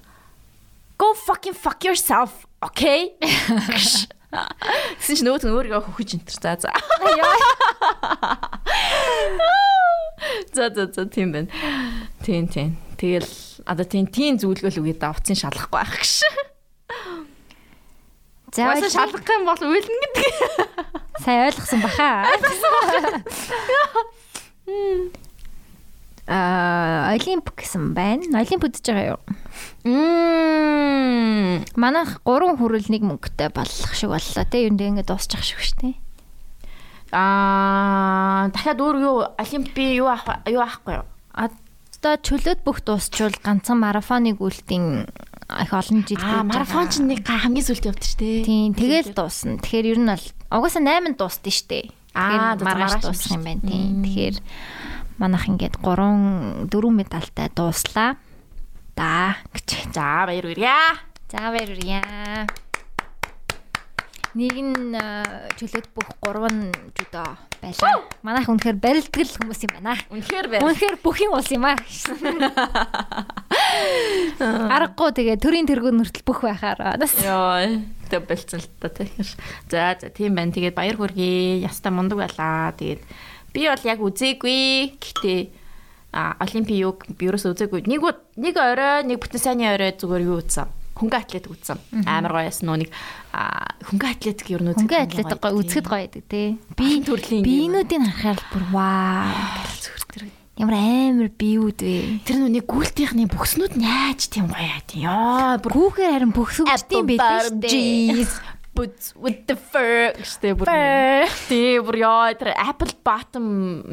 go 1.00 1.16
fucking 1.16 1.56
fuck 1.56 1.80
yourself 1.88 2.44
okay 2.60 3.16
Гэсэн 5.00 5.16
чинь 5.16 5.28
нөгөөт 5.30 5.44
нь 5.46 5.54
өөрийгөө 5.56 5.82
хөхөж 5.86 6.10
энтер. 6.20 6.36
За 6.40 6.56
за. 6.60 6.72
За 10.54 10.70
за 10.72 10.84
за 10.92 11.06
тийм 11.12 11.32
байна. 11.32 11.50
Тийм 12.24 12.48
тийм. 12.48 12.78
Тэгэл 12.96 13.28
одоо 13.68 13.86
тийм 13.86 14.08
тийм 14.08 14.40
зүйлгөл 14.40 14.80
үгээд 14.82 15.04
давцын 15.04 15.36
шалахгүй 15.36 15.76
байх 15.76 15.94
гэж. 16.00 16.24
За 18.56 18.72
Уусаа 18.72 18.92
шалгах 18.92 19.28
юм 19.28 19.44
бол 19.44 19.60
үйлнэ 19.60 19.98
гэдэг. 20.16 20.96
сайн 21.20 21.52
ойлгосон 21.52 21.80
баха. 21.84 22.24
Олимп 26.26 27.54
гэсэн 27.54 27.94
байна. 27.94 28.26
Олимп 28.42 28.66
үзэж 28.66 28.86
байгаа 28.90 29.14
юу? 29.14 29.22
Мм. 29.86 31.62
Манайх 31.78 32.18
3 32.26 32.58
хүрэл 32.58 32.90
нэг 32.90 33.04
мөнгөтэй 33.06 33.54
болох 33.54 33.94
шиг 33.94 34.10
боллоо 34.10 34.46
те. 34.50 34.66
Юу 34.66 34.74
нэг 34.74 34.90
ингэ 34.90 35.06
дуусчих 35.06 35.46
шиг 35.46 35.62
шүү 35.62 35.78
дээ. 35.86 35.96
Аа, 37.14 38.50
дахиад 38.50 38.82
өөр 38.82 38.98
юу 39.06 39.18
олимпи 39.38 40.02
юу 40.02 40.10
авах 40.10 40.42
юу 40.50 40.66
авахгүй 40.66 41.06
юу? 41.06 41.06
Одоо 41.38 42.18
чөлөөт 42.18 42.66
бүх 42.66 42.82
дуусчвал 42.82 43.38
ганцхан 43.46 43.80
марафоныг 43.80 44.42
үлдэн 44.42 45.06
их 45.06 45.72
олон 45.72 46.02
жил 46.10 46.20
Аа, 46.26 46.42
марафон 46.42 46.90
ч 46.90 47.06
нэг 47.06 47.22
хамгийн 47.22 47.62
сүлд 47.70 47.86
явдаг 47.94 48.02
шүү 48.02 48.18
дээ. 48.18 48.44
Тийм, 48.50 48.74
тэгэл 48.74 49.14
дуусна. 49.14 49.62
Тэгэхээр 49.62 49.90
ер 49.94 50.00
нь 50.02 50.10
бол 50.10 50.26
угаасаа 50.50 50.82
8 50.82 51.14
дуусна 51.14 51.54
шүү 51.54 51.70
дээ. 51.70 51.86
Аа, 52.18 52.58
маргааш 52.58 53.06
дуусах 53.06 53.38
юм 53.38 53.44
байна 53.46 53.62
тийм. 53.62 54.02
Тэгэхээр 54.02 54.36
манайх 55.18 55.48
ингээд 55.48 55.80
3 55.80 56.68
4 56.68 56.92
медальтай 56.92 57.48
дууслаа. 57.56 58.16
Да 58.96 59.36
гэж. 59.54 59.92
За 59.96 60.28
баяр 60.28 60.46
хүрье. 60.48 60.76
За 61.32 61.52
баярлалаа. 61.52 62.48
Нэг 64.36 64.52
нь 64.52 64.92
э, 64.92 65.24
чөлөөт 65.56 65.88
бүх 65.96 66.12
3 66.20 66.52
нь 66.52 66.68
жудо 66.92 67.24
байлаа. 67.64 68.04
Манайх 68.20 68.52
үнэхээр 68.52 68.76
барилдгал 68.84 69.32
хүмүүс 69.32 69.64
юм 69.64 69.72
байна. 69.80 69.96
Үнэхээр 70.12 70.48
баяр. 70.52 70.64
Үнэхээр 70.68 70.96
бүх 71.00 71.18
юм 71.24 71.40
ус 71.40 71.48
юм 71.56 71.64
аа. 71.64 71.80
Аргагүй 74.76 75.12
тэгээ 75.16 75.40
төрийн 75.40 75.68
тэргүүн 75.72 75.96
нүртэл 76.04 76.28
бүх 76.28 76.44
байхаар. 76.44 77.00
Йоо, 77.00 77.80
тэг 78.12 78.28
болцсон 78.28 78.60
л 78.60 78.68
та 78.84 78.92
тэгэхээр. 78.92 79.30
За 79.72 79.96
за 80.04 80.12
тийм 80.12 80.36
байна. 80.36 80.52
Тэгээд 80.52 80.76
баяр 80.76 81.00
хүргэе. 81.00 81.64
Яста 81.64 81.88
мундаг 81.96 82.20
байлаа. 82.20 82.76
Тэгээд 82.76 83.08
би 83.56 83.64
бол 83.72 83.84
яг 83.88 84.00
үзээгүй. 84.04 85.00
Гэхдээ 85.00 85.40
а 86.16 86.36
олимпи 86.40 86.76
юг 86.80 87.08
ерөөсөө 87.20 87.56
үзээгүй. 87.56 87.88
Нэг 87.88 88.04
нэг 88.40 88.56
орой, 88.56 89.04
нэг 89.08 89.20
бүтэн 89.20 89.40
сайны 89.40 89.68
орой 89.72 89.96
зүгээр 89.96 90.28
юу 90.28 90.40
үзсэн. 90.40 90.72
Хөнгө 90.96 91.20
атлетик 91.20 91.52
үзсэн. 91.52 91.80
Амар 92.08 92.32
гоё 92.40 92.48
ясан 92.48 92.72
нөө 92.72 92.88
нэг 92.88 92.90
а 93.36 93.68
хөнгө 93.84 94.08
атлетик 94.16 94.48
ер 94.56 94.64
нь 94.64 94.72
үзэх. 94.72 94.88
Хөнгөн 94.88 95.04
атлетик 95.12 95.40
гоё 95.44 95.60
үзэхэд 95.60 95.88
гоё 95.92 96.08
байдаг 96.08 96.24
тий. 96.32 96.56
Би 96.80 97.04
төрлийн 97.04 97.44
Биенүүдийн 97.44 98.04
харахаар 98.16 98.40
бүр 98.48 98.64
вау. 98.72 99.68
зүгэр 99.76 100.04
тэр. 100.08 100.24
Ямар 100.56 100.80
амар 100.80 101.32
биеуд 101.36 101.84
вэ. 101.84 102.24
Тэр 102.24 102.48
нэг 102.48 102.64
гүйлтийнхний 102.64 103.28
бүхснүүд 103.28 103.76
найж 103.76 104.32
тийм 104.32 104.48
гоё 104.48 104.64
яа 104.64 104.80
тийм. 104.88 105.04
Яа, 105.04 105.60
бүр 105.60 105.76
Гүүхээр 105.76 106.16
харин 106.16 106.32
бөхсөвчтэй 106.32 107.04
байдаг 107.04 107.44
шүү 107.44 107.60
дээ. 107.60 108.24
But 108.76 109.16
with 109.16 109.48
the 109.48 109.56
fur 109.56 110.12
гэжтэй 110.20 110.52
бүр. 110.52 110.68
Тий, 111.48 111.80
бүр 111.80 111.98
яа 112.02 112.36
тэр 112.36 112.52
apple 112.60 112.92
bottom 113.08 113.46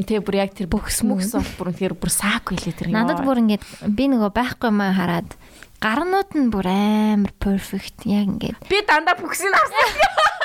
тий 0.02 0.18
бүр 0.18 0.42
яг 0.42 0.59
тэр 0.59 0.66
бөхс 0.66 1.06
мөхс 1.06 1.30
бол 1.38 1.70
бүр 1.70 1.70
тэр 1.70 1.94
бүр 1.94 2.10
саак 2.10 2.50
хэлээ 2.50 2.74
тэр. 2.74 2.90
Надад 2.90 3.22
бүр 3.22 3.46
ингээд 3.46 3.62
би 3.94 4.10
нөгөө 4.10 4.34
байхгүй 4.34 4.74
юм 4.74 4.82
аа 4.82 4.90
хараад 4.90 5.38
гарнууд 5.78 6.34
нь 6.34 6.50
бүр 6.50 6.66
амар 6.66 7.30
perfect 7.38 8.06
яг 8.10 8.26
ингээд 8.26 8.59
би 8.66 8.82
дандаа 8.82 9.14
бөхсийг 9.18 9.54
харсан. 9.54 9.86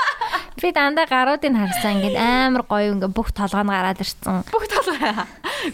би 0.62 0.70
дандаа 0.70 1.10
гаруудыг 1.10 1.58
харсан 1.58 1.98
ингээд 1.98 2.18
амар 2.18 2.66
гоё 2.70 2.94
ингээд 2.94 3.18
бүх 3.18 3.34
толгой 3.34 3.66
нь 3.66 3.74
гараад 3.74 4.02
ирсэн. 4.02 4.46
Бүх 4.54 4.66
толгой. 4.70 5.14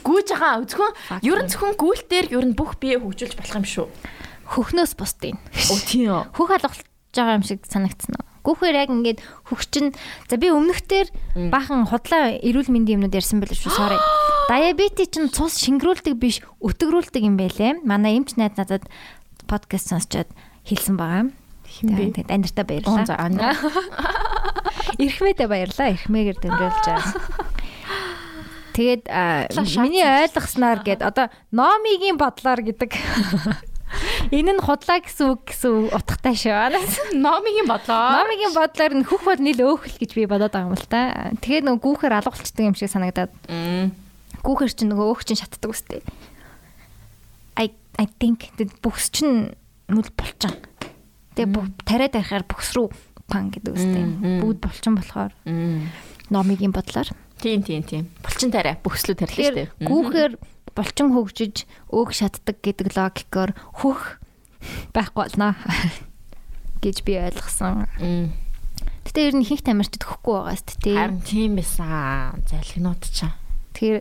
Гүүж 0.07 0.27
байгаа 0.35 0.63
зөвхөн 0.63 0.91
ер 1.19 1.39
нь 1.43 1.51
зөвхөн 1.51 1.75
гүйлтээр 1.75 2.31
ер 2.31 2.45
нь 2.47 2.55
бүх 2.55 2.79
бие 2.79 2.95
хөгжүүлж 2.95 3.35
болох 3.35 3.59
юм 3.59 3.67
шүү. 3.67 3.87
Хөхнөөс 4.55 4.95
бусдын. 4.99 5.39
Оо 5.71 5.79
тийм. 5.83 6.27
Хөх 6.35 6.51
алгуулж 6.51 6.83
байгаа 7.15 7.39
юм 7.39 7.47
шиг 7.47 7.63
санагдсан 7.67 8.19
уу? 8.19 8.32
Гүүхээр 8.43 8.75
яг 8.75 8.89
ингээд 8.91 9.19
хөгчин 9.47 9.95
за 10.27 10.35
би 10.35 10.51
өмнөхдөр 10.51 11.07
бахан 11.47 11.87
худлаа 11.87 12.35
эрүүл 12.43 12.67
мэндийн 12.67 12.99
юмнууд 12.99 13.15
ярьсан 13.15 13.39
байл 13.39 13.55
шүү 13.55 13.71
sorry. 13.71 13.95
Диабети 14.51 15.07
чинь 15.07 15.31
цус 15.31 15.55
шингэрүүлдэг 15.63 16.19
биш 16.19 16.43
өтгөрүүлдэг 16.59 17.23
юм 17.23 17.39
байлээ. 17.39 17.79
Манай 17.87 18.19
эмч 18.19 18.35
найз 18.35 18.59
надад 18.59 18.83
подкаст 19.47 19.87
сонсчод 19.95 20.27
хэлсэн 20.67 20.99
байгаа. 20.99 21.31
Хин 21.63 21.95
бэ? 21.95 22.11
Тэгээд 22.19 22.31
аниртаа 22.35 22.63
Оо 22.63 22.69
баярлаа. 22.69 23.05
за 23.07 23.15
ана. 23.15 23.55
Ирхмээдээ 24.99 25.47
баярлаа. 25.53 25.95
Ирхмээгээр 25.95 26.37
дэмжүүлж 26.43 26.83
байгаа. 26.83 27.13
Тэгээд 28.73 29.03
миний 29.79 30.03
ойлгосноор 30.03 30.81
гээд 30.83 31.01
одоо 31.05 31.29
номигийн 31.55 32.17
бодлоор 32.19 32.61
гэдэг. 32.61 32.91
Энэ 34.31 34.53
нь 34.55 34.61
худлаа 34.63 34.99
гэсэн 35.03 35.25
үг 35.33 35.41
гэсэн 35.51 35.91
утгатай 35.91 36.35
шүү. 36.37 36.53
Номигийн 37.19 37.67
бодлоо. 37.67 38.23
Номигийн 38.23 38.53
бодлоор 38.55 38.93
нь 38.95 39.03
хөх 39.07 39.21
бол 39.27 39.41
нийл 39.41 39.61
өөхөл 39.65 39.97
гэж 39.99 40.11
би 40.15 40.23
бодоод 40.29 40.53
байгаа 40.53 40.69
юм 40.69 40.77
л 40.77 40.87
та. 40.87 41.33
Тэгээд 41.41 41.65
нөгөө 41.67 41.81
гүүхээр 41.83 42.13
алгуулчдаг 42.21 42.63
юм 42.63 42.75
шиг 42.77 42.89
санагдаад 42.93 43.31
гүүхээр 44.45 44.71
чинь 44.73 44.91
нөгөө 44.93 45.07
өөх 45.11 45.21
чинь 45.27 45.39
шатдаг 45.41 45.71
үстэй. 45.73 46.01
I 47.57 47.73
I 47.99 48.05
think 48.19 48.47
бүхс 48.81 49.11
чинь 49.11 49.53
нүл 49.91 50.09
булчин. 50.15 50.55
Тэгээ 51.35 51.49
бүх 51.51 51.67
тариад 51.83 52.13
байхаар 52.15 52.45
бүхс 52.47 52.73
рүү 52.77 52.89
пан 53.27 53.49
гэдэг 53.51 53.73
үстэй. 53.73 54.03
Бүгд 54.41 54.59
булчин 54.61 54.95
болохоор 54.97 55.33
номигийн 56.31 56.71
бодлоор. 56.73 57.09
Тийм 57.41 57.63
тийм 57.63 57.83
тийм. 57.83 58.03
Булчин 58.23 58.51
тарай. 58.53 58.77
Бөхслүү 58.83 59.15
дээ. 59.17 59.29
Тэгэхээр 59.29 59.57
гүүхээр 59.87 60.33
булчин 60.73 61.13
хөгжиж 61.13 61.65
өөх 61.93 62.13
шатдаг 62.13 62.57
гэдэг 62.61 62.93
логикоор 62.97 63.51
хөх 63.81 64.17
байхгүй 64.93 65.21
болно 65.27 65.55
гэж 66.83 67.03
би 67.05 67.17
ойлгосон. 67.19 67.87
Гэтэ 69.03 69.19
ер 69.27 69.35
нь 69.35 69.43
ихэнх 69.43 69.63
тамирчид 69.67 70.03
хөхгүй 70.07 70.33
байгаа 70.39 70.57
шүү 70.57 70.79
дээ. 70.81 70.97
Харин 70.97 71.21
тийм 71.27 71.51
байсан. 71.59 72.41
Залхинууд 72.47 73.03
чаа. 73.11 73.35
Тэгэхээр 73.75 73.99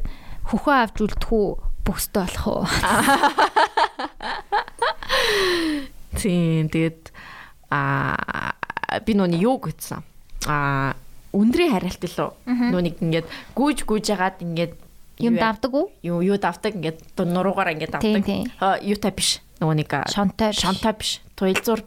хөхөө 0.48 0.74
авч 0.78 0.96
үлдэх 1.02 1.32
үү 1.32 1.48
бүхстэй 1.82 2.22
болох 2.22 2.46
уу? 2.46 2.64
Тийм 6.22 6.68
тэгээд 6.70 7.10
а 7.72 8.14
би 9.02 9.16
нүуний 9.16 9.42
юу 9.42 9.58
гэсэн. 9.58 10.04
А 10.46 10.94
өндрийн 11.32 11.72
хариалт 11.72 12.02
лөө. 12.04 12.30
Нөө 12.46 12.82
нэг 12.84 12.94
ингээд 13.00 13.26
гүйж 13.56 13.84
гүйж 13.88 14.04
ягаад 14.12 14.40
ингээд 14.40 14.74
Юм 15.22 15.36
давдаг 15.36 15.72
уу? 15.74 15.92
Юу 16.02 16.24
юу 16.24 16.36
давдаг 16.40 16.74
ингээд 16.74 17.14
нуруугаар 17.20 17.76
ингээд 17.76 17.92
давдаг. 17.94 18.26
юутай 18.80 19.12
биш. 19.12 19.38
Нөгөө 19.60 19.76
нэг 19.78 19.90
а, 19.94 20.08
Шонтой. 20.10 20.50
Шонтой 20.56 20.92
биш. 20.98 21.20
Туйлзуур. 21.38 21.86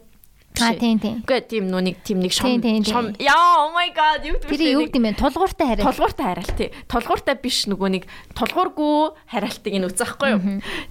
Аа 0.56 0.72
тийм 0.80 1.00
тийм. 1.04 1.20
Үгүй 1.26 1.42
тийм 1.44 1.68
нэг 1.68 2.00
тийм 2.08 2.24
нэг 2.24 2.32
шом 2.32 2.64
шом 2.88 3.12
яа 3.20 3.36
oh 3.36 3.76
my 3.76 3.92
god 3.92 4.24
юу 4.24 4.40
гэдэг 4.40 4.48
Тэр 4.48 4.64
юу 4.72 4.88
гэдэг 4.88 5.00
юм 5.04 5.08
бэ? 5.12 5.20
Тулгууртай 5.20 5.68
хараа. 5.68 5.84
Толгууртай 5.92 6.26
хараалт 6.32 6.56
тий. 6.56 6.70
Толгууртай 6.88 7.36
биш 7.44 7.68
нөгөө 7.68 7.90
нэг 7.92 8.04
толгуургүй 8.40 9.20
хараалтыг 9.36 9.74
нь 9.76 9.84
үзэхгүй 9.84 10.30
юу. 10.32 10.42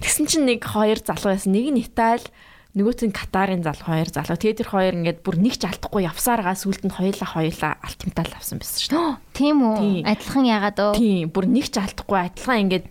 Тэгсэн 0.05 0.29
чинь 0.29 0.45
нэг 0.45 0.61
хоёр 0.61 1.01
залуу 1.01 1.33
байсан. 1.33 1.57
Нэг 1.57 1.65
нь 1.73 1.81
Итали, 1.81 2.29
нөгөөт 2.75 3.07
нь 3.07 3.15
Катарын 3.15 3.63
залуу 3.63 3.87
хоёр 3.87 4.11
залуу. 4.11 4.35
Тэгээд 4.35 4.59
тэр 4.59 4.69
хоёр 4.69 4.93
ингээд 4.99 5.19
бүр 5.23 5.39
нэг 5.39 5.55
ч 5.55 5.63
алдахгүй 5.63 6.03
явсараа 6.03 6.59
сүлд 6.59 6.83
нь 6.83 6.91
хоёулаа 6.91 7.29
хоёулаа 7.31 7.73
алтимтал 7.79 8.35
авсан 8.35 8.59
байсан 8.59 8.79
шүү 8.83 8.91
дээ. 8.91 9.15
Тийм 9.39 9.57
үү? 9.63 10.03
Адилхан 10.03 10.43
яагаад 10.43 10.77
оо? 10.83 10.91
Тийм, 10.91 11.31
бүр 11.31 11.47
нэг 11.47 11.71
ч 11.71 11.79
алдахгүй 11.79 12.19
адилхан 12.19 12.59
ингээд 12.67 12.85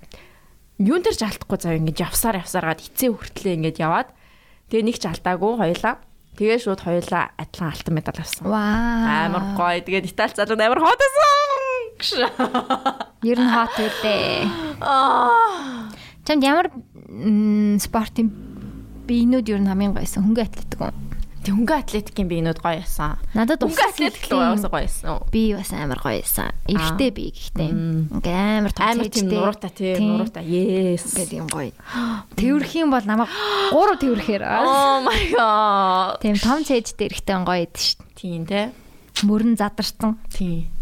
юун 0.81 1.05
дээр 1.05 1.17
ч 1.21 1.23
алдахгүй 1.29 1.59
зав 1.61 1.77
ингээд 1.77 2.01
явсаар 2.01 2.41
явсараад 2.41 2.81
эцээ 2.81 3.13
хүртлээ 3.13 3.57
ингээд 3.61 3.79
яваад 3.85 4.09
тэгээ 4.73 4.85
нэг 4.89 4.97
ч 4.97 5.05
алдаагүй 5.05 5.53
хоёулаа. 5.61 6.01
Тэгээ 6.35 6.59
шууд 6.65 6.81
хоёулаа 6.81 7.37
адилхан 7.37 7.69
алтан 7.69 7.95
медаль 7.95 8.19
авсан. 8.25 8.49
Ваа. 8.49 9.29
Амар 9.29 9.55
гоё. 9.55 9.85
Тэгээд 9.85 10.11
Итали 10.11 10.35
залуу 10.35 10.59
амар 10.59 10.81
хот 10.81 10.99
байсан. 10.99 12.25
Ер 13.29 13.39
нь 13.39 13.53
хот 13.53 13.77
үлээ. 13.79 14.49
Аа. 14.81 15.93
Чамд 16.25 16.43
ямар 16.43 16.73
спортын 17.79 18.54
биенүүд 19.07 19.47
ер 19.53 19.61
нь 19.61 19.69
хамгийн 19.69 19.93
гойсон 19.95 20.25
хөнгө 20.29 20.43
атлетик 20.49 20.81
үү? 20.81 20.93
Тэг 21.45 21.53
хөнгө 21.61 21.77
атлетикийн 21.77 22.29
биенүүд 22.33 22.59
гоё 22.65 22.81
байсан. 22.81 23.21
Надад 23.37 23.61
Хөнгө 23.61 23.85
атлетик 23.85 24.25
л 24.33 24.41
гоё 24.41 24.57
гоё 24.57 24.73
байсан. 24.73 25.21
би 25.29 25.53
бас 25.53 25.71
амар 25.77 26.01
гоёсэн. 26.01 26.49
Эвэртэй 26.73 27.11
би 27.13 27.25
гэхдээ. 27.37 27.69
Ингээ 28.17 28.65
амар 28.65 28.73
том 28.73 28.85
Амар 28.89 29.09
тийм 29.13 29.29
тий 29.29 29.93
Тийм. 30.01 30.09
нуруутай. 30.17 30.45
Yes. 30.49 31.05
Ингээ 31.13 31.37
юм 31.45 31.49
гоё. 31.53 31.77
Тэрвэрх 32.33 32.73
юм 32.81 32.89
бол 32.97 33.05
намайг 33.05 33.29
гурав 33.77 34.01
тэрвэрхээр. 34.01 34.41
Oh 34.41 35.05
my 35.05 35.21
god. 35.37 36.25
Тийм 36.25 36.37
том 36.41 36.65
цэжтэй 36.65 37.13
эрэхтэй 37.13 37.37
гоё 37.45 37.69
идэв 37.69 37.77
шүү. 37.77 38.01
Тийм 38.17 38.43
те. 38.49 38.73
Мөрөн 39.21 39.61
задарсан. 39.61 40.17
Тийм. 40.33 40.73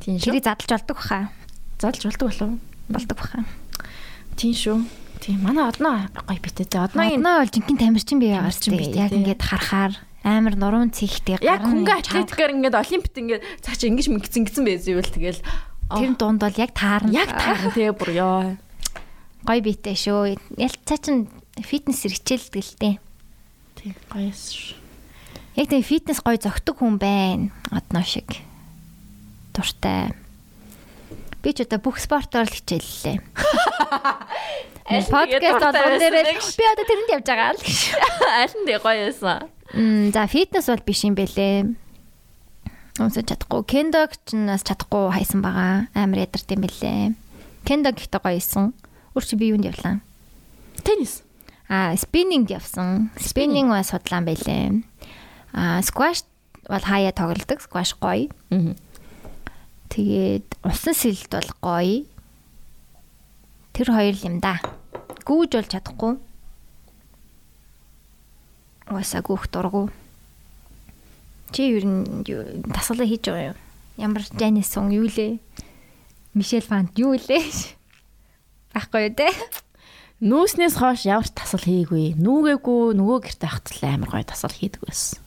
Тийм 0.00 0.16
шүү. 0.16 0.32
Тэрийг 0.32 0.44
задлж 0.48 0.70
болдог 0.80 0.96
баха. 0.96 1.28
Залж 1.76 2.00
болдог 2.08 2.28
болов. 2.32 2.50
Болдог 2.88 3.16
баха. 3.20 3.44
Тийм 4.40 4.56
шүү. 4.56 4.80
Тийм 5.20 5.44
манай 5.44 5.68
одноо 5.68 6.08
гоё 6.24 6.40
битэй. 6.40 6.64
Одноогийн 6.66 7.20
Одноо 7.20 7.44
бол 7.44 7.52
жинхэнэ 7.52 7.80
тамирчин 7.80 8.18
бие 8.18 8.40
битэй, 8.40 8.72
дээ. 8.72 9.04
Яг 9.04 9.12
ингээд 9.12 9.42
харахаар 9.44 9.92
амар 10.24 10.56
нуруунд 10.56 10.96
цэгтэй 10.96 11.40
Яг 11.40 11.64
хөнгө 11.64 11.92
атлетикээр 11.92 12.56
ингээд 12.56 12.76
олимпиад 12.76 13.16
ингээд 13.20 13.42
цаа 13.64 13.76
чи 13.76 13.88
ингэж 13.88 14.06
мэгцэн 14.12 14.44
гисэн 14.48 14.64
байз 14.64 14.84
юу 14.88 15.00
л 15.00 15.08
тэгэл 15.08 15.40
тэр 15.40 16.12
дунд 16.16 16.40
бол 16.40 16.56
яг 16.56 16.72
таарна. 16.76 17.12
яг 17.12 17.30
таарна 17.36 17.72
тэгээ 17.72 17.96
бүр 17.96 18.10
ёо. 18.16 18.40
Гой 19.44 19.60
битэй 19.64 19.96
шүү. 19.96 20.36
Ял 20.60 20.76
цаа 20.84 20.98
чин 21.00 21.28
фитнес 21.56 22.04
хэрэгчээлдэг 22.04 22.64
л 22.64 22.76
дээ. 22.80 22.94
Тэг 23.80 23.96
гоёс 24.12 24.42
шүү. 24.56 24.76
Яг 25.56 25.66
тийм 25.72 25.84
фитнес 25.84 26.20
гой 26.20 26.36
зөгтөг 26.36 26.80
хүн 26.80 27.00
байна. 27.00 27.48
Одноо 27.72 28.04
шиг. 28.04 28.28
Дуртай. 29.56 30.12
Би 31.40 31.56
ч 31.56 31.64
одоо 31.64 31.80
бүх 31.80 31.96
спортоор 31.96 32.44
л 32.44 32.52
хичээллээ. 32.52 33.16
Подкаст 34.90 35.62
болгон 35.64 35.96
дээр 35.96 36.36
би 36.36 36.64
одоо 36.68 36.84
тэрэнд 36.84 37.10
явж 37.16 37.26
байгаа 37.30 37.56
л 37.56 37.62
гэж. 37.64 37.78
Аль 38.44 38.56
нь 38.60 38.68
гоё 38.68 39.08
байсан. 39.08 39.48
Мм 39.72 40.12
за 40.12 40.26
фитнес 40.28 40.68
бол 40.68 40.84
биш 40.84 41.00
юм 41.08 41.16
бэлээ. 41.16 41.72
Унсаж 43.00 43.24
чадахгүй. 43.24 43.64
Кендог 43.64 44.12
ч 44.28 44.36
нас 44.36 44.60
чадахгүй 44.66 45.16
хайсан 45.16 45.40
байгаа. 45.40 45.88
Амар 45.96 46.28
ядарт 46.28 46.50
юм 46.52 46.60
бэлээ. 46.60 47.16
Кендог 47.64 47.96
ихтэй 47.96 48.20
гоё 48.20 48.36
исэн. 48.36 48.76
Өөр 49.16 49.24
чи 49.24 49.34
би 49.40 49.48
юунд 49.48 49.64
явлаа? 49.64 50.04
Теннис. 50.84 51.24
Аа, 51.70 51.96
спиннинг 51.96 52.50
явсан. 52.50 53.14
Спиннинг 53.16 53.72
бас 53.72 53.94
судлаан 53.94 54.28
байлээ. 54.28 54.84
Аа, 55.56 55.80
скваш 55.86 56.26
бол 56.68 56.84
хаяа 56.84 57.14
тоглодог. 57.16 57.62
Скваш 57.64 57.96
гоё. 57.96 58.28
Аа. 58.52 58.76
Тэгээд 59.90 60.46
усан 60.62 60.94
сэлд 60.94 61.30
бол 61.34 61.50
гоё. 61.58 62.06
Тэр 63.74 63.88
хоёр 63.90 64.16
юм 64.22 64.38
да. 64.38 64.62
Гүүж 65.26 65.50
бол 65.58 65.66
чадахгүй. 65.66 66.14
Уусаа 68.90 69.22
гүүх 69.26 69.50
дургу. 69.50 69.90
Чи 71.50 71.74
юу 71.74 71.82
н 71.82 72.62
тасгалаа 72.70 73.06
хийж 73.06 73.26
байгаа 73.26 73.50
юу? 73.50 73.58
Ямар 73.98 74.22
Жанис 74.22 74.70
сон 74.70 74.94
юу 74.94 75.10
лээ? 75.10 75.42
Мишель 76.34 76.62
Фант 76.62 76.94
юу 76.94 77.18
лээ? 77.18 77.50
Байхгүй 78.74 79.10
юу 79.10 79.14
те? 79.18 79.34
Нүүснээс 80.22 80.78
хойш 80.78 81.10
ямар 81.10 81.26
ч 81.26 81.34
тасал 81.34 81.66
хийгүй. 81.66 82.14
Нүүгээгүй 82.14 82.94
нөгөө 82.94 83.18
гэрте 83.26 83.50
ахтал 83.50 83.82
амар 83.90 84.10
гоё 84.14 84.22
тасал 84.22 84.54
хийдэг 84.54 84.86
байсан. 84.86 85.18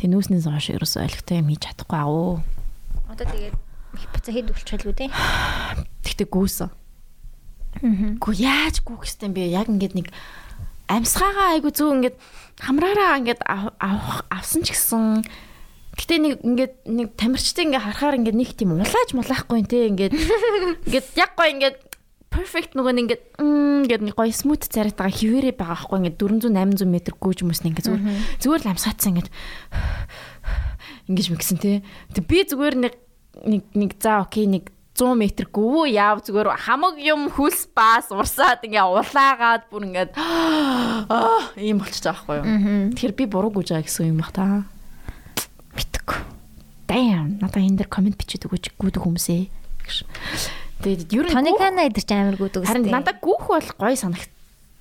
Тэг 0.00 0.10
нүүснээс 0.10 0.50
хойш 0.50 0.74
ерөөсөө 0.74 1.04
ойлгохтой 1.06 1.38
юм 1.38 1.52
хийж 1.54 1.62
чадахгүй 1.68 2.00
аа. 2.00 2.42
Одоо 3.12 3.26
тэгээд 3.28 3.65
хипоца 3.94 4.30
хэд 4.34 4.50
үү 4.82 4.94
те? 4.98 5.06
Тэгтээ 6.02 6.26
гүүсэн. 6.26 6.66
Аа. 6.66 8.16
Гүү 8.18 8.34
яаж 8.40 8.82
хэвтэй 8.82 9.28
юм 9.30 9.34
бэ? 9.36 9.52
Яг 9.52 9.68
ингээд 9.70 9.94
нэг 9.94 10.08
амьсгаагаа 10.90 11.58
айгу 11.58 11.70
зүг 11.70 11.92
ингээд 12.02 12.16
хамраараа 12.62 13.20
ингээд 13.20 13.42
авах 13.46 14.24
авсан 14.32 14.64
ч 14.64 14.72
гэсэн 14.74 15.22
Гэтэ 15.96 16.20
нэг 16.20 16.32
ингээд 16.44 16.74
нэг 16.92 17.08
тамирчтай 17.16 17.64
ингээ 17.64 17.80
харахаар 17.80 18.20
ингээд 18.20 18.36
нэг 18.36 18.52
тийм 18.52 18.76
улааж 18.76 19.16
мулаахгүй 19.16 19.64
те 19.64 19.88
ингээд 19.88 20.12
ингээд 20.12 21.06
яг 21.16 21.32
гоё 21.40 21.56
ингээд 21.56 21.76
perfect 22.28 22.76
нөгөө 22.76 22.92
нэг 22.92 23.02
ингээд 23.08 23.24
ингээд 23.40 24.02
нэг 24.04 24.14
гоё 24.14 24.28
смут 24.28 24.68
царайт 24.68 25.00
байгаа 25.00 25.16
хിവэрэ 25.16 25.56
байгаа 25.56 25.88
байхгүй 25.88 25.96
ингээд 26.04 26.20
400 26.20 26.52
800 26.52 26.84
м 26.84 26.94
гүйж 27.16 27.38
хүмүүс 27.40 27.60
нэг 27.64 27.70
ингээд 27.72 27.86
зүгээр 27.88 28.04
зүгээр 28.44 28.62
л 28.68 28.70
амсгаацсан 28.76 29.10
ингээд 29.16 29.28
ингэж 31.08 31.26
мэгсэн 31.32 31.58
те. 31.64 31.72
Тэг 32.12 32.24
би 32.28 32.44
зүгээр 32.44 32.76
нэг 32.76 32.92
нэг 33.44 33.62
нэг 33.76 33.90
за 34.00 34.24
окей 34.24 34.46
нэг 34.48 34.72
100 34.96 35.12
м 35.12 35.22
гүвөө 35.52 35.92
яав 35.92 36.24
зүгээр 36.24 36.48
хамаг 36.56 36.96
юм 36.96 37.28
хүлс 37.28 37.68
баас 37.76 38.08
урсаад 38.08 38.64
ингээ 38.64 38.80
улаагаад 38.80 39.68
бүр 39.68 39.84
ингээд 39.92 40.16
аа 40.16 41.52
ийм 41.60 41.84
болчих 41.84 42.00
жоохгүй 42.00 42.40
юу. 42.40 42.96
Тэгэхээр 42.96 43.12
би 43.12 43.24
буруу 43.28 43.52
гүйж 43.52 43.76
байгаа 43.76 43.84
гэсэн 43.84 44.16
юм 44.16 44.24
бах 44.24 44.32
та. 44.32 44.64
Битггүй. 45.76 46.20
Damn 46.88 47.36
надаа 47.44 47.60
энэ 47.60 47.84
дэр 47.84 47.92
комент 47.92 48.16
бичээд 48.16 48.48
өгөөч 48.48 48.72
гүйдэг 48.80 49.04
хүмүүсээ. 49.04 49.42
Тэгээд 50.80 51.12
ер 51.12 51.24
нь 51.28 51.34
Тоникана 51.36 51.88
идэр 51.92 52.04
ч 52.04 52.10
амар 52.16 52.40
гүдэг 52.40 52.64
Харин 52.64 52.88
надад 52.88 53.20
гүүх 53.20 53.52
бол 53.52 53.68
гоё 53.76 53.96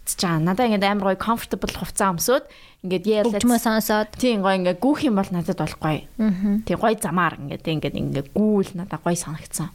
санагдчихж 0.05 0.21
байгаа. 0.21 0.45
Надад 0.45 0.69
ингээд 0.69 0.85
амар 0.85 1.15
гоё 1.15 1.17
comfortable 1.17 1.73
хувцас 1.73 2.09
өмсөд 2.13 2.43
ингээд 2.85 3.05
яалаа. 3.05 3.33
Хөгжмөө 3.33 3.59
сонсоод 3.59 4.09
Тийм 4.17 4.41
гоё 4.41 4.57
ингээд 4.61 4.79
гүүх 4.79 4.99
юм 5.09 5.15
бол 5.17 5.29
надад 5.31 5.57
бол 5.57 5.75
гоё. 5.81 6.05
Аа. 6.21 6.61
Тийм 6.65 6.77
гоё 6.77 6.97
замаар 7.01 7.35
ингээд 7.41 7.65
ингээд 7.65 7.95
ингээд 7.97 8.29
гүүл 8.33 8.69
надад 8.77 9.01
гоё 9.01 9.17
санагдсан. 9.17 9.69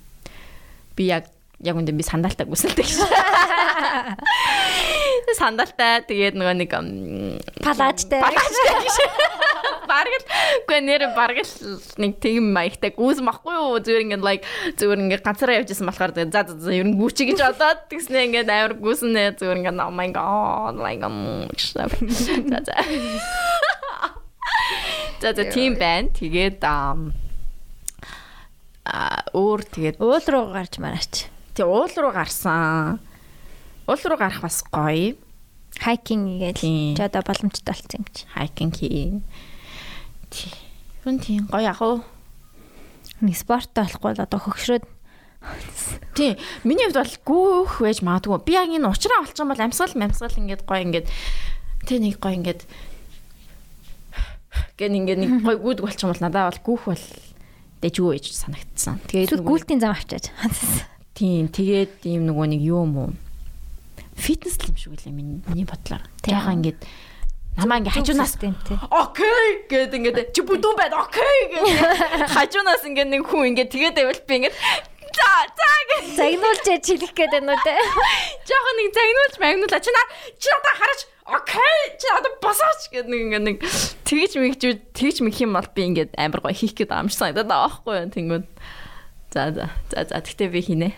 Би 0.94 1.10
яг 1.10 1.26
яг 1.60 1.76
үндэ 1.76 1.92
би 1.92 2.02
сандалтай 2.06 2.46
гүйсэлдэг 2.46 2.86
шээ. 2.86 3.10
Сандалтай 5.40 6.04
тэгээд 6.08 6.34
нөгөө 6.38 6.56
нэг 6.60 6.72
палажтай. 7.64 8.20
Палажтай 8.20 8.74
гэж. 8.84 8.96
Бараг 9.90 10.14
л 10.14 10.24
үгүй 10.70 10.80
нэр 10.86 11.02
бараг 11.16 11.42
л 11.42 11.52
нэг 11.98 12.22
тийм 12.22 12.54
маягтай 12.54 12.94
гүйс 12.94 13.18
махгүй 13.26 13.58
юу 13.58 13.82
зүгээр 13.82 14.04
ингээд 14.06 14.22
like 14.22 14.46
зүгээр 14.78 15.02
ингээд 15.02 15.24
ганцаараа 15.26 15.58
явжсэн 15.58 15.88
болохоор 15.90 16.14
за 16.14 16.30
за 16.30 16.54
за 16.54 16.70
ер 16.70 16.86
нь 16.86 16.94
гүйчи 16.94 17.26
гэж 17.26 17.42
бодоод 17.42 17.90
тэгснэ 17.90 18.30
ингээд 18.30 18.54
амар 18.54 18.78
гүйснэ 18.78 19.34
зүгээр 19.34 19.58
ингээд 19.66 19.82
oh 19.82 19.90
my 19.90 20.06
god 20.14 20.78
like 20.78 21.02
за 21.58 21.90
за 21.90 22.74
За 25.20 25.34
за 25.34 25.44
тийм 25.54 25.74
байна. 25.74 26.14
Тэгээд 26.14 26.62
аа 26.62 26.94
өөр 29.34 29.60
тэгээд 29.66 29.96
уул 29.98 30.24
руу 30.30 30.54
гарч 30.54 30.78
мараач. 30.78 31.26
Тэг 31.54 31.66
уул 31.66 31.90
руу 31.90 32.14
гарсан. 32.14 33.09
Уул 33.90 33.98
руу 34.06 34.18
гарах 34.22 34.38
бас 34.38 34.62
гоё. 34.70 35.18
Хайкинг 35.82 36.54
Тийм. 36.54 36.94
гээл 36.94 36.94
ч 36.94 37.00
одоо 37.02 37.26
боломжтой 37.26 37.66
болсон 37.66 37.90
юм 37.98 38.06
чи. 38.14 38.22
Хайкинг 38.30 38.78
хийн. 38.78 39.26
Тий. 40.30 40.54
Хүн 41.02 41.18
тийм 41.18 41.50
гоё 41.50 41.74
яг 41.74 41.82
уу. 41.82 42.06
Нэг 43.18 43.34
спорттой 43.34 43.90
болохгүй 43.90 44.14
л 44.14 44.22
одоо 44.22 44.38
хөгшрөөд 44.38 44.86
Тий. 46.14 46.38
Миний 46.62 46.86
хувьд 46.86 47.02
бол 47.02 47.16
гүүх 47.66 47.82
байж 47.82 47.98
магадгүй. 48.06 48.38
Би 48.46 48.54
яг 48.54 48.70
энэ 48.70 48.86
уучраа 48.86 49.26
олчих 49.26 49.42
юм 49.42 49.50
бол 49.50 49.58
амьсгал 49.58 49.90
амьсгал 49.90 50.38
ингээд 50.38 50.62
гоё 50.62 50.82
ингээд 50.86 51.06
тий 51.90 51.98
нэг 51.98 52.22
гоё 52.22 52.38
ингээд 52.38 52.62
гэн 54.78 54.98
ингээд 55.02 55.18
нэг 55.18 55.30
гоё 55.50 55.58
гүйдэг 55.58 55.82
болчих 55.82 56.04
юм 56.06 56.14
бол 56.14 56.22
надад 56.22 56.46
бол 56.46 56.62
гүүх 56.78 56.82
бол 56.94 57.04
дэжгүй 57.82 58.22
гэж 58.22 58.26
санагдсан. 58.38 59.02
Тэгээд 59.10 59.42
гүйлтийн 59.42 59.82
зам 59.82 59.98
авчаач. 59.98 60.30
Тийм, 61.16 61.50
тэгээд 61.50 62.04
ийм 62.06 62.28
нөгөө 62.30 62.46
нэг 62.54 62.62
юу 62.62 62.86
юм 62.86 62.94
уу? 63.00 63.10
Фитнес 64.20 64.60
л 64.60 64.68
юм 64.70 64.76
шиг 64.76 64.92
үлээ 64.94 65.14
миний 65.16 65.66
бодлоор. 65.66 66.04
Яга 66.28 66.52
ингээд 66.52 66.80
намаа 67.56 67.80
ингээд 67.80 67.96
хажуунаас 67.96 68.36
окей! 68.92 69.66
гэдэг 69.66 69.98
ингээд 69.98 70.30
чи 70.36 70.40
бүдүүн 70.44 70.76
байд 70.76 70.94
окей! 70.94 71.38
гэдэг 71.50 72.28
хажуунаас 72.36 72.84
ингээд 72.86 73.10
нэг 73.10 73.22
хүн 73.26 73.56
ингээд 73.56 73.72
тэгээд 73.72 73.96
байвал 73.96 74.22
би 74.28 74.34
ингээд 74.44 74.56
за 75.10 75.30
за! 75.50 75.70
гэж 75.90 76.04
Загнуулж 76.14 76.66
чилэх 76.86 77.12
гээд 77.16 77.32
байна 77.34 77.56
уу 77.56 77.60
те. 77.64 77.74
жоохон 78.46 78.74
нэг 78.78 78.88
загнуулж 78.94 79.36
магнуулаа. 79.42 79.80
Чи 79.82 79.90
наа 79.90 80.06
чи 80.38 80.48
надаа 80.52 80.74
хараач 80.78 81.00
окей! 81.26 81.78
чи 81.98 82.06
надаа 82.12 82.32
босооч 82.38 82.82
гэдэг 82.94 83.10
нэг 83.10 83.20
ингээд 83.26 83.46
нэг 83.48 83.56
тэгж 84.06 84.32
мэгж 84.38 84.62
тэгж 84.94 85.16
мэх 85.26 85.40
юм 85.42 85.58
бол 85.58 85.68
би 85.74 85.82
ингээд 85.90 86.14
амар 86.14 86.40
гоё 86.44 86.54
хийх 86.54 86.78
гээд 86.78 86.92
санагдаад 87.10 87.48
байгаа 87.50 87.66
байхгүй 87.66 87.94
юу 87.98 88.10
тэнгүүд 88.14 88.46
за 89.34 89.42
за 89.54 89.64
за 89.90 90.00
за 90.06 90.18
тэгтээ 90.22 90.48
би 90.54 90.60
хийнэ. 90.62 90.88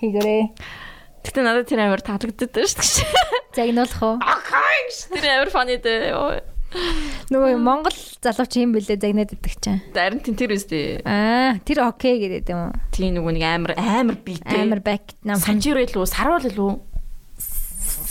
Хийгэрээ. 0.00 0.44
Гэтэ 1.24 1.40
надад 1.40 1.66
тэр 1.68 1.80
амар 1.88 2.02
таалагддаг 2.04 2.52
шүү 2.52 2.84
дээ. 2.84 3.42
Загнуулах 3.56 4.02
уу? 4.04 4.16
Окей 4.20 4.78
тэр 5.20 5.24
амар 5.40 5.50
фаны 5.50 5.76
дээ. 5.80 6.12
Нөгөө 7.30 7.54
Монгол 7.62 7.94
залууч 8.18 8.58
юм 8.58 8.74
бэлээ 8.74 8.98
загнаад 8.98 9.30
идэх 9.30 9.54
чинь. 9.62 9.78
Харин 9.94 10.18
тэн 10.20 10.34
тэр 10.34 10.58
үстэй. 10.58 11.00
Аа, 11.06 11.54
тэр 11.62 11.86
окей 11.86 12.18
гэдэг 12.18 12.50
юм 12.50 12.60
уу? 12.68 12.74
Тийм 12.90 13.14
нөгөө 13.14 13.32
нэг 13.38 13.44
амар 13.46 13.72
амар 13.78 14.18
биетэй. 14.18 14.58
Амар 14.66 14.82
бак 14.82 15.14
нам 15.22 15.38
санжир 15.38 15.78
байлуу, 15.78 16.02
саруул 16.02 16.42
илүү. 16.50 16.72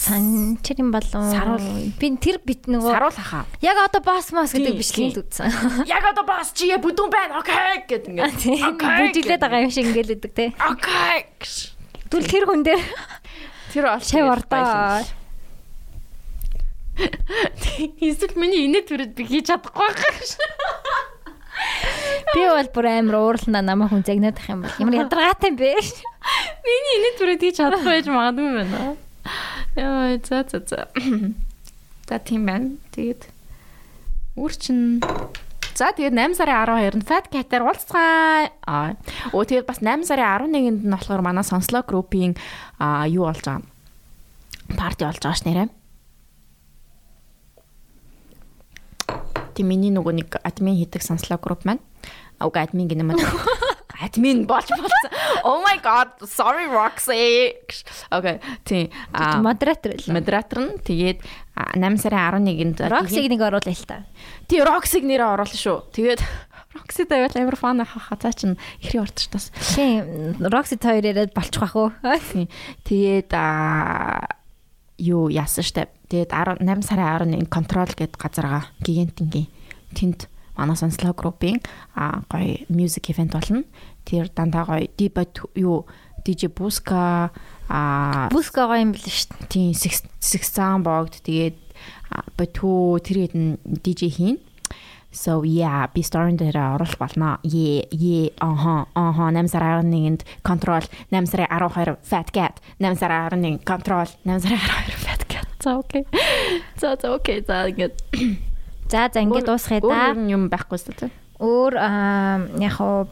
санчир 0.04 0.76
юм 0.80 0.92
болов. 0.92 1.12
Саруул. 1.12 1.92
Би 2.00 2.08
тэр 2.20 2.40
бит 2.44 2.68
нөгөө 2.72 2.92
Саруул 2.92 3.12
хахаа. 3.16 3.46
яг 3.62 3.78
одоо 3.84 4.02
бас 4.04 4.32
мас 4.32 4.52
гэдэг 4.56 4.74
Тийм, 4.74 4.80
бичлэгийг 4.80 5.14
тийм. 5.16 5.24
үзсэн. 5.28 5.48
Яг 5.92 6.04
одоо 6.08 6.24
бас 6.28 6.52
чи 6.56 6.72
бүдүүн 6.76 7.12
байна. 7.12 7.40
Окей 7.40 7.84
гэд 7.88 8.08
ингээд. 8.12 8.80
Бүжиглээд 8.80 9.42
байгаа 9.44 9.64
юм 9.64 9.72
шиг 9.72 9.88
ингээл 9.92 10.16
өгдөг 10.20 10.32
те. 10.36 10.52
Окей. 10.60 11.28
Түл 12.14 12.30
тэр 12.30 12.46
хүн 12.46 12.62
дээр 12.62 12.82
Тэр 13.74 13.90
бол 13.90 14.06
шав 14.06 14.30
ордоо. 14.30 15.02
Эсвэл 17.98 18.38
миний 18.38 18.70
инээ 18.70 18.86
төрөд 18.86 19.18
би 19.18 19.26
хийж 19.26 19.50
чадахгүй 19.50 19.90
байх. 19.98 20.38
Би 22.38 22.46
бол 22.46 22.70
бүр 22.70 22.86
амар 22.92 23.18
уурлана 23.18 23.66
намайг 23.66 23.90
хүн 23.90 24.06
загнаад 24.06 24.38
ах 24.38 24.46
юм 24.46 24.62
бол 24.62 24.78
ямар 24.78 25.10
ядаргаатай 25.10 25.50
юм 25.50 25.58
бэ? 25.58 25.74
Миний 26.62 26.96
инээ 27.02 27.18
төрөд 27.18 27.42
хийж 27.42 27.58
чадахгүй 27.58 27.98
байж 27.98 28.06
магадгүй 28.14 28.46
юм 28.46 28.56
байна. 28.62 28.94
Яа, 29.74 30.22
за 30.22 30.46
за 30.46 30.62
за. 30.70 30.86
За 32.06 32.22
тийм 32.22 32.46
байна. 32.46 32.78
Тэгээд 32.94 33.26
өөр 34.38 34.54
чин 34.54 35.02
За 35.74 35.90
тэгээд 35.90 36.14
8 36.14 36.38
сарын 36.38 36.58
12-нд 36.70 37.06
Fat 37.10 37.26
Cat-аар 37.34 37.66
уулзцаа. 37.66 38.54
Аа. 38.70 38.94
Өө 39.34 39.44
тэгээд 39.50 39.66
бас 39.66 39.82
8 39.82 40.06
сарын 40.06 40.54
11-нд 40.54 40.86
нь 40.86 40.94
болохоор 40.94 41.26
манай 41.26 41.42
сонслоо 41.42 41.82
группийн 41.82 42.38
аа 42.78 43.10
юу 43.10 43.26
болж 43.26 43.42
байгаа. 43.42 43.66
Парти 44.78 45.02
болж 45.06 45.18
байгаа 45.18 45.38
ш 45.38 45.44
нэрэ. 45.50 45.66
тийм 49.54 49.70
миний 49.70 49.94
нөгөө 49.94 50.14
нэг 50.18 50.30
админ 50.42 50.78
хийдэг 50.82 51.06
сонслоо 51.06 51.38
групп 51.38 51.62
маань. 51.66 51.82
Уг 52.42 52.58
админ 52.58 52.90
гэнэ 52.90 53.06
маань. 53.06 53.22
Админ 54.04 54.44
болж 54.50 54.68
болсон. 54.68 55.12
Oh 55.46 55.62
my 55.64 55.78
god, 55.80 56.10
sorry 56.26 56.66
Roxy. 56.68 57.54
Okay. 58.12 58.42
Тийм. 58.66 58.90
А 59.14 59.38
Модератор 59.40 59.94
л. 59.96 60.04
модератор 60.12 60.60
нь 60.60 60.76
тэгээд 60.82 61.22
8 61.55 61.99
сарын 61.99 62.47
11-нд 62.47 62.79
Роксиг 62.87 63.27
нэг 63.27 63.43
оруулаа 63.43 63.75
л 63.75 63.87
та. 63.87 64.07
Тий, 64.47 64.63
Roxy-г 64.63 65.03
нэрээ 65.03 65.35
оруулсан 65.35 65.59
шүү. 65.59 65.79
Тэгээд 65.91 66.21
Roxy 66.79 67.09
тавиал 67.09 67.35
амар 67.35 67.57
фан 67.57 67.83
хаа 67.83 68.17
цаа 68.21 68.33
чин 68.33 68.55
ихрийн 68.79 69.03
ордч 69.03 69.27
тас. 69.33 69.51
Тийм. 69.75 70.37
Рокси 70.39 70.79
хоёр 70.79 71.03
яриад 71.03 71.35
болчих 71.35 71.63
واخ 71.63 71.75
уу. 71.75 71.91
Тий. 72.31 72.47
Тэгээд 72.87 73.33
а 73.35 74.29
юу 74.99 75.27
яасан 75.33 75.65
штэ. 75.65 75.91
Тэгээд 76.13 76.31
8 76.31 76.63
сарын 76.85 77.35
11 77.35 77.51
контрол 77.51 77.91
гэдэг 77.91 78.21
газар 78.21 78.47
байгаа. 78.47 78.65
Гигантингийн 78.85 79.49
тэнд 79.97 80.29
манай 80.55 80.77
сонслоо 80.77 81.15
группийн 81.15 81.63
а 81.95 82.23
гоё 82.31 82.67
music 82.69 83.11
event 83.11 83.33
болно. 83.33 83.65
Тэр 84.05 84.29
дандаа 84.29 84.67
гоё 84.67 84.91
дибат 84.99 85.41
юу 85.55 85.87
DJ 86.27 86.53
Буска 86.53 87.31
а 87.70 88.30
Бүсга 88.32 88.68
гоё 88.68 88.82
юм 88.84 88.92
бэл 88.96 89.08
шүү 89.08 89.30
дээ. 89.32 89.48
тийм 89.52 89.72
сэгсан 90.20 90.84
богд 90.84 91.20
тэгээд 91.24 91.58
битүү 92.38 93.00
тэр 93.04 93.18
хэдэн 93.28 93.46
DJ 93.84 94.02
хийн. 94.14 94.38
So 95.14 95.46
yeah, 95.46 95.86
би 95.94 96.02
story 96.02 96.34
дээр 96.34 96.58
оруулах 96.58 96.98
болно. 96.98 97.38
Е 97.46 97.86
е 97.94 98.34
аха 98.42 98.90
аха 98.98 99.30
8 99.30 99.46
сарын 99.46 99.86
11-нд 99.94 100.26
control 100.42 100.82
8 101.14 101.30
сарын 101.30 101.48
12 101.54 102.02
fat 102.02 102.34
cat 102.34 102.58
8 102.82 102.98
сарын 102.98 103.30
11 103.30 103.62
control 103.62 104.10
8 104.26 104.42
сарын 104.42 104.58
12 104.58 105.06
fat 105.06 105.22
cat. 105.30 105.48
За 105.62 105.78
окей. 105.78 106.06
За 106.82 106.98
за 107.00 107.14
окей. 107.14 107.44
За 107.46 107.70
ингээд 107.70 107.94
За 108.92 109.10
за 109.14 109.22
ингээд 109.22 109.46
дуусгая 109.46 109.82
да. 109.82 109.88
Өөр 109.88 110.18
юм 110.34 110.50
байхгүй 110.50 110.82
шүү 110.82 110.98
дээ. 110.98 111.12
Өөр 111.40 111.74
аа 111.78 112.50
яг 112.58 112.74
хоо 112.82 113.06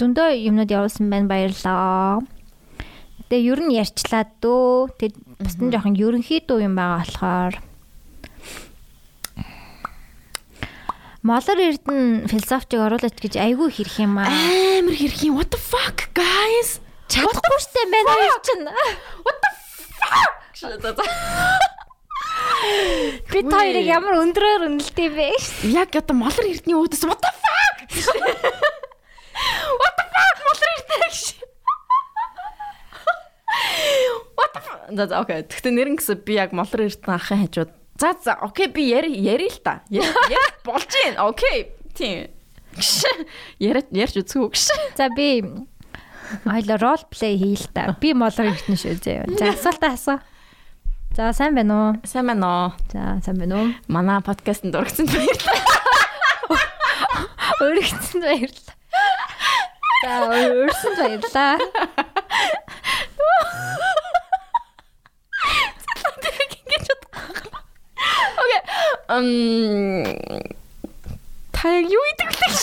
зөндөө 0.00 0.32
юмнууд 0.48 0.72
явуулсан 0.72 1.12
байна 1.12 1.28
баярлаа. 1.28 2.24
Тэгээ 3.32 3.48
ер 3.48 3.64
нь 3.64 3.72
ярьчлаа 3.72 4.28
дөө. 4.44 4.92
Тэгээ 5.00 5.40
бас 5.40 5.56
нь 5.56 5.72
жоохон 5.72 5.96
ерөнхий 5.96 6.44
дуу 6.44 6.60
юм 6.60 6.76
байгаа 6.76 7.00
болохоор 7.00 7.56
Молор 11.24 11.56
Эрдэн 11.56 12.28
философиг 12.28 12.76
оруулаач 12.76 13.16
гэж 13.16 13.40
айгүй 13.40 13.72
хэрэг 13.72 14.04
юм 14.04 14.20
аа. 14.20 14.28
Амар 14.28 14.92
хэрэг 14.92 15.24
юм. 15.24 15.40
What 15.40 15.48
the 15.48 15.56
fuck 15.56 16.12
guys? 16.12 16.84
Чадахгүй 17.08 17.56
штэ 17.56 17.88
байна 17.88 18.12
хоёр 18.12 18.36
чинь. 18.44 18.68
What 19.24 19.40
the 19.40 19.48
fuck? 19.96 20.60
Би 23.32 23.48
хоёрыг 23.48 23.88
ямар 23.88 24.20
өндрөөр 24.28 24.68
үнэлдэв 24.68 25.08
бэ? 25.08 25.40
Яг 25.72 25.96
одоо 25.96 26.20
молор 26.20 26.44
эрдний 26.44 26.76
үүдээс 26.76 27.08
what 27.08 27.24
the 27.24 27.32
fuck? 27.32 27.96
What 29.80 29.94
the 29.96 30.04
fuck 30.12 30.36
молор 30.44 30.68
эрдээ 30.76 31.08
гэж. 31.08 31.41
What 34.36 34.52
the? 34.54 34.96
За 34.96 35.06
за 35.06 35.20
окей. 35.20 35.42
Тэгтээ 35.42 35.72
нэрэн 35.72 35.96
гэсэн 35.96 36.24
би 36.24 36.36
яг 36.36 36.52
молор 36.52 36.84
эрдэн 36.88 37.14
ахын 37.14 37.46
хажууд. 37.46 37.70
За 38.00 38.12
за 38.18 38.32
окей 38.40 38.66
би 38.68 38.88
яри 38.88 39.12
яри 39.12 39.48
л 39.48 39.58
та. 39.62 39.82
Яри 39.90 40.08
болж 40.64 40.88
гин. 40.88 41.16
Окей. 41.20 41.72
Тийм. 41.94 42.30
Яриа 43.60 43.84
ярьж 43.92 44.16
үзгүй 44.20 44.52
гэж. 44.52 44.72
За 44.96 45.08
би 45.12 45.44
хоёлоо 46.44 46.78
рол 46.80 47.02
плей 47.12 47.36
хийл 47.36 47.66
та. 47.72 47.96
Би 48.00 48.14
молор 48.16 48.48
эртэн 48.52 48.76
шүү 48.76 48.96
зөө. 49.04 49.36
За 49.38 49.52
асуултаа 49.52 49.92
асуу. 49.96 50.18
За 51.12 51.32
сайн 51.36 51.54
байна 51.54 51.74
уу? 51.76 52.00
Сайн 52.08 52.26
байна 52.32 52.48
уу? 52.48 52.68
За 52.92 53.20
сайн 53.24 53.36
байна 53.36 53.60
уу? 53.60 53.68
Манай 53.88 54.20
подкастт 54.24 54.64
дургцсан 54.64 55.06
баярлалаа. 55.12 55.60
Өргөцсөн 57.68 58.24
баярлалаа. 58.24 58.76
За 60.02 60.12
өрсөн 60.32 60.92
баярлалаа. 60.96 61.54
Окей. 68.42 68.62
Эм 69.08 69.26
та 71.52 71.68
яг 71.68 71.86
юу 71.90 72.04
идэг 72.12 72.30
лээ? 72.32 72.54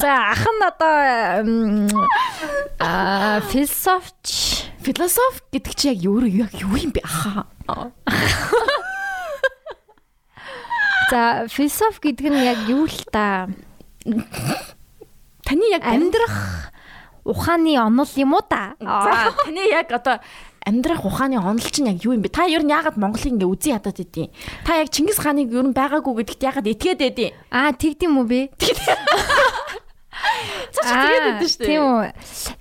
За 0.00 0.12
ах 0.32 0.44
нь 0.44 0.64
одоо 0.64 0.98
аа 2.80 3.40
философч 3.48 4.50
Философ 4.80 5.44
гэдэг 5.52 5.74
чи 5.76 5.92
яг 5.92 5.98
юу 6.00 6.24
яг 6.24 6.56
юу 6.56 6.72
юм 6.72 6.90
бэ? 6.96 7.04
Аха. 7.04 7.44
За 11.12 11.46
философ 11.52 12.00
гэдэг 12.00 12.26
нь 12.32 12.44
яг 12.48 12.58
юу 12.64 12.88
л 12.88 12.98
та? 13.12 13.48
Таны 15.44 15.68
яг 15.68 15.84
амьдрах 15.84 16.69
ухааны 17.24 17.78
онол 17.78 18.08
юм 18.16 18.34
уу 18.34 18.44
та? 18.44 18.74
За 18.80 19.32
таны 19.44 19.62
яг 19.70 19.92
одоо 19.92 20.20
амьдрах 20.64 21.04
ухааны 21.04 21.38
онол 21.38 21.64
чинь 21.70 21.88
яг 21.90 22.04
юу 22.04 22.14
юм 22.14 22.22
бэ? 22.22 22.30
Та 22.32 22.44
ер 22.46 22.62
нь 22.64 22.72
яагаад 22.72 22.96
Монголыг 22.96 23.32
ингээ 23.36 23.48
үзий 23.48 23.72
ядаад 23.72 24.00
идэв? 24.00 24.30
Та 24.64 24.80
яг 24.80 24.88
Чингис 24.92 25.18
хааныг 25.20 25.52
ер 25.52 25.66
нь 25.66 25.76
байгаагүй 25.76 26.24
гэдэгт 26.24 26.42
яагаад 26.44 26.70
итгээд 26.70 27.00
байдیں۔ 27.00 27.32
Аа 27.50 27.72
тэгдэм 27.72 28.12
үү 28.20 28.26
бэ? 28.28 28.40
Цааш 30.70 30.90
тэгээд 30.90 31.24
байдэн 31.26 31.48
шүү 31.48 31.60
дээ. 31.60 31.68
Тийм 31.68 31.82
үү. 31.82 32.08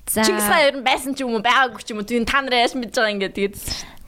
За 0.10 0.24
Чингис 0.24 0.48
хаан 0.48 0.64
ер 0.68 0.76
нь 0.80 0.86
байсан 0.88 1.12
ч 1.16 1.22
юм 1.24 1.36
уу 1.36 1.44
байгаагүй 1.44 1.82
ч 1.84 1.92
юм 1.92 2.00
уу 2.02 2.08
тийм 2.08 2.24
та 2.26 2.42
нараа 2.42 2.64
яаш 2.66 2.74
мэдж 2.80 2.96
байгаа 2.96 3.14
ингээ 3.16 3.36
тэгээд 3.36 3.56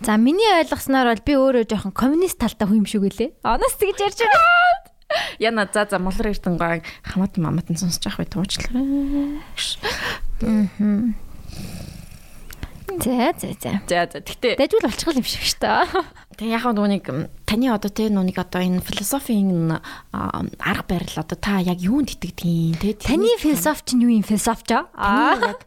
За 0.01 0.17
миний 0.17 0.49
ойлгосноор 0.65 1.13
бол 1.13 1.21
би 1.21 1.33
өөрөө 1.37 1.69
жоохон 1.69 1.93
коммунист 1.93 2.41
талтай 2.41 2.65
хүн 2.65 2.81
юм 2.81 2.89
шиг 2.89 3.05
үлээ. 3.05 3.37
Оноос 3.45 3.77
тэгж 3.77 4.01
ярьж 4.01 4.17
байгаа. 4.25 4.89
Яна 5.37 5.69
за 5.69 5.85
за 5.85 6.01
молор 6.01 6.33
эрдэн 6.33 6.57
гоо 6.57 6.81
хамаат 7.05 7.37
мамаат 7.37 7.69
нь 7.69 7.77
сонсож 7.77 8.01
явах 8.09 8.25
бай 8.25 8.29
туучлаа. 8.33 8.81
За 13.01 13.33
за 13.39 13.47
за. 13.55 13.71
За 13.87 14.05
за 14.11 14.19
тэгтээ 14.19 14.59
Дэжүүл 14.59 14.83
болчихгол 14.83 15.21
юм 15.21 15.25
шиг 15.25 15.45
шүү 15.47 15.61
дээ. 15.63 15.85
тэг 16.35 16.47
яг 16.51 16.65
нэг 16.67 17.05
таны 17.47 17.71
одоо 17.71 17.87
те 17.87 18.09
нүг 18.11 18.35
одоо 18.35 18.61
энэ 18.61 18.83
философийн 18.83 19.79
арга 20.11 20.83
барил 20.89 21.15
одоо 21.15 21.37
та 21.39 21.63
яг 21.63 21.79
юунд 21.79 22.11
итгэдэг 22.11 22.99
те 22.99 22.99
Таны 22.99 23.37
философи 23.39 23.95
чинь 23.95 24.03
юу 24.03 24.11
юм 24.11 24.25
философч 24.27 24.75
аа? 24.75 25.39
Яг 25.39 25.63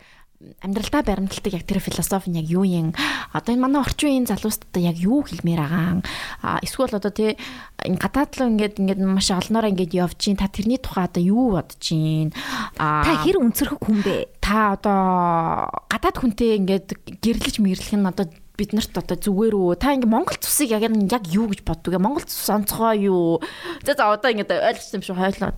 амьдралдаа 0.62 1.02
баримталдаг 1.02 1.52
яг 1.52 1.64
тэр 1.64 1.80
философи 1.80 2.30
нь 2.30 2.38
яг 2.40 2.48
юу 2.48 2.64
юм? 2.64 2.92
Одоо 3.32 3.54
энэ 3.54 3.64
манай 3.64 3.80
орчин 3.80 4.08
үеийн 4.10 4.28
залуустад 4.28 4.74
яг 4.80 4.96
юу 5.00 5.24
хэлмээр 5.24 5.60
байгаа 5.60 6.60
эсвэл 6.62 6.96
одоо 6.96 7.12
тий 7.12 7.36
энэ 7.82 7.98
гадаад 7.98 8.32
руу 8.36 8.48
ингээд 8.52 8.80
ингээд 8.80 9.00
маш 9.02 9.30
олноороо 9.32 9.72
ингээд 9.72 9.96
явж 9.96 10.16
чинь 10.20 10.36
та 10.38 10.48
тэрний 10.48 10.78
тухай 10.78 11.08
одоо 11.08 11.22
юу 11.24 11.56
бодож 11.56 11.78
чинь 11.80 12.32
Та 12.76 13.12
хэр 13.24 13.40
өнцөрхөг 13.40 13.80
хүн 13.80 13.98
бэ? 14.04 14.16
та 14.44 14.76
одоо 14.76 15.72
гадаад 15.88 16.16
хүнтэй 16.20 16.60
ингээд 16.60 16.88
гэрлэж 17.24 17.64
мэрлэх 17.64 17.96
нь 17.96 18.04
одоо 18.04 18.28
бид 18.54 18.70
нарт 18.70 18.94
одоо 18.94 19.18
зүгээр 19.18 19.54
үү 19.58 19.74
та 19.82 19.98
ингээ 19.98 20.06
Монгол 20.06 20.38
цусыг 20.38 20.70
яг 20.70 20.86
яг 20.86 21.24
юу 21.26 21.50
гэж 21.50 21.66
боддог 21.66 21.90
вэ 21.90 21.98
Монгол 21.98 22.22
цус 22.22 22.46
онцгой 22.46 23.10
юу 23.10 23.42
за 23.82 23.98
за 23.98 24.14
одоо 24.14 24.30
ингээд 24.30 24.54
ойлгосон 24.54 24.98
юм 24.98 25.02
шиг 25.02 25.18
хойлоо 25.18 25.50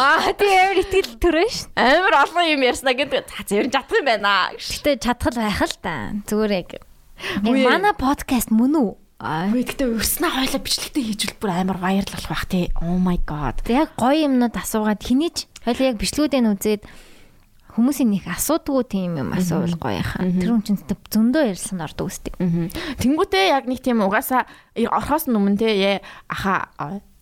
Аа 0.00 0.32
тийм 0.32 0.80
итгэл 0.80 1.20
төрөө 1.20 1.48
ш. 1.52 1.68
амар 1.76 2.24
олон 2.24 2.48
юм 2.48 2.64
ярьснаа 2.64 2.96
гэдэг 2.96 3.28
за 3.28 3.44
зөв 3.44 3.68
чадах 3.68 4.00
юм 4.00 4.06
байна 4.08 4.56
Гэтэ 4.56 4.96
чадхал 4.96 5.36
байх 5.36 5.60
л 5.60 5.76
та. 5.84 6.16
Зүгээр 6.24 6.52
яг. 6.56 6.70
Манай 7.44 7.92
подкаст 7.92 8.48
мөн 8.48 8.80
үү? 8.80 8.90
Аа. 9.20 9.52
Гэхдээ 9.52 10.00
өрснөө 10.00 10.30
хойлоо 10.32 10.60
бичлэгтэй 10.64 11.04
хийж 11.04 11.36
бүр 11.36 11.52
амар 11.52 11.76
болох 12.08 12.32
бах 12.32 12.48
тий 12.48 12.72
oh 12.80 12.96
my 12.96 13.20
god 13.28 13.60
Яг 13.68 13.92
гоё 14.00 14.24
юмнууд 14.24 14.56
асуугаад 14.56 15.04
хинийч 15.04 15.44
хоёул 15.60 15.92
яг 15.92 16.00
бичлгүүдээ 16.00 16.40
нь 16.40 16.48
үзээд 16.56 16.82
хүмүүсийн 17.76 18.10
нэг 18.10 18.24
асуудгүй 18.26 18.82
тийм 18.90 19.18
юм 19.20 19.30
асуувал 19.36 19.78
гоё 19.78 20.00
яхаа. 20.00 20.26
Тэр 20.26 20.50
хүн 20.54 20.64
чинь 20.66 20.80
зөндөө 20.82 21.54
ярьсан 21.54 21.82
ордог 21.84 22.10
үстэй. 22.10 22.34
Тэнгүүтээ 22.38 23.54
яг 23.54 23.70
нэг 23.70 23.80
тийм 23.84 24.02
угаасаа 24.02 24.46
орхоос 24.74 25.30
өмнө 25.30 25.58
те 25.58 26.00
аха 26.26 26.70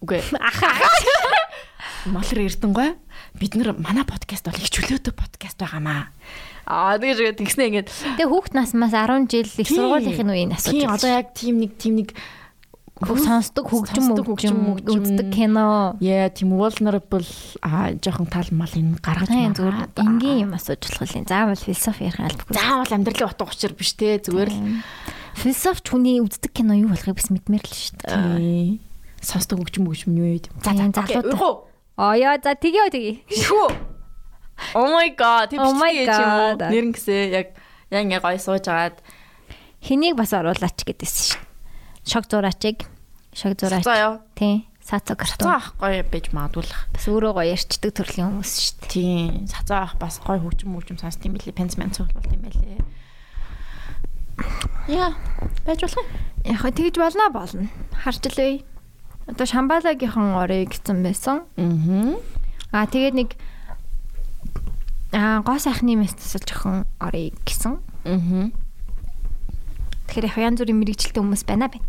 үгүй. 0.00 0.22
Аха 0.38 0.72
молор 2.14 2.38
эрдэнгой 2.40 2.94
бид 3.38 3.54
нар 3.54 3.74
манай 3.78 4.04
подкаст 4.06 4.46
бол 4.46 4.56
их 4.58 4.70
чөлөөтэй 4.70 5.14
подкаст 5.14 5.58
байгаамаа. 5.60 6.10
Аа 6.68 6.98
тэгэж 6.98 7.38
тэгснэ 7.38 7.68
ингээд. 7.68 7.88
Тэгээ 8.18 8.28
хүүхд 8.28 8.52
насмаас 8.54 8.94
10 8.94 9.28
жил 9.28 9.48
их 9.48 9.68
сургуулийн 9.68 10.30
үеийн 10.30 10.52
асууж 10.54 10.74
тийм 10.74 10.92
одоо 10.92 11.10
яг 11.10 11.32
тийм 11.34 11.60
нэг 11.62 11.72
тийм 11.80 11.94
нэг 12.02 12.14
Хөх 12.98 13.18
сонсдог 13.22 13.70
хөгжим 13.70 14.10
хөгжим 14.26 14.58
үздэг 14.82 15.30
кино. 15.30 15.94
яа 16.02 16.26
тийм 16.34 16.58
vulnerable 16.58 17.22
а 17.62 17.94
жоохон 17.94 18.26
тал 18.26 18.50
мал 18.50 18.74
энэ 18.74 18.98
гаргаж 18.98 19.30
магаад. 19.30 19.54
зүгээр 19.54 19.76
энгийн 20.02 20.38
юм 20.50 20.52
асууж 20.58 20.82
болох 20.82 21.14
юм. 21.14 21.26
Заавал 21.30 21.54
философи 21.54 22.10
ярих 22.10 22.18
албагүй. 22.18 22.58
заавал 22.58 22.90
амьдралын 22.90 23.30
утга 23.30 23.46
учир 23.46 23.72
биш 23.78 23.94
те 23.94 24.18
зүгээр 24.18 24.50
л 24.50 24.82
Философч 25.38 25.86
хүний 25.86 26.18
үздэг 26.18 26.50
кино 26.50 26.74
юу 26.74 26.90
болохыг 26.90 27.14
бас 27.14 27.30
мэдмээр 27.30 27.62
л 27.62 27.70
шүү 27.70 27.94
дээ. 28.02 28.82
сонсдог 29.22 29.62
хөгжим 29.62 29.86
хөгжим 29.86 30.18
юу 30.18 30.34
юм. 30.34 30.50
За 30.58 30.74
за 30.74 30.90
залуу. 30.90 31.70
Аа 31.94 32.18
яа 32.18 32.34
за 32.42 32.58
тгийо 32.58 32.90
тгий. 32.90 33.22
Шүү. 33.30 33.70
Oh 34.74 34.90
my 34.90 35.14
god. 35.14 35.54
My 35.54 35.94
бичлэг 35.94 36.18
юм 36.18 36.34
уу? 36.34 36.58
God. 36.58 36.66
Нэр 36.66 36.84
ингэсээ 36.90 37.22
яг 37.30 37.46
яг 37.94 38.02
ингээ 38.02 38.18
гой 38.26 38.38
сууж 38.42 38.66
агаад 38.66 38.98
Хэнийг 39.78 40.18
бас 40.18 40.34
оруулаач 40.34 40.82
гэдээсэн 40.82 41.38
шүү 41.38 41.47
шог 42.08 42.24
зураачиг 42.26 42.88
шог 43.36 43.54
зураач. 43.60 43.84
Тийм. 44.34 44.64
Сацаа 44.88 45.16
гартуу. 45.20 45.44
Сацаа 45.44 45.60
ахгүй 45.60 46.00
байж 46.08 46.32
магадгүй 46.32 46.64
л. 46.64 46.72
Бас 46.96 47.04
өөрөө 47.04 47.32
гоё 47.36 47.52
ярьчдаг 47.52 47.92
төрлийн 47.92 48.40
хүмүүс 48.40 48.52
шүү 48.56 48.76
дээ. 48.80 48.88
Тийм. 48.88 49.44
Сацаа 49.44 49.84
ах 49.84 49.94
бас 50.00 50.16
гоё 50.24 50.40
хөгжим 50.40 50.72
мөгжим 50.72 50.96
сонс 50.96 51.20
тийм 51.20 51.36
билээ. 51.36 51.52
Пенс 51.52 51.76
мэн 51.76 51.92
цуглуул 51.92 52.24
тийм 52.24 52.40
байлээ. 52.40 52.80
Яа, 54.88 55.12
байж 55.68 55.84
болох 55.84 56.00
юм. 56.00 56.08
Яг 56.48 56.58
хөө 56.64 56.72
тэгж 56.72 56.96
болно 56.96 57.28
болно. 57.28 57.68
Харж 58.00 58.24
л 58.32 58.40
бай. 58.40 58.64
Одоо 59.28 59.44
Шамбалагийнхан 59.44 60.40
орыг 60.40 60.72
гэсэн 60.72 61.04
байсан. 61.04 61.44
Аа. 61.60 62.16
Аа 62.72 62.88
тэгээд 62.88 63.12
нэг 63.12 63.36
аа 65.12 65.44
гоо 65.44 65.60
сайхны 65.60 66.00
мэсэл 66.00 66.40
жоохон 66.48 66.88
орыг 66.96 67.36
гэсэн. 67.44 67.76
Аа. 68.08 68.48
Тэгэхээр 70.08 70.32
яг 70.32 70.36
янз 70.40 70.64
бүрийн 70.64 70.80
мэрэгчлээ 70.80 71.20
хүмүүс 71.20 71.44
байна 71.44 71.68
байна. 71.68 71.84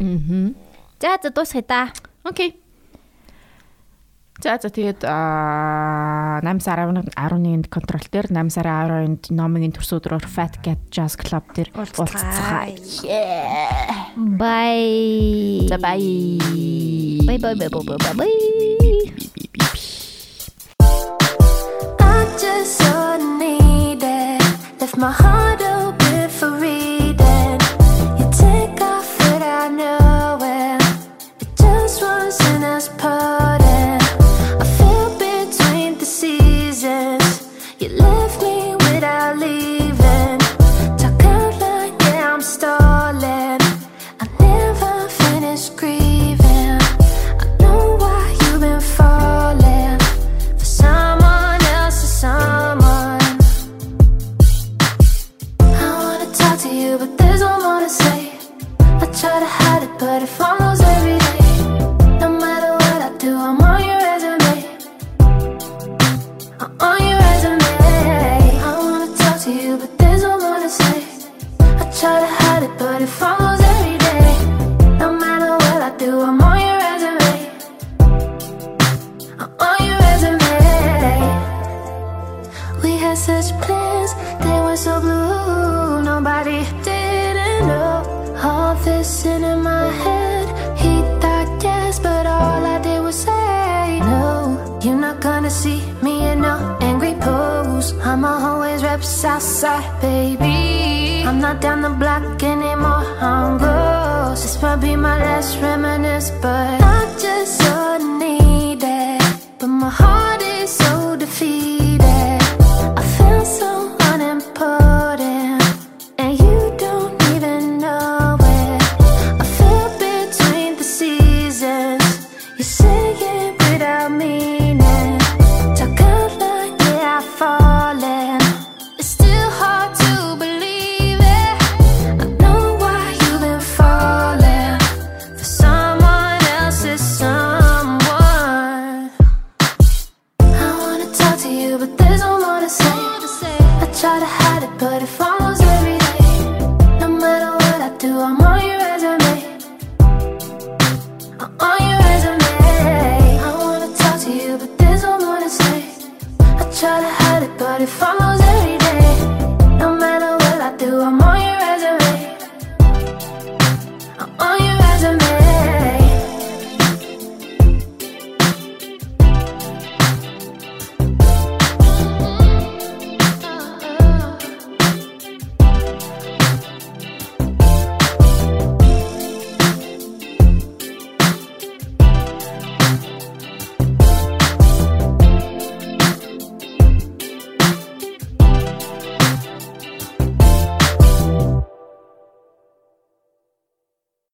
Аа. 0.00 0.52
За 1.00 1.18
за 1.22 1.30
дуусгая 1.30 1.62
та. 1.62 1.92
Окей. 2.24 2.56
За 4.42 4.58
за 4.60 4.68
тэгээд 4.68 5.06
аа 5.06 6.42
8 6.42 6.58
сарын 6.58 7.06
11-нд 7.14 7.70
контрол 7.70 8.02
дээр 8.10 8.26
8 8.34 8.50
сарын 8.50 9.22
12-нд 9.22 9.30
номигийн 9.30 9.70
төрс 9.70 9.94
өдрөөр 9.94 10.26
Fat 10.26 10.58
Cat 10.58 10.82
Jazz 10.90 11.14
Club 11.14 11.54
дээр 11.54 11.70
уулзцаа. 11.70 12.66
Bye. 14.16 15.70
За 15.70 15.78
bye. 15.78 16.42
Bye 17.26 17.38
bye 17.38 17.54
bye 17.54 17.70
bye 17.70 18.14
bye. 18.18 18.93